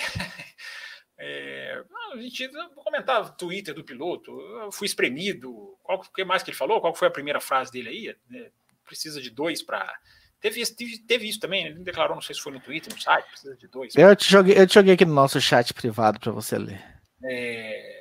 É, 1.19 1.83
a 2.13 2.17
gente 2.19 2.47
vou 2.49 2.85
comentar 2.85 3.35
Twitter 3.37 3.75
do 3.75 3.85
piloto. 3.85 4.39
Eu 4.61 4.71
fui 4.71 4.87
espremido. 4.87 5.77
Qual 5.83 6.01
que 6.01 6.25
mais 6.25 6.43
que 6.43 6.51
ele 6.51 6.57
falou? 6.57 6.81
Qual 6.81 6.95
foi 6.95 7.09
a 7.09 7.11
primeira 7.11 7.41
frase 7.41 7.73
dele 7.73 7.89
aí? 7.89 8.09
É, 8.39 8.51
precisa 8.87 9.21
de 9.21 9.31
dois 9.31 9.63
para. 9.63 9.93
Teve, 10.41 10.65
teve, 10.67 10.99
teve, 10.99 11.29
isso 11.29 11.41
também, 11.41 11.67
ele 11.67 11.81
declarou, 11.81 12.15
não 12.15 12.23
sei 12.23 12.35
se 12.35 12.41
foi 12.41 12.53
no 12.53 12.61
Twitter, 12.61 12.93
no 12.93 13.01
site, 13.01 13.27
precisa 13.29 13.57
de 13.57 13.67
dois. 13.69 13.95
Eu 13.97 14.15
te 14.15 14.31
joguei, 14.31 14.57
eu 14.57 14.67
te 14.67 14.75
joguei 14.75 14.95
aqui 14.95 15.05
no 15.05 15.15
nosso 15.15 15.41
chat 15.41 15.73
privado 15.73 16.21
para 16.21 16.31
você 16.31 16.59
ler. 16.59 16.85
É, 17.25 17.97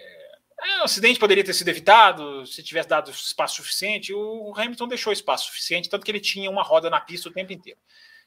é, 0.62 0.82
o 0.82 0.84
acidente 0.84 1.20
poderia 1.20 1.44
ter 1.44 1.54
sido 1.54 1.70
evitado 1.70 2.46
se 2.46 2.62
tivesse 2.62 2.90
dado 2.90 3.12
espaço 3.12 3.56
suficiente. 3.56 4.14
O 4.14 4.54
Hamilton 4.56 4.88
deixou 4.88 5.14
espaço 5.14 5.46
suficiente, 5.48 5.90
tanto 5.90 6.04
que 6.04 6.12
ele 6.12 6.20
tinha 6.20 6.50
uma 6.50 6.64
roda 6.64 6.90
na 6.90 7.00
pista 7.00 7.30
o 7.30 7.32
tempo 7.32 7.54
inteiro. 7.54 7.80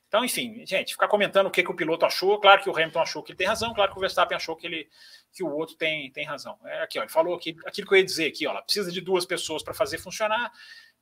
Então, 0.08 0.24
enfim, 0.24 0.64
gente, 0.64 0.94
ficar 0.94 1.06
comentando 1.06 1.48
o 1.48 1.50
que, 1.50 1.62
que 1.62 1.70
o 1.70 1.76
piloto 1.76 2.06
achou. 2.06 2.40
Claro 2.40 2.62
que 2.62 2.70
o 2.70 2.72
Hamilton 2.74 3.00
achou 3.00 3.22
que 3.22 3.32
ele 3.32 3.36
tem 3.36 3.46
razão, 3.46 3.74
claro 3.74 3.92
que 3.92 3.98
o 3.98 4.00
Verstappen 4.00 4.36
achou 4.36 4.56
que, 4.56 4.66
ele, 4.66 4.88
que 5.32 5.44
o 5.44 5.50
outro 5.52 5.76
tem, 5.76 6.10
tem 6.12 6.24
razão. 6.24 6.58
É 6.64 6.82
aqui, 6.82 6.98
ó, 6.98 7.02
ele 7.02 7.10
falou 7.10 7.34
aqui, 7.34 7.54
aquilo 7.66 7.86
que 7.86 7.94
eu 7.94 7.98
ia 7.98 8.04
dizer 8.04 8.26
aqui, 8.26 8.46
ó, 8.46 8.58
precisa 8.62 8.90
de 8.90 9.02
duas 9.02 9.26
pessoas 9.26 9.62
para 9.62 9.74
fazer 9.74 9.98
funcionar 9.98 10.50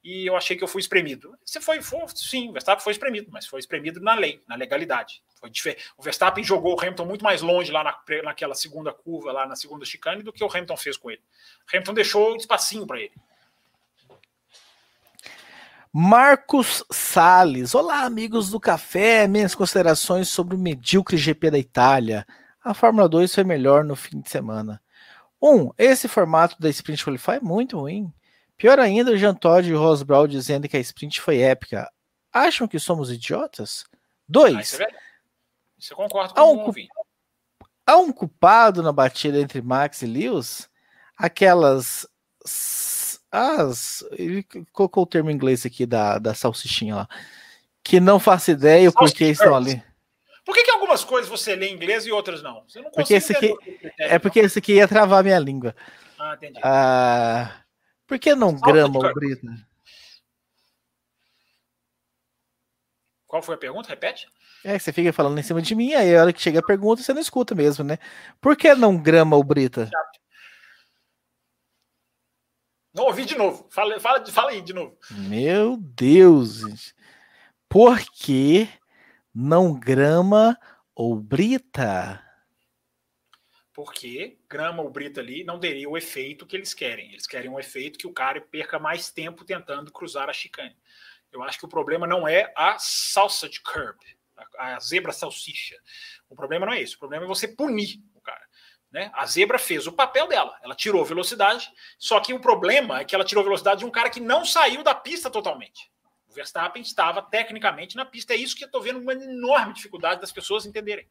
e 0.02 0.26
eu 0.26 0.36
achei 0.36 0.56
que 0.56 0.62
eu 0.62 0.68
fui 0.68 0.80
espremido. 0.80 1.36
Você 1.44 1.60
foi, 1.60 1.82
foi 1.82 2.00
sim, 2.14 2.48
o 2.48 2.52
Verstappen 2.52 2.82
foi 2.82 2.92
espremido, 2.92 3.28
mas 3.30 3.46
foi 3.46 3.58
espremido 3.58 4.00
na 4.00 4.14
lei, 4.14 4.42
na 4.48 4.54
legalidade. 4.54 5.22
Foi 5.40 5.50
diferente. 5.50 5.84
O 5.96 6.02
Verstappen 6.02 6.44
jogou 6.44 6.74
o 6.74 6.80
Hamilton 6.80 7.04
muito 7.04 7.24
mais 7.24 7.42
longe 7.42 7.72
lá 7.72 7.82
na, 7.82 7.96
naquela 8.22 8.54
segunda 8.54 8.92
curva, 8.92 9.32
lá 9.32 9.46
na 9.46 9.56
segunda 9.56 9.84
chicane, 9.84 10.22
do 10.22 10.32
que 10.32 10.44
o 10.44 10.48
Hamilton 10.48 10.76
fez 10.76 10.96
com 10.96 11.10
ele. 11.10 11.22
O 11.66 11.76
Hamilton 11.76 11.94
deixou 11.94 12.32
um 12.32 12.36
espacinho 12.36 12.86
para 12.86 13.00
ele. 13.00 13.12
Marcos 15.92 16.84
Sales. 16.90 17.74
Olá, 17.74 18.02
amigos 18.02 18.50
do 18.50 18.60
café. 18.60 19.26
Minhas 19.26 19.54
considerações 19.54 20.28
sobre 20.28 20.54
o 20.54 20.58
medíocre 20.58 21.16
GP 21.16 21.50
da 21.50 21.58
Itália. 21.58 22.26
A 22.62 22.74
Fórmula 22.74 23.08
2 23.08 23.34
foi 23.34 23.44
melhor 23.44 23.82
no 23.82 23.96
fim 23.96 24.20
de 24.20 24.28
semana. 24.28 24.82
Um, 25.40 25.70
esse 25.78 26.06
formato 26.06 26.56
da 26.60 26.68
Sprint 26.68 27.02
Qualify 27.04 27.32
é 27.32 27.40
muito 27.40 27.78
ruim. 27.78 28.12
Pior 28.56 28.78
ainda, 28.78 29.12
o 29.12 29.16
Jean 29.16 29.34
Todt 29.34 29.68
e 29.68 29.74
o 29.74 29.78
Ross 29.78 30.02
Brown 30.02 30.26
dizendo 30.26 30.68
que 30.68 30.76
a 30.76 30.80
sprint 30.80 31.20
foi 31.20 31.40
épica. 31.40 31.90
Acham 32.32 32.66
que 32.66 32.78
somos 32.78 33.10
idiotas? 33.10 33.84
Dois. 34.28 34.56
Ah, 34.56 34.60
isso, 34.60 34.82
é 34.82 34.88
isso 35.78 35.92
eu 35.92 35.96
concordo 35.96 36.34
com 36.34 36.40
há 36.40 36.50
um, 36.50 36.72
há 37.86 37.96
um 37.98 38.12
culpado 38.12 38.82
na 38.82 38.92
batida 38.92 39.38
entre 39.38 39.60
Max 39.60 40.02
e 40.02 40.06
Lewis? 40.06 40.68
Aquelas. 41.16 42.06
As, 43.30 44.04
ele 44.12 44.46
colocou 44.72 45.02
o 45.02 45.06
termo 45.06 45.30
em 45.30 45.34
inglês 45.34 45.66
aqui 45.66 45.84
da, 45.84 46.18
da 46.18 46.32
salsichinha 46.32 46.94
lá. 46.96 47.08
Que 47.82 48.00
não 48.00 48.18
faço 48.18 48.50
ideia 48.50 48.88
o 48.88 48.92
porquê 48.92 49.26
estão 49.26 49.54
ali. 49.54 49.82
Por 50.44 50.54
que, 50.54 50.62
que, 50.62 50.70
algumas 50.70 51.04
coisas 51.04 51.28
você 51.28 51.56
lê 51.56 51.66
em 51.68 51.74
inglês 51.74 52.06
e 52.06 52.12
outras 52.12 52.42
não? 52.42 52.62
Você 52.66 52.80
não 52.80 52.90
porque 52.90 53.14
esse 53.14 53.32
aqui, 53.36 53.52
é 53.98 54.18
porque 54.18 54.38
esse 54.38 54.58
aqui 54.60 54.74
ia 54.74 54.86
travar 54.88 55.24
minha 55.24 55.38
língua. 55.38 55.74
Ah, 56.18 56.34
entendi. 56.34 56.60
Ah, 56.62 57.52
por 58.06 58.18
que 58.18 58.34
não 58.34 58.54
grama 58.54 58.98
o 58.98 59.14
Brita? 59.14 59.46
Qual 63.26 63.42
foi 63.42 63.56
a 63.56 63.58
pergunta? 63.58 63.88
Repete. 63.88 64.28
É, 64.64 64.78
você 64.78 64.92
fica 64.92 65.12
falando 65.12 65.38
em 65.38 65.42
cima 65.42 65.60
de 65.60 65.74
mim, 65.74 65.92
aí 65.94 66.16
a 66.16 66.22
hora 66.22 66.32
que 66.32 66.40
chega 66.40 66.60
a 66.60 66.66
pergunta 66.66 67.02
você 67.02 67.12
não 67.12 67.20
escuta 67.20 67.54
mesmo, 67.54 67.84
né? 67.84 67.98
Por 68.40 68.56
que 68.56 68.74
não 68.74 68.96
grama 68.96 69.36
o 69.36 69.44
Brita? 69.44 69.90
Não 72.94 73.04
ouvi 73.04 73.24
de 73.24 73.36
novo. 73.36 73.66
Fala, 73.70 74.00
fala, 74.00 74.24
fala 74.26 74.50
aí 74.52 74.62
de 74.62 74.72
novo. 74.72 74.96
Meu 75.10 75.76
Deus! 75.76 76.94
Por 77.68 78.00
que 78.00 78.68
não 79.34 79.78
grama 79.78 80.58
o 80.94 81.14
Brita? 81.14 82.25
Porque 83.76 84.38
grama 84.48 84.82
ou 84.82 84.88
brita 84.88 85.20
ali 85.20 85.44
não 85.44 85.60
teria 85.60 85.86
o 85.86 85.98
efeito 85.98 86.46
que 86.46 86.56
eles 86.56 86.72
querem. 86.72 87.12
Eles 87.12 87.26
querem 87.26 87.50
um 87.50 87.60
efeito 87.60 87.98
que 87.98 88.06
o 88.06 88.12
cara 88.12 88.40
perca 88.40 88.78
mais 88.78 89.10
tempo 89.10 89.44
tentando 89.44 89.92
cruzar 89.92 90.30
a 90.30 90.32
chicane. 90.32 90.74
Eu 91.30 91.42
acho 91.42 91.58
que 91.58 91.66
o 91.66 91.68
problema 91.68 92.06
não 92.06 92.26
é 92.26 92.50
a 92.56 92.78
sausage 92.78 93.60
curb, 93.60 93.98
a, 94.34 94.76
a 94.76 94.80
zebra 94.80 95.12
salsicha. 95.12 95.76
O 96.26 96.34
problema 96.34 96.64
não 96.64 96.72
é 96.72 96.80
isso. 96.80 96.96
O 96.96 96.98
problema 96.98 97.26
é 97.26 97.28
você 97.28 97.46
punir 97.46 98.02
o 98.14 98.20
cara. 98.22 98.46
Né? 98.90 99.10
A 99.12 99.26
zebra 99.26 99.58
fez 99.58 99.86
o 99.86 99.92
papel 99.92 100.26
dela. 100.26 100.58
Ela 100.62 100.74
tirou 100.74 101.04
velocidade, 101.04 101.70
só 101.98 102.18
que 102.18 102.32
o 102.32 102.40
problema 102.40 103.00
é 103.00 103.04
que 103.04 103.14
ela 103.14 103.26
tirou 103.26 103.44
velocidade 103.44 103.80
de 103.80 103.84
um 103.84 103.90
cara 103.90 104.08
que 104.08 104.20
não 104.20 104.42
saiu 104.42 104.82
da 104.82 104.94
pista 104.94 105.28
totalmente. 105.28 105.92
O 106.26 106.32
Verstappen 106.32 106.80
estava 106.80 107.20
tecnicamente 107.20 107.94
na 107.94 108.06
pista. 108.06 108.32
É 108.32 108.38
isso 108.38 108.56
que 108.56 108.64
eu 108.64 108.68
estou 108.68 108.80
vendo 108.80 109.00
uma 109.00 109.12
enorme 109.12 109.74
dificuldade 109.74 110.22
das 110.22 110.32
pessoas 110.32 110.64
entenderem. 110.64 111.06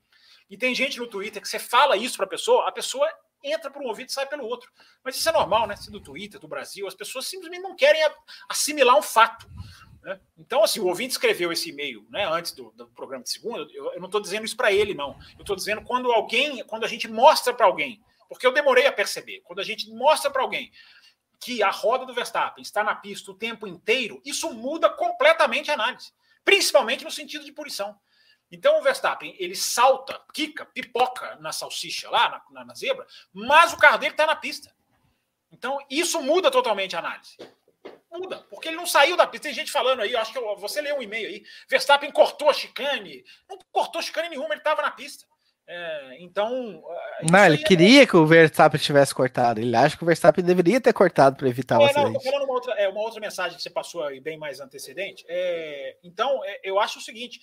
E 0.49 0.57
tem 0.57 0.75
gente 0.75 0.99
no 0.99 1.07
Twitter 1.07 1.41
que 1.41 1.47
você 1.47 1.59
fala 1.59 1.97
isso 1.97 2.17
para 2.17 2.25
a 2.25 2.29
pessoa, 2.29 2.67
a 2.67 2.71
pessoa 2.71 3.09
entra 3.43 3.69
por 3.69 3.81
um 3.81 3.87
ouvido 3.87 4.09
e 4.09 4.13
sai 4.13 4.25
pelo 4.25 4.45
outro. 4.45 4.71
Mas 5.03 5.15
isso 5.15 5.29
é 5.29 5.31
normal, 5.31 5.67
né? 5.67 5.75
Se 5.75 5.91
do 5.91 5.99
Twitter, 5.99 6.39
do 6.39 6.47
Brasil, 6.47 6.87
as 6.87 6.95
pessoas 6.95 7.27
simplesmente 7.27 7.61
não 7.61 7.75
querem 7.75 8.01
assimilar 8.49 8.97
um 8.97 9.01
fato. 9.01 9.47
Né? 10.01 10.19
Então, 10.37 10.63
assim, 10.63 10.79
o 10.79 10.87
ouvinte 10.87 11.11
escreveu 11.11 11.51
esse 11.51 11.69
e-mail 11.69 12.05
né, 12.09 12.27
antes 12.27 12.51
do, 12.51 12.71
do 12.71 12.87
programa 12.89 13.23
de 13.23 13.29
segunda. 13.31 13.67
Eu, 13.73 13.93
eu 13.93 13.99
não 13.99 14.05
estou 14.05 14.21
dizendo 14.21 14.45
isso 14.45 14.57
para 14.57 14.71
ele, 14.71 14.93
não. 14.93 15.17
Eu 15.35 15.41
estou 15.41 15.55
dizendo 15.55 15.81
quando 15.81 16.11
alguém, 16.11 16.63
quando 16.65 16.85
a 16.85 16.87
gente 16.87 17.07
mostra 17.07 17.53
para 17.53 17.65
alguém, 17.65 18.01
porque 18.27 18.45
eu 18.45 18.53
demorei 18.53 18.87
a 18.87 18.91
perceber, 18.91 19.41
quando 19.41 19.59
a 19.59 19.63
gente 19.63 19.89
mostra 19.91 20.29
para 20.29 20.41
alguém 20.41 20.71
que 21.39 21.61
a 21.61 21.69
roda 21.69 22.05
do 22.05 22.13
Verstappen 22.13 22.61
está 22.61 22.83
na 22.83 22.95
pista 22.95 23.29
o 23.29 23.35
tempo 23.35 23.67
inteiro, 23.67 24.21
isso 24.25 24.51
muda 24.51 24.89
completamente 24.89 25.69
a 25.69 25.73
análise, 25.75 26.11
principalmente 26.43 27.03
no 27.03 27.11
sentido 27.11 27.45
de 27.45 27.51
punição. 27.51 27.95
Então 28.51 28.79
o 28.79 28.81
Verstappen 28.81 29.35
ele 29.39 29.55
salta, 29.55 30.19
quica, 30.33 30.65
pipoca 30.65 31.35
na 31.37 31.51
salsicha 31.51 32.09
lá, 32.09 32.43
na, 32.51 32.65
na, 32.65 32.73
zebra, 32.73 33.05
mas 33.33 33.73
o 33.73 33.77
carro 33.77 33.97
dele 33.97 34.13
está 34.13 34.25
na 34.25 34.35
pista. 34.35 34.73
Então 35.51 35.79
isso 35.89 36.21
muda 36.21 36.51
totalmente 36.51 36.95
a 36.95 36.99
análise. 36.99 37.37
Muda, 38.11 38.45
porque 38.49 38.69
ele 38.69 38.77
não 38.77 38.85
saiu 38.85 39.17
da 39.17 39.27
pista. 39.27 39.47
Tem 39.47 39.53
gente 39.53 39.71
falando 39.71 40.01
aí, 40.01 40.15
acho 40.15 40.31
que 40.31 40.37
eu, 40.37 40.55
você 40.57 40.81
leu 40.81 40.97
um 40.97 41.01
e-mail 41.01 41.27
aí. 41.27 41.43
Verstappen 41.69 42.11
cortou 42.11 42.49
a 42.49 42.53
chicane. 42.53 43.25
Não 43.49 43.57
cortou 43.71 44.01
chicane 44.01 44.29
nenhuma, 44.29 44.53
ele 44.53 44.61
estava 44.61 44.81
na 44.81 44.91
pista. 44.91 45.25
É, 45.67 46.17
então. 46.19 46.83
Não, 47.29 47.45
ele 47.45 47.55
é 47.55 47.65
queria 47.65 48.03
é... 48.03 48.05
que 48.05 48.15
o 48.15 48.25
Verstappen 48.25 48.79
tivesse 48.79 49.15
cortado. 49.15 49.59
Ele 49.59 49.75
acha 49.75 49.97
que 49.97 50.03
o 50.03 50.05
Verstappen 50.05 50.43
deveria 50.43 50.79
ter 50.79 50.93
cortado 50.93 51.35
para 51.35 51.49
evitar 51.49 51.75
é, 51.75 51.79
o 51.79 51.85
acidente. 51.85 52.13
Não, 52.13 52.21
falando 52.21 52.43
uma 52.43 52.53
outra, 52.53 52.73
é, 52.73 52.87
uma 52.87 53.01
outra 53.01 53.19
mensagem 53.19 53.57
que 53.57 53.63
você 53.63 53.69
passou 53.69 54.03
aí 54.03 54.19
bem 54.19 54.37
mais 54.37 54.59
antecedente. 54.59 55.25
É, 55.27 55.97
então, 56.03 56.43
é, 56.45 56.59
eu 56.63 56.79
acho 56.79 56.99
o 56.99 57.01
seguinte: 57.01 57.39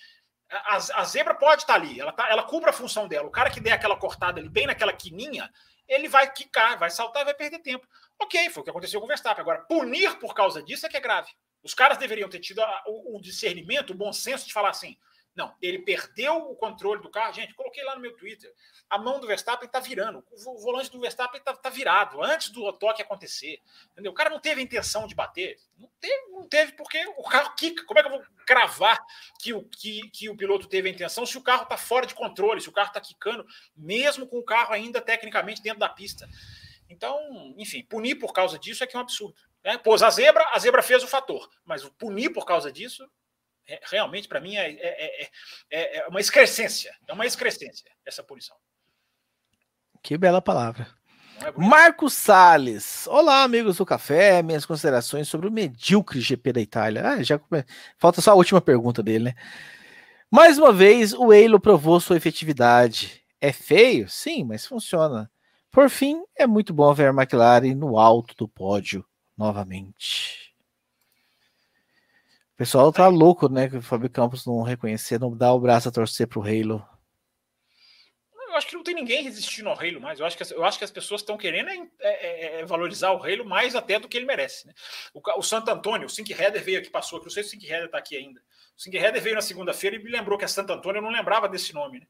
a, 0.52 0.76
a, 0.76 1.04
zebra 1.04 1.34
pode 1.34 1.62
estar 1.62 1.74
ali, 1.74 1.98
ela, 1.98 2.12
tá, 2.12 2.28
ela 2.28 2.42
cumpre 2.42 2.70
a 2.70 2.72
função 2.72 3.08
dela. 3.08 3.26
O 3.26 3.30
cara 3.30 3.50
que 3.50 3.60
der 3.60 3.72
aquela 3.72 3.96
cortada 3.96 4.38
ali, 4.38 4.48
bem 4.48 4.66
naquela 4.66 4.92
quininha, 4.92 5.50
ele 5.88 6.08
vai 6.08 6.30
quicar, 6.30 6.78
vai 6.78 6.90
saltar 6.90 7.24
vai 7.24 7.34
perder 7.34 7.60
tempo. 7.60 7.86
Ok, 8.18 8.50
foi 8.50 8.60
o 8.60 8.64
que 8.64 8.70
aconteceu 8.70 9.00
com 9.00 9.06
o 9.06 9.08
Verstappen. 9.08 9.40
Agora, 9.40 9.62
punir 9.62 10.18
por 10.18 10.34
causa 10.34 10.62
disso 10.62 10.86
é 10.86 10.88
que 10.88 10.96
é 10.96 11.00
grave. 11.00 11.30
Os 11.62 11.74
caras 11.74 11.96
deveriam 11.98 12.28
ter 12.28 12.40
tido 12.40 12.60
a, 12.60 12.82
o, 12.86 13.16
o, 13.16 13.20
discernimento, 13.20 13.90
o 13.90 13.96
bom 13.96 14.12
senso 14.12 14.46
de 14.46 14.52
falar 14.52 14.70
assim: 14.70 14.96
Não, 15.34 15.54
ele 15.62 15.78
perdeu 15.78 16.50
o 16.50 16.54
controle 16.54 17.00
do 17.00 17.08
carro. 17.10 17.32
Gente, 17.32 17.54
coloquei 17.54 17.82
lá 17.84 17.94
no 17.94 18.02
meu 18.02 18.14
Twitter. 18.14 18.52
A 18.88 18.98
mão 18.98 19.18
do 19.18 19.26
Verstappen 19.26 19.66
está 19.66 19.80
virando. 19.80 20.22
O 20.30 20.58
volante 20.58 20.90
do 20.90 21.00
Verstappen 21.00 21.38
está 21.38 21.54
tá 21.54 21.70
virado 21.70 22.22
antes 22.22 22.50
do 22.50 22.70
toque 22.74 23.00
acontecer. 23.00 23.58
Entendeu? 23.92 24.12
O 24.12 24.14
cara 24.14 24.28
não 24.28 24.38
teve 24.38 24.60
a 24.60 24.64
intenção 24.64 25.06
de 25.06 25.14
bater. 25.14 25.56
Não 25.78 25.88
teve, 25.98 26.28
não 26.32 26.46
teve 26.46 26.72
porque 26.72 27.02
o 27.16 27.22
carro 27.22 27.54
quica. 27.56 27.82
Como 27.86 27.98
é 27.98 28.02
que 28.02 28.08
eu 28.08 28.18
vou 28.18 28.22
cravar 28.46 28.98
que 29.40 29.54
o, 29.54 29.64
que, 29.64 30.10
que 30.10 30.28
o 30.28 30.36
piloto 30.36 30.68
teve 30.68 30.90
a 30.90 30.92
intenção 30.92 31.24
se 31.24 31.38
o 31.38 31.42
carro 31.42 31.62
está 31.62 31.78
fora 31.78 32.06
de 32.06 32.14
controle, 32.14 32.60
se 32.60 32.68
o 32.68 32.72
carro 32.72 32.88
está 32.88 33.00
quicando, 33.00 33.46
mesmo 33.74 34.26
com 34.26 34.38
o 34.38 34.44
carro 34.44 34.74
ainda 34.74 35.00
tecnicamente 35.00 35.62
dentro 35.62 35.80
da 35.80 35.88
pista? 35.88 36.28
Então, 36.90 37.54
enfim, 37.56 37.82
punir 37.82 38.16
por 38.16 38.34
causa 38.34 38.58
disso 38.58 38.84
é 38.84 38.86
que 38.86 38.94
é 38.94 38.98
um 38.98 39.02
absurdo. 39.02 39.40
Né? 39.64 39.78
Pôs 39.78 40.02
a 40.02 40.10
zebra, 40.10 40.46
a 40.52 40.58
zebra 40.58 40.82
fez 40.82 41.02
o 41.02 41.08
fator. 41.08 41.48
Mas 41.64 41.88
punir 41.98 42.30
por 42.34 42.44
causa 42.44 42.70
disso 42.70 43.08
é, 43.66 43.80
realmente, 43.84 44.28
para 44.28 44.40
mim, 44.40 44.56
é, 44.56 44.70
é, 44.70 45.28
é, 45.70 45.98
é, 45.98 46.06
uma 46.08 46.20
excrescência. 46.20 46.94
É 47.06 47.12
uma 47.12 47.26
excrescência 47.26 47.90
essa 48.04 48.22
punição. 48.22 48.56
Que 50.02 50.18
bela 50.18 50.42
palavra. 50.42 50.88
Marcos 51.56 52.12
Sales. 52.12 53.06
Olá, 53.06 53.42
amigos 53.42 53.76
do 53.76 53.86
café. 53.86 54.42
Minhas 54.42 54.66
considerações 54.66 55.28
sobre 55.28 55.48
o 55.48 55.52
medíocre 55.52 56.20
GP 56.20 56.52
da 56.52 56.60
Itália. 56.60 57.08
Ah, 57.08 57.22
já 57.22 57.40
falta 57.98 58.20
só 58.20 58.32
a 58.32 58.36
última 58.36 58.60
pergunta 58.60 59.02
dele, 59.02 59.24
né? 59.26 59.34
Mais 60.30 60.58
uma 60.58 60.72
vez, 60.72 61.12
o 61.12 61.32
Eilo 61.32 61.60
provou 61.60 62.00
sua 62.00 62.16
efetividade. 62.16 63.22
É 63.40 63.52
feio? 63.52 64.08
Sim, 64.08 64.44
mas 64.44 64.66
funciona. 64.66 65.30
Por 65.70 65.90
fim, 65.90 66.22
é 66.36 66.46
muito 66.46 66.72
bom 66.72 66.92
ver 66.94 67.08
a 67.08 67.12
McLaren 67.12 67.74
no 67.74 67.98
alto 67.98 68.34
do 68.36 68.48
pódio 68.48 69.04
novamente. 69.36 70.51
O 72.62 72.64
pessoal 72.64 72.92
tá 72.92 73.08
louco, 73.08 73.48
né? 73.48 73.68
Que 73.68 73.78
o 73.78 73.82
Fábio 73.82 74.08
Campos 74.08 74.46
não 74.46 74.62
reconhecer, 74.62 75.18
não 75.18 75.36
dá 75.36 75.52
o 75.52 75.58
braço 75.58 75.88
a 75.88 75.90
torcer 75.90 76.28
pro 76.28 76.42
Halo. 76.42 76.86
Eu 78.32 78.54
acho 78.54 78.68
que 78.68 78.76
não 78.76 78.84
tem 78.84 78.94
ninguém 78.94 79.24
resistindo 79.24 79.68
ao 79.68 79.74
Halo 79.76 80.00
mais. 80.00 80.20
Eu 80.20 80.26
acho 80.26 80.36
que, 80.36 80.54
eu 80.54 80.64
acho 80.64 80.78
que 80.78 80.84
as 80.84 80.90
pessoas 80.92 81.22
estão 81.22 81.36
querendo 81.36 81.70
é, 81.70 81.88
é, 82.00 82.60
é, 82.60 82.64
valorizar 82.64 83.10
o 83.10 83.20
Halo 83.20 83.44
mais 83.44 83.74
até 83.74 83.98
do 83.98 84.06
que 84.06 84.16
ele 84.16 84.26
merece. 84.26 84.68
Né? 84.68 84.74
O, 85.12 85.20
o 85.40 85.42
Santo 85.42 85.72
Antônio, 85.72 86.06
o 86.06 86.08
Sink 86.08 86.32
Header 86.32 86.62
veio 86.62 86.78
aqui, 86.78 86.88
passou 86.88 87.16
aqui. 87.16 87.26
Não 87.26 87.32
sei 87.32 87.42
se 87.42 87.48
o 87.48 87.50
Sink 87.50 87.68
Header 87.68 87.90
tá 87.90 87.98
aqui 87.98 88.16
ainda. 88.16 88.40
O 88.78 88.80
Sink 88.80 88.96
Header 88.96 89.20
veio 89.20 89.34
na 89.34 89.42
segunda-feira 89.42 89.96
e 89.96 89.98
me 89.98 90.08
lembrou 90.08 90.38
que 90.38 90.44
é 90.44 90.48
Santo 90.48 90.72
Antônio. 90.72 90.98
Eu 90.98 91.02
não 91.02 91.10
lembrava 91.10 91.48
desse 91.48 91.74
nome. 91.74 91.98
Né? 91.98 92.06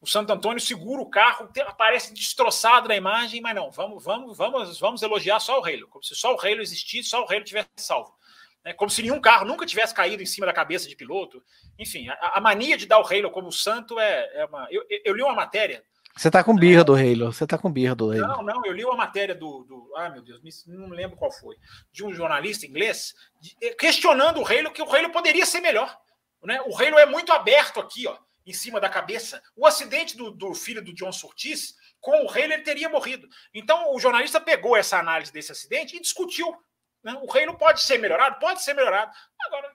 O 0.00 0.06
Santo 0.08 0.32
Antônio 0.32 0.60
segura 0.60 1.00
o 1.00 1.08
carro, 1.08 1.48
aparece 1.64 2.12
destroçado 2.12 2.88
na 2.88 2.96
imagem, 2.96 3.40
mas 3.40 3.54
não. 3.54 3.70
Vamos, 3.70 4.02
vamos, 4.02 4.36
vamos, 4.36 4.80
vamos 4.80 5.00
elogiar 5.00 5.38
só 5.38 5.60
o 5.60 5.64
Halo. 5.64 5.86
Como 5.86 6.02
se 6.02 6.16
só 6.16 6.34
o 6.34 6.40
Halo 6.40 6.60
existisse, 6.60 7.08
só 7.08 7.22
o 7.24 7.32
Halo 7.32 7.44
tivesse 7.44 7.68
salvo 7.76 8.20
né, 8.64 8.72
como 8.72 8.90
se 8.90 9.02
nenhum 9.02 9.20
carro 9.20 9.44
nunca 9.44 9.66
tivesse 9.66 9.94
caído 9.94 10.22
em 10.22 10.26
cima 10.26 10.46
da 10.46 10.52
cabeça 10.52 10.88
de 10.88 10.96
piloto. 10.96 11.42
Enfim, 11.78 12.08
a, 12.08 12.38
a 12.38 12.40
mania 12.40 12.76
de 12.76 12.86
dar 12.86 12.98
o 12.98 13.06
Halo 13.06 13.30
como 13.30 13.50
santo 13.50 13.98
é, 13.98 14.30
é 14.34 14.44
uma. 14.44 14.66
Eu, 14.70 14.84
eu, 15.04 15.14
li 15.14 15.22
uma 15.22 15.34
matéria. 15.34 15.84
Você 16.14 16.30
tá 16.30 16.44
com 16.44 16.54
birra 16.54 16.84
do 16.84 16.94
Halo, 16.94 17.32
você 17.32 17.46
tá 17.46 17.56
com 17.56 17.72
birra 17.72 17.94
do 17.94 18.10
Halo. 18.10 18.20
Não, 18.20 18.42
não, 18.42 18.66
eu 18.66 18.72
li 18.72 18.84
uma 18.84 18.96
matéria 18.96 19.34
do. 19.34 19.64
do 19.64 19.92
ah, 19.96 20.10
meu 20.10 20.22
Deus, 20.22 20.40
não 20.66 20.88
me 20.88 20.96
lembro 20.96 21.16
qual 21.16 21.32
foi. 21.32 21.56
De 21.90 22.04
um 22.04 22.12
jornalista 22.12 22.66
inglês 22.66 23.14
eh, 23.60 23.74
questionando 23.74 24.40
o 24.40 24.46
Halo, 24.46 24.70
que 24.70 24.82
o 24.82 24.94
Halo 24.94 25.10
poderia 25.10 25.46
ser 25.46 25.60
melhor. 25.60 25.96
Né? 26.44 26.60
O 26.66 26.76
Halo 26.76 26.98
é 26.98 27.06
muito 27.06 27.32
aberto 27.32 27.80
aqui, 27.80 28.06
ó, 28.06 28.16
em 28.46 28.52
cima 28.52 28.80
da 28.80 28.88
cabeça. 28.88 29.42
O 29.56 29.66
acidente 29.66 30.16
do, 30.16 30.30
do 30.30 30.54
filho 30.54 30.84
do 30.84 30.92
John 30.92 31.12
Surtees, 31.12 31.74
com 32.00 32.24
o 32.24 32.30
Halo, 32.30 32.52
ele 32.52 32.62
teria 32.62 32.88
morrido. 32.88 33.26
Então, 33.54 33.94
o 33.94 33.98
jornalista 33.98 34.40
pegou 34.40 34.76
essa 34.76 34.98
análise 34.98 35.32
desse 35.32 35.52
acidente 35.52 35.96
e 35.96 36.00
discutiu 36.00 36.54
né? 37.02 37.18
O 37.22 37.30
reino 37.30 37.56
pode 37.56 37.82
ser 37.82 37.98
melhorado? 37.98 38.38
Pode 38.38 38.62
ser 38.62 38.74
melhorado. 38.74 39.12
Agora, 39.40 39.72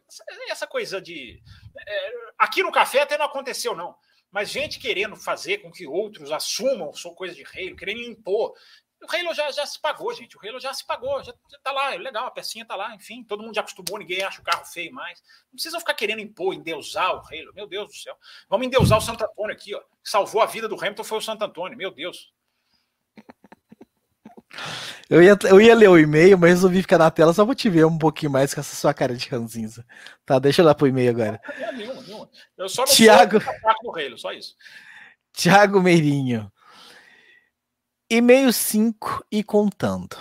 essa 0.49 0.65
coisa 0.65 1.01
de. 1.01 1.41
É, 1.85 2.11
aqui 2.37 2.63
no 2.63 2.71
café 2.71 3.01
até 3.01 3.17
não 3.17 3.25
aconteceu, 3.25 3.75
não. 3.75 3.95
Mas 4.31 4.49
gente 4.49 4.79
querendo 4.79 5.15
fazer 5.15 5.59
com 5.59 5.71
que 5.71 5.87
outros 5.87 6.31
assumam 6.31 6.93
sua 6.93 7.13
coisa 7.13 7.33
de 7.33 7.43
reino, 7.43 7.75
querendo 7.75 8.01
impor. 8.01 8.53
O 9.01 9.15
Halo 9.15 9.33
já, 9.33 9.51
já 9.51 9.65
se 9.65 9.79
pagou, 9.79 10.11
gente. 10.13 10.35
O 10.35 10.39
Halo 10.43 10.59
já 10.59 10.73
se 10.73 10.85
pagou, 10.85 11.23
já, 11.23 11.31
já 11.51 11.59
tá 11.59 11.71
lá, 11.71 11.93
é 11.93 11.97
legal, 11.97 12.25
a 12.25 12.31
pecinha 12.31 12.65
tá 12.65 12.75
lá, 12.75 12.95
enfim, 12.95 13.23
todo 13.23 13.43
mundo 13.43 13.53
já 13.53 13.61
acostumou, 13.61 13.99
ninguém 13.99 14.23
acha 14.23 14.41
o 14.41 14.43
carro 14.43 14.65
feio 14.65 14.91
mais. 14.91 15.21
Não 15.45 15.53
precisam 15.53 15.79
ficar 15.79 15.93
querendo 15.93 16.19
impor, 16.19 16.53
endeusar 16.53 17.13
o 17.13 17.19
Halo, 17.19 17.53
meu 17.53 17.67
Deus 17.67 17.87
do 17.87 17.93
céu. 17.93 18.17
Vamos 18.49 18.65
endeusar 18.65 18.97
o 18.97 19.01
Santo 19.01 19.23
Antônio 19.23 19.55
aqui, 19.55 19.75
ó. 19.75 19.81
salvou 20.03 20.41
a 20.41 20.47
vida 20.47 20.67
do 20.67 20.75
Hamilton 20.75 21.03
foi 21.03 21.17
o 21.19 21.21
Santo 21.21 21.43
Antônio, 21.43 21.77
meu 21.77 21.91
Deus. 21.91 22.33
Eu 25.09 25.23
ia, 25.23 25.37
eu 25.45 25.61
ia 25.61 25.75
ler 25.75 25.89
o 25.89 25.97
e-mail, 25.97 26.37
mas 26.37 26.49
resolvi 26.51 26.81
ficar 26.81 26.97
na 26.97 27.09
tela 27.09 27.33
só 27.33 27.45
pra 27.45 27.55
te 27.55 27.69
ver 27.69 27.85
um 27.85 27.97
pouquinho 27.97 28.31
mais 28.31 28.53
com 28.53 28.59
essa 28.59 28.75
sua 28.75 28.93
cara 28.93 29.15
de 29.15 29.27
ranzinza. 29.29 29.85
Tá, 30.25 30.37
deixa 30.37 30.61
eu 30.61 30.65
dar 30.65 30.75
pro 30.75 30.87
e-mail 30.87 31.11
agora. 31.11 31.41
Não, 31.59 31.73
nenhuma, 31.73 32.01
nenhuma. 32.01 32.29
Eu 32.57 32.67
só 32.67 32.83
não 32.85 32.93
Thiago... 32.93 33.39
no 33.83 33.91
reino, 33.91 34.17
só 34.17 34.31
isso. 34.33 34.55
Tiago 35.31 35.81
Meirinho. 35.81 36.51
E-mail 38.09 38.51
5 38.51 39.25
e 39.31 39.43
contando. 39.43 40.17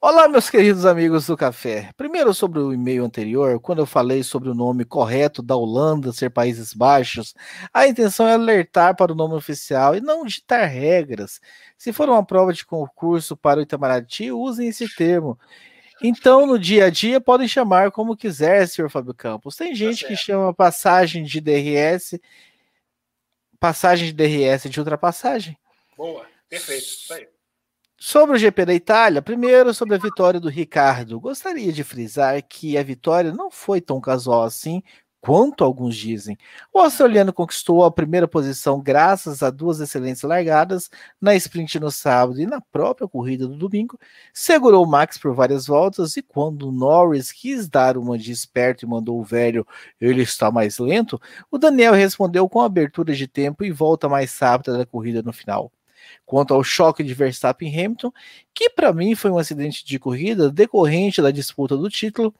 Olá, 0.00 0.28
meus 0.28 0.48
queridos 0.48 0.86
amigos 0.86 1.26
do 1.26 1.36
café. 1.36 1.90
Primeiro, 1.96 2.32
sobre 2.32 2.60
o 2.60 2.72
e-mail 2.72 3.04
anterior, 3.04 3.58
quando 3.58 3.80
eu 3.80 3.86
falei 3.86 4.22
sobre 4.22 4.48
o 4.48 4.54
nome 4.54 4.84
correto 4.84 5.42
da 5.42 5.56
Holanda 5.56 6.12
ser 6.12 6.30
Países 6.30 6.72
Baixos, 6.72 7.34
a 7.74 7.84
intenção 7.88 8.28
é 8.28 8.34
alertar 8.34 8.94
para 8.94 9.10
o 9.10 9.14
nome 9.16 9.34
oficial 9.34 9.96
e 9.96 10.00
não 10.00 10.24
ditar 10.24 10.66
regras. 10.66 11.40
Se 11.76 11.92
for 11.92 12.08
uma 12.08 12.24
prova 12.24 12.52
de 12.52 12.64
concurso 12.64 13.36
para 13.36 13.58
o 13.58 13.62
Itamaraty, 13.62 14.30
usem 14.30 14.68
esse 14.68 14.88
termo. 14.94 15.36
Então, 16.00 16.46
no 16.46 16.60
dia 16.60 16.84
a 16.84 16.90
dia, 16.90 17.20
podem 17.20 17.48
chamar 17.48 17.90
como 17.90 18.16
quiser, 18.16 18.68
senhor 18.68 18.88
Fábio 18.88 19.12
Campos. 19.12 19.56
Tem 19.56 19.70
tá 19.70 19.74
gente 19.74 20.02
tá 20.02 20.06
que 20.08 20.16
chama 20.16 20.54
passagem 20.54 21.24
de 21.24 21.40
DRS, 21.40 22.20
passagem 23.58 24.06
de 24.06 24.12
DRS 24.12 24.70
de 24.70 24.78
ultrapassagem. 24.78 25.58
Boa, 25.96 26.24
perfeito. 26.48 26.84
Isso 26.84 27.12
aí. 27.12 27.37
Sobre 28.00 28.36
o 28.36 28.38
GP 28.38 28.64
da 28.64 28.72
Itália, 28.74 29.20
primeiro 29.20 29.74
sobre 29.74 29.96
a 29.96 29.98
vitória 29.98 30.38
do 30.38 30.48
Ricardo. 30.48 31.18
Gostaria 31.18 31.72
de 31.72 31.82
frisar 31.82 32.40
que 32.48 32.78
a 32.78 32.82
vitória 32.82 33.32
não 33.32 33.50
foi 33.50 33.80
tão 33.80 34.00
casual 34.00 34.44
assim 34.44 34.82
quanto 35.20 35.64
alguns 35.64 35.96
dizem. 35.96 36.38
O 36.72 36.78
australiano 36.78 37.32
conquistou 37.32 37.84
a 37.84 37.90
primeira 37.90 38.28
posição 38.28 38.80
graças 38.80 39.42
a 39.42 39.50
duas 39.50 39.80
excelentes 39.80 40.22
largadas 40.22 40.88
na 41.20 41.34
sprint 41.34 41.80
no 41.80 41.90
sábado 41.90 42.40
e 42.40 42.46
na 42.46 42.60
própria 42.60 43.08
corrida 43.08 43.48
do 43.48 43.56
domingo. 43.56 43.98
Segurou 44.32 44.84
o 44.84 44.88
Max 44.88 45.18
por 45.18 45.34
várias 45.34 45.66
voltas 45.66 46.16
e 46.16 46.22
quando 46.22 46.70
Norris 46.70 47.32
quis 47.32 47.68
dar 47.68 47.98
uma 47.98 48.16
de 48.16 48.30
esperto 48.30 48.84
e 48.84 48.88
mandou 48.88 49.18
o 49.18 49.24
velho 49.24 49.66
ele 50.00 50.22
está 50.22 50.52
mais 50.52 50.78
lento, 50.78 51.20
o 51.50 51.58
Daniel 51.58 51.94
respondeu 51.94 52.48
com 52.48 52.60
abertura 52.60 53.12
de 53.12 53.26
tempo 53.26 53.64
e 53.64 53.72
volta 53.72 54.08
mais 54.08 54.38
rápida 54.38 54.78
da 54.78 54.86
corrida 54.86 55.20
no 55.20 55.32
final 55.32 55.72
quanto 56.28 56.52
ao 56.52 56.62
choque 56.62 57.02
de 57.02 57.14
Verstappen 57.14 57.72
e 57.72 57.74
Hamilton, 57.74 58.12
que 58.54 58.68
para 58.68 58.92
mim 58.92 59.14
foi 59.14 59.30
um 59.30 59.38
acidente 59.38 59.82
de 59.82 59.98
corrida 59.98 60.50
decorrente 60.50 61.22
da 61.22 61.30
disputa 61.30 61.74
do 61.74 61.88
título, 61.88 62.34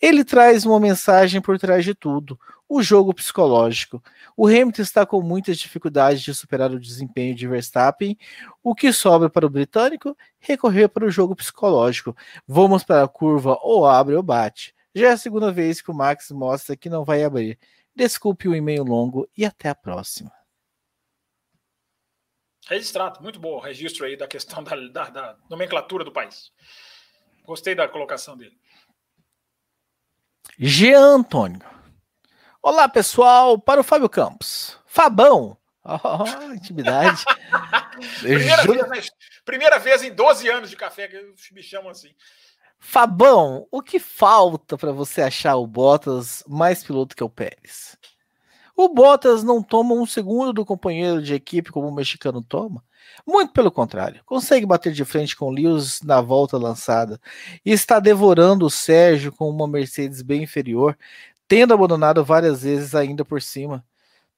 ele 0.00 0.22
traz 0.22 0.64
uma 0.64 0.78
mensagem 0.78 1.40
por 1.40 1.58
trás 1.58 1.84
de 1.84 1.92
tudo: 1.92 2.38
o 2.68 2.80
jogo 2.80 3.12
psicológico. 3.12 4.00
O 4.36 4.46
Hamilton 4.46 4.82
está 4.82 5.04
com 5.04 5.20
muitas 5.20 5.58
dificuldades 5.58 6.22
de 6.22 6.32
superar 6.32 6.70
o 6.70 6.78
desempenho 6.78 7.34
de 7.34 7.48
Verstappen, 7.48 8.16
o 8.62 8.76
que 8.76 8.92
sobra 8.92 9.28
para 9.28 9.44
o 9.44 9.50
britânico 9.50 10.16
recorrer 10.38 10.88
para 10.88 11.04
o 11.04 11.10
jogo 11.10 11.34
psicológico. 11.34 12.16
Vamos 12.46 12.84
para 12.84 13.02
a 13.02 13.08
curva 13.08 13.58
ou 13.60 13.84
abre 13.84 14.14
ou 14.14 14.22
bate. 14.22 14.72
Já 14.94 15.08
é 15.08 15.12
a 15.12 15.16
segunda 15.16 15.50
vez 15.50 15.82
que 15.82 15.90
o 15.90 15.94
Max 15.94 16.30
mostra 16.30 16.76
que 16.76 16.88
não 16.88 17.04
vai 17.04 17.24
abrir. 17.24 17.58
Desculpe 17.92 18.48
o 18.48 18.54
e-mail 18.54 18.84
longo 18.84 19.28
e 19.36 19.44
até 19.44 19.68
a 19.68 19.74
próxima. 19.74 20.41
Registrado, 22.66 23.20
muito 23.20 23.40
bom 23.40 23.54
o 23.56 23.60
registro 23.60 24.06
aí 24.06 24.16
da 24.16 24.26
questão 24.26 24.62
da, 24.64 24.76
da, 24.76 25.10
da, 25.10 25.36
nomenclatura 25.50 26.04
do 26.04 26.12
país. 26.12 26.52
Gostei 27.44 27.74
da 27.74 27.88
colocação 27.88 28.36
dele. 28.36 28.56
Jean 30.58 31.00
Antônio. 31.00 31.60
Olá, 32.62 32.88
pessoal, 32.88 33.58
para 33.58 33.80
o 33.80 33.84
Fábio 33.84 34.08
Campos. 34.08 34.78
Fabão. 34.86 35.56
Oh, 35.84 36.52
intimidade. 36.52 37.24
primeira, 38.22 38.88
vez, 38.88 39.10
primeira, 39.44 39.78
vez, 39.80 40.04
em 40.04 40.14
12 40.14 40.48
anos 40.48 40.70
de 40.70 40.76
café 40.76 41.08
que 41.08 41.34
me 41.52 41.60
chamam 41.60 41.90
assim. 41.90 42.14
Fabão, 42.78 43.66
o 43.68 43.82
que 43.82 43.98
falta 43.98 44.78
para 44.78 44.92
você 44.92 45.22
achar 45.22 45.56
o 45.56 45.66
Bottas 45.66 46.44
mais 46.46 46.84
piloto 46.84 47.16
que 47.16 47.24
o 47.24 47.28
Pérez? 47.28 47.98
O 48.76 48.88
Bottas 48.88 49.42
não 49.42 49.62
toma 49.62 49.94
um 49.94 50.06
segundo 50.06 50.52
do 50.52 50.64
companheiro 50.64 51.22
de 51.22 51.34
equipe 51.34 51.70
como 51.70 51.88
o 51.88 51.94
mexicano 51.94 52.42
toma. 52.42 52.82
Muito 53.26 53.52
pelo 53.52 53.70
contrário, 53.70 54.22
consegue 54.24 54.64
bater 54.66 54.92
de 54.92 55.04
frente 55.04 55.36
com 55.36 55.50
Lewis 55.50 56.00
na 56.02 56.20
volta 56.20 56.56
lançada 56.56 57.20
e 57.64 57.70
está 57.72 58.00
devorando 58.00 58.66
o 58.66 58.70
Sérgio 58.70 59.32
com 59.32 59.48
uma 59.50 59.68
Mercedes 59.68 60.22
bem 60.22 60.42
inferior, 60.44 60.96
tendo 61.46 61.74
abandonado 61.74 62.24
várias 62.24 62.62
vezes 62.62 62.94
ainda 62.94 63.24
por 63.24 63.42
cima. 63.42 63.84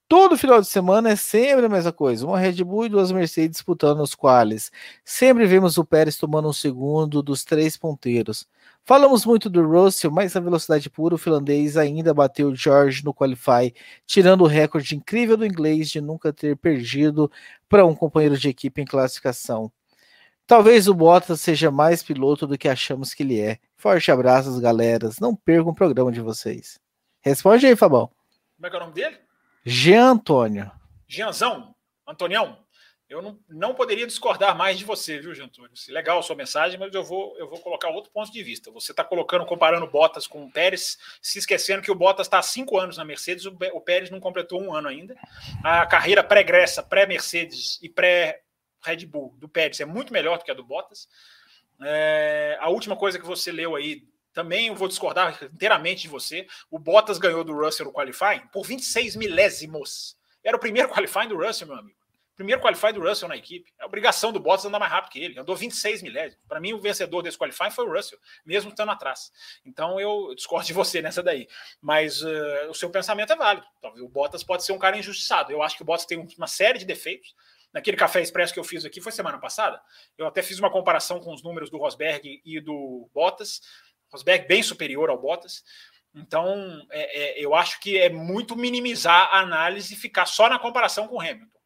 Todo 0.07 0.37
final 0.37 0.61
de 0.61 0.67
semana 0.67 1.11
é 1.11 1.17
sempre 1.17 1.65
a 1.65 1.69
mesma 1.69 1.93
coisa. 1.93 2.27
Uma 2.27 2.39
Red 2.39 2.63
Bull 2.63 2.87
e 2.87 2.89
duas 2.91 3.11
Mercedes 3.11 3.57
disputando 3.57 4.01
os 4.01 4.15
quales. 4.15 4.71
Sempre 5.03 5.47
vemos 5.47 5.79
o 5.79 5.85
Pérez 5.85 6.19
tomando 6.19 6.49
um 6.49 6.53
segundo 6.53 7.23
dos 7.23 7.43
três 7.43 7.77
ponteiros. 7.77 8.47
Falamos 8.85 9.25
muito 9.25 9.49
do 9.49 9.67
Russell, 9.67 10.11
mas 10.11 10.35
na 10.35 10.43
velocidade 10.43 10.91
pura, 10.91 11.15
o 11.15 11.19
finlandês 11.19 11.79
ainda 11.79 12.13
bateu 12.13 12.49
o 12.49 12.55
George 12.55 13.03
no 13.03 13.15
Qualify, 13.15 13.75
tirando 14.07 14.43
o 14.43 14.47
recorde 14.47 14.95
incrível 14.95 15.39
do 15.39 15.47
inglês 15.47 15.89
de 15.89 16.03
nunca 16.03 16.35
ter 16.35 16.55
perdido 16.55 17.33
para 17.67 17.87
um 17.87 17.95
companheiro 17.95 18.37
de 18.37 18.51
equipe 18.51 18.83
em 18.83 18.85
classificação. 18.85 19.73
Talvez 20.47 20.87
o 20.87 20.93
Bottas 20.93 21.41
seja 21.41 21.71
mais 21.71 22.03
piloto 22.03 22.47
do 22.47 22.59
que 22.59 22.69
achamos 22.69 23.15
que 23.15 23.23
ele 23.23 23.41
é. 23.41 23.59
Forte 23.79 24.13
abraços, 24.13 24.61
galeras. 24.61 25.19
Não 25.19 25.35
percam 25.35 25.73
o 25.73 25.75
programa 25.75 26.13
de 26.13 26.21
vocês. 26.21 26.79
Responde 27.23 27.67
aí, 27.67 27.75
Fabão. 27.75 28.11
Como 28.57 28.67
é 28.67 28.71
que 28.71 28.77
é 28.77 28.79
o 28.79 28.83
nome 28.83 28.93
dele? 28.93 29.17
Jean 29.65 30.11
Antônio. 30.11 30.71
Jeanzão? 31.09 31.75
Antonião? 32.07 32.65
Eu 33.09 33.23
não, 33.23 33.39
não 33.49 33.75
poderia 33.75 34.07
discordar 34.07 34.57
mais 34.57 34.79
de 34.79 34.85
você, 34.85 35.19
viu, 35.19 35.35
Jean 35.35 35.45
Antônio? 35.45 35.71
Legal 35.89 36.19
a 36.19 36.23
sua 36.23 36.35
mensagem, 36.35 36.79
mas 36.79 36.93
eu 36.93 37.05
vou, 37.05 37.37
eu 37.39 37.49
vou 37.49 37.61
colocar 37.61 37.89
outro 37.89 38.11
ponto 38.11 38.33
de 38.33 38.43
vista. 38.43 38.71
Você 38.73 38.93
está 38.93 39.05
colocando, 39.05 39.47
comparando 39.47 39.87
Bottas 39.87 40.27
com 40.27 40.45
o 40.45 40.51
Pérez, 40.51 40.99
se 41.23 41.39
esquecendo 41.39 41.83
que 41.83 41.91
o 41.91 41.95
Bottas 41.95 42.27
está 42.27 42.39
há 42.39 42.43
cinco 42.43 42.79
anos 42.79 42.97
na 42.97 43.05
Mercedes, 43.05 43.47
o, 43.47 43.81
Pérez 43.81 44.11
não 44.11 44.21
completou 44.21 44.61
um 44.61 44.75
ano 44.75 44.89
ainda. 44.89 45.15
A 45.63 45.87
carreira 45.87 46.25
pregressa, 46.25 46.83
pré-Mercedes 46.83 47.79
e 47.83 47.89
pré-Red 47.89 49.07
Bull 49.07 49.35
do 49.39 49.49
Pérez 49.49 49.81
é 49.81 49.85
muito 49.85 50.13
melhor 50.13 50.39
do 50.39 50.45
que 50.45 50.51
a 50.51 50.55
do 50.55 50.65
Bottas. 50.65 51.09
É, 51.83 52.57
a 52.61 52.69
última 52.69 52.97
coisa 52.97 53.19
que 53.19 53.27
você 53.27 53.53
leu 53.53 53.77
aí 53.77 54.03
também 54.35 54.67
eu 54.67 54.75
vou 54.75 54.89
discordar 54.89 55.39
inteiramente 55.45 56.03
de 56.03 56.09
você. 56.09 56.47
O 56.69 56.79
Bottas 56.79 57.19
ganhou 57.19 57.45
do 57.45 57.55
Russell 57.55 57.87
no 57.87 57.93
qualifying 57.93 58.41
por 58.53 58.67
26 58.67 59.15
milésimos. 59.15 60.19
Era 60.43 60.57
o 60.57 60.61
primeiro 60.61 60.89
qualifying 60.91 61.29
do 61.29 61.37
Russell, 61.37 61.69
meu 61.69 61.77
amigo. 61.79 61.97
Primeiro 62.35 62.61
qualifying 62.61 62.95
do 62.95 63.01
Russell 63.01 63.29
na 63.29 63.37
equipe. 63.37 63.73
É 63.79 63.87
obrigação 63.87 64.33
do 64.33 64.41
Bottas 64.41 64.67
andar 64.67 64.81
mais 64.81 64.91
rápido 64.91 65.13
que 65.13 65.21
ele. 65.21 65.39
Andou 65.39 65.55
26 65.55 66.03
milésimos. 66.03 66.45
Para 66.49 66.59
mim, 66.59 66.73
o 66.73 66.81
vencedor 66.81 67.23
desse 67.23 67.39
qualifying 67.39 67.71
foi 67.71 67.87
o 67.87 67.93
Russell, 67.95 68.19
mesmo 68.45 68.71
estando 68.71 68.91
atrás. 68.91 69.31
Então 69.65 70.01
eu 70.01 70.35
discordo 70.35 70.67
de 70.67 70.73
você 70.73 71.01
nessa 71.01 71.23
daí. 71.23 71.47
Mas 71.81 72.21
uh, 72.21 72.69
o 72.69 72.75
seu 72.75 72.91
pensamento 72.91 73.33
é 73.33 73.37
válido. 73.37 73.67
Talvez 73.81 74.05
o 74.05 74.09
Bottas 74.09 74.43
pode 74.43 74.65
ser 74.65 74.73
um 74.73 74.79
cara 74.79 74.99
injustiçado. 74.99 75.53
Eu 75.53 75.63
acho 75.63 75.77
que 75.77 75.83
o 75.83 75.87
Bottas 75.87 76.07
tem 76.07 76.27
uma 76.37 76.49
série 76.49 76.81
de 76.81 76.85
defeitos. 76.85 77.37
Naquele 77.73 77.97
café 77.97 78.21
expresso 78.21 78.53
que 78.53 78.59
eu 78.59 78.65
fiz 78.65 78.85
aqui, 78.85 79.01
foi 79.01 79.11
semana 79.13 79.39
passada. 79.39 79.81
Eu 80.19 80.27
até 80.27 80.43
fiz 80.43 80.59
uma 80.59 80.71
comparação 80.71 81.21
com 81.21 81.33
os 81.33 81.43
números 81.43 81.71
do 81.71 81.79
Rosberg 81.79 82.41
e 82.45 82.61
do 82.61 83.09
Bottas. 83.13 83.61
Rosberg 84.15 84.47
bem 84.47 84.63
superior 84.63 85.11
ao 85.11 85.21
Bottas. 85.21 85.63
Então, 86.15 86.87
é, 86.91 87.41
é, 87.41 87.45
eu 87.45 87.55
acho 87.55 87.81
que 87.81 87.99
é 87.99 88.09
muito 88.09 88.55
minimizar 88.55 89.29
a 89.33 89.41
análise 89.41 89.95
e 89.95 89.97
ficar 89.97 90.27
só 90.27 90.49
na 90.49 90.59
comparação 90.59 91.09
com 91.09 91.17
o 91.17 91.21
Hamilton. 91.21 91.59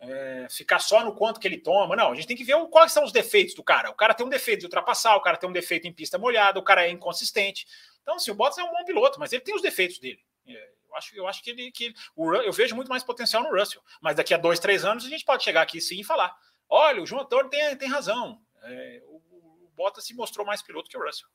É, 0.00 0.46
ficar 0.48 0.78
só 0.78 1.04
no 1.04 1.12
quanto 1.12 1.40
que 1.40 1.48
ele 1.48 1.58
toma. 1.58 1.96
Não, 1.96 2.12
a 2.12 2.14
gente 2.14 2.28
tem 2.28 2.36
que 2.36 2.44
ver 2.44 2.56
quais 2.70 2.92
são 2.92 3.02
os 3.02 3.10
defeitos 3.10 3.54
do 3.54 3.64
cara. 3.64 3.90
O 3.90 3.94
cara 3.94 4.14
tem 4.14 4.24
um 4.24 4.28
defeito 4.30 4.60
de 4.60 4.66
ultrapassar, 4.66 5.16
o 5.16 5.20
cara 5.20 5.36
tem 5.36 5.48
um 5.48 5.52
defeito 5.52 5.88
em 5.88 5.92
pista 5.92 6.16
molhada, 6.16 6.60
o 6.60 6.62
cara 6.62 6.86
é 6.86 6.90
inconsistente. 6.90 7.66
Então, 8.02 8.14
assim, 8.14 8.30
o 8.30 8.34
Bottas 8.34 8.58
é 8.58 8.62
um 8.62 8.70
bom 8.70 8.84
piloto, 8.84 9.18
mas 9.18 9.32
ele 9.32 9.42
tem 9.42 9.56
os 9.56 9.62
defeitos 9.62 9.98
dele. 9.98 10.22
É, 10.46 10.70
eu 10.88 10.96
acho, 10.96 11.16
eu 11.16 11.26
acho 11.26 11.42
que 11.42 11.50
ele. 11.50 11.72
Que 11.72 11.92
o, 12.14 12.32
eu 12.34 12.52
vejo 12.52 12.76
muito 12.76 12.88
mais 12.88 13.02
potencial 13.02 13.42
no 13.42 13.50
Russell. 13.50 13.82
Mas 14.00 14.14
daqui 14.14 14.32
a 14.32 14.38
dois, 14.38 14.60
três 14.60 14.84
anos 14.84 15.04
a 15.04 15.08
gente 15.08 15.24
pode 15.24 15.42
chegar 15.42 15.62
aqui 15.62 15.80
sim 15.80 16.00
e 16.00 16.04
falar: 16.04 16.32
olha, 16.68 17.02
o 17.02 17.06
João 17.06 17.22
Antônio 17.22 17.50
tem, 17.50 17.76
tem 17.76 17.88
razão. 17.88 18.40
É, 18.62 19.02
o, 19.06 19.16
o 19.16 19.72
Bottas 19.74 20.04
se 20.04 20.14
mostrou 20.14 20.46
mais 20.46 20.62
piloto 20.62 20.88
que 20.88 20.96
o 20.96 21.04
Russell. 21.04 21.28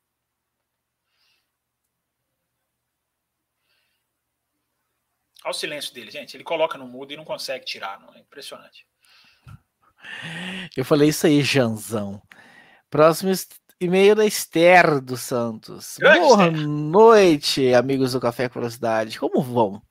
Olha 5.43 5.51
o 5.51 5.53
silêncio 5.53 5.93
dele, 5.93 6.11
gente. 6.11 6.35
Ele 6.37 6.43
coloca 6.43 6.77
no 6.77 6.87
mudo 6.87 7.13
e 7.13 7.17
não 7.17 7.25
consegue 7.25 7.65
tirar. 7.65 7.99
Não. 7.99 8.13
É 8.13 8.19
impressionante. 8.19 8.85
Eu 10.75 10.85
falei 10.85 11.09
isso 11.09 11.27
aí, 11.27 11.41
Janzão. 11.41 12.21
Próximo 12.89 13.31
e-mail 13.79 14.15
da 14.15 14.25
Esther 14.25 15.01
dos 15.01 15.21
Santos. 15.21 15.97
Grande 15.99 16.19
Boa 16.19 16.47
Esther. 16.47 16.67
noite, 16.67 17.73
amigos 17.73 18.13
do 18.13 18.21
Café 18.21 18.47
com 18.47 18.59
Velocidade. 18.59 19.19
Como 19.19 19.41
vão? 19.41 19.81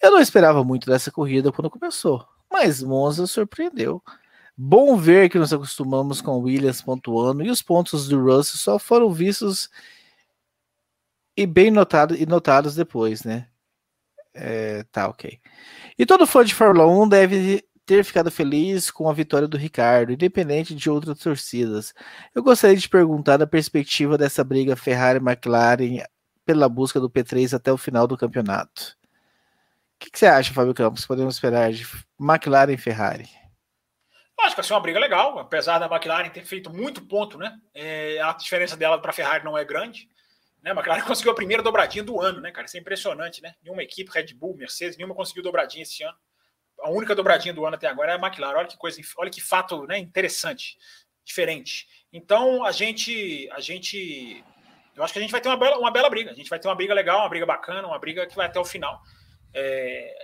Eu 0.00 0.10
não 0.10 0.20
esperava 0.20 0.64
muito 0.64 0.86
dessa 0.90 1.12
corrida 1.12 1.52
quando 1.52 1.70
começou, 1.70 2.26
mas 2.50 2.82
Monza 2.82 3.26
surpreendeu. 3.26 4.02
Bom 4.56 4.96
ver 4.96 5.30
que 5.30 5.38
nos 5.38 5.52
acostumamos 5.52 6.20
com 6.20 6.38
Williams 6.38 6.82
pontuando 6.82 7.42
e 7.42 7.50
os 7.50 7.62
pontos 7.62 8.08
do 8.08 8.20
Russell 8.22 8.58
só 8.58 8.78
foram 8.78 9.10
vistos 9.10 9.70
e 11.36 11.46
bem 11.46 11.70
notados 11.70 12.20
e 12.20 12.26
notados 12.26 12.74
depois, 12.74 13.24
né? 13.24 13.48
É, 14.34 14.84
tá, 14.90 15.08
ok. 15.08 15.38
E 15.98 16.06
todo 16.06 16.26
fã 16.26 16.44
de 16.44 16.54
Fórmula 16.54 16.86
1 16.86 17.08
deve 17.08 17.64
ter 17.84 18.04
ficado 18.04 18.30
feliz 18.30 18.90
com 18.90 19.08
a 19.08 19.12
vitória 19.12 19.48
do 19.48 19.56
Ricardo, 19.56 20.12
independente 20.12 20.74
de 20.74 20.88
outras 20.88 21.18
torcidas. 21.18 21.92
Eu 22.34 22.42
gostaria 22.42 22.76
de 22.76 22.88
perguntar 22.88 23.36
da 23.36 23.46
perspectiva 23.46 24.16
dessa 24.16 24.42
briga 24.44 24.76
Ferrari-McLaren 24.76 26.04
pela 26.44 26.68
busca 26.68 27.00
do 27.00 27.10
P3 27.10 27.54
até 27.54 27.72
o 27.72 27.76
final 27.76 28.06
do 28.06 28.16
campeonato. 28.16 28.96
O 29.96 30.04
que, 30.04 30.10
que 30.10 30.18
você 30.18 30.26
acha, 30.26 30.52
Fábio 30.52 30.74
Campos? 30.74 31.06
Podemos 31.06 31.34
esperar 31.34 31.72
de 31.72 31.86
McLaren 32.20 32.72
e 32.72 32.78
Ferrari? 32.78 33.28
Acho 34.40 34.50
que 34.50 34.56
vai 34.56 34.64
ser 34.64 34.74
uma 34.74 34.80
briga 34.80 34.98
legal, 34.98 35.38
apesar 35.38 35.78
da 35.78 35.86
McLaren 35.86 36.28
ter 36.30 36.44
feito 36.44 36.68
muito 36.68 37.06
ponto, 37.06 37.38
né? 37.38 37.56
É, 37.72 38.20
a 38.20 38.32
diferença 38.32 38.76
dela 38.76 39.00
para 39.00 39.10
a 39.10 39.14
Ferrari 39.14 39.44
não 39.44 39.56
é 39.56 39.64
grande. 39.64 40.08
Né? 40.62 40.70
A 40.70 40.74
McLaren 40.74 41.02
conseguiu 41.02 41.32
a 41.32 41.34
primeira 41.34 41.62
dobradinha 41.62 42.04
do 42.04 42.20
ano, 42.20 42.40
né, 42.40 42.52
cara? 42.52 42.66
Isso 42.66 42.76
é 42.76 42.80
impressionante, 42.80 43.42
né? 43.42 43.54
Nenhuma 43.62 43.82
equipe, 43.82 44.10
Red 44.12 44.32
Bull, 44.34 44.56
Mercedes, 44.56 44.96
nenhuma 44.96 45.14
conseguiu 45.14 45.42
dobradinha 45.42 45.82
esse 45.82 46.02
ano. 46.04 46.16
A 46.80 46.90
única 46.90 47.14
dobradinha 47.14 47.52
do 47.52 47.66
ano 47.66 47.74
até 47.74 47.88
agora 47.88 48.12
é 48.12 48.14
a 48.14 48.18
McLaren. 48.18 48.58
Olha 48.58 48.68
que 48.68 48.76
coisa, 48.76 49.00
olha 49.18 49.30
que 49.30 49.40
fato 49.40 49.86
né, 49.86 49.98
interessante, 49.98 50.78
diferente. 51.24 51.86
Então, 52.12 52.64
a 52.64 52.70
gente, 52.70 53.48
a 53.52 53.60
gente. 53.60 54.44
Eu 54.94 55.02
acho 55.02 55.12
que 55.12 55.18
a 55.18 55.22
gente 55.22 55.32
vai 55.32 55.40
ter 55.40 55.48
uma 55.48 55.56
bela, 55.56 55.78
uma 55.78 55.90
bela 55.90 56.08
briga. 56.08 56.30
A 56.30 56.34
gente 56.34 56.50
vai 56.50 56.58
ter 56.58 56.68
uma 56.68 56.74
briga 56.74 56.94
legal, 56.94 57.20
uma 57.20 57.28
briga 57.28 57.46
bacana, 57.46 57.86
uma 57.86 57.98
briga 57.98 58.26
que 58.26 58.36
vai 58.36 58.46
até 58.46 58.60
o 58.60 58.64
final. 58.64 59.00
É, 59.54 60.14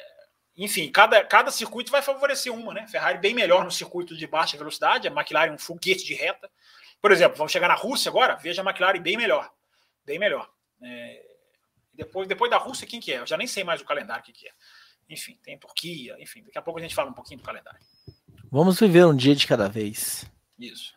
enfim, 0.56 0.90
cada, 0.90 1.24
cada 1.24 1.51
circuito 1.51 1.90
vai 1.90 2.02
favorecer 2.02 2.52
uma, 2.52 2.74
né? 2.74 2.86
Ferrari 2.86 3.19
bem 3.19 3.35
melhor 3.35 3.65
no 3.65 3.70
circuito 3.70 4.16
de 4.16 4.27
baixa 4.27 4.56
velocidade, 4.56 5.09
a 5.09 5.10
McLaren 5.10 5.52
um 5.52 5.59
foguete 5.59 6.05
de 6.05 6.15
reta. 6.15 6.51
Por 7.01 7.12
exemplo, 7.12 7.36
vamos 7.36 7.52
chegar 7.52 7.69
na 7.69 7.74
Rússia 7.74 8.09
agora, 8.09 8.35
veja 8.36 8.62
a 8.62 8.65
McLaren 8.65 9.01
bem 9.01 9.16
melhor 9.16 9.48
bem 10.09 10.18
melhor. 10.18 10.51
É, 10.82 11.22
depois, 11.93 12.26
depois 12.26 12.51
da 12.51 12.56
Rússia, 12.56 12.86
quem 12.86 12.98
que 13.01 13.12
é? 13.12 13.18
Eu 13.18 13.26
já 13.26 13.36
nem 13.36 13.47
sei 13.47 13.62
mais 13.62 13.80
o 13.80 13.85
calendário 13.85 14.24
que, 14.24 14.32
que 14.32 14.48
é. 14.48 14.52
Enfim, 15.09 15.39
tem 15.43 15.59
Turquia, 15.59 16.16
enfim, 16.18 16.43
daqui 16.43 16.59
a 16.59 16.62
pouco 16.62 16.78
a 16.78 16.82
gente 16.82 16.94
fala 16.94 17.10
um 17.10 17.14
pouquinho 17.14 17.40
do 17.40 17.44
calendário. 17.44 17.80
Vamos 18.51 18.80
viver 18.80 19.06
um 19.06 19.14
dia 19.14 19.35
de 19.35 19.47
cada 19.47 19.68
vez. 19.68 20.30
Isso. 20.59 20.94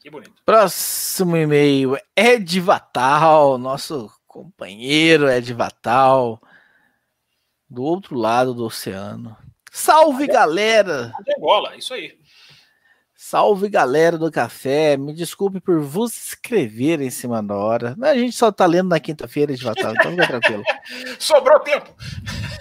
Que 0.00 0.10
bonito. 0.10 0.42
Próximo 0.44 1.36
e-mail, 1.36 1.96
Ed 2.16 2.60
Vatal, 2.60 3.56
nosso 3.56 4.10
companheiro 4.26 5.30
Ed 5.30 5.52
Vatal, 5.52 6.40
do 7.68 7.82
outro 7.82 8.16
lado 8.16 8.52
do 8.52 8.64
oceano. 8.64 9.36
Salve, 9.70 10.26
galera! 10.26 11.12
Bola, 11.38 11.76
isso 11.76 11.94
aí. 11.94 12.18
Salve 13.24 13.68
galera 13.68 14.18
do 14.18 14.32
café, 14.32 14.96
me 14.96 15.14
desculpe 15.14 15.60
por 15.60 15.80
vos 15.80 16.12
escrever 16.12 17.00
em 17.00 17.08
cima 17.08 17.40
da 17.40 17.54
hora. 17.54 17.96
A 18.02 18.16
gente 18.16 18.32
só 18.34 18.50
tá 18.50 18.66
lendo 18.66 18.88
na 18.88 18.98
quinta-feira 18.98 19.54
de 19.54 19.64
Natal, 19.64 19.92
então 19.92 20.10
fica 20.10 20.26
tranquilo. 20.26 20.64
Sobrou 21.20 21.60
tempo. 21.60 21.94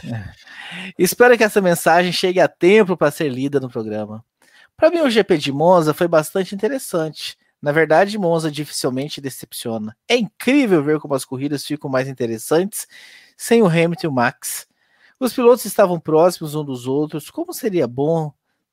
É. 0.05 0.93
Espero 0.99 1.35
que 1.35 1.43
essa 1.43 1.59
mensagem 1.61 2.11
chegue 2.11 2.39
a 2.39 2.47
tempo 2.47 2.95
para 2.95 3.09
ser 3.09 3.27
lida 3.29 3.59
no 3.59 3.71
programa. 3.71 4.23
Para 4.77 4.91
mim, 4.91 4.99
o 4.99 5.09
GP 5.09 5.39
de 5.39 5.51
Monza 5.51 5.95
foi 5.95 6.07
bastante 6.07 6.53
interessante. 6.53 7.35
Na 7.59 7.71
verdade, 7.71 8.19
Monza 8.19 8.51
dificilmente 8.51 9.19
decepciona. 9.19 9.97
É 10.07 10.15
incrível 10.15 10.83
ver 10.83 10.99
como 10.99 11.15
as 11.15 11.25
corridas 11.25 11.65
ficam 11.65 11.89
mais 11.89 12.07
interessantes 12.07 12.87
sem 13.35 13.63
o 13.63 13.67
Hamilton 13.67 14.05
e 14.05 14.07
o 14.07 14.13
Max. 14.13 14.67
Os 15.19 15.33
pilotos 15.33 15.65
estavam 15.65 15.99
próximos 15.99 16.53
um 16.53 16.63
dos 16.63 16.85
outros. 16.85 17.31
Como 17.31 17.51
seria 17.51 17.87
bom 17.87 18.31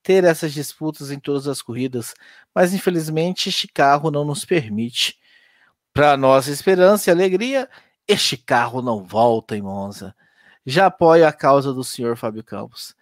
ter 0.09 0.25
essas 0.25 0.55
disputas 0.55 1.11
em 1.11 1.21
todas 1.21 1.47
as 1.47 1.61
corridas, 1.61 2.15
mas 2.55 2.73
infelizmente 2.73 3.51
este 3.51 3.69
carro 3.69 4.11
não 4.11 4.25
nos 4.25 4.43
permite. 4.43 5.19
Para 5.93 6.17
nossa 6.17 6.51
esperança 6.51 7.11
e 7.11 7.13
alegria, 7.13 7.69
este 8.07 8.35
carro 8.39 8.81
não 8.81 9.05
volta 9.05 9.55
em 9.55 9.61
Monza. 9.61 10.17
Já 10.65 10.87
apoio 10.87 11.27
a 11.27 11.33
causa 11.33 11.75
do 11.75 11.85
senhor 11.85 12.17
Fábio 12.17 12.43
Campos. 12.43 12.95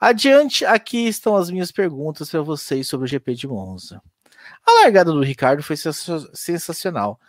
Adiante, 0.00 0.64
aqui 0.64 1.06
estão 1.06 1.36
as 1.36 1.50
minhas 1.50 1.70
perguntas 1.70 2.30
para 2.30 2.40
vocês 2.40 2.88
sobre 2.88 3.04
o 3.04 3.08
GP 3.08 3.34
de 3.34 3.46
Monza. 3.46 4.00
A 4.66 4.82
largada 4.82 5.12
do 5.12 5.22
Ricardo 5.22 5.62
foi 5.62 5.76
sensacional, 5.76 7.20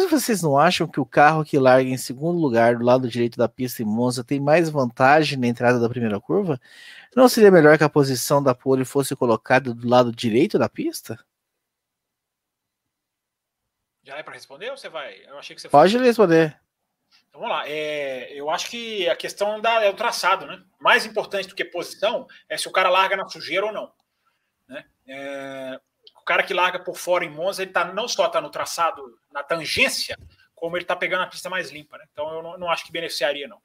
mas 0.00 0.10
vocês 0.10 0.42
não 0.42 0.58
acham 0.58 0.86
que 0.86 1.00
o 1.00 1.06
carro 1.06 1.44
que 1.44 1.58
larga 1.58 1.88
em 1.88 1.96
segundo 1.96 2.38
lugar 2.38 2.76
do 2.76 2.84
lado 2.84 3.08
direito 3.08 3.36
da 3.36 3.48
pista 3.48 3.82
em 3.82 3.86
Monza 3.86 4.24
tem 4.24 4.40
mais 4.40 4.68
vantagem 4.70 5.38
na 5.38 5.46
entrada 5.46 5.78
da 5.78 5.88
primeira 5.88 6.20
curva? 6.20 6.60
Não 7.14 7.28
seria 7.28 7.50
melhor 7.50 7.76
que 7.76 7.84
a 7.84 7.88
posição 7.88 8.42
da 8.42 8.54
pole 8.54 8.84
fosse 8.84 9.14
colocada 9.16 9.74
do 9.74 9.88
lado 9.88 10.12
direito 10.12 10.58
da 10.58 10.68
pista? 10.68 11.18
Já 14.02 14.16
é 14.16 14.22
para 14.22 14.34
responder 14.34 14.70
ou 14.70 14.76
você 14.76 14.88
vai? 14.88 15.22
Eu 15.26 15.38
achei 15.38 15.54
que 15.54 15.62
você 15.62 15.68
Pode 15.68 15.96
responder. 15.98 16.58
Então, 17.28 17.40
vamos 17.40 17.56
lá. 17.56 17.68
É, 17.68 18.32
eu 18.32 18.50
acho 18.50 18.68
que 18.70 19.08
a 19.08 19.16
questão 19.16 19.60
da, 19.60 19.84
é 19.84 19.90
o 19.90 19.94
traçado, 19.94 20.46
né? 20.46 20.62
Mais 20.80 21.06
importante 21.06 21.48
do 21.48 21.54
que 21.54 21.64
posição 21.64 22.26
é 22.48 22.56
se 22.56 22.66
o 22.66 22.72
cara 22.72 22.88
larga 22.88 23.16
na 23.16 23.28
sujeira 23.28 23.66
ou 23.66 23.72
não. 23.72 23.92
Né? 24.68 24.84
É, 25.06 25.80
cara 26.30 26.44
que 26.44 26.54
larga 26.54 26.78
por 26.78 26.96
fora 26.96 27.24
em 27.24 27.28
Monza, 27.28 27.60
ele 27.60 27.72
tá, 27.72 27.84
não 27.92 28.06
só 28.06 28.26
está 28.26 28.40
no 28.40 28.50
traçado, 28.50 29.18
na 29.32 29.42
tangência, 29.42 30.16
como 30.54 30.76
ele 30.76 30.84
está 30.84 30.94
pegando 30.94 31.24
a 31.24 31.26
pista 31.26 31.50
mais 31.50 31.72
limpa. 31.72 31.98
Né? 31.98 32.04
Então 32.12 32.32
eu 32.32 32.40
não, 32.40 32.56
não, 32.56 32.70
acho 32.70 32.84
que 32.84 32.92
beneficiaria, 32.92 33.48
não. 33.48 33.60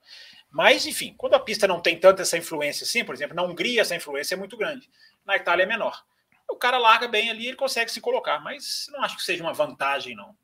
Mas, 0.49 0.87
enfim, 0.87 1.13
quando 1.15 1.35
a 1.35 1.39
pista 1.39 1.67
não 1.67 1.79
tem 1.79 1.99
tanta 1.99 2.23
essa 2.23 2.39
influência 2.39 2.83
assim, 2.83 3.05
por 3.05 3.13
exemplo, 3.13 3.35
na 3.35 3.43
Hungria 3.43 3.81
essa 3.81 3.95
influência 3.95 4.33
é 4.33 4.37
muito 4.37 4.57
grande, 4.57 4.89
na 5.23 5.35
Itália 5.35 5.61
é 5.61 5.67
menor. 5.67 6.03
O 6.49 6.55
cara 6.55 6.79
larga 6.79 7.07
bem 7.07 7.29
ali, 7.29 7.45
ele 7.45 7.55
consegue 7.55 7.91
se 7.91 8.01
colocar, 8.01 8.39
mas 8.39 8.87
não 8.91 9.03
acho 9.03 9.15
que 9.15 9.23
seja 9.23 9.43
uma 9.43 9.53
vantagem, 9.53 10.15
não. 10.15 10.35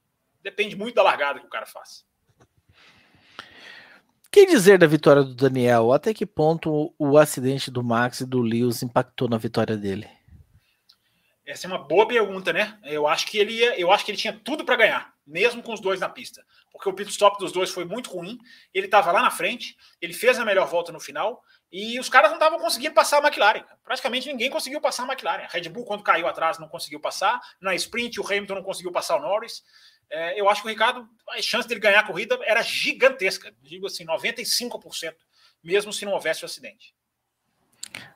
Depende 0.44 0.76
muito 0.76 0.94
da 0.94 1.02
largada 1.02 1.40
que 1.40 1.48
o 1.48 1.50
cara 1.50 1.66
faz. 1.66 2.06
que 4.32 4.46
dizer 4.46 4.78
da 4.78 4.86
vitória 4.86 5.24
do 5.24 5.34
Daniel? 5.34 5.92
Até 5.92 6.14
que 6.14 6.28
ponto 6.28 6.94
o 7.00 7.18
acidente 7.18 7.72
do 7.72 7.84
Max 7.84 8.20
e 8.20 8.28
do 8.28 8.42
Lewis 8.42 8.84
impactou 8.84 9.28
na 9.28 9.40
vitória 9.40 9.76
dele? 9.76 10.21
Essa 11.46 11.66
é 11.66 11.70
uma 11.70 11.80
boa 11.80 12.08
pergunta, 12.08 12.54
né? 12.54 12.78
Eu 12.84 13.08
acho 13.08 13.26
que 13.26 13.38
ele 13.38 13.54
ia, 13.54 13.80
eu 13.80 13.92
acho 13.92 14.06
que 14.06 14.12
ele 14.12 14.18
tinha 14.18 14.34
tudo 14.44 14.64
para 14.64 14.76
ganhar, 14.76 15.14
mesmo 15.26 15.64
com 15.64 15.74
os 15.74 15.80
dois 15.80 16.00
na 16.00 16.08
pista, 16.08 16.46
porque 16.72 16.88
o 16.88 16.94
pit 16.94 17.10
stop 17.10 17.40
dos 17.40 17.52
dois 17.52 17.72
foi 17.72 17.84
muito 17.84 18.12
ruim. 18.12 18.38
Ele 18.74 18.86
estava 18.86 19.12
lá 19.12 19.22
na 19.22 19.32
frente, 19.32 19.76
ele 20.00 20.14
fez 20.14 20.38
a 20.38 20.46
melhor 20.46 20.68
volta 20.68 20.92
no 20.92 21.00
final 21.00 21.42
e 21.72 22.00
os 22.00 22.10
caras 22.10 22.30
não 22.30 22.38
estavam 22.38 22.60
conseguindo 22.60 22.94
passar 22.94 23.18
a 23.18 23.28
McLaren. 23.28 23.64
Praticamente 23.84 24.28
ninguém 24.28 24.52
conseguiu 24.52 24.80
passar 24.80 25.04
a 25.04 25.08
McLaren. 25.08 25.44
A 25.44 25.48
Red 25.48 25.70
Bull 25.70 25.86
quando 25.86 26.04
caiu 26.04 26.28
atrás 26.28 26.60
não 26.60 26.68
conseguiu 26.68 27.00
passar, 27.00 27.42
na 27.60 27.74
sprint 27.74 28.20
o 28.20 28.26
Hamilton 28.26 28.56
não 28.56 28.64
conseguiu 28.64 28.92
passar 28.92 29.16
o 29.16 29.22
Norris. 29.22 29.64
É, 30.12 30.40
eu 30.40 30.48
acho 30.48 30.62
que 30.62 30.68
o 30.68 30.70
Ricardo, 30.70 31.08
a 31.30 31.42
chance 31.42 31.68
dele 31.68 31.80
ganhar 31.80 32.02
a 32.02 32.08
corrida 32.08 32.38
era 32.44 32.62
gigantesca, 32.62 33.54
digo 33.62 33.88
assim, 33.88 34.06
95%, 34.06 35.16
mesmo 35.64 35.94
se 35.94 36.06
não 36.06 36.12
houvesse 36.12 36.44
o 36.44 36.46
acidente. 36.46 36.94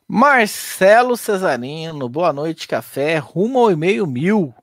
Marcelo 0.08 1.18
Cesarino, 1.18 2.08
boa 2.08 2.32
noite, 2.32 2.68
café, 2.68 3.18
rumo 3.18 3.58
ao 3.58 3.72
e-mail 3.72 4.06
mil. 4.06 4.54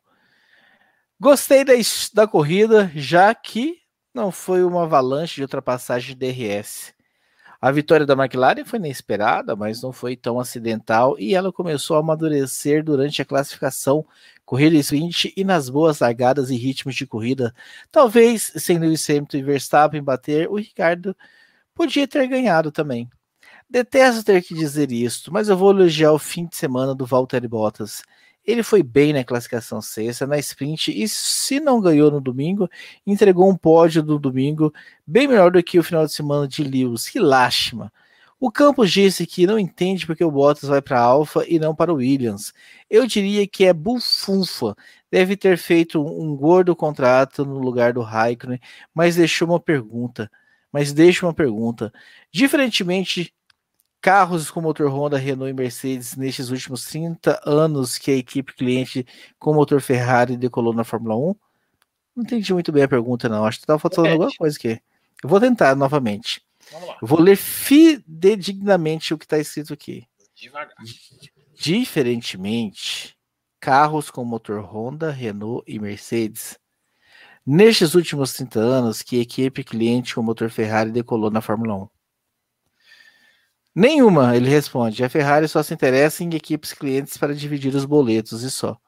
Gostei 1.18 1.64
da, 1.64 1.72
da 2.14 2.28
corrida, 2.28 2.88
já 2.94 3.34
que 3.34 3.78
não 4.14 4.30
foi 4.30 4.62
uma 4.62 4.84
avalanche 4.84 5.36
de 5.36 5.42
ultrapassagem 5.42 6.14
de 6.16 6.32
DRS. 6.32 6.94
A 7.60 7.72
vitória 7.72 8.06
da 8.06 8.14
McLaren 8.14 8.64
foi 8.64 8.78
inesperada, 8.78 9.56
mas 9.56 9.82
não 9.82 9.92
foi 9.92 10.16
tão 10.16 10.38
acidental 10.38 11.16
e 11.18 11.34
ela 11.34 11.52
começou 11.52 11.96
a 11.96 12.00
amadurecer 12.00 12.84
durante 12.84 13.20
a 13.20 13.24
classificação, 13.24 14.06
corrida 14.44 14.76
sprint 14.76 15.32
e 15.36 15.42
nas 15.42 15.68
boas 15.68 15.98
largadas 15.98 16.50
e 16.50 16.56
ritmos 16.56 16.94
de 16.94 17.04
corrida. 17.04 17.52
Talvez, 17.90 18.52
sem 18.56 18.78
Lewis 18.78 19.08
Hamilton 19.10 19.38
e 19.38 19.42
Verstappen 19.42 20.02
bater, 20.04 20.48
o 20.48 20.56
Ricardo 20.56 21.16
podia 21.74 22.06
ter 22.06 22.28
ganhado 22.28 22.70
também. 22.70 23.10
Detesto 23.72 24.22
ter 24.22 24.42
que 24.42 24.52
dizer 24.52 24.92
isto, 24.92 25.32
mas 25.32 25.48
eu 25.48 25.56
vou 25.56 25.70
elogiar 25.70 26.12
o 26.12 26.18
fim 26.18 26.44
de 26.44 26.54
semana 26.54 26.94
do 26.94 27.06
Valtteri 27.06 27.48
Bottas. 27.48 28.02
Ele 28.44 28.62
foi 28.62 28.82
bem 28.82 29.14
na 29.14 29.24
classificação 29.24 29.80
sexta, 29.80 30.26
na 30.26 30.38
sprint, 30.38 30.92
e 30.92 31.08
se 31.08 31.58
não 31.58 31.80
ganhou 31.80 32.10
no 32.10 32.20
domingo, 32.20 32.68
entregou 33.06 33.48
um 33.48 33.56
pódio 33.56 34.02
do 34.02 34.18
domingo 34.18 34.70
bem 35.06 35.26
melhor 35.26 35.50
do 35.50 35.62
que 35.62 35.78
o 35.78 35.82
final 35.82 36.04
de 36.04 36.12
semana 36.12 36.46
de 36.46 36.62
Lewis. 36.62 37.08
Que 37.08 37.18
lástima! 37.18 37.90
O 38.38 38.52
Campos 38.52 38.92
disse 38.92 39.24
que 39.26 39.46
não 39.46 39.58
entende 39.58 40.06
porque 40.06 40.22
o 40.22 40.30
Bottas 40.30 40.68
vai 40.68 40.82
para 40.82 41.00
a 41.00 41.04
Alfa 41.04 41.42
e 41.48 41.58
não 41.58 41.74
para 41.74 41.90
o 41.90 41.96
Williams. 41.96 42.52
Eu 42.90 43.06
diria 43.06 43.48
que 43.48 43.64
é 43.64 43.72
bufunfa. 43.72 44.76
Deve 45.10 45.34
ter 45.34 45.56
feito 45.56 45.98
um 45.98 46.36
gordo 46.36 46.76
contrato 46.76 47.42
no 47.42 47.58
lugar 47.58 47.94
do 47.94 48.02
Raikkonen, 48.02 48.60
mas 48.94 49.16
deixou 49.16 49.48
uma 49.48 49.58
pergunta. 49.58 50.30
Mas 50.70 50.92
deixa 50.92 51.24
uma 51.24 51.32
pergunta. 51.32 51.90
Diferentemente 52.30 53.32
carros 54.02 54.50
com 54.50 54.60
motor 54.60 54.90
Honda, 54.90 55.16
Renault 55.16 55.48
e 55.48 55.54
Mercedes 55.54 56.16
nestes 56.16 56.50
últimos 56.50 56.84
30 56.86 57.40
anos 57.46 57.96
que 57.96 58.10
a 58.10 58.16
equipe 58.16 58.52
cliente 58.52 59.06
com 59.38 59.54
motor 59.54 59.80
Ferrari 59.80 60.36
decolou 60.36 60.74
na 60.74 60.82
Fórmula 60.82 61.16
1? 61.16 61.34
Não 62.16 62.24
entendi 62.24 62.52
muito 62.52 62.72
bem 62.72 62.82
a 62.82 62.88
pergunta, 62.88 63.28
não. 63.28 63.46
Acho 63.46 63.58
que 63.58 63.62
estava 63.62 63.78
faltando 63.78 64.08
Repete. 64.08 64.22
alguma 64.22 64.36
coisa 64.36 64.58
aqui. 64.58 64.80
Eu 65.22 65.28
vou 65.28 65.40
tentar 65.40 65.76
novamente. 65.76 66.42
Vou 67.00 67.20
ler 67.20 67.36
fidedignamente 67.36 69.14
o 69.14 69.18
que 69.18 69.24
está 69.24 69.38
escrito 69.38 69.72
aqui. 69.72 70.04
Devagar. 70.34 70.74
Diferentemente, 71.54 73.16
carros 73.60 74.10
com 74.10 74.24
motor 74.24 74.64
Honda, 74.64 75.12
Renault 75.12 75.62
e 75.66 75.78
Mercedes. 75.78 76.58
Nestes 77.46 77.94
últimos 77.94 78.32
30 78.34 78.58
anos 78.58 79.00
que 79.00 79.18
a 79.18 79.22
equipe 79.22 79.62
cliente 79.62 80.14
com 80.14 80.22
motor 80.22 80.50
Ferrari 80.50 80.90
decolou 80.90 81.30
na 81.30 81.40
Fórmula 81.40 81.84
1. 81.84 81.88
Nenhuma, 83.74 84.36
ele 84.36 84.50
responde. 84.50 85.02
A 85.02 85.08
Ferrari 85.08 85.48
só 85.48 85.62
se 85.62 85.72
interessa 85.72 86.22
em 86.22 86.34
equipes 86.34 86.72
clientes 86.72 87.16
para 87.16 87.34
dividir 87.34 87.74
os 87.74 87.86
boletos 87.86 88.42
e 88.42 88.50
só. 88.50 88.78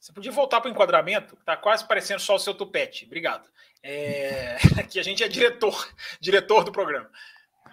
Você 0.00 0.12
podia 0.12 0.32
voltar 0.32 0.60
para 0.60 0.68
o 0.68 0.70
enquadramento? 0.70 1.36
Tá 1.44 1.56
quase 1.56 1.86
parecendo 1.86 2.20
só 2.20 2.34
o 2.34 2.38
seu 2.38 2.54
tupete. 2.54 3.04
Obrigado. 3.06 3.48
É... 3.82 4.56
Aqui 4.78 4.98
a 4.98 5.02
gente 5.02 5.22
é 5.22 5.28
diretor, 5.28 5.88
diretor 6.20 6.64
do 6.64 6.72
programa. 6.72 7.10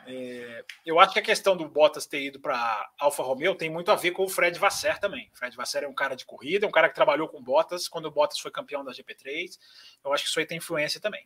É... 0.05 0.63
Eu 0.85 0.99
acho 0.99 1.13
que 1.13 1.19
a 1.19 1.23
questão 1.23 1.55
do 1.55 1.67
Bottas 1.67 2.05
ter 2.05 2.23
ido 2.23 2.39
para 2.39 2.89
Alfa 2.99 3.23
Romeo 3.23 3.55
tem 3.55 3.69
muito 3.69 3.91
a 3.91 3.95
ver 3.95 4.11
com 4.11 4.23
o 4.23 4.29
Fred 4.29 4.57
Vasser 4.59 4.99
também. 4.99 5.29
O 5.33 5.37
Fred 5.37 5.55
Vasser 5.55 5.83
é 5.83 5.87
um 5.87 5.93
cara 5.93 6.15
de 6.15 6.25
corrida, 6.25 6.65
é 6.65 6.69
um 6.69 6.71
cara 6.71 6.89
que 6.89 6.95
trabalhou 6.95 7.27
com 7.27 7.41
Bottas 7.41 7.87
quando 7.87 8.05
o 8.05 8.11
Bottas 8.11 8.39
foi 8.39 8.51
campeão 8.51 8.83
da 8.83 8.91
GP3. 8.91 9.57
Eu 10.03 10.13
acho 10.13 10.23
que 10.23 10.29
isso 10.29 10.39
aí 10.39 10.45
tem 10.45 10.57
influência 10.57 10.99
também. 10.99 11.25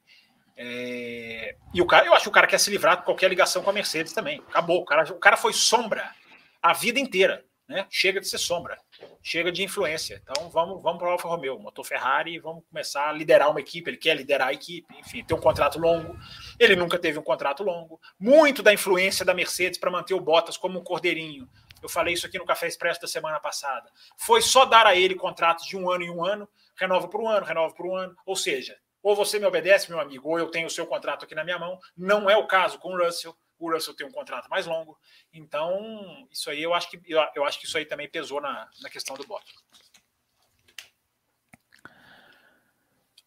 É... 0.57 1.55
E 1.73 1.81
o 1.81 1.85
cara, 1.85 2.05
eu 2.05 2.13
acho 2.13 2.23
que 2.23 2.29
o 2.29 2.33
cara 2.33 2.47
quer 2.47 2.59
se 2.59 2.69
livrar 2.69 2.97
de 2.97 3.03
qualquer 3.03 3.29
ligação 3.29 3.61
com 3.61 3.69
a 3.69 3.73
Mercedes 3.73 4.13
também. 4.13 4.39
Acabou. 4.47 4.81
O 4.81 4.85
cara, 4.85 5.11
o 5.11 5.19
cara 5.19 5.37
foi 5.37 5.53
sombra 5.53 6.09
a 6.61 6.73
vida 6.73 6.99
inteira. 6.99 7.43
Né? 7.67 7.87
Chega 7.89 8.21
de 8.21 8.27
ser 8.27 8.37
sombra, 8.37 8.77
chega 9.23 9.51
de 9.51 9.63
influência. 9.63 10.21
Então 10.21 10.51
vamos, 10.51 10.83
vamos 10.83 10.99
para 10.99 11.07
o 11.07 11.11
Alfa 11.11 11.27
Romeo, 11.27 11.57
motor 11.59 11.83
Ferrari, 11.83 12.37
vamos 12.37 12.63
começar 12.69 13.09
a 13.09 13.11
liderar 13.11 13.49
uma 13.49 13.59
equipe. 13.59 13.89
Ele 13.89 13.97
quer 13.97 14.15
liderar 14.15 14.49
a 14.49 14.53
equipe, 14.53 14.95
enfim, 14.99 15.23
tem 15.23 15.35
um 15.35 15.41
contrato 15.41 15.79
longo. 15.79 16.15
Ele 16.59 16.75
nunca 16.75 16.99
teve 16.99 17.17
um 17.17 17.23
contrato 17.23 17.63
longo. 17.63 17.99
Muito 18.19 18.61
da 18.61 18.71
influência 18.71 19.25
da 19.25 19.33
Mercedes 19.33 19.79
para 19.79 19.89
manter 19.89 20.13
o 20.13 20.19
Bottas 20.19 20.57
como 20.57 20.77
um 20.77 20.83
cordeirinho. 20.83 21.49
Eu 21.81 21.89
falei 21.89 22.13
isso 22.13 22.27
aqui 22.27 22.37
no 22.37 22.45
Café 22.45 22.67
Expresso 22.67 23.01
da 23.01 23.07
semana 23.07 23.39
passada. 23.39 23.89
Foi 24.15 24.43
só 24.43 24.65
dar 24.65 24.85
a 24.85 24.95
ele 24.95 25.15
contratos 25.15 25.65
de 25.65 25.75
um 25.75 25.89
ano 25.89 26.03
em 26.03 26.09
um 26.11 26.23
ano, 26.23 26.47
renova 26.75 27.07
por 27.07 27.19
um 27.19 27.27
ano, 27.27 27.45
renova 27.45 27.73
por 27.73 27.87
um 27.87 27.95
ano. 27.95 28.15
Ou 28.27 28.35
seja, 28.35 28.77
ou 29.05 29.15
você 29.15 29.37
me 29.37 29.45
obedece, 29.45 29.87
meu 29.87 29.99
amigo, 29.99 30.27
ou 30.27 30.39
eu 30.39 30.47
tenho 30.47 30.65
o 30.65 30.69
seu 30.69 30.87
contrato 30.87 31.25
aqui 31.25 31.35
na 31.35 31.43
minha 31.43 31.59
mão. 31.59 31.79
Não 31.95 32.27
é 32.27 32.35
o 32.35 32.47
caso 32.47 32.79
com 32.79 32.91
o 32.91 32.97
Russell. 32.97 33.37
O 33.59 33.71
Russell 33.71 33.95
tem 33.95 34.07
um 34.07 34.11
contrato 34.11 34.49
mais 34.49 34.65
longo. 34.65 34.97
Então, 35.31 36.27
isso 36.31 36.49
aí 36.49 36.63
eu 36.63 36.73
acho 36.73 36.89
que 36.89 36.99
eu, 37.05 37.23
eu 37.35 37.45
acho 37.45 37.59
que 37.59 37.67
isso 37.67 37.77
aí 37.77 37.85
também 37.85 38.09
pesou 38.09 38.41
na, 38.41 38.67
na 38.81 38.89
questão 38.89 39.15
do 39.15 39.23
voto. 39.27 39.45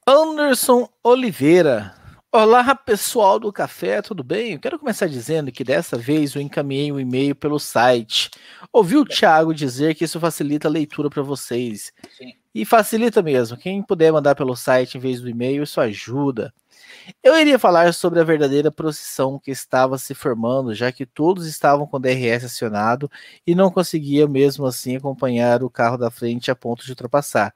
Anderson 0.05 0.93
Oliveira. 1.01 1.95
Olá, 2.33 2.75
pessoal 2.75 3.39
do 3.39 3.53
café, 3.53 4.03
tudo 4.03 4.25
bem? 4.25 4.55
Eu 4.55 4.61
quero 4.61 4.81
começar 4.81 5.07
dizendo 5.07 5.53
que 5.53 5.63
dessa 5.63 5.97
vez 5.97 6.35
eu 6.35 6.43
encaminhei 6.43 6.91
um 6.91 6.99
e-mail 6.99 7.37
pelo 7.37 7.61
site. 7.61 8.31
Ouvi 8.73 8.97
o 8.97 9.05
Thiago 9.05 9.55
dizer 9.55 9.95
que 9.95 10.05
isso 10.05 10.19
facilita 10.19 10.67
a 10.67 10.71
leitura 10.71 11.09
para 11.09 11.23
vocês. 11.23 11.93
Sim. 12.17 12.35
E 12.55 12.65
facilita 12.65 13.23
mesmo. 13.23 13.57
Quem 13.57 13.83
puder 13.83 14.13
mandar 14.13 14.35
pelo 14.35 14.57
site 14.57 14.97
em 14.97 15.01
vez 15.01 15.21
do 15.21 15.29
e-mail, 15.29 15.63
isso 15.63 15.81
ajuda. 15.81 16.53
Eu 17.23 17.39
iria 17.39 17.59
falar 17.59 17.93
sobre 17.95 18.21
a 18.21 18.25
verdadeira 18.25 18.71
procissão 18.71 19.39
que 19.39 19.51
estava 19.51 19.99
se 19.99 20.15
formando, 20.15 20.75
já 20.75 20.91
que 20.91 21.07
todos 21.07 21.47
estavam 21.47 21.87
com 21.87 21.97
o 21.97 22.01
DRS 22.01 22.45
acionado 22.45 23.11
e 23.47 23.55
não 23.55 23.71
conseguia 23.71 24.27
mesmo 24.27 24.67
assim 24.67 24.97
acompanhar 24.97 25.63
o 25.63 25.71
carro 25.71 25.97
da 25.97 26.11
frente 26.11 26.51
a 26.51 26.55
ponto 26.57 26.85
de 26.85 26.91
ultrapassar. 26.91 27.55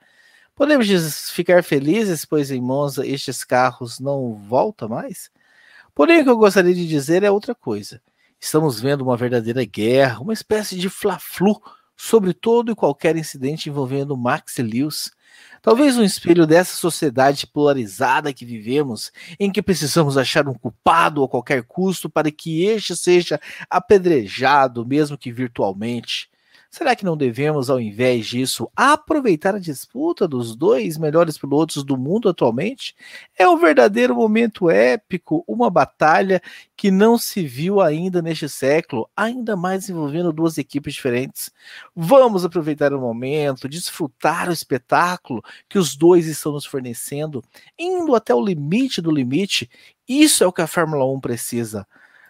Podemos 0.55 1.31
ficar 1.31 1.63
felizes, 1.65 2.25
pois 2.25 2.51
em 2.51 2.61
Monza 2.61 3.07
estes 3.07 3.45
carros 3.45 3.99
não 3.99 4.35
voltam 4.35 4.89
mais? 4.89 5.31
Porém, 5.95 6.21
o 6.21 6.25
que 6.25 6.31
eu 6.31 6.37
gostaria 6.37 6.75
de 6.75 6.87
dizer 6.87 7.23
é 7.23 7.31
outra 7.31 7.55
coisa. 7.55 8.01
Estamos 8.41 8.81
vendo 8.81 9.03
uma 9.03 9.17
verdadeira 9.17 9.65
guerra, 9.65 10.21
uma 10.21 10.33
espécie 10.33 10.77
de 10.77 10.89
fla-flu 10.89 11.61
sobre 12.03 12.35
todo 12.35 12.73
e 12.73 12.75
qualquer 12.75 13.17
incidente 13.17 13.71
envolvendo 13.71 14.17
Max 14.17 14.57
Lewis. 14.59 15.13
Talvez 15.63 15.97
um 15.97 16.03
espelho 16.03 16.49
dessa 16.49 16.75
sociedade 16.75 17.47
polarizada 17.47 18.33
que 18.33 18.45
vivemos, 18.45 19.13
em 19.39 19.53
que 19.53 19.63
precisamos 19.63 20.19
achar 20.19 20.49
um 20.49 20.53
culpado 20.53 21.23
a 21.23 21.29
qualquer 21.29 21.63
custo 21.63 22.11
para 22.11 22.29
que 22.33 22.65
este 22.65 22.97
seja 22.97 23.41
apedrejado, 23.71 24.85
mesmo 24.85 25.17
que 25.17 25.31
virtualmente. 25.31 26.29
Será 26.75 26.97
que 26.97 27.05
não 27.05 27.19
devemos, 27.19 27.69
ao 27.69 27.79
invés 27.79 28.25
disso, 28.25 28.67
aproveitar 28.75 29.55
a 29.55 29.59
disputa 29.59 30.27
dos 30.27 30.57
dois 30.57 30.97
melhores 30.97 31.37
pilotos 31.37 31.85
do 31.85 31.99
mundo 31.99 32.31
atualmente? 32.31 32.97
É 33.39 33.47
um 33.47 33.59
verdadeiro 33.59 34.15
momento 34.15 34.71
épico, 34.71 35.45
uma 35.47 35.69
batalha 35.69 36.41
que 36.75 36.91
não 36.91 37.19
se 37.19 37.47
viu 37.47 37.79
ainda 37.79 38.23
neste 38.23 38.49
século, 38.49 39.07
ainda 39.15 39.55
mais 39.55 39.91
envolvendo 39.91 40.33
duas 40.33 40.57
equipes 40.57 40.95
diferentes. 40.95 41.51
Vamos 41.95 42.43
aproveitar 42.43 42.95
o 42.95 43.01
momento, 43.01 43.69
desfrutar 43.69 44.49
o 44.49 44.53
espetáculo 44.53 45.43
que 45.69 45.79
os 45.79 45.95
dois 45.95 46.27
estão 46.27 46.53
nos 46.53 46.65
fornecendo, 46.65 47.45
indo 47.79 48.15
até 48.15 48.35
o 48.35 48.43
limite 48.43 49.03
do 49.03 49.11
limite. 49.11 49.69
Isso 50.09 50.43
é 50.43 50.47
o 50.47 50.53
que 50.53 50.63
a 50.63 50.67
Fórmula 50.67 51.05
1 51.05 51.21
precisa. 51.21 51.87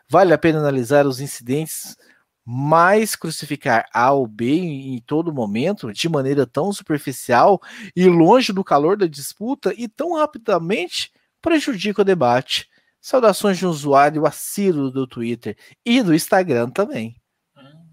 Vale 0.09 0.35
a 0.35 0.39
pena 0.39 0.59
analisar 0.59 1.07
os 1.07 1.21
incidentes 1.21 1.97
mas 2.45 3.15
crucificar 3.15 3.89
A 3.93 4.13
ou 4.13 4.27
B 4.27 4.53
em, 4.55 4.95
em, 4.95 4.99
todo 5.01 5.33
momento, 5.33 5.93
de 5.93 6.09
maneira 6.09 6.47
tão 6.47 6.73
superficial 6.73 7.61
e 7.95 8.09
longe 8.09 8.53
do 8.53 8.65
calor 8.65 8.97
da 8.97 9.07
disputa 9.07 9.73
e 9.77 9.89
tão 9.89 10.17
rapidamente, 10.17 11.13
prejudica 11.41 12.03
o 12.03 12.05
debate. 12.05 12.69
Saudações 13.01 13.59
de 13.59 13.67
um 13.67 13.71
usuário 13.71 14.27
assíduo 14.27 14.91
do 14.91 15.07
Twitter 15.07 15.57
e 15.85 16.03
do 16.03 16.15
Instagram 16.15 16.71
também. 16.71 17.17
Hum, 17.57 17.87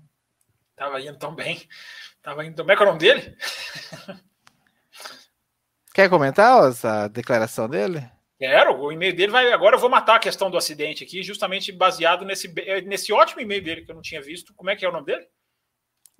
tava 0.76 1.02
indo 1.02 1.18
tão 1.18 1.34
bem. 1.34 1.68
Tava 2.22 2.46
indo. 2.46 2.58
Como 2.58 2.72
é 2.72 2.76
que 2.76 2.84
é 2.84 2.86
o 2.86 2.88
nome 2.90 3.00
dele? 3.00 3.36
Quer 5.94 6.10
comentar 6.10 6.70
essa 6.70 7.08
declaração 7.08 7.68
dele? 7.68 8.10
Quero, 8.40 8.80
o 8.80 8.90
e-mail 8.90 9.14
dele 9.14 9.34
vai. 9.34 9.52
Agora 9.52 9.76
eu 9.76 9.80
vou 9.80 9.90
matar 9.90 10.16
a 10.16 10.20
questão 10.20 10.50
do 10.50 10.56
acidente 10.56 11.04
aqui, 11.04 11.22
justamente 11.22 11.74
baseado 11.74 12.24
nesse, 12.24 12.50
eh, 12.56 12.80
nesse 12.80 13.12
ótimo 13.12 13.42
e-mail 13.42 13.62
dele 13.62 13.82
que 13.82 13.92
eu 13.92 13.96
não 13.96 14.02
tinha 14.02 14.22
visto. 14.22 14.54
Como 14.54 14.70
é 14.70 14.78
que 14.78 14.86
é 14.86 14.90
o 14.90 14.94
nome 14.94 15.08
dele? 15.08 15.28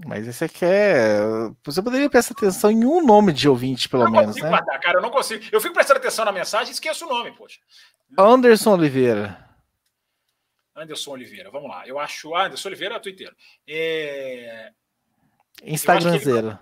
Mas 0.06 0.28
esse 0.28 0.44
aqui 0.44 0.66
é. 0.66 1.20
Você 1.64 1.82
poderia 1.82 2.10
prestar 2.10 2.34
atenção 2.34 2.70
em 2.70 2.84
um 2.84 3.06
nome 3.06 3.32
de 3.32 3.48
ouvinte, 3.48 3.88
pelo 3.88 4.04
eu 4.04 4.12
menos, 4.12 4.36
né? 4.36 4.50
Guardar, 4.50 4.82
cara, 4.82 4.98
eu 4.98 5.02
não 5.02 5.10
consigo. 5.10 5.46
Eu 5.50 5.62
fico 5.62 5.74
prestando 5.74 6.00
atenção 6.00 6.26
na 6.26 6.32
mensagem 6.34 6.70
e 6.70 6.74
esqueço 6.74 7.06
o 7.06 7.10
nome, 7.10 7.32
poxa. 7.32 7.58
Anderson 8.18 8.74
Oliveira. 8.74 9.50
Anderson 10.76 11.12
Oliveira, 11.12 11.50
vamos 11.50 11.70
lá. 11.70 11.88
Eu 11.88 11.98
acho. 11.98 12.36
Ah, 12.36 12.48
Anderson 12.48 12.68
Oliveira 12.68 12.96
é 12.96 13.00
Twitter. 13.00 13.34
É... 13.66 14.72
Instagramzeiro. 15.64 16.48
Ele... 16.50 16.58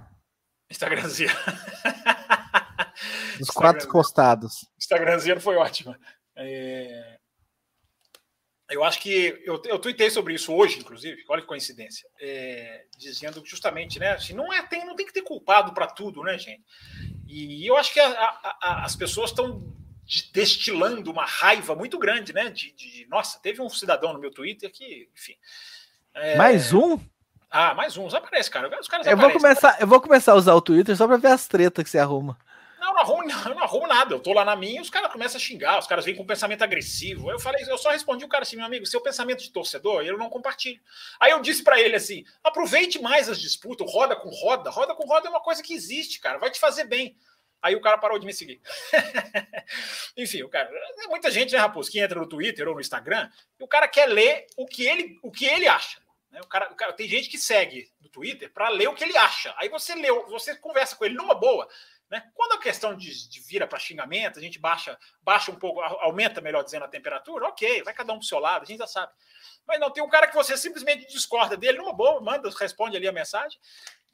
Instagramzeiro. 0.70 1.34
Dos 3.40 3.50
quatro 3.50 3.88
costados. 3.88 4.66
Instagramzinho 4.78 5.40
foi 5.40 5.56
ótimo. 5.56 5.96
É... 6.36 7.18
Eu 8.70 8.84
acho 8.84 9.00
que 9.00 9.42
eu, 9.46 9.62
eu 9.66 9.80
tuitei 9.80 10.10
sobre 10.10 10.34
isso 10.34 10.54
hoje, 10.54 10.80
inclusive, 10.80 11.24
olha 11.30 11.42
que 11.42 11.48
coincidência, 11.48 12.06
é, 12.20 12.84
dizendo 12.98 13.42
que 13.42 13.50
justamente, 13.50 13.98
né, 13.98 14.12
assim, 14.12 14.34
não, 14.34 14.52
é, 14.52 14.62
tem, 14.62 14.86
não 14.86 14.94
tem 14.94 15.06
que 15.06 15.14
ter 15.14 15.22
culpado 15.22 15.74
para 15.74 15.88
tudo, 15.88 16.22
né, 16.22 16.38
gente? 16.38 16.66
E 17.30 17.66
eu 17.66 17.78
acho 17.78 17.94
que 17.94 18.00
a, 18.02 18.10
a, 18.10 18.58
a, 18.62 18.84
as 18.84 18.94
pessoas 18.94 19.30
estão 19.30 19.74
destilando 20.34 21.12
uma 21.12 21.26
raiva 21.26 21.76
muito 21.76 22.00
grande, 22.00 22.34
né? 22.34 22.50
De, 22.50 22.72
de, 22.74 23.06
nossa, 23.10 23.40
teve 23.40 23.62
um 23.62 23.70
cidadão 23.70 24.14
no 24.14 24.20
meu 24.20 24.32
Twitter 24.32 24.72
que, 24.72 25.10
enfim. 25.14 25.36
É... 26.14 26.36
Mais 26.36 26.74
um? 26.74 27.00
Ah, 27.50 27.74
mais 27.74 27.98
um. 27.98 28.08
Aparece, 28.08 28.50
cara. 28.50 28.80
Os 28.80 28.88
caras 28.88 29.08
eu 29.08 29.18
vou 29.18 29.32
começar, 29.32 29.78
eu 29.80 29.88
vou 29.88 30.02
começar 30.02 30.32
a 30.34 30.36
usar 30.36 30.54
o 30.54 30.62
Twitter 30.62 30.96
só 30.96 31.08
para 31.08 31.18
ver 31.18 31.30
as 31.30 31.48
tretas 31.48 31.84
que 31.84 31.90
você 31.90 32.00
arruma. 32.00 32.38
Não, 32.80 32.94
não 32.94 33.00
arrumo, 33.00 33.24
não, 33.28 33.56
não 33.56 33.64
arrumo 33.64 33.88
nada. 33.88 34.14
Eu 34.14 34.20
tô 34.20 34.34
lá 34.34 34.46
na 34.46 34.56
minha 34.56 34.82
os 34.82 34.90
caras 34.90 35.12
começam 35.12 35.38
a 35.38 35.42
xingar, 35.42 35.80
os 35.80 35.88
caras 35.88 36.06
vêm 36.06 36.16
com 36.16 36.24
um 36.24 36.28
pensamento 36.28 36.64
agressivo. 36.64 37.32
Eu 37.32 37.40
falei, 37.40 37.64
eu 37.68 37.78
só 37.78 37.92
respondi 37.92 38.24
o 38.24 38.30
cara 38.30 38.44
assim, 38.44 38.56
meu 38.56 38.66
amigo, 38.66 38.86
seu 38.86 39.02
pensamento 39.02 39.42
de 39.42 39.52
torcedor, 39.52 40.04
eu 40.04 40.18
não 40.18 40.30
compartilho. 40.30 40.80
Aí 41.20 41.32
eu 41.32 41.42
disse 41.42 41.64
para 41.64 41.80
ele 41.80 41.96
assim: 41.96 42.26
aproveite 42.44 43.02
mais 43.02 43.30
as 43.30 43.40
disputas, 43.40 43.92
roda 43.92 44.16
com 44.16 44.30
roda. 44.30 44.70
Roda 44.70 44.96
com 44.96 45.06
roda 45.06 45.28
é 45.28 45.30
uma 45.30 45.42
coisa 45.42 45.64
que 45.64 45.74
existe, 45.74 46.20
cara, 46.20 46.38
vai 46.38 46.52
te 46.52 46.60
fazer 46.60 46.86
bem. 46.86 47.18
Aí 47.62 47.76
o 47.76 47.82
cara 47.82 47.98
parou 47.98 48.20
de 48.20 48.26
me 48.26 48.34
seguir. 48.34 48.62
Enfim, 50.16 50.44
o 50.44 50.50
cara. 50.50 50.70
É 51.04 51.08
muita 51.08 51.32
gente, 51.32 51.54
né, 51.54 51.60
Raposo, 51.60 51.92
que 51.92 52.00
entra 52.00 52.20
no 52.20 52.28
Twitter 52.28 52.68
ou 52.68 52.76
no 52.76 52.82
Instagram 52.82 53.30
e 53.60 53.64
o 53.64 53.68
cara 53.68 53.88
quer 53.88 54.06
ler 54.06 54.46
o 54.56 54.66
que 54.66 54.86
ele, 54.86 55.20
o 55.24 55.32
que 55.32 55.46
ele 55.46 55.68
acha. 55.68 56.00
Né? 56.32 56.40
O, 56.42 56.48
cara, 56.48 56.72
o 56.72 56.76
cara, 56.76 56.94
tem 56.94 57.08
gente 57.08 57.30
que 57.30 57.38
segue 57.38 57.90
no 58.00 58.10
Twitter 58.10 58.52
para 58.54 58.70
ler 58.70 58.88
o 58.88 58.94
que 58.94 59.04
ele 59.04 59.18
acha. 59.18 59.54
Aí 59.58 59.70
você 59.70 59.96
leu, 59.96 60.28
você 60.28 60.56
conversa 60.56 60.96
com 60.96 61.06
ele 61.06 61.16
numa 61.16 61.34
boa. 61.34 61.68
Né? 62.10 62.24
Quando 62.34 62.54
a 62.54 62.62
questão 62.62 62.96
de, 62.96 63.30
de 63.30 63.40
vira 63.42 63.68
para 63.68 63.80
xingamento, 63.80 64.40
a 64.40 64.42
gente 64.42 64.58
baixa, 64.58 64.98
baixa 65.22 65.52
um 65.52 65.56
pouco, 65.56 65.82
aumenta, 65.82 66.40
melhor 66.40 66.64
dizendo, 66.64 66.86
a 66.86 66.88
temperatura, 66.88 67.48
ok, 67.48 67.84
vai 67.84 67.94
cada 67.94 68.14
um 68.14 68.18
para 68.18 68.24
o 68.24 68.28
seu 68.28 68.40
lado, 68.40 68.64
a 68.64 68.66
gente 68.66 68.80
já 68.80 68.88
sabe. 68.88 69.12
Mas 69.68 69.80
não, 69.80 69.92
tem 69.92 70.02
um 70.02 70.10
cara 70.10 70.28
que 70.28 70.36
você 70.36 70.56
simplesmente 70.56 71.06
discorda 71.08 71.58
dele, 71.58 71.78
numa 71.78 71.94
boa, 71.94 72.22
manda, 72.22 72.50
responde 72.58 72.96
ali 72.96 73.08
a 73.08 73.12
mensagem, 73.12 73.60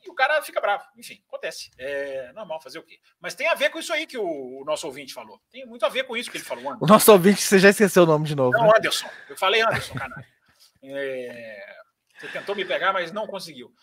e 0.04 0.10
o 0.10 0.16
cara 0.16 0.42
fica 0.42 0.60
bravo. 0.60 0.84
Enfim, 0.98 1.24
acontece. 1.28 1.72
É 1.78 2.34
normal 2.34 2.60
fazer 2.62 2.80
o 2.80 2.84
quê? 2.84 3.00
Mas 3.22 3.36
tem 3.36 3.48
a 3.48 3.56
ver 3.56 3.70
com 3.70 3.80
isso 3.80 3.94
aí 3.94 4.06
que 4.06 4.18
o, 4.18 4.62
o 4.62 4.66
nosso 4.66 4.86
ouvinte 4.86 5.14
falou. 5.14 5.40
Tem 5.50 5.66
muito 5.66 5.86
a 5.86 5.90
ver 5.90 6.04
com 6.04 6.18
isso 6.18 6.30
que 6.30 6.38
ele 6.38 6.44
falou, 6.44 6.64
Anderson. 6.64 6.84
O 6.84 6.88
nosso 6.88 7.12
ouvinte, 7.12 7.42
você 7.42 7.58
já 7.58 7.70
esqueceu 7.70 8.04
o 8.04 8.06
nome 8.06 8.26
de 8.26 8.36
novo. 8.36 8.52
Não, 8.52 8.66
né? 8.66 8.74
Anderson. 8.76 9.08
Eu 9.30 9.38
falei 9.38 9.62
Anderson, 9.62 9.94
canalha. 9.94 10.28
É, 10.84 11.76
você 12.20 12.28
tentou 12.28 12.54
me 12.54 12.66
pegar, 12.66 12.92
mas 12.92 13.14
não 13.14 13.26
conseguiu 13.26 13.74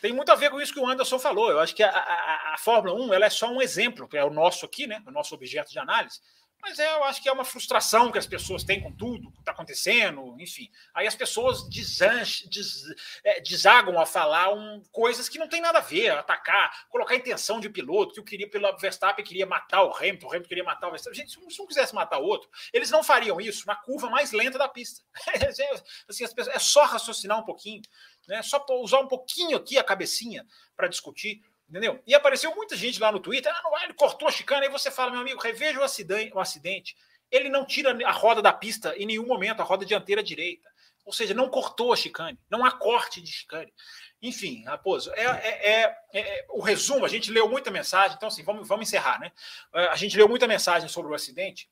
tem 0.00 0.12
muito 0.12 0.30
a 0.30 0.34
ver 0.34 0.50
com 0.50 0.60
isso 0.60 0.72
que 0.72 0.80
o 0.80 0.88
Anderson 0.88 1.18
falou. 1.18 1.50
Eu 1.50 1.60
acho 1.60 1.74
que 1.74 1.82
a, 1.82 1.90
a, 1.90 2.54
a 2.54 2.58
Fórmula 2.58 2.94
1 2.94 3.14
ela 3.14 3.26
é 3.26 3.30
só 3.30 3.50
um 3.50 3.62
exemplo, 3.62 4.08
que 4.08 4.16
é 4.16 4.24
o 4.24 4.30
nosso 4.30 4.66
aqui, 4.66 4.86
né? 4.86 5.02
O 5.06 5.10
nosso 5.10 5.34
objeto 5.34 5.70
de 5.70 5.78
análise. 5.78 6.20
Mas 6.60 6.78
é, 6.78 6.92
eu 6.92 7.04
acho 7.04 7.22
que 7.22 7.28
é 7.28 7.32
uma 7.32 7.44
frustração 7.44 8.10
que 8.10 8.18
as 8.18 8.26
pessoas 8.26 8.64
têm 8.64 8.80
com 8.80 8.90
tudo 8.90 9.30
que 9.30 9.38
está 9.38 9.52
acontecendo, 9.52 10.34
enfim. 10.40 10.68
Aí 10.92 11.06
as 11.06 11.14
pessoas 11.14 11.68
desanche, 11.68 12.48
des, 12.48 12.82
é, 13.22 13.40
desagam 13.40 14.00
a 14.00 14.06
falar 14.06 14.52
um, 14.52 14.82
coisas 14.90 15.28
que 15.28 15.38
não 15.38 15.48
tem 15.48 15.60
nada 15.60 15.78
a 15.78 15.82
ver, 15.82 16.10
atacar, 16.10 16.86
colocar 16.88 17.14
intenção 17.14 17.60
de 17.60 17.68
piloto, 17.68 18.14
que 18.14 18.20
eu 18.20 18.24
queria 18.24 18.50
pelo 18.50 18.76
Verstappen 18.78 19.24
queria 19.24 19.46
matar 19.46 19.82
o 19.84 19.94
Hamilton, 19.94 20.26
o 20.26 20.30
Hamilton 20.30 20.48
queria 20.48 20.64
matar 20.64 20.88
o 20.88 20.90
Verstappen. 20.90 21.20
Gente, 21.20 21.32
se 21.32 21.62
um 21.62 21.66
quisesse 21.66 21.94
matar 21.94 22.18
o 22.18 22.24
outro, 22.24 22.48
eles 22.72 22.90
não 22.90 23.04
fariam 23.04 23.40
isso 23.40 23.66
na 23.66 23.76
curva 23.76 24.10
mais 24.10 24.32
lenta 24.32 24.58
da 24.58 24.68
pista. 24.68 25.02
assim, 26.08 26.24
as 26.24 26.32
pessoas, 26.32 26.56
é 26.56 26.58
só 26.58 26.84
raciocinar 26.84 27.38
um 27.38 27.44
pouquinho 27.44 27.82
né? 28.26 28.42
Só 28.42 28.64
usar 28.82 29.00
um 29.00 29.08
pouquinho 29.08 29.56
aqui 29.56 29.78
a 29.78 29.84
cabecinha 29.84 30.46
para 30.76 30.88
discutir, 30.88 31.42
entendeu? 31.68 32.02
E 32.06 32.14
apareceu 32.14 32.54
muita 32.54 32.76
gente 32.76 33.00
lá 33.00 33.10
no 33.10 33.20
Twitter, 33.20 33.52
ah, 33.52 33.60
não, 33.62 33.82
ele 33.82 33.94
cortou 33.94 34.28
a 34.28 34.30
chicana, 34.30 34.62
aí 34.62 34.68
você 34.70 34.90
fala, 34.90 35.10
meu 35.10 35.20
amigo, 35.20 35.40
reveja 35.40 35.80
o 35.80 35.82
acidente, 35.82 36.34
o 36.34 36.40
acidente. 36.40 36.96
Ele 37.30 37.48
não 37.48 37.64
tira 37.64 37.96
a 38.06 38.12
roda 38.12 38.40
da 38.40 38.52
pista 38.52 38.96
em 38.96 39.06
nenhum 39.06 39.26
momento, 39.26 39.60
a 39.60 39.64
roda 39.64 39.84
dianteira 39.84 40.22
direita. 40.22 40.68
Ou 41.04 41.12
seja, 41.12 41.34
não 41.34 41.48
cortou 41.48 41.92
a 41.92 41.96
chicane, 41.96 42.38
não 42.50 42.64
há 42.64 42.70
corte 42.72 43.20
de 43.20 43.30
chicane. 43.30 43.72
Enfim, 44.20 44.64
Raposo, 44.64 45.12
é, 45.12 45.24
é, 45.24 45.72
é, 45.72 46.20
é, 46.20 46.46
o 46.50 46.60
resumo, 46.60 47.04
a 47.04 47.08
gente 47.08 47.30
leu 47.30 47.48
muita 47.48 47.70
mensagem, 47.70 48.16
então 48.16 48.28
assim, 48.28 48.42
vamos, 48.42 48.66
vamos 48.66 48.88
encerrar, 48.88 49.20
né? 49.20 49.30
A 49.72 49.94
gente 49.94 50.16
leu 50.16 50.28
muita 50.28 50.48
mensagem 50.48 50.88
sobre 50.88 51.12
o 51.12 51.14
acidente. 51.14 51.68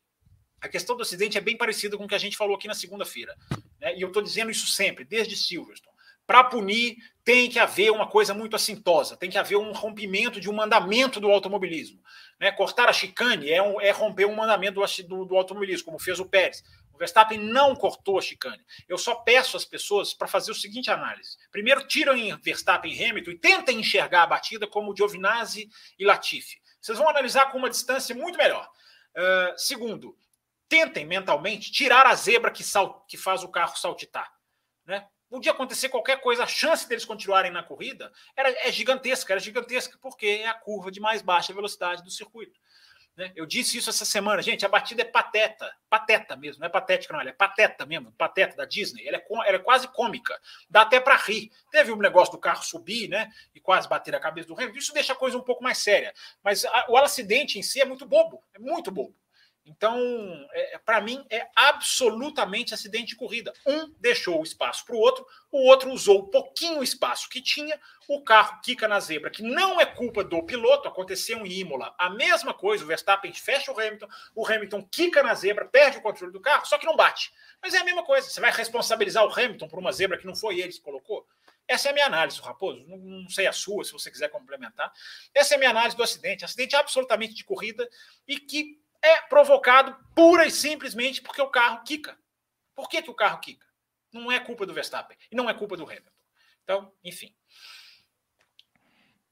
A 0.60 0.68
questão 0.68 0.96
do 0.96 1.02
acidente 1.02 1.36
é 1.36 1.40
bem 1.40 1.56
parecida 1.56 1.96
com 1.96 2.04
o 2.04 2.08
que 2.08 2.14
a 2.14 2.18
gente 2.18 2.36
falou 2.36 2.56
aqui 2.56 2.68
na 2.68 2.74
segunda-feira. 2.74 3.36
Né? 3.80 3.96
E 3.96 4.02
eu 4.02 4.08
estou 4.08 4.22
dizendo 4.22 4.50
isso 4.50 4.66
sempre, 4.66 5.04
desde 5.04 5.36
Silverstone 5.36 5.94
para 6.26 6.44
punir, 6.44 6.96
tem 7.24 7.48
que 7.48 7.58
haver 7.58 7.90
uma 7.90 8.06
coisa 8.06 8.34
muito 8.34 8.54
assintosa, 8.54 9.16
tem 9.16 9.30
que 9.30 9.38
haver 9.38 9.56
um 9.56 9.72
rompimento 9.72 10.38
de 10.38 10.50
um 10.50 10.52
mandamento 10.52 11.18
do 11.18 11.30
automobilismo. 11.30 11.98
Né? 12.38 12.52
Cortar 12.52 12.88
a 12.88 12.92
chicane 12.92 13.50
é, 13.50 13.62
um, 13.62 13.80
é 13.80 13.90
romper 13.90 14.26
um 14.26 14.34
mandamento 14.34 14.80
do, 15.08 15.24
do, 15.24 15.36
automobilismo, 15.36 15.86
como 15.86 15.98
fez 15.98 16.20
o 16.20 16.26
Pérez. 16.26 16.62
O 16.92 16.98
Verstappen 16.98 17.38
não 17.38 17.74
cortou 17.74 18.18
a 18.18 18.22
chicane. 18.22 18.62
Eu 18.86 18.98
só 18.98 19.16
peço 19.16 19.56
às 19.56 19.64
pessoas 19.64 20.12
para 20.12 20.28
fazer 20.28 20.52
o 20.52 20.54
seguinte 20.54 20.90
análise. 20.90 21.36
Primeiro, 21.50 21.86
tiram 21.88 22.14
Verstappen 22.42 22.92
e 22.92 23.04
Hamilton 23.04 23.30
e 23.30 23.38
tentem 23.38 23.80
enxergar 23.80 24.24
a 24.24 24.26
batida 24.26 24.66
como 24.66 24.94
Giovinazzi 24.94 25.68
e 25.98 26.04
Latifi. 26.04 26.60
Vocês 26.80 26.98
vão 26.98 27.08
analisar 27.08 27.50
com 27.50 27.58
uma 27.58 27.70
distância 27.70 28.14
muito 28.14 28.36
melhor. 28.36 28.68
Uh, 29.16 29.56
segundo, 29.56 30.16
tentem 30.68 31.06
mentalmente 31.06 31.72
tirar 31.72 32.06
a 32.06 32.14
zebra 32.14 32.50
que, 32.50 32.62
sal, 32.62 33.04
que 33.08 33.16
faz 33.16 33.42
o 33.42 33.48
carro 33.48 33.76
saltitar. 33.76 34.30
Podia 35.28 35.52
acontecer 35.52 35.88
qualquer 35.88 36.20
coisa, 36.20 36.44
a 36.44 36.46
chance 36.46 36.88
deles 36.88 37.04
continuarem 37.04 37.50
na 37.50 37.62
corrida 37.62 38.12
era, 38.36 38.50
é 38.66 38.70
gigantesca, 38.70 39.32
era 39.32 39.40
gigantesca, 39.40 39.98
porque 40.00 40.26
é 40.26 40.46
a 40.46 40.54
curva 40.54 40.90
de 40.90 41.00
mais 41.00 41.22
baixa 41.22 41.52
velocidade 41.52 42.02
do 42.02 42.10
circuito. 42.10 42.60
Né? 43.16 43.32
Eu 43.36 43.46
disse 43.46 43.78
isso 43.78 43.90
essa 43.90 44.04
semana, 44.04 44.42
gente, 44.42 44.66
a 44.66 44.68
batida 44.68 45.02
é 45.02 45.04
pateta, 45.04 45.72
pateta 45.88 46.36
mesmo, 46.36 46.60
não 46.60 46.66
é 46.66 46.70
patética, 46.70 47.12
não, 47.12 47.20
ela 47.20 47.30
é 47.30 47.32
pateta 47.32 47.86
mesmo, 47.86 48.12
pateta 48.12 48.56
da 48.56 48.64
Disney, 48.64 49.06
ela 49.06 49.18
é, 49.18 49.24
ela 49.30 49.56
é 49.56 49.58
quase 49.58 49.86
cômica, 49.88 50.36
dá 50.68 50.82
até 50.82 50.98
para 50.98 51.16
rir. 51.16 51.50
Teve 51.70 51.92
um 51.92 51.96
negócio 51.96 52.32
do 52.32 52.38
carro 52.38 52.62
subir, 52.64 53.08
né, 53.08 53.30
e 53.54 53.60
quase 53.60 53.88
bater 53.88 54.14
a 54.16 54.20
cabeça 54.20 54.48
do 54.48 54.54
Hamilton, 54.54 54.78
isso 54.78 54.92
deixa 54.92 55.12
a 55.12 55.16
coisa 55.16 55.38
um 55.38 55.42
pouco 55.42 55.62
mais 55.62 55.78
séria, 55.78 56.12
mas 56.42 56.64
a, 56.64 56.86
o 56.88 56.96
acidente 56.96 57.58
em 57.58 57.62
si 57.62 57.80
é 57.80 57.84
muito 57.84 58.04
bobo, 58.04 58.42
é 58.52 58.58
muito 58.58 58.90
bobo. 58.90 59.14
Então, 59.66 59.98
é, 60.52 60.78
para 60.78 61.00
mim, 61.00 61.24
é 61.30 61.46
absolutamente 61.56 62.74
acidente 62.74 63.06
de 63.08 63.16
corrida. 63.16 63.52
Um 63.66 63.88
deixou 63.98 64.40
o 64.40 64.42
espaço 64.42 64.84
para 64.84 64.94
o 64.94 64.98
outro, 64.98 65.26
o 65.50 65.66
outro 65.66 65.90
usou 65.90 66.20
o 66.20 66.28
pouquinho 66.28 66.82
espaço 66.82 67.30
que 67.30 67.40
tinha, 67.40 67.80
o 68.06 68.22
carro 68.22 68.60
quica 68.62 68.86
na 68.86 69.00
zebra, 69.00 69.30
que 69.30 69.42
não 69.42 69.80
é 69.80 69.86
culpa 69.86 70.22
do 70.22 70.42
piloto, 70.42 70.86
aconteceu 70.86 71.46
em 71.46 71.60
Imola. 71.60 71.94
A 71.98 72.10
mesma 72.10 72.52
coisa, 72.52 72.84
o 72.84 72.86
Verstappen 72.86 73.32
fecha 73.32 73.72
o 73.72 73.80
Hamilton, 73.80 74.08
o 74.34 74.46
Hamilton 74.46 74.86
quica 74.90 75.22
na 75.22 75.34
zebra, 75.34 75.64
perde 75.64 75.96
o 75.96 76.02
controle 76.02 76.32
do 76.32 76.40
carro, 76.40 76.66
só 76.66 76.76
que 76.76 76.86
não 76.86 76.96
bate. 76.96 77.32
Mas 77.62 77.72
é 77.72 77.78
a 77.78 77.84
mesma 77.84 78.04
coisa, 78.04 78.28
você 78.28 78.40
vai 78.40 78.52
responsabilizar 78.52 79.24
o 79.24 79.32
Hamilton 79.32 79.68
por 79.68 79.78
uma 79.78 79.92
zebra 79.92 80.18
que 80.18 80.26
não 80.26 80.36
foi 80.36 80.60
ele 80.60 80.72
que 80.72 80.80
colocou? 80.80 81.26
Essa 81.66 81.88
é 81.88 81.90
a 81.90 81.94
minha 81.94 82.06
análise, 82.06 82.40
Raposo. 82.40 82.84
Não, 82.86 82.98
não, 82.98 83.28
sei 83.30 83.46
a 83.46 83.52
sua, 83.52 83.84
se 83.84 83.92
você 83.92 84.10
quiser 84.10 84.28
complementar. 84.28 84.92
Essa 85.34 85.54
é 85.54 85.56
a 85.56 85.58
minha 85.58 85.70
análise 85.70 85.96
do 85.96 86.02
acidente. 86.02 86.44
Acidente 86.44 86.76
absolutamente 86.76 87.34
de 87.34 87.42
corrida 87.42 87.88
e 88.28 88.38
que 88.38 88.78
é 89.04 89.20
provocado 89.28 89.94
pura 90.14 90.46
e 90.46 90.50
simplesmente 90.50 91.20
porque 91.20 91.42
o 91.42 91.50
carro 91.50 91.82
quica. 91.84 92.16
Por 92.74 92.88
que, 92.88 93.02
que 93.02 93.10
o 93.10 93.14
carro 93.14 93.38
quica? 93.38 93.66
Não 94.12 94.32
é 94.32 94.40
culpa 94.40 94.64
do 94.64 94.72
Verstappen 94.72 95.16
e 95.30 95.36
não 95.36 95.48
é 95.48 95.54
culpa 95.54 95.76
do 95.76 95.84
Hamilton. 95.84 96.10
Então, 96.62 96.92
enfim. 97.04 97.34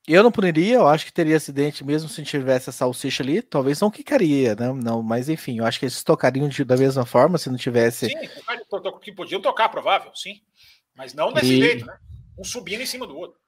Eu 0.06 0.22
não 0.22 0.32
puniria, 0.32 0.74
eu 0.74 0.88
acho 0.88 1.06
que 1.06 1.12
teria 1.12 1.36
acidente 1.36 1.84
mesmo 1.84 2.08
se 2.08 2.22
tivesse 2.24 2.68
a 2.68 2.72
salsicha 2.72 3.22
ali. 3.22 3.40
Talvez 3.40 3.80
não 3.80 3.90
quicaria, 3.90 4.54
né? 4.56 4.72
Não, 4.72 5.00
mas 5.00 5.28
enfim, 5.28 5.58
eu 5.58 5.64
acho 5.64 5.78
que 5.78 5.84
eles 5.84 6.02
tocariam 6.02 6.48
de, 6.48 6.64
da 6.64 6.76
mesma 6.76 7.06
forma 7.06 7.38
se 7.38 7.48
não 7.48 7.56
tivesse. 7.56 8.08
Sim, 8.08 8.18
que 9.00 9.12
podiam 9.12 9.40
tocar, 9.40 9.68
provável, 9.68 10.12
sim. 10.14 10.42
Mas 10.94 11.14
não 11.14 11.32
desse 11.32 11.54
e... 11.54 11.58
jeito, 11.58 11.86
né? 11.86 11.96
Um 12.36 12.44
subindo 12.44 12.82
em 12.82 12.86
cima 12.86 13.06
do 13.06 13.16
outro. 13.16 13.40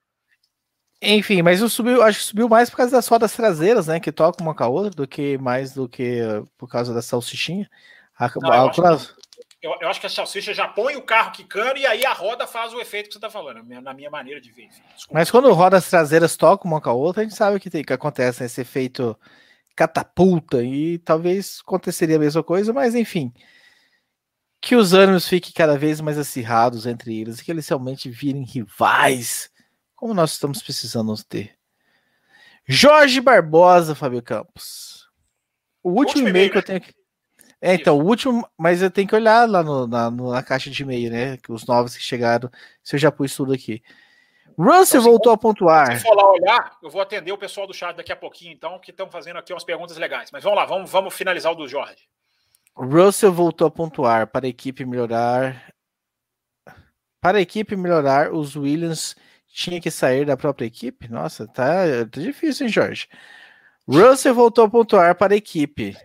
Enfim, 1.02 1.42
mas 1.42 1.60
eu 1.60 1.68
subiu, 1.68 2.02
acho 2.02 2.18
que 2.18 2.24
subiu 2.24 2.48
mais 2.48 2.70
por 2.70 2.78
causa 2.78 2.92
das 2.92 3.06
rodas 3.06 3.32
traseiras, 3.32 3.86
né? 3.86 4.00
Que 4.00 4.10
tocam 4.10 4.46
uma 4.46 4.54
com 4.54 4.64
a 4.64 4.68
outra, 4.68 4.90
do 4.90 5.06
que 5.06 5.36
mais 5.38 5.74
do 5.74 5.88
que 5.88 6.20
por 6.56 6.68
causa 6.68 6.94
da 6.94 7.02
salsichinha. 7.02 7.68
A, 8.18 8.30
não, 8.40 8.52
a, 8.52 8.56
eu, 8.56 8.68
acho 8.68 8.80
que, 8.80 9.66
eu, 9.66 9.76
eu, 9.80 9.88
acho 9.88 10.00
que 10.00 10.06
a 10.06 10.10
salsicha 10.10 10.54
já 10.54 10.68
põe 10.68 10.96
o 10.96 11.02
carro 11.02 11.32
quicando 11.32 11.78
e 11.78 11.86
aí 11.86 12.06
a 12.06 12.12
roda 12.12 12.46
faz 12.46 12.72
o 12.72 12.80
efeito 12.80 13.08
que 13.08 13.12
você 13.12 13.18
está 13.18 13.28
falando, 13.28 13.62
na 13.82 13.92
minha 13.92 14.10
maneira 14.10 14.40
de 14.40 14.50
ver. 14.50 14.68
Mas 15.12 15.30
quando 15.30 15.52
rodas 15.52 15.90
traseiras 15.90 16.36
tocam 16.36 16.70
uma 16.70 16.80
com 16.80 16.90
a 16.90 16.92
outra, 16.92 17.22
a 17.22 17.24
gente 17.24 17.36
sabe 17.36 17.60
que, 17.60 17.68
tem, 17.68 17.84
que 17.84 17.92
acontece 17.92 18.44
esse 18.44 18.60
efeito 18.60 19.18
catapulta 19.74 20.62
e 20.62 20.98
talvez 20.98 21.60
aconteceria 21.66 22.16
a 22.16 22.20
mesma 22.20 22.42
coisa, 22.42 22.72
mas 22.72 22.94
enfim. 22.94 23.32
Que 24.60 24.76
os 24.76 24.94
ânimos 24.94 25.28
fiquem 25.28 25.52
cada 25.52 25.76
vez 25.76 26.00
mais 26.00 26.16
acirrados 26.16 26.86
entre 26.86 27.20
eles 27.20 27.38
e 27.38 27.44
que 27.44 27.50
eles 27.50 27.68
realmente 27.68 28.08
virem 28.08 28.44
rivais 28.44 29.50
como 30.05 30.12
nós 30.12 30.32
estamos 30.32 30.62
precisando 30.62 31.14
ter. 31.24 31.56
Jorge 32.68 33.22
Barbosa, 33.22 33.94
Fábio 33.94 34.20
Campos. 34.20 35.09
O 35.82 35.93
último, 35.93 36.28
e-mail 36.28 36.51
que 36.51 36.59
eu 36.59 36.62
tenho 36.62 36.76
aqui. 36.76 36.93
É, 37.59 37.72
então, 37.72 37.98
o 37.98 38.05
último, 38.05 38.47
mas 38.59 38.82
eu 38.82 38.90
tenho 38.90 39.09
que 39.09 39.14
olhar 39.14 39.48
lá 39.48 39.62
no, 39.62 39.86
na, 39.86 40.10
na, 40.10 40.43
caixa 40.43 40.68
de 40.68 40.82
e-mail, 40.82 41.10
né? 41.10 41.39
Os 41.48 41.64
novos 41.64 41.97
que 41.97 42.02
chegaram, 42.02 42.51
se 42.82 42.97
eu 42.97 43.01
já 43.01 43.10
pus 43.10 43.35
tudo 43.35 43.55
aqui. 43.55 43.82
Russell 44.59 45.01
então, 45.01 45.10
voltou 45.10 45.32
a 45.32 45.39
pontuar. 45.39 45.97
Se 45.97 46.02
for 46.02 46.14
lá 46.14 46.31
olhar, 46.31 46.76
eu 46.82 46.90
vou 46.90 47.01
atender 47.01 47.32
o 47.32 47.39
pessoal 47.39 47.66
do 47.66 47.72
chat 47.72 47.97
daqui 47.97 48.12
a 48.12 48.16
pouquinho, 48.16 48.52
então, 48.52 48.78
que 48.78 48.90
estão 48.90 49.10
fazendo 49.10 49.39
aqui 49.39 49.55
umas 49.55 49.64
perguntas 49.64 49.97
legais. 49.97 50.28
Mas 50.31 50.44
vamos 50.44 50.59
lá, 50.59 50.66
vamos, 50.66 50.90
vamos 50.90 51.14
finalizar 51.14 51.51
o 51.51 51.55
do 51.55 51.66
Jorge. 51.66 52.06
Russell 52.76 53.32
voltou 53.32 53.66
a 53.66 53.70
pontuar 53.70 54.26
para 54.26 54.44
a 54.44 54.51
equipe 54.51 54.85
melhorar. 54.85 55.72
Para 57.22 57.39
a 57.39 57.40
equipe 57.40 57.74
melhorar, 57.74 58.35
os 58.35 58.55
Williams 58.55 59.16
tinha 59.55 59.81
que 59.81 59.90
sair 59.90 60.26
da 60.26 60.36
própria 60.36 60.66
equipe? 60.66 61.09
Nossa, 61.09 61.47
tá, 61.47 61.85
tá 62.10 62.20
difícil, 62.20 62.66
hein, 62.66 62.72
Jorge? 62.72 63.09
Russell 63.86 64.35
voltou 64.35 64.64
a 64.64 64.70
pontuar 64.70 65.14
para 65.14 65.35
a 65.35 65.36
equipe. 65.36 65.97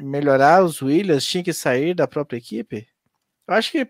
Melhorar 0.00 0.62
os 0.62 0.80
Williams 0.80 1.26
tinha 1.26 1.42
que 1.42 1.52
sair 1.52 1.94
da 1.94 2.06
própria 2.06 2.38
equipe? 2.38 2.88
Eu 3.48 3.54
acho 3.54 3.72
que. 3.72 3.86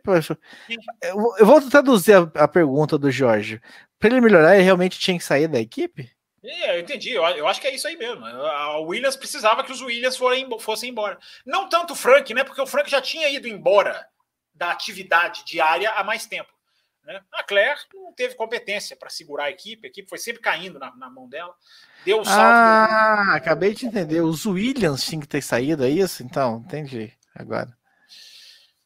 Eu 1.39 1.47
vou 1.47 1.61
traduzir 1.69 2.15
a, 2.15 2.45
a 2.45 2.49
pergunta 2.49 2.97
do 2.97 3.11
Jorge. 3.11 3.61
Para 3.99 4.11
ele 4.11 4.21
melhorar, 4.21 4.55
ele 4.55 4.65
realmente 4.65 4.99
tinha 4.99 5.19
que 5.19 5.25
sair 5.25 5.47
da 5.47 5.61
equipe? 5.61 6.11
É, 6.43 6.77
eu 6.77 6.81
entendi. 6.81 7.11
Eu, 7.11 7.23
eu, 7.25 7.47
acho 7.47 7.61
que 7.61 7.67
é 7.67 7.75
isso 7.75 7.87
aí 7.87 7.97
mesmo. 7.97 8.25
A 8.25 8.79
Williams 8.81 9.17
precisava 9.17 9.63
que 9.63 9.73
os 9.73 9.83
Williams 9.83 10.17
forem, 10.17 10.49
fossem 10.59 10.91
embora. 10.91 11.19
Não 11.45 11.69
tanto 11.69 11.93
o 11.93 11.97
Frank, 11.97 12.33
né? 12.33 12.45
Porque 12.45 12.63
o 12.63 12.67
Frank 12.67 12.91
já 12.91 13.01
tinha 13.01 13.29
ido 13.29 13.47
embora 13.47 14.07
da 14.55 14.71
atividade 14.71 15.45
diária 15.45 15.91
há 15.91 16.03
mais 16.03 16.27
tempo. 16.27 16.51
Né? 17.05 17.21
A 17.33 17.43
Claire 17.43 17.81
não 17.95 18.13
teve 18.13 18.35
competência 18.35 18.97
para 18.97 19.11
segurar 19.11 19.45
a 19.45 19.51
equipe, 19.51 19.87
a 19.87 19.91
equipe 19.91 20.09
foi 20.09 20.19
sempre 20.19 20.41
caindo 20.41 20.79
na, 20.79 20.95
na 20.95 21.11
mão 21.11 21.29
dela. 21.29 21.55
Deu 22.05 22.21
um 22.21 22.25
salto. 22.25 22.41
Ah, 22.41 23.25
do... 23.31 23.37
acabei 23.37 23.75
de 23.75 23.87
entender. 23.87 24.21
Os 24.21 24.47
Williams 24.47 25.05
tinham 25.05 25.21
que 25.21 25.29
ter 25.29 25.43
saído, 25.43 25.85
é 25.85 25.89
isso? 25.89 26.23
Então, 26.23 26.63
entendi. 26.65 27.13
Agora. 27.35 27.77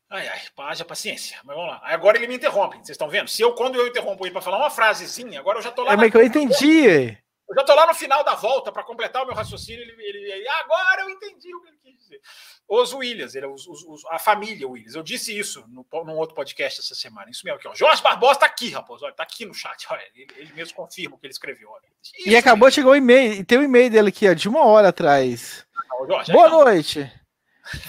Ai, 0.08 0.28
ai, 0.28 0.40
haja 0.58 0.84
paciência. 0.84 1.36
Mas 1.44 1.56
vamos 1.56 1.70
lá. 1.70 1.80
Agora 1.84 2.16
ele 2.16 2.28
me 2.28 2.36
interrompe. 2.36 2.76
Vocês 2.76 2.90
estão 2.90 3.08
vendo? 3.08 3.28
Se 3.28 3.42
eu, 3.42 3.54
quando 3.54 3.74
eu 3.74 3.86
interrompo 3.86 4.24
ele 4.24 4.32
para 4.32 4.40
falar 4.40 4.58
uma 4.58 4.70
frasezinha, 4.70 5.40
agora 5.40 5.58
eu 5.58 5.62
já 5.62 5.72
tô 5.72 5.82
lá. 5.82 5.92
É, 5.92 5.96
mas 5.96 6.10
que 6.10 6.16
eu 6.16 6.24
entendi. 6.24 7.18
Eu 7.48 7.54
já 7.54 7.62
tô 7.62 7.74
lá 7.74 7.86
no 7.86 7.94
final 7.94 8.24
da 8.24 8.34
volta 8.34 8.72
para 8.72 8.82
completar 8.82 9.22
o 9.22 9.26
meu 9.26 9.34
raciocínio. 9.34 9.80
Ele, 9.80 9.92
ele, 9.92 10.32
ele, 10.32 10.48
agora 10.48 11.02
eu 11.02 11.10
entendi 11.10 11.54
o 11.54 11.62
que 11.62 11.68
ele 11.68 11.78
quis 11.78 11.96
dizer. 11.96 12.20
Os 12.68 12.92
Williams, 12.92 13.36
ele, 13.36 13.46
os, 13.46 13.66
os, 13.66 14.04
a 14.10 14.18
família 14.18 14.66
Williams. 14.66 14.96
Eu 14.96 15.02
disse 15.02 15.36
isso 15.36 15.64
no, 15.68 15.86
num 16.04 16.16
outro 16.16 16.34
podcast 16.34 16.80
essa 16.80 16.94
semana. 16.94 17.30
Isso 17.30 17.42
mesmo 17.44 17.58
aqui, 17.58 17.68
ó. 17.68 17.74
Jorge 17.74 18.02
Barbosa 18.02 18.32
está 18.32 18.46
aqui, 18.46 18.70
rapaz. 18.70 19.00
Olha, 19.00 19.14
tá 19.14 19.22
aqui 19.22 19.46
no 19.46 19.54
chat. 19.54 19.86
Olha, 19.90 20.02
ele, 20.14 20.26
ele 20.36 20.52
mesmo 20.54 20.74
confirma 20.74 21.14
o 21.14 21.18
que 21.18 21.26
ele 21.26 21.32
escreveu. 21.32 21.70
Olha. 21.70 21.84
Isso, 22.02 22.28
e 22.28 22.36
acabou, 22.36 22.68
chegou 22.68 22.92
o 22.92 22.96
e-mail. 22.96 23.34
E 23.34 23.44
tem 23.44 23.58
o 23.58 23.60
um 23.60 23.64
e-mail 23.64 23.90
dele 23.90 24.08
aqui, 24.08 24.28
ó, 24.28 24.32
de 24.32 24.48
uma 24.48 24.64
hora 24.64 24.88
atrás. 24.88 25.64
Não, 25.88 26.06
Jorge, 26.06 26.32
Boa 26.32 26.48
noite. 26.48 27.12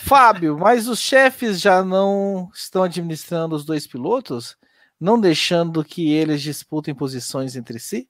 Fábio, 0.04 0.58
mas 0.58 0.88
os 0.88 1.00
chefes 1.00 1.60
já 1.60 1.84
não 1.84 2.50
estão 2.54 2.84
administrando 2.84 3.56
os 3.56 3.64
dois 3.64 3.86
pilotos, 3.86 4.58
não 5.00 5.20
deixando 5.20 5.84
que 5.84 6.12
eles 6.14 6.42
disputem 6.42 6.96
posições 6.96 7.56
entre 7.56 7.80
si? 7.80 8.10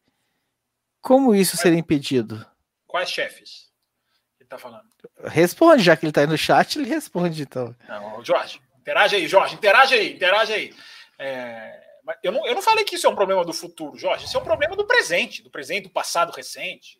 Como 1.01 1.35
isso 1.35 1.57
seria 1.57 1.79
impedido? 1.79 2.45
Quais 2.85 3.09
chefes? 3.09 3.67
tá 4.47 4.57
falando? 4.57 4.85
Responde, 5.25 5.83
já 5.83 5.95
que 5.95 6.05
ele 6.05 6.11
tá 6.11 6.21
aí 6.21 6.27
no 6.27 6.37
chat, 6.37 6.79
ele 6.79 6.89
responde, 6.89 7.43
então. 7.43 7.75
Não, 7.87 8.23
Jorge, 8.23 8.61
interage 8.79 9.15
aí, 9.15 9.27
Jorge, 9.27 9.55
interage 9.55 9.93
aí, 9.93 10.13
interage 10.13 10.53
aí. 10.53 10.73
É, 11.19 11.83
eu, 12.23 12.31
não, 12.31 12.47
eu 12.47 12.55
não 12.55 12.61
falei 12.61 12.83
que 12.83 12.95
isso 12.95 13.05
é 13.05 13.09
um 13.09 13.15
problema 13.15 13.43
do 13.43 13.53
futuro, 13.53 13.97
Jorge, 13.97 14.25
isso 14.25 14.37
é 14.37 14.39
um 14.39 14.45
problema 14.45 14.75
do 14.75 14.87
presente, 14.87 15.43
do 15.43 15.49
presente, 15.49 15.83
do 15.83 15.89
passado 15.89 16.31
recente. 16.31 16.99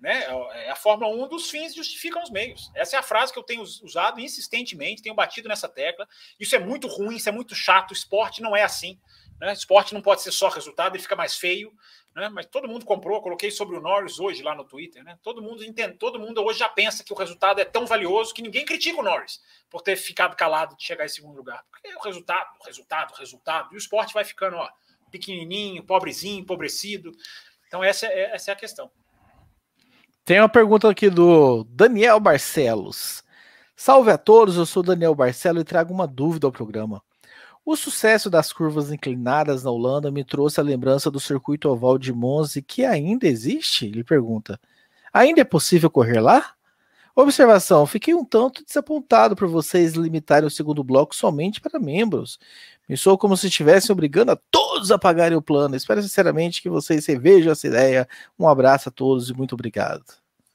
Né? 0.00 0.24
É, 0.24 0.66
é 0.66 0.70
a 0.70 0.76
Fórmula 0.76 1.12
1 1.24 1.28
dos 1.28 1.50
fins 1.50 1.74
justificam 1.74 2.22
os 2.22 2.30
meios. 2.30 2.70
Essa 2.74 2.96
é 2.96 2.98
a 2.98 3.02
frase 3.02 3.32
que 3.32 3.38
eu 3.38 3.42
tenho 3.42 3.62
usado 3.62 4.20
insistentemente, 4.20 5.02
tenho 5.02 5.14
batido 5.14 5.48
nessa 5.48 5.68
tecla. 5.68 6.06
Isso 6.38 6.54
é 6.54 6.58
muito 6.58 6.86
ruim, 6.86 7.16
isso 7.16 7.28
é 7.28 7.32
muito 7.32 7.54
chato. 7.54 7.90
O 7.90 7.94
esporte 7.94 8.40
não 8.40 8.56
é 8.56 8.62
assim. 8.62 8.98
Né? 9.40 9.52
Esporte 9.52 9.94
não 9.94 10.02
pode 10.02 10.22
ser 10.22 10.32
só 10.32 10.48
resultado, 10.48 10.94
ele 10.94 11.02
fica 11.02 11.16
mais 11.16 11.36
feio 11.36 11.72
né? 12.18 12.28
Mas 12.28 12.46
todo 12.46 12.68
mundo 12.68 12.84
comprou, 12.84 13.22
coloquei 13.22 13.50
sobre 13.50 13.76
o 13.76 13.80
Norris 13.80 14.18
hoje 14.18 14.42
lá 14.42 14.54
no 14.54 14.64
Twitter, 14.64 15.02
né? 15.04 15.18
Todo 15.22 15.40
mundo 15.40 15.64
entende, 15.64 15.94
todo 15.94 16.18
mundo 16.18 16.42
hoje 16.42 16.58
já 16.58 16.68
pensa 16.68 17.04
que 17.04 17.12
o 17.12 17.16
resultado 17.16 17.60
é 17.60 17.64
tão 17.64 17.86
valioso 17.86 18.34
que 18.34 18.42
ninguém 18.42 18.64
critica 18.64 19.00
o 19.00 19.04
Norris 19.04 19.40
por 19.70 19.82
ter 19.82 19.96
ficado 19.96 20.36
calado 20.36 20.76
de 20.76 20.84
chegar 20.84 21.04
em 21.04 21.08
segundo 21.08 21.36
lugar. 21.36 21.62
Porque 21.70 21.94
o 21.94 22.00
resultado, 22.00 22.48
o 22.60 22.64
resultado, 22.64 23.12
o 23.12 23.16
resultado, 23.16 23.68
e 23.72 23.76
o 23.76 23.78
esporte 23.78 24.12
vai 24.12 24.24
ficando, 24.24 24.56
ó, 24.56 24.68
pequenininho, 25.10 25.84
pobrezinho, 25.84 26.40
empobrecido. 26.40 27.12
Então 27.66 27.82
essa 27.84 28.06
é, 28.06 28.34
essa 28.34 28.50
é 28.50 28.54
a 28.54 28.56
questão. 28.56 28.90
Tem 30.24 30.40
uma 30.40 30.48
pergunta 30.48 30.90
aqui 30.90 31.08
do 31.08 31.64
Daniel 31.64 32.20
Barcelos. 32.20 33.22
Salve 33.74 34.10
a 34.10 34.18
todos, 34.18 34.56
eu 34.56 34.66
sou 34.66 34.82
Daniel 34.82 35.14
Barcelo 35.14 35.60
e 35.60 35.64
trago 35.64 35.94
uma 35.94 36.06
dúvida 36.06 36.46
ao 36.46 36.52
programa. 36.52 37.02
O 37.70 37.76
sucesso 37.76 38.30
das 38.30 38.50
curvas 38.50 38.90
inclinadas 38.90 39.62
na 39.62 39.70
Holanda 39.70 40.10
me 40.10 40.24
trouxe 40.24 40.58
a 40.58 40.62
lembrança 40.62 41.10
do 41.10 41.20
circuito 41.20 41.68
oval 41.68 41.98
de 41.98 42.14
Monza 42.14 42.62
que 42.62 42.82
ainda 42.82 43.28
existe? 43.28 43.84
Ele 43.84 44.02
pergunta. 44.02 44.58
Ainda 45.12 45.42
é 45.42 45.44
possível 45.44 45.90
correr 45.90 46.18
lá? 46.18 46.54
Observação: 47.14 47.84
fiquei 47.84 48.14
um 48.14 48.24
tanto 48.24 48.64
desapontado 48.64 49.36
por 49.36 49.46
vocês 49.48 49.92
limitarem 49.92 50.46
o 50.46 50.50
segundo 50.50 50.82
bloco 50.82 51.14
somente 51.14 51.60
para 51.60 51.78
membros. 51.78 52.38
Me 52.88 52.96
sou 52.96 53.18
como 53.18 53.36
se 53.36 53.48
estivessem 53.48 53.92
obrigando 53.92 54.32
a 54.32 54.36
todos 54.50 54.90
a 54.90 54.98
pagarem 54.98 55.36
o 55.36 55.42
plano. 55.42 55.76
Espero 55.76 56.00
sinceramente 56.00 56.62
que 56.62 56.70
vocês 56.70 57.04
revejam 57.04 57.52
essa 57.52 57.66
ideia. 57.66 58.08
Um 58.38 58.48
abraço 58.48 58.88
a 58.88 58.92
todos 58.92 59.28
e 59.28 59.34
muito 59.34 59.52
obrigado. 59.52 60.06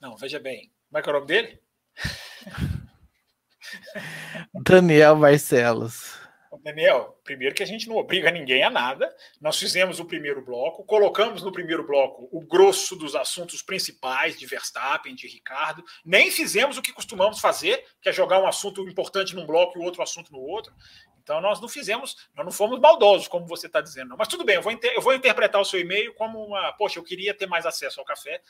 Não, 0.01 0.17
veja 0.17 0.39
bem. 0.39 0.71
Como 0.89 0.97
é 0.97 1.01
que 1.03 1.07
é 1.07 1.11
o 1.11 1.13
nome 1.13 1.27
dele? 1.27 1.59
Daniel 4.65 5.15
Marcelos. 5.15 6.22
Daniel, 6.63 7.19
primeiro 7.25 7.53
que 7.53 7.61
a 7.61 7.65
gente 7.65 7.89
não 7.89 7.97
obriga 7.97 8.31
ninguém 8.31 8.63
a 8.63 8.69
nada. 8.69 9.13
Nós 9.41 9.59
fizemos 9.59 9.99
o 9.99 10.05
primeiro 10.05 10.41
bloco, 10.41 10.85
colocamos 10.85 11.43
no 11.43 11.51
primeiro 11.51 11.85
bloco 11.85 12.29
o 12.31 12.39
grosso 12.39 12.95
dos 12.95 13.15
assuntos 13.15 13.61
principais 13.61 14.37
de 14.39 14.45
Verstappen, 14.45 15.13
de 15.13 15.27
Ricardo. 15.27 15.83
Nem 16.05 16.31
fizemos 16.31 16.77
o 16.77 16.81
que 16.81 16.93
costumamos 16.93 17.41
fazer, 17.41 17.83
que 18.01 18.07
é 18.07 18.13
jogar 18.13 18.39
um 18.39 18.47
assunto 18.47 18.87
importante 18.87 19.35
num 19.35 19.45
bloco 19.45 19.77
e 19.77 19.83
outro 19.83 20.01
assunto 20.01 20.31
no 20.31 20.39
outro. 20.39 20.73
Então 21.23 21.39
nós 21.39 21.59
não 21.61 21.69
fizemos, 21.69 22.15
nós 22.35 22.45
não 22.45 22.51
fomos 22.51 22.79
maldosos, 22.79 23.27
como 23.27 23.47
você 23.47 23.67
está 23.67 23.81
dizendo. 23.81 24.09
Não. 24.09 24.17
Mas 24.17 24.27
tudo 24.27 24.43
bem, 24.43 24.57
eu 24.57 24.61
vou, 24.61 24.71
eu 24.71 25.01
vou 25.01 25.13
interpretar 25.13 25.59
o 25.59 25.65
seu 25.65 25.79
e-mail 25.79 26.13
como 26.15 26.45
uma, 26.45 26.73
poxa, 26.73 26.99
eu 26.99 27.03
queria 27.03 27.33
ter 27.33 27.47
mais 27.47 27.65
acesso 27.65 27.99
ao 27.99 28.05
café. 28.05 28.41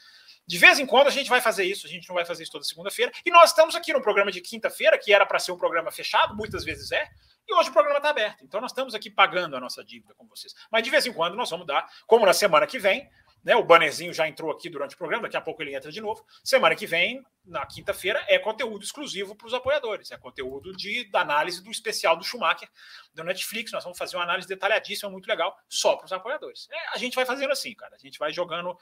De 0.46 0.58
vez 0.58 0.80
em 0.80 0.86
quando 0.86 1.08
a 1.08 1.12
gente 1.12 1.30
vai 1.30 1.40
fazer 1.40 1.64
isso, 1.64 1.86
a 1.86 1.90
gente 1.90 2.08
não 2.10 2.16
vai 2.16 2.26
fazer 2.26 2.44
isso 2.44 2.52
toda 2.52 2.64
segunda-feira. 2.64 3.12
E 3.26 3.32
nós 3.32 3.52
estamos 3.52 3.76
aqui 3.76 3.94
no 3.94 4.02
programa 4.02 4.32
de 4.32 4.42
quinta-feira, 4.42 4.98
que 4.98 5.14
era 5.14 5.26
para 5.26 5.40
ser 5.40 5.52
um 5.52 5.58
programa 5.58 5.92
fechado, 5.92 6.36
muitas 6.36 6.66
vezes 6.66 6.92
é. 6.92 7.08
E 7.48 7.54
hoje 7.54 7.70
o 7.70 7.74
programa 7.74 7.98
está 7.98 8.10
aberto. 8.10 8.44
Então 8.44 8.60
nós 8.60 8.72
estamos 8.72 8.96
aqui 8.96 9.10
pagando 9.10 9.56
a 9.56 9.60
nossa 9.60 9.84
dívida 9.84 10.14
com 10.16 10.26
vocês. 10.28 10.54
Mas 10.72 10.84
de 10.84 10.90
vez 10.90 11.06
em 11.06 11.14
quando 11.14 11.36
nós 11.36 11.50
vamos 11.50 11.68
dar, 11.68 11.88
como 12.08 12.26
na 12.26 12.34
semana 12.34 12.66
que 12.66 12.80
vem, 12.80 13.08
Né? 13.44 13.56
O 13.56 13.64
bannerzinho 13.64 14.14
já 14.14 14.28
entrou 14.28 14.50
aqui 14.52 14.70
durante 14.70 14.96
o 14.96 14.98
programa, 14.98 15.24
daqui 15.24 15.36
a 15.36 15.42
pouco 15.42 15.62
ele 15.62 15.76
entra 15.76 15.92
de 15.92 16.00
novo. 16.00 16.26
Semana 16.44 16.76
que 16.76 16.88
vem, 16.88 17.24
na 17.46 17.66
quinta-feira, 17.66 18.24
é 18.28 18.40
conteúdo 18.40 18.84
exclusivo 18.84 19.36
para 19.36 19.48
os 19.48 19.54
apoiadores. 19.54 20.12
É 20.12 20.18
conteúdo 20.18 20.76
de 20.76 21.04
da 21.10 21.22
análise 21.22 21.62
do 21.62 21.70
especial 21.70 22.16
do 22.16 22.24
Schumacher, 22.24 22.70
do 23.14 23.24
Netflix. 23.24 23.72
Nós 23.72 23.84
vamos 23.84 23.98
fazer 23.98 24.16
uma 24.16 24.24
análise 24.24 24.48
detalhadíssima, 24.48 25.12
muito 25.12 25.28
legal, 25.28 25.58
só 25.68 25.96
para 25.96 26.06
os 26.06 26.14
apoiadores. 26.14 26.70
É, 26.72 26.96
a 26.96 26.98
gente 26.98 27.16
vai 27.16 27.26
fazendo 27.26 27.52
assim, 27.52 27.74
cara. 27.74 27.96
A 27.96 28.00
gente 28.00 28.18
vai 28.18 28.32
jogando 28.32 28.78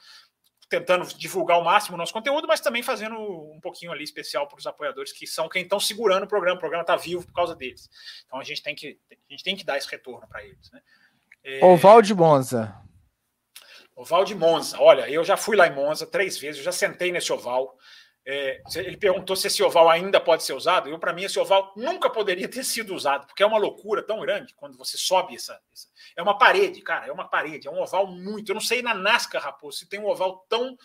tentando 0.68 1.04
divulgar 1.18 1.58
ao 1.58 1.64
máximo 1.64 1.96
o 1.96 1.98
nosso 1.98 2.14
conteúdo, 2.14 2.48
mas 2.48 2.58
também 2.58 2.82
fazendo 2.82 3.14
um 3.18 3.60
pouquinho 3.60 3.92
ali 3.92 4.02
especial 4.04 4.48
para 4.48 4.58
os 4.58 4.66
apoiadores 4.66 5.12
que 5.12 5.26
são 5.26 5.46
quem 5.46 5.64
estão 5.64 5.78
segurando 5.78 6.22
o 6.22 6.26
programa. 6.26 6.56
O 6.56 6.60
programa 6.60 6.82
está 6.82 6.96
vivo 6.96 7.26
por 7.26 7.34
causa 7.34 7.54
deles. 7.54 7.90
Então 8.24 8.40
a 8.40 8.44
gente 8.44 8.62
tem 8.62 8.74
que, 8.74 8.98
a 9.10 9.32
gente 9.32 9.44
tem 9.44 9.54
que 9.54 9.64
dar 9.64 9.76
esse 9.76 9.88
retorno 9.90 10.26
para 10.26 10.42
eles. 10.42 10.70
Né? 10.70 10.80
É... 11.44 11.64
Oval 11.64 12.00
de 12.00 12.14
Monza. 12.14 12.74
Oval 13.94 14.24
de 14.24 14.34
Monza. 14.34 14.80
Olha, 14.80 15.08
eu 15.10 15.24
já 15.24 15.36
fui 15.36 15.56
lá 15.56 15.66
em 15.66 15.74
Monza 15.74 16.06
três 16.06 16.38
vezes, 16.38 16.58
eu 16.58 16.64
já 16.64 16.72
sentei 16.72 17.12
nesse 17.12 17.32
oval. 17.32 17.78
É, 18.24 18.62
ele 18.76 18.96
perguntou 18.96 19.34
se 19.34 19.48
esse 19.48 19.62
oval 19.64 19.90
ainda 19.90 20.20
pode 20.20 20.44
ser 20.44 20.52
usado. 20.52 20.88
Eu, 20.88 20.98
para 20.98 21.12
mim, 21.12 21.24
esse 21.24 21.38
oval 21.40 21.72
nunca 21.76 22.08
poderia 22.08 22.48
ter 22.48 22.64
sido 22.64 22.94
usado, 22.94 23.26
porque 23.26 23.42
é 23.42 23.46
uma 23.46 23.58
loucura 23.58 24.00
tão 24.02 24.20
grande 24.20 24.54
quando 24.54 24.78
você 24.78 24.96
sobe 24.96 25.34
essa, 25.34 25.60
essa, 25.72 25.88
É 26.16 26.22
uma 26.22 26.38
parede, 26.38 26.80
cara, 26.82 27.06
é 27.06 27.12
uma 27.12 27.28
parede, 27.28 27.66
é 27.66 27.70
um 27.70 27.80
oval 27.80 28.06
muito. 28.06 28.50
Eu 28.50 28.54
não 28.54 28.60
sei 28.60 28.80
na 28.80 28.94
NASCAR, 28.94 29.42
Raposo, 29.42 29.78
se 29.78 29.88
tem 29.88 30.00
um 30.00 30.06
oval 30.06 30.46
tão. 30.48 30.76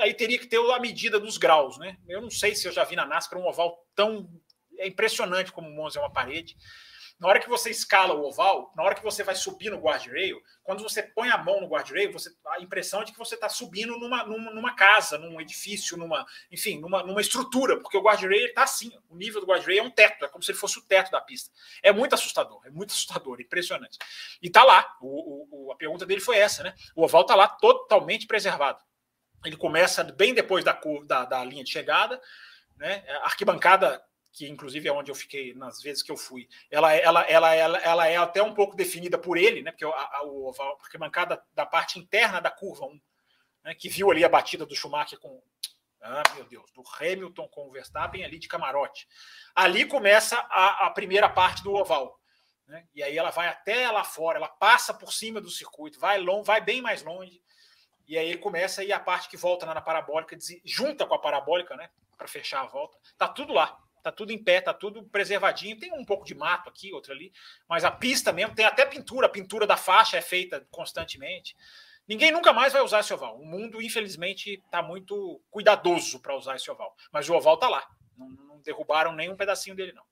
Aí 0.00 0.14
teria 0.14 0.38
que 0.38 0.46
ter 0.46 0.58
a 0.58 0.78
medida 0.78 1.18
dos 1.18 1.36
graus, 1.36 1.78
né? 1.78 1.96
Eu 2.06 2.20
não 2.20 2.30
sei 2.30 2.54
se 2.54 2.68
eu 2.68 2.72
já 2.72 2.84
vi 2.84 2.94
na 2.94 3.06
NASCAR 3.06 3.40
um 3.40 3.46
oval 3.46 3.84
tão. 3.94 4.28
É 4.78 4.86
impressionante 4.86 5.50
como 5.50 5.68
o 5.68 5.72
Monza 5.72 5.98
é 5.98 6.02
uma 6.02 6.12
parede. 6.12 6.56
Na 7.22 7.28
hora 7.28 7.38
que 7.38 7.48
você 7.48 7.70
escala 7.70 8.14
o 8.14 8.24
oval, 8.26 8.72
na 8.76 8.82
hora 8.82 8.96
que 8.96 9.02
você 9.02 9.22
vai 9.22 9.36
subir 9.36 9.70
no 9.70 9.78
guardrail, 9.78 10.42
quando 10.64 10.82
você 10.82 11.04
põe 11.04 11.30
a 11.30 11.38
mão 11.38 11.60
no 11.60 11.68
guardrail, 11.68 12.12
você, 12.12 12.34
a 12.48 12.60
impressão 12.60 13.00
é 13.00 13.04
de 13.04 13.12
que 13.12 13.18
você 13.18 13.36
está 13.36 13.48
subindo 13.48 13.96
numa, 13.96 14.24
numa, 14.24 14.50
numa, 14.50 14.74
casa, 14.74 15.16
num 15.18 15.40
edifício, 15.40 15.96
numa, 15.96 16.26
enfim, 16.50 16.80
numa, 16.80 17.04
numa 17.04 17.20
estrutura, 17.20 17.78
porque 17.78 17.96
o 17.96 18.02
guardrail 18.02 18.46
está 18.46 18.64
assim. 18.64 18.90
O 19.08 19.14
nível 19.14 19.40
do 19.40 19.46
guardrail 19.46 19.84
é 19.84 19.86
um 19.86 19.90
teto, 19.90 20.24
é 20.24 20.28
como 20.28 20.42
se 20.42 20.50
ele 20.50 20.58
fosse 20.58 20.80
o 20.80 20.82
teto 20.82 21.12
da 21.12 21.20
pista. 21.20 21.48
É 21.80 21.92
muito 21.92 22.12
assustador, 22.12 22.60
é 22.64 22.70
muito 22.70 22.90
assustador, 22.92 23.40
impressionante. 23.40 24.00
E 24.42 24.48
está 24.48 24.64
lá. 24.64 24.84
O, 25.00 25.68
o, 25.68 25.72
a 25.72 25.76
pergunta 25.76 26.04
dele 26.04 26.20
foi 26.20 26.38
essa, 26.38 26.64
né? 26.64 26.74
O 26.96 27.04
oval 27.04 27.22
está 27.22 27.36
lá 27.36 27.46
totalmente 27.46 28.26
preservado. 28.26 28.82
Ele 29.44 29.56
começa 29.56 30.02
bem 30.02 30.34
depois 30.34 30.64
da, 30.64 30.76
da, 31.04 31.24
da 31.24 31.44
linha 31.44 31.62
de 31.62 31.70
chegada, 31.70 32.20
né? 32.76 33.04
A 33.20 33.26
arquibancada 33.26 34.02
que 34.32 34.48
inclusive 34.48 34.88
é 34.88 34.92
onde 34.92 35.10
eu 35.10 35.14
fiquei 35.14 35.54
nas 35.54 35.82
vezes 35.82 36.02
que 36.02 36.10
eu 36.10 36.16
fui, 36.16 36.48
ela, 36.70 36.92
ela, 36.94 37.22
ela, 37.22 37.54
ela, 37.54 37.78
ela 37.78 38.08
é 38.08 38.16
até 38.16 38.42
um 38.42 38.54
pouco 38.54 38.74
definida 38.74 39.18
por 39.18 39.36
ele, 39.36 39.62
né? 39.62 39.70
Porque 39.70 39.84
a, 39.84 39.88
a, 39.88 40.22
porque 40.78 40.96
mancada 40.96 41.42
da 41.54 41.66
parte 41.66 41.98
interna 41.98 42.40
da 42.40 42.50
curva 42.50 42.86
1, 42.86 43.00
né, 43.64 43.74
que 43.74 43.90
viu 43.90 44.10
ali 44.10 44.24
a 44.24 44.28
batida 44.28 44.64
do 44.64 44.74
Schumacher 44.74 45.18
com. 45.20 45.42
Ah, 46.00 46.22
meu 46.34 46.44
Deus, 46.44 46.68
do 46.72 46.82
Hamilton 46.98 47.46
com 47.48 47.68
o 47.68 47.70
Verstappen 47.70 48.24
ali 48.24 48.38
de 48.38 48.48
camarote. 48.48 49.06
Ali 49.54 49.84
começa 49.84 50.36
a, 50.36 50.86
a 50.86 50.90
primeira 50.90 51.28
parte 51.28 51.62
do 51.62 51.72
oval. 51.74 52.18
Né? 52.66 52.84
E 52.92 53.02
aí 53.04 53.16
ela 53.16 53.30
vai 53.30 53.46
até 53.46 53.88
lá 53.88 54.02
fora, 54.02 54.38
ela 54.38 54.48
passa 54.48 54.92
por 54.92 55.12
cima 55.12 55.40
do 55.40 55.48
circuito, 55.48 56.00
vai 56.00 56.18
longe, 56.18 56.44
vai 56.44 56.60
bem 56.60 56.82
mais 56.82 57.04
longe. 57.04 57.40
E 58.08 58.18
aí 58.18 58.36
começa 58.36 58.80
aí 58.80 58.92
a 58.92 58.98
parte 58.98 59.28
que 59.28 59.36
volta 59.36 59.64
na 59.64 59.80
parabólica, 59.80 60.36
junta 60.64 61.06
com 61.06 61.14
a 61.14 61.20
parabólica, 61.20 61.76
né? 61.76 61.88
Para 62.18 62.26
fechar 62.26 62.62
a 62.62 62.66
volta. 62.66 62.98
Tá 63.16 63.28
tudo 63.28 63.52
lá 63.52 63.81
tá 64.02 64.10
tudo 64.10 64.32
em 64.32 64.42
pé, 64.42 64.60
tá 64.60 64.74
tudo 64.74 65.04
preservadinho. 65.04 65.78
Tem 65.78 65.92
um 65.92 66.04
pouco 66.04 66.24
de 66.24 66.34
mato 66.34 66.68
aqui, 66.68 66.92
outro 66.92 67.12
ali, 67.12 67.32
mas 67.68 67.84
a 67.84 67.90
pista 67.90 68.32
mesmo 68.32 68.54
tem 68.54 68.64
até 68.64 68.84
pintura. 68.84 69.26
A 69.26 69.30
pintura 69.30 69.66
da 69.66 69.76
faixa 69.76 70.16
é 70.16 70.22
feita 70.22 70.66
constantemente. 70.70 71.56
Ninguém 72.06 72.32
nunca 72.32 72.52
mais 72.52 72.72
vai 72.72 72.82
usar 72.82 73.00
esse 73.00 73.14
oval. 73.14 73.38
O 73.40 73.46
mundo, 73.46 73.80
infelizmente, 73.80 74.60
está 74.64 74.82
muito 74.82 75.40
cuidadoso 75.50 76.20
para 76.20 76.36
usar 76.36 76.56
esse 76.56 76.70
oval. 76.70 76.94
Mas 77.12 77.28
o 77.28 77.34
oval 77.34 77.56
tá 77.56 77.68
lá. 77.68 77.86
Não, 78.18 78.28
não 78.28 78.60
derrubaram 78.60 79.12
nem 79.12 79.30
um 79.30 79.36
pedacinho 79.36 79.76
dele, 79.76 79.92
não. 79.92 80.02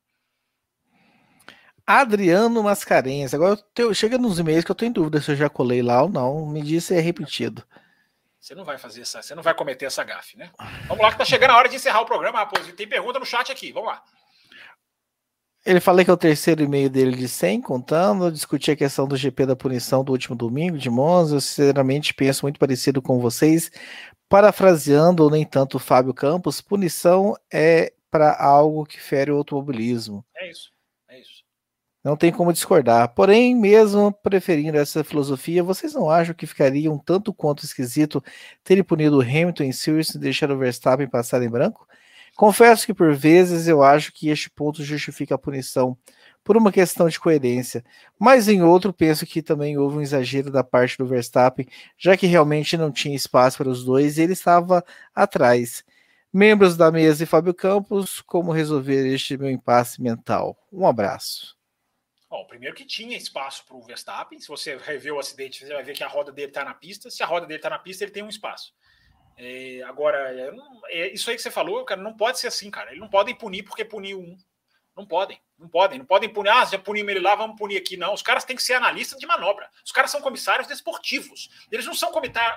Adriano 1.86 2.62
Mascarenhas. 2.62 3.34
Agora 3.34 3.54
eu 3.54 3.56
tenho, 3.56 3.94
chega 3.94 4.16
nos 4.16 4.38
e-mails 4.38 4.64
que 4.64 4.70
eu 4.70 4.88
em 4.88 4.92
dúvida 4.92 5.20
se 5.20 5.32
eu 5.32 5.36
já 5.36 5.50
colei 5.50 5.82
lá 5.82 6.02
ou 6.02 6.08
não. 6.08 6.46
Me 6.46 6.62
disse 6.62 6.88
se 6.88 6.94
é 6.94 7.00
repetido. 7.00 7.66
Você 8.40 8.54
não 8.54 8.64
vai 8.64 8.78
fazer 8.78 9.02
essa, 9.02 9.20
você 9.20 9.34
não 9.34 9.42
vai 9.42 9.52
cometer 9.54 9.84
essa 9.84 10.02
gafe, 10.02 10.38
né? 10.38 10.50
Vamos 10.88 11.02
lá 11.02 11.12
que 11.12 11.18
tá 11.18 11.24
chegando 11.26 11.50
a 11.50 11.56
hora 11.56 11.68
de 11.68 11.76
encerrar 11.76 12.00
o 12.00 12.06
programa, 12.06 12.38
Raposo. 12.38 12.72
Tem 12.72 12.88
pergunta 12.88 13.18
no 13.18 13.26
chat 13.26 13.52
aqui, 13.52 13.70
vamos 13.70 13.90
lá. 13.90 14.02
Ele 15.64 15.78
falou 15.78 16.02
que 16.02 16.10
é 16.10 16.14
o 16.14 16.16
terceiro 16.16 16.62
e-mail 16.62 16.88
dele 16.88 17.14
de 17.14 17.28
100, 17.28 17.60
contando, 17.60 18.32
discutir 18.32 18.70
a 18.70 18.76
questão 18.76 19.06
do 19.06 19.14
GP 19.14 19.44
da 19.44 19.54
punição 19.54 20.02
do 20.02 20.10
último 20.10 20.34
domingo 20.34 20.78
de 20.78 20.88
Monza. 20.88 21.36
Eu 21.36 21.40
sinceramente 21.40 22.14
penso 22.14 22.46
muito 22.46 22.58
parecido 22.58 23.02
com 23.02 23.20
vocês. 23.20 23.70
Parafraseando, 24.26 25.22
ou 25.22 25.30
nem 25.30 25.44
tanto, 25.44 25.76
o 25.76 25.80
Fábio 25.80 26.14
Campos, 26.14 26.62
punição 26.62 27.36
é 27.52 27.92
para 28.10 28.42
algo 28.42 28.86
que 28.86 28.98
fere 28.98 29.30
o 29.30 29.36
automobilismo. 29.36 30.24
É 30.34 30.50
isso. 30.50 30.70
Não 32.02 32.16
tem 32.16 32.32
como 32.32 32.52
discordar. 32.52 33.08
Porém, 33.14 33.54
mesmo 33.54 34.10
preferindo 34.12 34.78
essa 34.78 35.04
filosofia, 35.04 35.62
vocês 35.62 35.92
não 35.92 36.10
acham 36.10 36.34
que 36.34 36.46
ficaria 36.46 36.90
um 36.90 36.98
tanto 36.98 37.32
quanto 37.32 37.64
esquisito 37.64 38.22
terem 38.64 38.82
punido 38.82 39.20
Hamilton 39.20 39.64
em 39.64 39.72
Silverstone 39.72 40.22
e 40.22 40.24
deixar 40.24 40.50
o 40.50 40.58
Verstappen 40.58 41.06
passar 41.08 41.42
em 41.42 41.50
branco? 41.50 41.86
Confesso 42.36 42.86
que 42.86 42.94
por 42.94 43.14
vezes 43.14 43.68
eu 43.68 43.82
acho 43.82 44.12
que 44.12 44.30
este 44.30 44.48
ponto 44.48 44.82
justifica 44.82 45.34
a 45.34 45.38
punição 45.38 45.96
por 46.42 46.56
uma 46.56 46.72
questão 46.72 47.06
de 47.08 47.20
coerência, 47.20 47.84
mas 48.18 48.48
em 48.48 48.62
outro 48.62 48.94
penso 48.94 49.26
que 49.26 49.42
também 49.42 49.76
houve 49.76 49.98
um 49.98 50.00
exagero 50.00 50.50
da 50.50 50.64
parte 50.64 50.96
do 50.96 51.06
Verstappen, 51.06 51.66
já 51.98 52.16
que 52.16 52.26
realmente 52.26 52.78
não 52.78 52.90
tinha 52.90 53.14
espaço 53.14 53.58
para 53.58 53.68
os 53.68 53.84
dois 53.84 54.16
e 54.16 54.22
ele 54.22 54.32
estava 54.32 54.82
atrás. 55.14 55.84
Membros 56.32 56.76
da 56.78 56.90
mesa 56.90 57.24
e 57.24 57.26
Fábio 57.26 57.52
Campos, 57.52 58.22
como 58.22 58.52
resolver 58.52 59.06
este 59.12 59.36
meu 59.36 59.50
impasse 59.50 60.00
mental? 60.00 60.56
Um 60.72 60.86
abraço. 60.86 61.59
Bom, 62.30 62.46
primeiro 62.46 62.76
que 62.76 62.84
tinha 62.84 63.16
espaço 63.16 63.66
para 63.66 63.76
o 63.76 63.82
Verstappen. 63.82 64.38
Se 64.38 64.46
você 64.46 64.76
rever 64.78 65.12
o 65.12 65.18
acidente, 65.18 65.66
você 65.66 65.74
vai 65.74 65.82
ver 65.82 65.94
que 65.94 66.04
a 66.04 66.08
roda 66.08 66.30
dele 66.30 66.48
está 66.48 66.64
na 66.64 66.72
pista. 66.72 67.10
Se 67.10 67.24
a 67.24 67.26
roda 67.26 67.44
dele 67.44 67.58
está 67.58 67.68
na 67.68 67.78
pista, 67.78 68.04
ele 68.04 68.12
tem 68.12 68.22
um 68.22 68.28
espaço. 68.28 68.72
É, 69.36 69.82
agora, 69.82 70.32
é, 70.90 71.12
isso 71.12 71.28
aí 71.28 71.34
que 71.34 71.42
você 71.42 71.50
falou, 71.50 71.84
cara, 71.84 72.00
não 72.00 72.16
pode 72.16 72.38
ser 72.38 72.46
assim, 72.46 72.70
cara. 72.70 72.90
Eles 72.90 73.00
não 73.00 73.08
podem 73.08 73.34
punir 73.34 73.64
porque 73.64 73.84
puniu 73.84 74.20
um. 74.20 74.36
Não 75.00 75.06
podem, 75.06 75.40
não 75.58 75.66
podem, 75.66 75.98
não 75.98 76.04
podem 76.04 76.28
punir. 76.28 76.50
Ah, 76.50 76.64
já 76.66 76.78
punimos 76.78 77.10
ele 77.10 77.20
lá, 77.20 77.34
vamos 77.34 77.56
punir 77.56 77.78
aqui. 77.78 77.96
Não, 77.96 78.12
os 78.12 78.20
caras 78.20 78.44
têm 78.44 78.54
que 78.54 78.62
ser 78.62 78.74
analistas 78.74 79.18
de 79.18 79.26
manobra. 79.26 79.70
Os 79.82 79.90
caras 79.90 80.10
são 80.10 80.20
comissários 80.20 80.68
desportivos. 80.68 81.48
Eles 81.72 81.86
não 81.86 81.94
são 81.94 82.12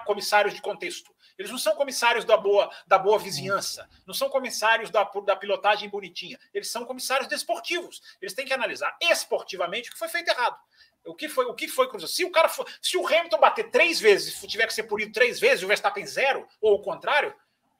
comissários 0.05 0.53
de 0.53 0.61
contexto. 0.61 1.09
Eles 1.37 1.49
não 1.49 1.57
são 1.57 1.73
comissários 1.75 2.25
da 2.25 2.35
boa, 2.35 2.69
da 2.85 2.99
boa 2.99 3.17
vizinhança, 3.17 3.89
não 4.05 4.13
são 4.13 4.29
comissários 4.29 4.89
da, 4.89 5.03
da 5.25 5.35
pilotagem 5.35 5.89
bonitinha. 5.89 6.37
Eles 6.53 6.69
são 6.69 6.85
comissários 6.85 7.27
desportivos. 7.27 8.01
Eles 8.21 8.33
têm 8.33 8.45
que 8.45 8.53
analisar 8.53 8.95
esportivamente 9.01 9.89
o 9.89 9.93
que 9.93 9.97
foi 9.97 10.09
feito 10.09 10.29
errado. 10.29 10.57
O 11.05 11.15
que 11.15 11.27
foi, 11.27 11.45
o 11.45 11.53
que 11.53 11.67
foi 11.67 11.89
Se 12.07 12.23
o 12.23 12.31
cara 12.31 12.49
for, 12.49 12.67
se 12.81 12.97
o 12.97 13.07
Hamilton 13.07 13.39
bater 13.39 13.69
três 13.71 13.99
vezes, 13.99 14.39
tiver 14.47 14.67
que 14.67 14.73
ser 14.73 14.83
punido 14.83 15.11
três 15.11 15.39
vezes, 15.39 15.63
o 15.63 15.67
Verstappen 15.67 16.05
zero, 16.05 16.47
ou 16.61 16.75
o 16.75 16.81
contrário, 16.81 17.33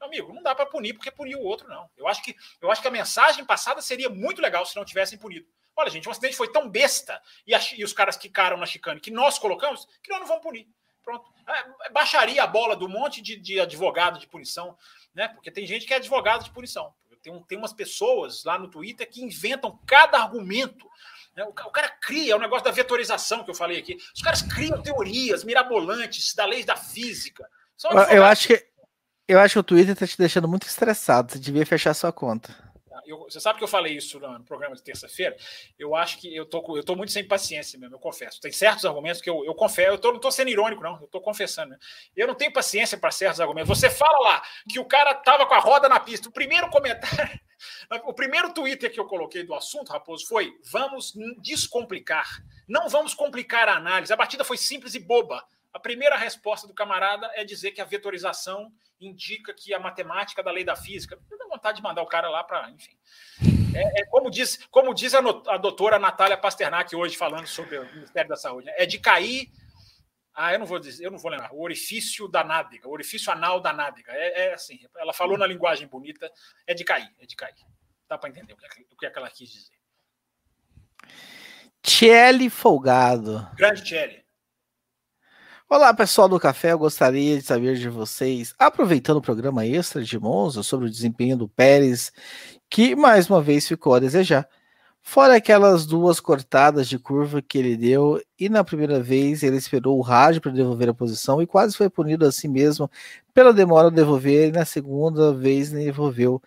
amigo, 0.06 0.34
não 0.34 0.44
dá 0.44 0.54
para 0.54 0.66
punir 0.66 0.94
porque 0.94 1.12
puniu 1.12 1.40
o 1.40 1.44
outro, 1.44 1.68
não. 1.68 1.90
Eu 1.98 2.08
acho 2.08 2.24
que 2.24 2.36
eu 2.62 2.72
acho 2.72 2.82
que 2.82 2.88
a 2.88 2.92
mensagem 2.92 3.46
passada 3.46 3.82
seria 3.82 4.10
muito 4.10 4.42
legal 4.42 4.66
se 4.66 4.76
não 4.76 4.86
tivessem 4.86 5.18
punido. 5.18 5.48
Olha, 5.76 5.90
gente, 5.90 6.08
o 6.08 6.12
acidente 6.12 6.36
foi 6.36 6.52
tão 6.52 6.70
besta 6.70 7.22
e, 7.48 7.54
a, 7.54 7.60
e 7.76 7.84
os 7.84 7.94
caras 7.94 8.16
quicaram 8.16 8.58
na 8.58 8.66
chicane 8.66 9.00
que 9.00 9.12
nós 9.12 9.40
colocamos 9.40 9.88
que 10.02 10.10
nós 10.10 10.20
não 10.20 10.28
vamos 10.28 10.44
punir. 10.44 10.68
Pronto. 11.04 11.30
É, 11.48 11.90
baixaria 11.90 12.42
a 12.42 12.48
bola 12.48 12.76
do 12.76 12.88
monte 12.88 13.22
de, 13.22 13.36
de, 13.36 13.60
advogado 13.60 14.20
de 14.20 14.28
punição, 14.28 14.78
né? 15.14 15.28
Porque 15.28 15.52
tem 15.52 15.66
gente 15.66 15.86
que 15.86 15.94
é 15.94 15.98
advogado 15.98 16.44
de 16.44 16.52
punição. 16.52 16.94
Tem, 17.22 17.44
tem 17.44 17.58
umas 17.58 17.74
pessoas 17.74 18.44
lá 18.44 18.58
no 18.58 18.70
Twitter 18.70 19.10
que 19.10 19.24
inventam 19.24 19.80
cada 19.86 20.18
argumento. 20.18 20.90
Né? 21.36 21.44
O, 21.44 21.50
o, 21.50 21.72
cara 21.72 21.90
cria, 21.90 22.34
é 22.34 22.36
o 22.36 22.40
negócio 22.40 22.66
da 22.66 22.72
vetorização 22.72 23.44
que 23.44 23.50
eu 23.50 23.56
falei 23.56 23.80
aqui. 23.80 23.98
Os 24.14 24.22
caras 24.22 24.42
criam 24.42 24.82
teorias 24.82 25.44
mirabolantes 25.44 26.34
da 26.34 26.46
lei 26.46 26.64
da 26.64 26.76
física. 26.76 27.50
Eu 28.12 28.24
acho 28.24 28.48
que 28.48 28.73
eu 29.34 29.40
acho 29.40 29.54
que 29.54 29.60
o 29.60 29.64
Twitter 29.64 29.94
está 29.94 30.08
te 30.08 30.18
deixando 30.18 30.48
muito 30.48 30.68
estressado. 30.68 31.32
Você 31.32 31.40
devia 31.40 31.66
fechar 31.66 31.94
sua 31.94 32.12
conta 32.12 32.54
eu, 33.06 33.20
você 33.20 33.40
sabe 33.40 33.58
que 33.58 33.64
eu 33.64 33.68
falei 33.68 33.96
isso 33.96 34.20
no, 34.20 34.44
programa 34.44 34.76
de 34.76 34.82
terça-feira? 34.82 35.36
Eu 35.78 35.96
acho 35.96 36.18
que 36.18 36.34
eu 36.34 36.46
tô, 36.46 36.78
eu 36.78 36.84
tô 36.84 36.96
muito 36.96 37.12
sem 37.12 37.24
paciência 37.24 37.80
mesmo, 37.80 37.96
eu 37.96 38.00
confesso. 38.00 38.40
Tem 38.42 38.52
certos 38.52 38.86
argumentos 38.86 39.22
que 39.22 39.30
eu, 39.30 39.44
eu 39.46 39.54
confesso, 39.54 39.92
eu 39.92 39.98
tô, 39.98 40.10
não 40.10 40.18
estou 40.18 40.32
sendo 40.32 40.50
irônico, 40.50 40.84
não, 40.84 40.98
eu 40.98 41.06
estou 41.06 41.22
confessando. 41.22 41.72
Né? 41.72 41.78
Eu 42.16 42.28
não 42.28 42.36
tenho 42.36 42.52
paciência 42.52 42.98
para 42.98 43.12
certos 43.12 43.40
argumentos. 43.40 43.70
Você 43.70 43.90
fala 43.90 44.20
lá 44.20 44.44
que 44.70 44.80
o 44.80 44.86
cara 44.86 45.14
tava 45.14 45.46
com 45.46 45.54
a 45.54 45.60
roda 45.60 45.90
na 45.90 46.00
pista. 46.00 46.30
O 46.30 46.32
primeiro 46.32 46.70
comentário, 46.70 47.40
o 48.06 48.14
primeiro 48.14 48.54
Twitter 48.54 48.92
que 48.92 49.00
eu 49.00 49.06
coloquei 49.06 49.44
do 49.44 49.54
assunto, 49.54 49.92
Raposo, 49.92 50.28
foi: 50.28 50.54
vamos 50.72 51.14
descomplicar. 51.40 52.44
Não 52.68 52.90
vamos 52.90 53.14
complicar 53.14 53.68
a 53.68 53.76
análise. 53.76 54.14
A 54.14 54.18
batida 54.18 54.44
foi 54.44 54.58
simples 54.58 54.96
e 54.96 55.00
boba. 55.00 55.44
A 55.74 55.80
primeira 55.80 56.16
resposta 56.16 56.68
do 56.68 56.74
camarada 56.74 57.32
é 57.34 57.44
dizer 57.44 57.72
que 57.72 57.82
a 57.82 57.86
vetorização 57.86 58.72
indica 59.02 59.54
que 59.54 59.74
a 59.74 59.80
matemática 59.80 60.44
da 60.44 60.52
lei 60.52 60.64
da 60.64 60.76
física. 60.76 61.20
Eu 61.30 61.38
tenho 61.38 61.50
vontade 61.50 61.78
de 61.78 61.84
mandar 61.84 62.04
o 62.04 62.08
cara 62.08 62.30
lá 62.30 62.44
para, 62.44 62.70
enfim. 62.70 62.96
É, 63.76 64.02
é, 64.02 64.06
como 64.06 64.30
diz, 64.30 64.60
como 64.70 64.94
diz 64.94 65.16
a, 65.16 65.20
a 65.20 65.58
doutora 65.58 65.98
Natália 65.98 66.38
Pasternak 66.38 66.96
hoje 66.96 67.18
falando 67.18 67.48
sobre 67.48 67.80
o 67.80 67.94
Ministério 67.96 68.30
da 68.30 68.36
Saúde, 68.36 68.68
né? 68.68 68.74
é 68.78 68.86
de 68.86 69.00
cair 69.00 69.50
Ah, 70.32 70.54
eu 70.54 70.60
não 70.60 70.66
vou 70.68 70.80
dizer, 70.80 71.04
eu 71.04 71.12
não 71.12 71.18
vou 71.18 71.32
lembrar. 71.32 71.52
O 71.52 71.62
orifício 71.62 72.28
da 72.28 72.44
nádega, 72.44 72.88
o 72.88 72.92
orifício 72.92 73.32
anal 73.32 73.60
da 73.60 73.74
nádega. 73.74 74.12
É, 74.12 74.48
é 74.48 74.54
assim, 74.54 74.80
ela 74.96 75.12
falou 75.12 75.38
na 75.38 75.48
linguagem 75.48 75.88
bonita, 75.88 76.32
é 76.68 76.74
de 76.76 76.84
cair, 76.84 77.12
é 77.20 77.26
de 77.26 77.36
cair. 77.36 77.56
Dá 78.08 78.18
para 78.18 78.30
entender 78.30 78.54
o 78.54 78.58
que, 78.58 78.66
o 78.92 78.98
que, 78.98 79.06
é 79.08 79.10
que 79.10 79.18
ela 79.18 79.30
quis 79.30 79.50
dizer. 79.50 79.74
Tchelle 81.82 82.50
Folgado. 82.50 83.48
Grande 83.56 83.84
Tchelle. 83.84 84.23
Olá, 85.76 85.92
pessoal 85.92 86.30
do 86.30 86.40
café. 86.40 86.72
Eu 86.72 86.78
gostaria 86.78 87.36
de 87.36 87.42
saber 87.42 87.76
de 87.78 87.90
vocês, 87.90 88.54
aproveitando 88.60 89.18
o 89.18 89.22
programa 89.24 89.66
extra 89.66 90.04
de 90.04 90.20
Monza 90.20 90.62
sobre 90.62 90.86
o 90.86 90.90
desempenho 90.90 91.36
do 91.36 91.48
Pérez, 91.50 92.12
que 92.70 92.96
mais 92.96 93.28
uma 93.28 93.42
vez 93.42 93.68
ficou 93.68 93.96
a 93.96 94.00
desejar. 94.00 94.48
Fora 95.02 95.36
aquelas 95.36 95.88
duas 95.88 96.20
cortadas 96.20 96.88
de 96.88 97.00
curva 97.00 97.42
que 97.42 97.58
ele 97.58 97.76
deu, 97.76 98.22
e 98.40 98.50
na 98.50 98.64
primeira 98.64 99.02
vez 99.02 99.42
ele 99.42 99.58
esperou 99.58 99.98
o 99.98 100.04
rádio 100.04 100.42
para 100.42 100.52
devolver 100.52 100.90
a 100.90 100.94
posição 100.94 101.42
e 101.42 101.48
quase 101.48 101.76
foi 101.76 101.90
punido 101.90 102.24
assim 102.24 102.48
mesmo 102.48 102.88
pela 103.34 103.52
demora 103.52 103.90
de 103.90 103.96
devolver, 103.96 104.50
e 104.50 104.52
na 104.52 104.66
segunda 104.66 105.34
vez 105.34 105.72
nem 105.72 105.86
devolveu. 105.86 106.40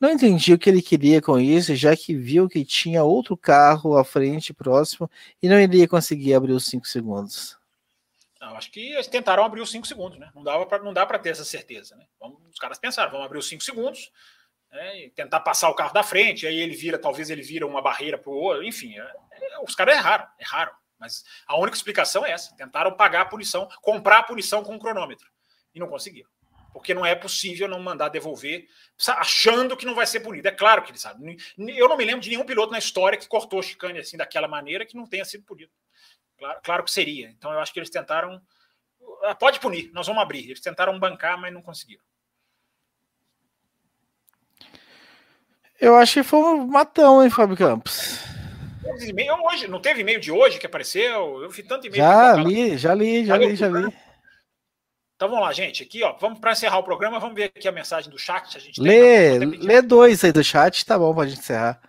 Não 0.00 0.10
entendi 0.10 0.52
o 0.54 0.58
que 0.58 0.68
ele 0.68 0.82
queria 0.82 1.22
com 1.22 1.38
isso, 1.38 1.72
já 1.76 1.94
que 1.96 2.16
viu 2.16 2.48
que 2.48 2.64
tinha 2.64 3.04
outro 3.04 3.36
carro 3.36 3.96
à 3.96 4.02
frente 4.04 4.52
próximo 4.52 5.08
e 5.40 5.48
não 5.48 5.60
iria 5.60 5.86
conseguir 5.86 6.34
abrir 6.34 6.50
os 6.50 6.64
5 6.64 6.88
segundos. 6.88 7.61
Não, 8.42 8.56
acho 8.56 8.72
que 8.72 8.92
eles 8.92 9.06
tentaram 9.06 9.44
abrir 9.44 9.60
os 9.60 9.70
5 9.70 9.86
segundos, 9.86 10.18
né? 10.18 10.28
Não, 10.34 10.42
dava 10.42 10.66
pra, 10.66 10.80
não 10.80 10.92
dá 10.92 11.06
para 11.06 11.16
ter 11.16 11.28
essa 11.28 11.44
certeza, 11.44 11.94
né? 11.94 12.04
Vamos, 12.18 12.42
os 12.50 12.58
caras 12.58 12.76
pensaram, 12.76 13.12
vamos 13.12 13.24
abrir 13.24 13.38
os 13.38 13.48
5 13.48 13.62
segundos, 13.62 14.10
né, 14.68 15.10
tentar 15.14 15.38
passar 15.40 15.70
o 15.70 15.74
carro 15.74 15.94
da 15.94 16.02
frente, 16.02 16.44
aí 16.44 16.58
ele 16.58 16.74
vira, 16.74 16.98
talvez 16.98 17.30
ele 17.30 17.40
vira 17.40 17.64
uma 17.64 17.80
barreira 17.80 18.18
para 18.18 18.30
o 18.30 18.34
outro, 18.34 18.64
enfim, 18.64 18.98
é, 18.98 19.02
é, 19.02 19.60
os 19.60 19.76
caras 19.76 19.96
erraram, 19.96 20.26
erraram. 20.40 20.72
Mas 20.98 21.22
a 21.46 21.56
única 21.56 21.76
explicação 21.76 22.26
é 22.26 22.32
essa: 22.32 22.56
tentaram 22.56 22.96
pagar 22.96 23.20
a 23.20 23.24
punição, 23.26 23.68
comprar 23.80 24.18
a 24.18 24.22
punição 24.24 24.64
com 24.64 24.74
o 24.74 24.78
cronômetro. 24.78 25.28
E 25.72 25.78
não 25.78 25.88
conseguiram. 25.88 26.30
Porque 26.72 26.94
não 26.94 27.06
é 27.06 27.14
possível 27.14 27.68
não 27.68 27.80
mandar 27.80 28.08
devolver, 28.08 28.66
achando 29.08 29.76
que 29.76 29.84
não 29.86 29.94
vai 29.94 30.06
ser 30.06 30.20
punido. 30.20 30.48
É 30.48 30.52
claro 30.52 30.82
que 30.82 30.90
ele 30.90 30.98
sabe. 30.98 31.36
Eu 31.58 31.88
não 31.88 31.96
me 31.96 32.04
lembro 32.04 32.20
de 32.20 32.30
nenhum 32.30 32.44
piloto 32.44 32.72
na 32.72 32.78
história 32.78 33.18
que 33.18 33.28
cortou 33.28 33.62
chicane 33.62 33.98
assim 33.98 34.16
daquela 34.16 34.48
maneira 34.48 34.86
que 34.86 34.96
não 34.96 35.06
tenha 35.06 35.24
sido 35.24 35.44
punido. 35.44 35.70
Claro, 36.42 36.60
claro 36.64 36.84
que 36.84 36.90
seria. 36.90 37.28
Então 37.30 37.52
eu 37.52 37.60
acho 37.60 37.72
que 37.72 37.78
eles 37.78 37.88
tentaram. 37.88 38.42
Ah, 39.22 39.34
pode 39.34 39.60
punir, 39.60 39.92
nós 39.92 40.08
vamos 40.08 40.20
abrir. 40.20 40.44
Eles 40.46 40.60
tentaram 40.60 40.98
bancar, 40.98 41.38
mas 41.38 41.52
não 41.52 41.62
conseguiram. 41.62 42.02
Eu 45.80 45.94
acho 45.96 46.14
que 46.14 46.22
foi 46.24 46.40
um 46.40 46.66
matão, 46.66 47.22
hein, 47.22 47.30
Fábio 47.30 47.56
Campos. 47.56 48.18
Hoje, 49.44 49.68
não 49.68 49.80
teve 49.80 50.00
e-mail 50.00 50.18
de 50.18 50.32
hoje 50.32 50.58
que 50.58 50.66
apareceu? 50.66 51.40
Eu 51.40 51.48
vi 51.48 51.62
tanto 51.62 51.86
e-mail. 51.86 52.02
Já 52.02 52.34
li, 52.34 52.76
já 52.76 52.94
li, 52.94 53.24
já 53.24 53.36
li, 53.36 53.56
já 53.56 53.68
li. 53.68 53.96
Então 55.14 55.28
vamos 55.28 55.44
lá, 55.44 55.52
gente. 55.52 55.84
Aqui, 55.84 56.02
ó, 56.02 56.16
vamos 56.18 56.40
para 56.40 56.50
encerrar 56.50 56.78
o 56.78 56.84
programa. 56.84 57.20
Vamos 57.20 57.36
ver 57.36 57.44
aqui 57.44 57.68
a 57.68 57.72
mensagem 57.72 58.10
do 58.10 58.18
chat. 58.18 58.56
A 58.56 58.60
gente 58.60 58.80
lê, 58.80 59.38
tem, 59.38 59.48
lê 59.48 59.80
dois 59.80 60.24
aí 60.24 60.32
do 60.32 60.42
chat, 60.42 60.84
tá 60.84 60.98
bom 60.98 61.14
pra 61.14 61.26
gente 61.26 61.38
encerrar. 61.38 61.80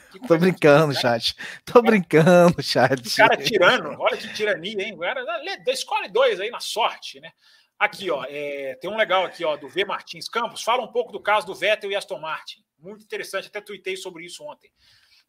Tô 0.26 0.38
brincando, 0.38 0.94
chat. 0.94 1.34
Tô 1.64 1.82
brincando, 1.82 2.60
chat. 2.62 3.06
O 3.06 3.16
cara 3.16 3.36
tirando, 3.36 4.00
olha 4.00 4.16
que 4.16 4.32
tirania, 4.32 4.82
hein? 4.82 4.98
Cara, 4.98 5.24
escolhe 5.68 6.08
dois 6.08 6.40
aí 6.40 6.50
na 6.50 6.60
sorte, 6.60 7.20
né? 7.20 7.32
Aqui, 7.78 8.10
ó, 8.10 8.24
é, 8.28 8.74
tem 8.80 8.90
um 8.90 8.96
legal 8.96 9.24
aqui, 9.24 9.44
ó, 9.44 9.56
do 9.56 9.68
V 9.68 9.84
Martins 9.84 10.28
Campos. 10.28 10.62
Fala 10.62 10.82
um 10.82 10.90
pouco 10.90 11.12
do 11.12 11.20
caso 11.20 11.46
do 11.46 11.54
Vettel 11.54 11.90
e 11.90 11.96
Aston 11.96 12.18
Martin 12.18 12.66
muito 12.78 13.04
interessante, 13.04 13.48
até 13.48 13.60
tuitei 13.60 13.96
sobre 13.96 14.24
isso 14.24 14.44
ontem. 14.44 14.70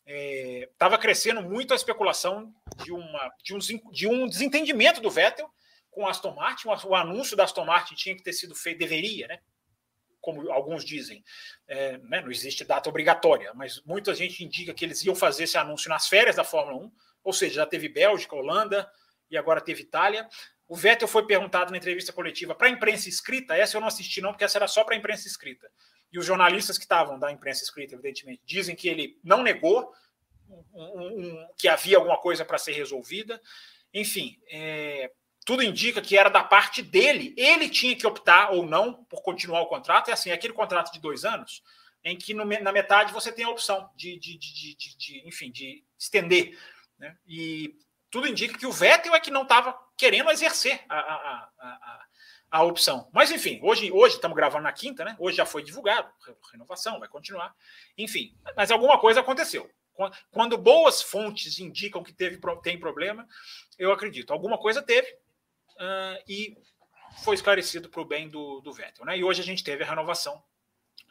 Estava 0.05 0.95
é, 0.95 0.97
crescendo 0.97 1.41
muito 1.41 1.73
a 1.73 1.75
especulação 1.75 2.53
de, 2.83 2.91
uma, 2.91 3.31
de, 3.43 3.53
um, 3.53 3.59
de 3.91 4.07
um 4.07 4.27
desentendimento 4.27 5.01
do 5.01 5.09
Vettel 5.09 5.49
com 5.91 6.07
Aston 6.07 6.33
Martin. 6.33 6.69
O, 6.69 6.89
o, 6.89 6.95
anúncio 6.95 7.35
da 7.35 7.43
Aston 7.43 7.65
Martin 7.65 7.95
tinha 7.95 8.15
que 8.15 8.23
ter 8.23 8.33
sido 8.33 8.55
feito, 8.55 8.79
deveria, 8.79 9.27
né? 9.27 9.39
Como 10.27 10.51
alguns 10.51 10.83
dizem, 10.83 11.23
é, 11.69 11.97
né? 11.99 12.19
não 12.19 12.29
existe 12.29 12.65
data 12.65 12.89
obrigatória, 12.89 13.53
mas 13.53 13.81
muita 13.85 14.13
gente 14.13 14.43
indica 14.43 14.73
que 14.73 14.83
eles 14.83 15.01
iam 15.05 15.15
fazer 15.15 15.45
esse 15.45 15.57
anúncio 15.57 15.87
nas 15.87 16.09
férias 16.09 16.35
da 16.35 16.43
Fórmula 16.43 16.83
1, 16.83 16.91
ou 17.23 17.31
seja, 17.31 17.55
já 17.55 17.65
teve 17.65 17.87
Bélgica, 17.87 18.35
Holanda 18.35 18.91
e 19.31 19.37
agora 19.37 19.61
teve 19.61 19.83
Itália. 19.83 20.27
O 20.67 20.75
Vettel 20.75 21.07
foi 21.07 21.25
perguntado 21.25 21.71
na 21.71 21.77
entrevista 21.77 22.11
coletiva 22.11 22.53
para 22.53 22.67
a 22.67 22.69
imprensa 22.69 23.07
escrita, 23.07 23.55
essa 23.55 23.77
eu 23.77 23.79
não 23.79 23.87
assisti 23.87 24.19
não, 24.19 24.31
porque 24.33 24.43
essa 24.43 24.57
era 24.57 24.67
só 24.67 24.83
para 24.83 24.95
a 24.95 24.97
imprensa 24.97 25.29
escrita 25.29 25.71
e 26.11 26.19
os 26.19 26.25
jornalistas 26.25 26.77
que 26.77 26.83
estavam 26.83 27.17
da 27.17 27.31
imprensa 27.31 27.63
escrita, 27.63 27.95
evidentemente, 27.95 28.41
dizem 28.45 28.75
que 28.75 28.89
ele 28.89 29.17
não 29.23 29.41
negou 29.41 29.93
um, 30.49 30.59
um, 30.73 31.47
que 31.57 31.69
havia 31.69 31.95
alguma 31.95 32.17
coisa 32.17 32.43
para 32.43 32.57
ser 32.57 32.73
resolvida. 32.73 33.41
Enfim, 33.93 34.37
é, 34.51 35.09
tudo 35.47 35.63
indica 35.63 36.01
que 36.01 36.17
era 36.17 36.29
da 36.29 36.43
parte 36.43 36.81
dele. 36.81 37.33
Ele 37.37 37.69
tinha 37.69 37.95
que 37.95 38.05
optar 38.05 38.51
ou 38.51 38.65
não 38.65 39.05
por 39.05 39.21
continuar 39.21 39.61
o 39.61 39.67
contrato. 39.67 40.09
É 40.09 40.11
assim, 40.11 40.29
aquele 40.29 40.51
contrato 40.51 40.91
de 40.91 40.99
dois 40.99 41.23
anos, 41.23 41.63
em 42.03 42.17
que 42.17 42.33
no, 42.33 42.43
na 42.43 42.73
metade 42.73 43.13
você 43.13 43.31
tem 43.31 43.45
a 43.45 43.49
opção 43.49 43.89
de, 43.95 44.19
de, 44.19 44.37
de, 44.37 44.75
de, 44.75 44.97
de 44.97 45.25
enfim, 45.25 45.49
de 45.49 45.85
estender. 45.97 46.59
Né? 46.99 47.15
E 47.25 47.73
tudo 48.11 48.27
indica 48.27 48.57
que 48.57 48.65
o 48.65 48.73
Vettel 48.73 49.15
é 49.15 49.21
que 49.21 49.31
não 49.31 49.43
estava 49.43 49.73
querendo 49.95 50.29
exercer 50.31 50.83
a, 50.89 50.99
a, 50.99 51.49
a, 51.61 52.05
a 52.51 52.63
opção. 52.63 53.09
Mas 53.13 53.31
enfim, 53.31 53.61
hoje 53.63 53.89
hoje 53.89 54.15
estamos 54.15 54.35
gravando 54.35 54.63
na 54.63 54.73
quinta, 54.73 55.05
né? 55.05 55.15
Hoje 55.17 55.37
já 55.37 55.45
foi 55.45 55.63
divulgado, 55.63 56.11
renovação, 56.51 56.99
vai 56.99 57.07
continuar. 57.07 57.55
Enfim, 57.97 58.35
mas 58.53 58.69
alguma 58.69 58.99
coisa 58.99 59.21
aconteceu. 59.21 59.71
Quando 60.29 60.57
boas 60.57 61.01
fontes 61.01 61.57
indicam 61.57 62.03
que 62.03 62.11
teve, 62.11 62.37
tem 62.61 62.77
problema, 62.77 63.25
eu 63.79 63.93
acredito. 63.93 64.33
Alguma 64.33 64.57
coisa 64.57 64.81
teve 64.81 65.07
uh, 65.79 66.23
e 66.27 66.57
foi 67.23 67.35
esclarecido 67.35 67.89
para 67.89 68.01
o 68.01 68.05
bem 68.05 68.29
do, 68.29 68.61
do 68.61 68.71
Vettel. 68.73 69.05
Né? 69.05 69.17
E 69.17 69.23
hoje 69.23 69.41
a 69.41 69.45
gente 69.45 69.63
teve 69.63 69.83
a 69.83 69.87
renovação 69.87 70.41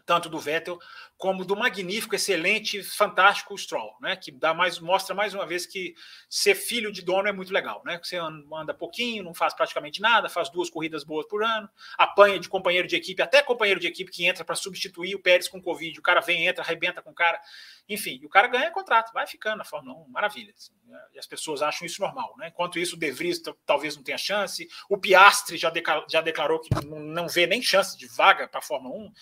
tanto 0.06 0.28
do 0.28 0.38
Vettel 0.38 0.78
como 1.18 1.44
do 1.44 1.56
magnífico, 1.56 2.14
excelente, 2.14 2.82
fantástico 2.82 3.56
Stroll, 3.58 3.96
né? 4.00 4.16
Que 4.16 4.30
dá 4.30 4.54
mais, 4.54 4.78
mostra 4.78 5.14
mais 5.14 5.34
uma 5.34 5.46
vez 5.46 5.66
que 5.66 5.94
ser 6.28 6.54
filho 6.54 6.92
de 6.92 7.02
dono 7.02 7.26
é 7.26 7.32
muito 7.32 7.52
legal, 7.52 7.82
né? 7.84 7.98
Você 8.02 8.16
anda 8.16 8.72
pouquinho, 8.72 9.24
não 9.24 9.34
faz 9.34 9.54
praticamente 9.54 10.00
nada, 10.00 10.28
faz 10.28 10.50
duas 10.50 10.70
corridas 10.70 11.04
boas 11.04 11.26
por 11.26 11.42
ano, 11.42 11.68
apanha 11.98 12.38
de 12.38 12.48
companheiro 12.48 12.86
de 12.86 12.94
equipe, 12.94 13.20
até 13.20 13.42
companheiro 13.42 13.80
de 13.80 13.86
equipe 13.86 14.10
que 14.10 14.26
entra 14.26 14.44
para 14.44 14.54
substituir 14.54 15.14
o 15.14 15.18
Pérez 15.18 15.48
com 15.48 15.60
Covid, 15.60 15.98
o 15.98 16.02
cara 16.02 16.20
vem, 16.20 16.46
entra, 16.46 16.62
arrebenta 16.62 17.02
com 17.02 17.10
o 17.10 17.14
cara, 17.14 17.40
enfim, 17.88 18.20
o 18.24 18.28
cara 18.28 18.46
ganha 18.46 18.70
contrato, 18.70 19.12
vai 19.12 19.26
ficando 19.26 19.58
na 19.58 19.64
Fórmula 19.64 19.98
1, 20.06 20.08
maravilha. 20.08 20.52
Assim, 20.54 20.72
né? 20.84 21.00
E 21.14 21.18
as 21.18 21.26
pessoas 21.26 21.62
acham 21.62 21.86
isso 21.86 22.00
normal, 22.00 22.34
né? 22.38 22.48
Enquanto 22.48 22.78
isso, 22.78 22.94
o 22.94 22.98
De 22.98 23.10
Vries 23.10 23.42
talvez 23.64 23.96
não 23.96 24.02
tenha 24.02 24.18
chance, 24.18 24.68
o 24.88 24.98
Piastri 24.98 25.56
já, 25.56 25.72
já 26.08 26.20
declarou 26.20 26.60
que 26.60 26.68
não 26.84 27.26
vê 27.26 27.46
nem 27.46 27.62
chance 27.62 27.96
de 27.96 28.06
vaga 28.06 28.46
para 28.46 28.60
a 28.60 28.62
Fórmula 28.62 28.94
1 28.94 29.12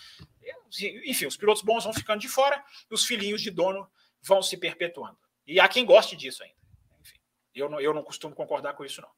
enfim, 0.82 1.26
os 1.26 1.36
pilotos 1.36 1.62
bons 1.62 1.84
vão 1.84 1.92
ficando 1.92 2.20
de 2.20 2.28
fora 2.28 2.62
e 2.90 2.94
os 2.94 3.04
filhinhos 3.04 3.40
de 3.40 3.50
dono 3.50 3.88
vão 4.22 4.42
se 4.42 4.56
perpetuando. 4.56 5.18
E 5.46 5.60
há 5.60 5.68
quem 5.68 5.84
goste 5.84 6.16
disso 6.16 6.42
ainda. 6.42 6.56
Enfim, 7.00 7.18
eu 7.54 7.68
não, 7.68 7.80
eu 7.80 7.94
não 7.94 8.02
costumo 8.02 8.34
concordar 8.34 8.74
com 8.74 8.84
isso, 8.84 9.00
não. 9.00 9.10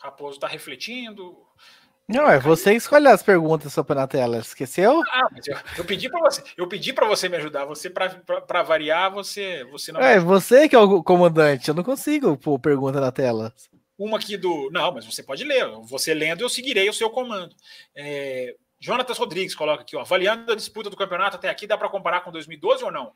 Raposo 0.00 0.36
está 0.36 0.48
refletindo. 0.48 1.46
Não, 2.08 2.28
é 2.28 2.38
você 2.38 2.72
que 2.72 2.76
escolhe 2.76 3.06
as 3.06 3.22
perguntas 3.22 3.72
só 3.72 3.84
na 3.88 4.06
tela. 4.06 4.38
Esqueceu? 4.38 5.00
Ah, 5.08 5.28
eu, 5.46 5.56
eu 5.78 5.84
pedi 5.84 6.10
para 6.10 6.20
você. 6.20 6.42
Eu 6.56 6.68
pedi 6.68 6.92
para 6.92 7.06
você 7.06 7.28
me 7.28 7.36
ajudar. 7.36 7.64
Você 7.64 7.88
para 7.88 8.62
variar, 8.62 9.12
você 9.12 9.64
você 9.70 9.92
não. 9.92 10.00
É 10.00 10.18
você 10.18 10.68
que 10.68 10.74
é 10.74 10.78
o 10.78 11.02
comandante. 11.02 11.68
Eu 11.68 11.74
não 11.74 11.84
consigo 11.84 12.36
pôr 12.36 12.58
pergunta 12.58 13.00
na 13.00 13.12
tela. 13.12 13.54
Uma 13.98 14.18
aqui 14.18 14.36
do. 14.36 14.70
Não, 14.70 14.92
mas 14.92 15.04
você 15.04 15.22
pode 15.22 15.44
ler. 15.44 15.66
Você 15.82 16.14
lendo, 16.14 16.42
eu 16.42 16.48
seguirei 16.48 16.88
o 16.88 16.94
seu 16.94 17.10
comando. 17.10 17.54
É... 17.94 18.56
Jonatas 18.80 19.16
Rodrigues 19.16 19.54
coloca 19.54 19.82
aqui, 19.82 19.94
ó, 19.94 20.00
avaliando 20.00 20.50
a 20.50 20.56
disputa 20.56 20.90
do 20.90 20.96
campeonato 20.96 21.36
até 21.36 21.48
aqui, 21.48 21.68
dá 21.68 21.78
para 21.78 21.88
comparar 21.88 22.22
com 22.22 22.32
2012 22.32 22.82
ou 22.82 22.90
não? 22.90 23.14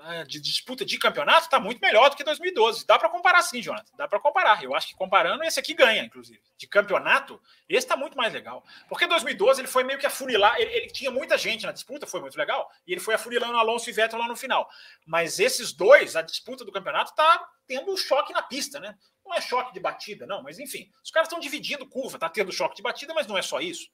Ah, 0.00 0.22
de 0.22 0.40
disputa 0.40 0.84
de 0.84 0.96
campeonato 0.96 1.42
está 1.42 1.58
muito 1.58 1.80
melhor 1.80 2.08
do 2.08 2.16
que 2.16 2.22
2012. 2.22 2.86
Dá 2.86 2.96
para 2.98 3.08
comparar 3.08 3.42
sim, 3.42 3.60
Jonathan. 3.60 3.90
Dá 3.96 4.06
para 4.06 4.20
comparar. 4.20 4.62
Eu 4.62 4.74
acho 4.74 4.86
que 4.86 4.94
comparando, 4.94 5.42
esse 5.42 5.58
aqui 5.58 5.74
ganha, 5.74 6.04
inclusive. 6.04 6.40
De 6.56 6.68
campeonato, 6.68 7.40
esse 7.68 7.84
está 7.84 7.96
muito 7.96 8.16
mais 8.16 8.32
legal. 8.32 8.64
Porque 8.88 9.08
2012 9.08 9.60
ele 9.60 9.68
foi 9.68 9.82
meio 9.82 9.98
que 9.98 10.06
afunilar. 10.06 10.54
Ele, 10.60 10.70
ele, 10.72 10.86
tinha 10.88 11.10
muita 11.10 11.36
gente 11.36 11.66
na 11.66 11.72
disputa, 11.72 12.06
foi 12.06 12.20
muito 12.20 12.38
legal. 12.38 12.70
E 12.86 12.92
ele 12.92 13.00
foi 13.00 13.14
afunilando 13.14 13.56
Alonso 13.56 13.90
e 13.90 13.92
Vettel 13.92 14.20
lá 14.20 14.28
no 14.28 14.36
final. 14.36 14.70
Mas 15.04 15.40
esses 15.40 15.72
dois, 15.72 16.14
a 16.14 16.22
disputa 16.22 16.64
do 16.64 16.72
campeonato, 16.72 17.10
está 17.10 17.48
tendo 17.66 17.90
um 17.90 17.96
choque 17.96 18.32
na 18.32 18.42
pista, 18.42 18.78
né? 18.78 18.96
Não 19.28 19.36
é 19.36 19.40
choque 19.42 19.74
de 19.74 19.78
batida, 19.78 20.26
não, 20.26 20.42
mas 20.42 20.58
enfim, 20.58 20.90
os 21.04 21.10
caras 21.10 21.28
estão 21.28 21.38
dividindo 21.38 21.86
curva, 21.86 22.18
tá 22.18 22.30
tendo 22.30 22.50
choque 22.50 22.76
de 22.76 22.82
batida, 22.82 23.12
mas 23.12 23.26
não 23.26 23.36
é 23.36 23.42
só 23.42 23.60
isso. 23.60 23.90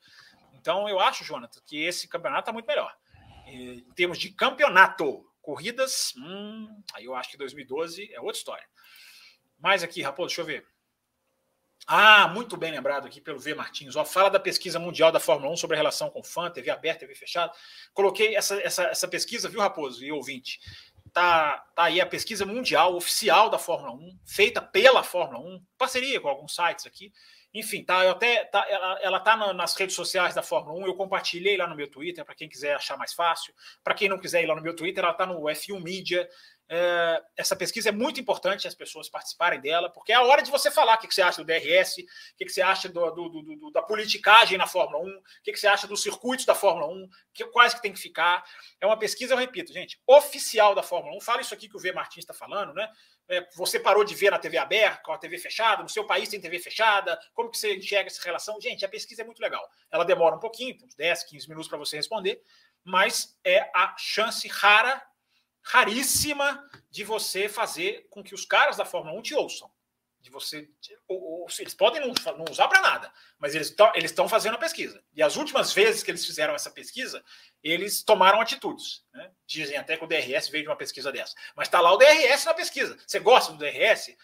Então 0.52 0.89
eu 0.89 1.01
acho, 1.01 1.24
Jonathan, 1.24 1.61
que 1.66 1.82
esse 1.82 2.06
campeonato 2.06 2.43
está 2.43 2.52
muito 2.52 2.66
melhor. 2.66 2.97
Em 3.47 3.81
termos 3.94 4.16
de 4.16 4.31
campeonato, 4.31 5.28
corridas, 5.43 6.15
hum, 6.16 6.82
aí 6.94 7.05
eu 7.05 7.16
acho 7.16 7.31
que 7.31 7.36
2012 7.36 8.12
é 8.12 8.20
outra 8.20 8.39
história. 8.39 8.66
Mais 9.59 9.82
aqui, 9.82 10.02
Raposo, 10.02 10.28
deixa 10.28 10.40
eu 10.43 10.47
ver. 10.47 10.66
Ah, 11.86 12.28
muito 12.28 12.56
bem 12.56 12.70
lembrado 12.70 13.06
aqui 13.06 13.20
pelo 13.20 13.39
V 13.39 13.55
Martins. 13.55 13.97
Ó, 13.97 14.05
fala 14.05 14.31
da 14.31 14.40
pesquisa 14.40 14.78
mundial 14.78 15.11
da 15.11 15.20
Fórmula 15.20 15.52
1 15.52 15.56
sobre 15.56 15.77
a 15.77 15.78
relação 15.78 16.09
com 16.09 16.23
fã, 16.23 16.48
TV 16.48 16.70
aberta, 16.70 17.01
TV 17.01 17.15
fechada. 17.15 17.52
Coloquei 17.93 18.36
essa, 18.36 18.55
essa, 18.62 18.85
essa 18.85 19.09
pesquisa, 19.09 19.48
viu, 19.48 19.61
Raposo 19.61 20.02
e 20.02 20.12
ouvinte? 20.12 20.61
Tá, 21.15 21.65
tá 21.74 21.85
aí 21.85 22.01
a 22.01 22.07
pesquisa 22.07 22.45
mundial 22.45 22.97
oficial 22.97 23.49
da 23.49 23.59
Fórmula 23.59 23.95
1, 23.95 24.19
feita 24.27 24.61
pela 24.61 25.03
Fórmula 25.05 25.39
1, 25.39 25.65
parceria 25.78 26.20
com 26.20 26.28
alguns 26.28 26.55
sites 26.55 26.86
aqui. 26.86 27.12
Enfim, 27.55 27.85
tá, 27.85 28.05
eu 28.05 28.11
até 28.11 28.45
tá, 28.47 28.66
ela, 28.69 28.99
ela 29.01 29.20
tá 29.20 29.36
na, 29.36 29.53
nas 29.53 29.77
redes 29.77 29.95
sociais 29.95 30.35
da 30.35 30.43
Fórmula 30.43 30.77
1, 30.77 30.86
eu 30.89 30.97
compartilhei 30.97 31.57
lá 31.57 31.69
no 31.69 31.77
meu 31.77 31.89
Twitter 31.89 32.24
para 32.24 32.35
quem 32.35 32.49
quiser 32.49 32.74
achar 32.74 32.99
mais 32.99 33.12
fácil. 33.12 33.55
Para 33.82 33.95
quem 33.95 34.09
não 34.09 34.19
quiser 34.19 34.43
ir 34.43 34.47
lá 34.47 34.57
no 34.57 34.62
meu 34.62 34.74
Twitter, 34.74 35.05
ela 35.05 35.15
tá 35.15 35.24
no 35.24 35.43
F1 35.43 35.81
Media. 35.81 36.28
É, 36.66 37.23
essa 37.36 37.55
pesquisa 37.55 37.91
é 37.91 37.93
muito 37.93 38.19
importante 38.19 38.66
as 38.66 38.74
pessoas 38.74 39.09
participarem 39.09 39.61
dela, 39.61 39.91
porque 39.91 40.12
é 40.12 40.15
a 40.15 40.23
hora 40.23 40.43
de 40.43 40.51
você 40.51 40.70
falar 40.70 40.95
o 40.95 40.99
que, 40.99 41.15
você 41.15 41.20
acha 41.20 41.43
do 41.43 41.47
DRS, 41.47 41.99
o 41.99 42.36
que, 42.39 42.49
você 42.49 42.62
acha 42.62 42.89
do, 42.89 43.11
do, 43.11 43.28
do, 43.28 43.70
da 43.70 43.82
politicagem 43.82 44.57
na 44.57 44.66
Fórmula 44.66 45.05
1, 45.05 45.09
o 45.09 45.23
que, 45.43 45.53
que 45.53 45.59
você 45.59 45.66
acha 45.66 45.86
dos 45.86 46.03
circuitos 46.03 46.47
da 46.47 46.55
Fórmula 46.55 46.86
1, 46.86 47.09
que, 47.35 47.45
quais 47.47 47.74
que 47.74 47.82
tem 47.82 47.93
que 47.93 47.99
ficar. 47.99 48.43
É 48.81 48.86
uma 48.86 48.99
pesquisa, 48.99 49.35
eu 49.35 49.39
repito, 49.39 49.73
gente, 49.73 50.01
oficial 50.07 50.74
da 50.74 50.82
Fórmula 50.82 51.16
1. 51.16 51.20
Fala 51.20 51.43
isso 51.43 51.53
aqui 51.53 51.69
que 51.69 51.77
o 51.77 51.81
V 51.81 51.93
Martins 51.93 52.24
está 52.24 52.32
falando, 52.32 52.73
né? 52.73 52.91
É, 53.28 53.47
você 53.57 53.78
parou 53.78 54.05
de 54.05 54.15
ver 54.15 54.31
na 54.31 54.39
TV 54.39 54.57
aberta, 54.59 55.03
com 55.03 55.12
a 55.12 55.19
TV 55.19 55.39
fechada, 55.39 55.82
no 55.82 55.89
seu 55.89 56.07
país 56.07 56.28
tem 56.28 56.41
TV 56.41 56.59
fechada, 56.59 57.19
como 57.32 57.51
que 57.51 57.59
você 57.59 57.74
enxerga 57.77 58.09
essa 58.09 58.23
relação? 58.23 58.61
Gente, 58.61 58.85
a 58.85 58.89
pesquisa 58.89 59.23
é 59.23 59.24
muito 59.24 59.41
legal. 59.41 59.66
Ela 59.91 60.05
demora 60.05 60.36
um 60.36 60.41
pouquinho, 60.41 60.77
uns 60.85 60.95
10, 60.95 61.24
15 61.24 61.49
minutos 61.49 61.69
para 61.69 61.78
você 61.78 61.97
responder, 61.97 62.43
mas 62.82 63.39
é 63.45 63.70
a 63.74 63.95
chance 63.99 64.47
rara 64.49 65.03
raríssima 65.65 66.62
de 66.91 67.03
você 67.03 67.49
fazer 67.49 68.07
com 68.11 68.23
que 68.23 68.35
os 68.35 68.45
caras 68.45 68.77
da 68.77 68.85
Fórmula 68.85 69.19
1 69.19 69.23
te 69.23 69.35
ouçam. 69.35 69.70
De 70.20 70.31
você, 70.31 70.70
ou, 71.07 71.20
ou, 71.23 71.47
eles 71.59 71.74
podem 71.74 72.01
não, 72.01 72.15
não 72.39 72.47
usar 72.51 72.66
para 72.69 72.81
nada, 72.81 73.12
mas 73.39 73.55
eles 73.55 73.77
estão 74.05 74.27
fazendo 74.27 74.55
a 74.55 74.59
pesquisa. 74.59 75.03
E 75.12 75.23
as 75.23 75.36
últimas 75.36 75.73
vezes 75.73 76.03
que 76.03 76.11
eles 76.11 76.24
fizeram 76.24 76.55
essa 76.55 76.70
pesquisa, 76.70 77.23
eles 77.62 78.03
tomaram 78.03 78.41
atitudes. 78.41 79.05
Né? 79.12 79.31
Dizem 79.47 79.77
até 79.77 79.99
que 79.99 80.05
o 80.05 80.07
DRS 80.07 80.49
veio 80.49 80.65
de 80.65 80.70
uma 80.70 80.77
pesquisa 80.77 81.12
dessa. 81.12 81.35
Mas 81.55 81.69
está 81.69 81.78
lá 81.78 81.93
o 81.93 81.99
DRS 81.99 82.47
na 82.47 82.55
pesquisa. 82.55 82.97
Você 83.07 83.20
gosta 83.20 83.53
do 83.53 83.59
DRS? 83.59 84.16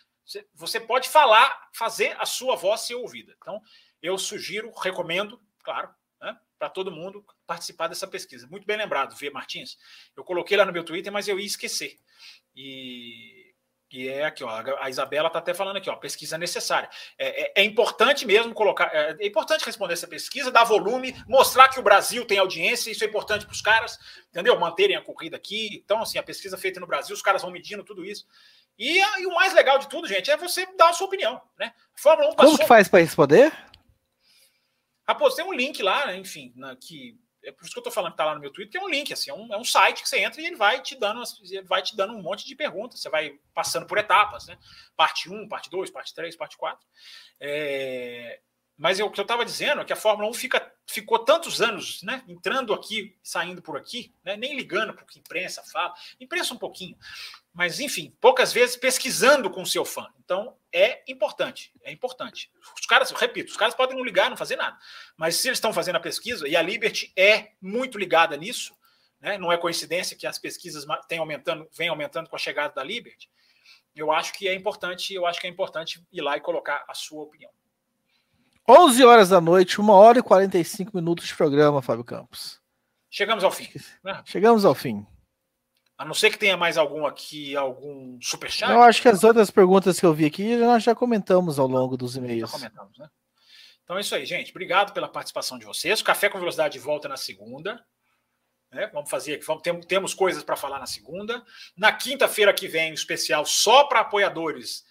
Você 0.55 0.81
pode 0.81 1.09
falar, 1.09 1.69
fazer 1.75 2.17
a 2.19 2.25
sua 2.25 2.57
voz 2.57 2.83
ser 2.83 2.95
ouvida. 2.95 3.35
Então, 3.37 3.61
eu 4.01 4.17
sugiro, 4.17 4.73
recomendo, 4.73 5.39
claro, 5.62 5.93
né, 6.21 6.39
para 6.59 6.71
todo 6.71 6.91
mundo 6.91 7.25
participar 7.51 7.89
dessa 7.89 8.07
pesquisa. 8.07 8.47
Muito 8.49 8.65
bem 8.65 8.77
lembrado, 8.77 9.17
Via 9.17 9.33
Martins. 9.33 9.77
Eu 10.17 10.23
coloquei 10.23 10.57
lá 10.57 10.65
no 10.65 10.73
meu 10.73 10.85
Twitter, 10.85 11.13
mas 11.13 11.27
eu 11.27 11.37
ia 11.37 11.45
esquecer. 11.45 11.99
E, 12.55 13.53
e 13.91 14.07
é 14.07 14.25
aqui, 14.25 14.45
ó, 14.45 14.63
a 14.79 14.89
Isabela 14.89 15.27
está 15.27 15.41
até 15.41 15.53
falando 15.53 15.79
aqui, 15.79 15.91
ó, 15.91 15.97
pesquisa 15.97 16.39
necessária. 16.39 16.89
É, 17.19 17.43
é, 17.43 17.53
é 17.57 17.65
importante 17.65 18.25
mesmo 18.25 18.55
colocar, 18.55 18.89
é, 18.95 19.17
é, 19.19 19.27
importante 19.27 19.65
responder 19.65 19.95
essa 19.95 20.07
pesquisa, 20.07 20.53
dar 20.53 20.63
volume, 20.63 21.13
mostrar 21.27 21.69
que 21.69 21.81
o 21.81 21.83
Brasil 21.83 22.25
tem 22.25 22.39
audiência, 22.39 22.89
isso 22.89 23.03
é 23.03 23.09
importante 23.09 23.45
para 23.45 23.53
os 23.53 23.61
caras, 23.61 23.99
entendeu? 24.29 24.57
Manterem 24.57 24.95
a 24.95 25.03
corrida 25.03 25.37
aqui. 25.37 25.83
Então, 25.85 26.03
assim, 26.03 26.19
a 26.19 26.23
pesquisa 26.23 26.57
feita 26.57 26.79
no 26.79 26.87
Brasil, 26.87 27.17
os 27.17 27.23
caras 27.23 27.43
vão 27.43 27.51
medindo 27.51 27.83
tudo 27.83 28.05
isso. 28.05 28.29
E, 28.79 29.01
e 29.01 29.27
o 29.27 29.35
mais 29.35 29.53
legal 29.55 29.77
de 29.77 29.89
tudo, 29.89 30.07
gente, 30.07 30.31
é 30.31 30.37
você 30.37 30.67
dar 30.77 30.91
a 30.91 30.93
sua 30.93 31.09
opinião, 31.09 31.43
né? 31.59 31.75
Fórmula 31.97 32.31
1 32.31 32.37
passou... 32.37 32.53
Como 32.53 32.63
que 32.63 32.69
faz 32.69 32.87
para 32.87 33.01
responder? 33.01 33.53
Raposo, 35.11 35.35
tem 35.35 35.45
um 35.45 35.53
link 35.53 35.83
lá, 35.83 36.15
enfim, 36.15 36.53
na, 36.55 36.77
que 36.77 37.19
é 37.43 37.53
por 37.53 37.65
isso 37.65 37.73
que 37.73 37.79
eu 37.79 37.83
estou 37.83 37.93
falando 37.93 38.12
que 38.12 38.15
está 38.15 38.25
lá 38.25 38.35
no 38.35 38.41
meu 38.41 38.53
Twitter, 38.53 38.73
que 38.73 38.79
é 38.79 38.83
um 38.83 38.89
link, 38.89 39.12
assim, 39.12 39.31
é 39.31 39.35
um, 39.35 39.53
é 39.53 39.57
um 39.57 39.65
site 39.65 40.03
que 40.03 40.09
você 40.09 40.19
entra 40.21 40.41
e 40.41 40.47
ele 40.47 40.57
vai 40.57 40.83
te 40.83 40.99
dando 40.99 41.23
ele 41.43 41.62
vai 41.62 41.83
te 41.83 41.97
dando 41.97 42.15
um 42.15 42.23
monte 42.23 42.47
de 42.47 42.55
perguntas, 42.55 43.01
você 43.01 43.09
vai 43.09 43.39
passando 43.55 43.87
por 43.87 43.99
etapas, 43.99 44.47
né? 44.47 44.59
Parte 44.97 45.31
1, 45.31 45.49
parte 45.49 45.71
2, 45.71 45.91
parte 45.91 46.15
3, 46.15 46.37
parte 46.37 46.57
4. 46.57 46.87
É, 47.41 48.41
mas 48.81 48.99
eu, 48.99 49.07
o 49.07 49.11
que 49.11 49.21
eu 49.21 49.25
estava 49.25 49.45
dizendo 49.45 49.83
é 49.83 49.85
que 49.85 49.93
a 49.93 49.97
Fórmula 49.97 50.27
1 50.31 50.33
fica, 50.33 50.75
ficou 50.87 51.19
tantos 51.19 51.61
anos 51.61 52.03
né, 52.03 52.25
entrando 52.27 52.73
aqui, 52.73 53.15
saindo 53.23 53.61
por 53.61 53.77
aqui, 53.77 54.15
né, 54.25 54.39
nem 54.39 54.57
ligando 54.57 54.95
para 54.95 55.05
o 55.05 55.07
que 55.07 55.19
a 55.19 55.21
imprensa 55.21 55.62
fala, 55.71 55.93
imprensa 56.19 56.55
um 56.55 56.57
pouquinho, 56.57 56.97
mas 57.53 57.81
enfim, 57.81 58.15
poucas 58.21 58.53
vezes 58.53 58.77
pesquisando 58.77 59.51
com 59.51 59.63
o 59.63 59.67
seu 59.67 59.85
fã. 59.85 60.07
Então 60.25 60.57
é 60.73 61.03
importante, 61.09 61.73
é 61.83 61.93
importante. 61.93 62.51
Os 62.79 62.87
caras, 62.87 63.11
repito, 63.11 63.51
os 63.51 63.57
caras 63.57 63.75
podem 63.75 63.97
não 63.97 64.05
ligar, 64.05 64.31
não 64.31 64.37
fazer 64.37 64.57
nada, 64.57 64.79
mas 65.17 65.37
se 65.37 65.49
eles 65.49 65.57
estão 65.57 65.73
fazendo 65.73 65.97
a 65.97 66.01
pesquisa, 66.01 66.47
e 66.47 66.57
a 66.57 66.63
Liberty 66.63 67.13
é 67.17 67.53
muito 67.61 67.99
ligada 67.99 68.37
nisso, 68.37 68.75
né, 69.21 69.37
não 69.37 69.53
é 69.53 69.59
coincidência 69.59 70.17
que 70.17 70.27
as 70.27 70.39
pesquisas 70.39 70.87
têm 71.09 71.19
aumentando, 71.19 71.69
vem 71.73 71.89
aumentando 71.89 72.31
com 72.31 72.37
a 72.37 72.39
chegada 72.39 72.75
da 72.75 72.85
Liberty, 72.85 73.29
eu 73.95 74.13
acho 74.13 74.33
que 74.33 74.49
é 74.49 74.55
importante, 74.55 75.13
eu 75.13 75.27
acho 75.27 75.41
que 75.41 75.47
é 75.47 75.51
importante 75.51 76.03
ir 76.13 76.21
lá 76.21 76.37
e 76.37 76.41
colocar 76.41 76.85
a 76.89 76.95
sua 76.95 77.25
opinião. 77.25 77.51
11 78.69 79.05
horas 79.05 79.29
da 79.29 79.41
noite, 79.41 79.81
1 79.81 79.91
hora 79.91 80.21
e 80.21 80.23
45 80.23 80.97
minutos 80.97 81.27
de 81.27 81.35
programa, 81.35 81.83
Fábio 81.83 82.05
Campos. 82.05 82.61
Chegamos 83.11 83.43
ao 83.43 83.51
fim. 83.51 83.69
Chegamos 84.25 84.65
ao 84.65 84.75
fim. 84.75 85.05
A 86.01 86.05
não 86.07 86.15
ser 86.15 86.31
que 86.31 86.39
tenha 86.39 86.57
mais 86.57 86.79
algum 86.79 87.05
aqui, 87.05 87.55
algum 87.55 88.19
superchat. 88.23 88.73
Eu 88.73 88.83
acho 88.83 89.03
que 89.03 89.09
as 89.09 89.23
outras 89.23 89.51
perguntas 89.51 90.01
que 90.01 90.07
eu 90.07 90.15
vi 90.15 90.25
aqui 90.25 90.57
nós 90.57 90.83
já 90.83 90.95
comentamos 90.95 91.59
ao 91.59 91.67
longo 91.67 91.95
dos 91.95 92.17
e-mails. 92.17 92.51
Já 92.51 92.57
comentamos, 92.57 92.97
né? 92.97 93.07
Então 93.85 93.99
é 93.99 94.01
isso 94.01 94.15
aí, 94.15 94.25
gente. 94.25 94.51
Obrigado 94.51 94.95
pela 94.95 95.07
participação 95.07 95.59
de 95.59 95.67
vocês. 95.67 96.01
O 96.01 96.05
Café 96.05 96.31
com 96.31 96.39
Velocidade 96.39 96.79
volta 96.79 97.07
na 97.07 97.19
segunda. 97.19 97.85
Né? 98.73 98.87
Vamos 98.95 99.11
fazer 99.11 99.35
aqui. 99.35 99.45
Vamos, 99.45 99.63
tem, 99.63 99.79
temos 99.83 100.15
coisas 100.15 100.43
para 100.43 100.57
falar 100.57 100.79
na 100.79 100.87
segunda. 100.87 101.45
Na 101.77 101.93
quinta-feira 101.93 102.55
que 102.55 102.67
vem, 102.67 102.93
o 102.93 102.95
especial 102.95 103.45
só 103.45 103.85
para 103.85 104.01
apoiadores, 104.01 104.87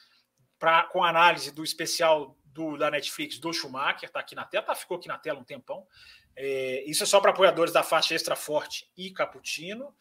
pra, 0.59 0.83
com 0.83 1.03
análise 1.03 1.51
do 1.51 1.63
especial 1.63 2.37
do, 2.45 2.77
da 2.77 2.91
Netflix 2.91 3.39
do 3.39 3.51
Schumacher, 3.51 4.11
tá 4.11 4.19
aqui 4.19 4.35
na 4.35 4.45
tela, 4.45 4.63
tá, 4.63 4.75
ficou 4.75 4.97
aqui 4.97 5.07
na 5.07 5.17
tela 5.17 5.39
um 5.39 5.43
tempão. 5.43 5.87
É, 6.35 6.83
isso 6.85 7.01
é 7.01 7.07
só 7.07 7.19
para 7.19 7.31
apoiadores 7.31 7.73
da 7.73 7.81
faixa 7.81 8.13
extra 8.13 8.35
forte 8.35 8.87
e 8.95 9.09
cappuccino. 9.09 9.91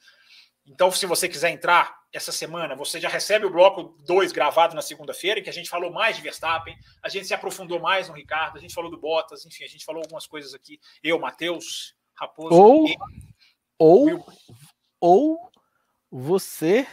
Então, 0.68 0.90
se 0.90 1.06
você 1.06 1.28
quiser 1.28 1.50
entrar 1.50 1.98
essa 2.12 2.30
semana, 2.30 2.76
você 2.76 3.00
já 3.00 3.08
recebe 3.08 3.46
o 3.46 3.50
bloco 3.50 3.96
2 4.04 4.32
gravado 4.32 4.74
na 4.74 4.82
segunda-feira, 4.82 5.40
em 5.40 5.42
que 5.42 5.50
a 5.50 5.52
gente 5.52 5.68
falou 5.68 5.90
mais 5.90 6.16
de 6.16 6.22
Verstappen, 6.22 6.76
a 7.02 7.08
gente 7.08 7.26
se 7.26 7.34
aprofundou 7.34 7.80
mais 7.80 8.08
no 8.08 8.14
Ricardo, 8.14 8.58
a 8.58 8.60
gente 8.60 8.74
falou 8.74 8.90
do 8.90 8.98
Bottas, 8.98 9.46
enfim, 9.46 9.64
a 9.64 9.68
gente 9.68 9.84
falou 9.84 10.02
algumas 10.02 10.26
coisas 10.26 10.54
aqui. 10.54 10.78
Eu, 11.02 11.18
Matheus, 11.18 11.94
Raposo. 12.14 12.54
Ou, 12.54 12.88
e... 12.88 12.96
ou, 13.78 14.26
ou 15.00 15.52
você, 16.10 16.86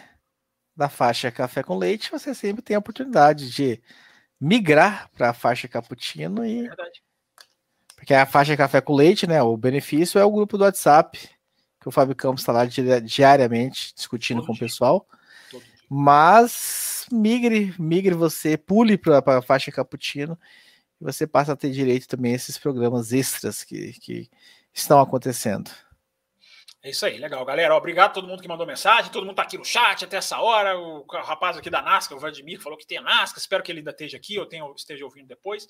da 0.76 0.90
faixa 0.90 1.32
Café 1.32 1.62
com 1.62 1.78
Leite, 1.78 2.12
você 2.12 2.34
sempre 2.34 2.62
tem 2.62 2.76
a 2.76 2.80
oportunidade 2.80 3.52
de 3.52 3.82
migrar 4.40 5.10
para 5.12 5.30
a 5.30 5.34
faixa 5.34 5.68
cappuccino 5.68 6.46
e. 6.46 6.68
Verdade. 6.68 7.04
Porque 7.96 8.14
a 8.14 8.26
faixa 8.26 8.56
café 8.56 8.82
com 8.82 8.94
leite, 8.94 9.26
né? 9.26 9.42
O 9.42 9.58
benefício 9.58 10.20
é 10.20 10.26
o 10.26 10.30
grupo 10.30 10.58
do 10.58 10.64
WhatsApp, 10.64 11.18
que 11.86 11.90
o 11.90 11.92
Fábio 11.92 12.16
Campos 12.16 12.42
está 12.42 12.52
lá 12.52 12.66
diariamente 12.66 13.94
discutindo 13.94 14.38
Todo 14.38 14.48
com 14.48 14.54
dia. 14.54 14.66
o 14.66 14.68
pessoal. 14.68 15.08
Mas 15.88 17.06
migre, 17.12 17.76
migre 17.78 18.16
você, 18.16 18.58
pule 18.58 18.98
para 18.98 19.20
a 19.38 19.42
faixa 19.44 19.72
cappuccino 19.72 20.36
e 21.00 21.06
você 21.06 21.28
passa 21.28 21.54
a 21.54 21.56
ter 21.56 21.70
direito 21.70 22.08
também 22.08 22.32
a 22.32 22.36
esses 22.38 22.58
programas 22.58 23.14
extras 23.14 23.64
que, 23.64 23.94
que 24.00 24.28
estão 24.74 25.00
acontecendo. 25.00 25.70
É 26.82 26.90
isso 26.90 27.06
aí, 27.06 27.20
legal, 27.20 27.46
galera. 27.46 27.76
Obrigado 27.76 28.10
a 28.10 28.14
todo 28.14 28.28
mundo 28.28 28.42
que 28.42 28.48
mandou 28.48 28.66
mensagem, 28.66 29.12
todo 29.12 29.24
mundo 29.24 29.36
tá 29.36 29.44
aqui 29.44 29.58
no 29.60 29.66
chat 29.66 30.04
até 30.04 30.18
essa 30.18 30.40
hora. 30.40 30.80
O 30.80 31.06
rapaz 31.08 31.56
aqui 31.56 31.70
da 31.70 31.84
NASCAR, 31.84 32.18
o 32.18 32.22
Vladimir, 32.22 32.60
falou 32.60 32.80
que 32.80 32.88
tem 32.88 32.98
a 32.98 33.02
NASCAR. 33.02 33.38
Espero 33.38 33.62
que 33.62 33.72
ele 33.72 33.80
ainda 33.80 33.92
esteja 33.92 34.18
aqui 34.18 34.40
ou 34.40 34.48
tenha, 34.48 34.66
esteja 34.76 35.06
ouvindo 35.06 35.28
depois. 35.28 35.68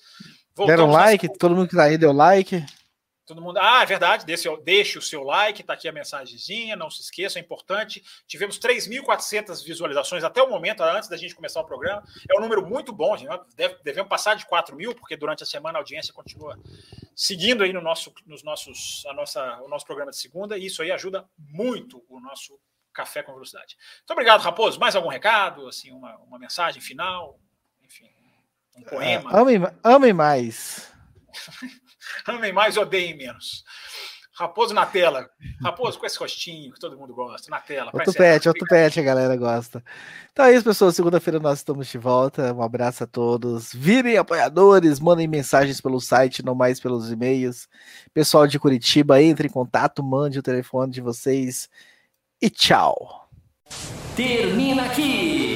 Voltamos 0.54 0.80
Deram 0.80 0.90
like, 0.90 1.26
nessa... 1.26 1.38
todo 1.38 1.54
mundo 1.54 1.68
que 1.68 1.76
tá 1.76 1.84
aí 1.84 1.98
deu 1.98 2.12
like. 2.12 2.64
Todo 3.26 3.42
mundo. 3.42 3.58
Ah, 3.60 3.82
é 3.82 3.86
verdade. 3.86 4.24
Deixe, 4.24 4.48
deixe 4.58 4.98
o 4.98 5.02
seu 5.02 5.24
like, 5.24 5.64
tá 5.64 5.72
aqui 5.72 5.88
a 5.88 5.92
mensagenzinha, 5.92 6.76
não 6.76 6.88
se 6.88 7.00
esqueça, 7.00 7.40
é 7.40 7.42
importante. 7.42 8.02
Tivemos 8.24 8.56
3.400 8.56 9.64
visualizações 9.64 10.22
até 10.22 10.40
o 10.40 10.48
momento, 10.48 10.84
antes 10.84 11.08
da 11.08 11.16
gente 11.16 11.34
começar 11.34 11.60
o 11.60 11.64
programa. 11.64 12.04
É 12.30 12.38
um 12.38 12.40
número 12.40 12.64
muito 12.64 12.92
bom, 12.92 13.16
gente. 13.16 13.36
Deve, 13.56 13.76
devemos 13.82 14.08
passar 14.08 14.36
de 14.36 14.46
4 14.46 14.76
mil, 14.76 14.94
porque 14.94 15.16
durante 15.16 15.42
a 15.42 15.46
semana 15.46 15.76
a 15.76 15.80
audiência 15.80 16.14
continua 16.14 16.56
seguindo 17.16 17.64
aí 17.64 17.72
no 17.72 17.80
nosso, 17.80 18.14
nos 18.24 18.44
nossos, 18.44 19.04
a 19.08 19.12
nossa, 19.12 19.60
o 19.62 19.68
nosso 19.68 19.84
programa 19.84 20.12
de 20.12 20.18
segunda, 20.18 20.56
e 20.56 20.66
isso 20.66 20.80
aí 20.80 20.92
ajuda 20.92 21.28
muito 21.36 22.04
o 22.08 22.20
nosso 22.20 22.56
café 22.92 23.24
com 23.24 23.32
velocidade. 23.32 23.76
Muito 23.98 24.12
obrigado, 24.12 24.40
Raposo. 24.40 24.78
Mais 24.78 24.94
algum 24.94 25.08
recado? 25.08 25.66
Assim, 25.66 25.90
uma, 25.90 26.16
uma 26.18 26.38
mensagem 26.38 26.80
final? 26.80 27.40
Enfim, 27.82 28.08
um 28.76 28.82
poema? 28.82 29.32
Uh, 29.32 29.36
amem, 29.36 29.62
amem 29.82 30.12
mais. 30.12 30.92
Amem 32.26 32.52
mais, 32.52 32.76
odeiem 32.76 33.16
menos. 33.16 33.64
Raposo 34.38 34.74
na 34.74 34.84
tela. 34.84 35.30
Raposo 35.62 35.98
com 35.98 36.04
esse 36.04 36.18
rostinho 36.18 36.70
que 36.70 36.78
todo 36.78 36.98
mundo 36.98 37.14
gosta, 37.14 37.50
na 37.50 37.58
tela. 37.58 37.90
Outro 37.94 38.12
pet, 38.12 38.46
outro 38.46 38.66
pet, 38.68 39.00
a 39.00 39.02
galera 39.02 39.34
gosta. 39.34 39.82
Então 40.30 40.44
é 40.44 40.54
isso, 40.54 40.62
pessoal. 40.64 40.92
Segunda-feira 40.92 41.40
nós 41.40 41.60
estamos 41.60 41.88
de 41.88 41.96
volta. 41.96 42.52
Um 42.52 42.62
abraço 42.62 43.04
a 43.04 43.06
todos. 43.06 43.72
Virem 43.72 44.18
apoiadores, 44.18 45.00
mandem 45.00 45.26
mensagens 45.26 45.80
pelo 45.80 45.98
site, 46.00 46.44
não 46.44 46.54
mais 46.54 46.78
pelos 46.78 47.10
e-mails. 47.10 47.66
Pessoal 48.12 48.46
de 48.46 48.58
Curitiba, 48.58 49.22
entre 49.22 49.48
em 49.48 49.50
contato, 49.50 50.02
mande 50.02 50.38
o 50.38 50.42
telefone 50.42 50.92
de 50.92 51.00
vocês. 51.00 51.70
E 52.40 52.50
tchau. 52.50 53.30
Termina 54.14 54.84
aqui 54.84 55.55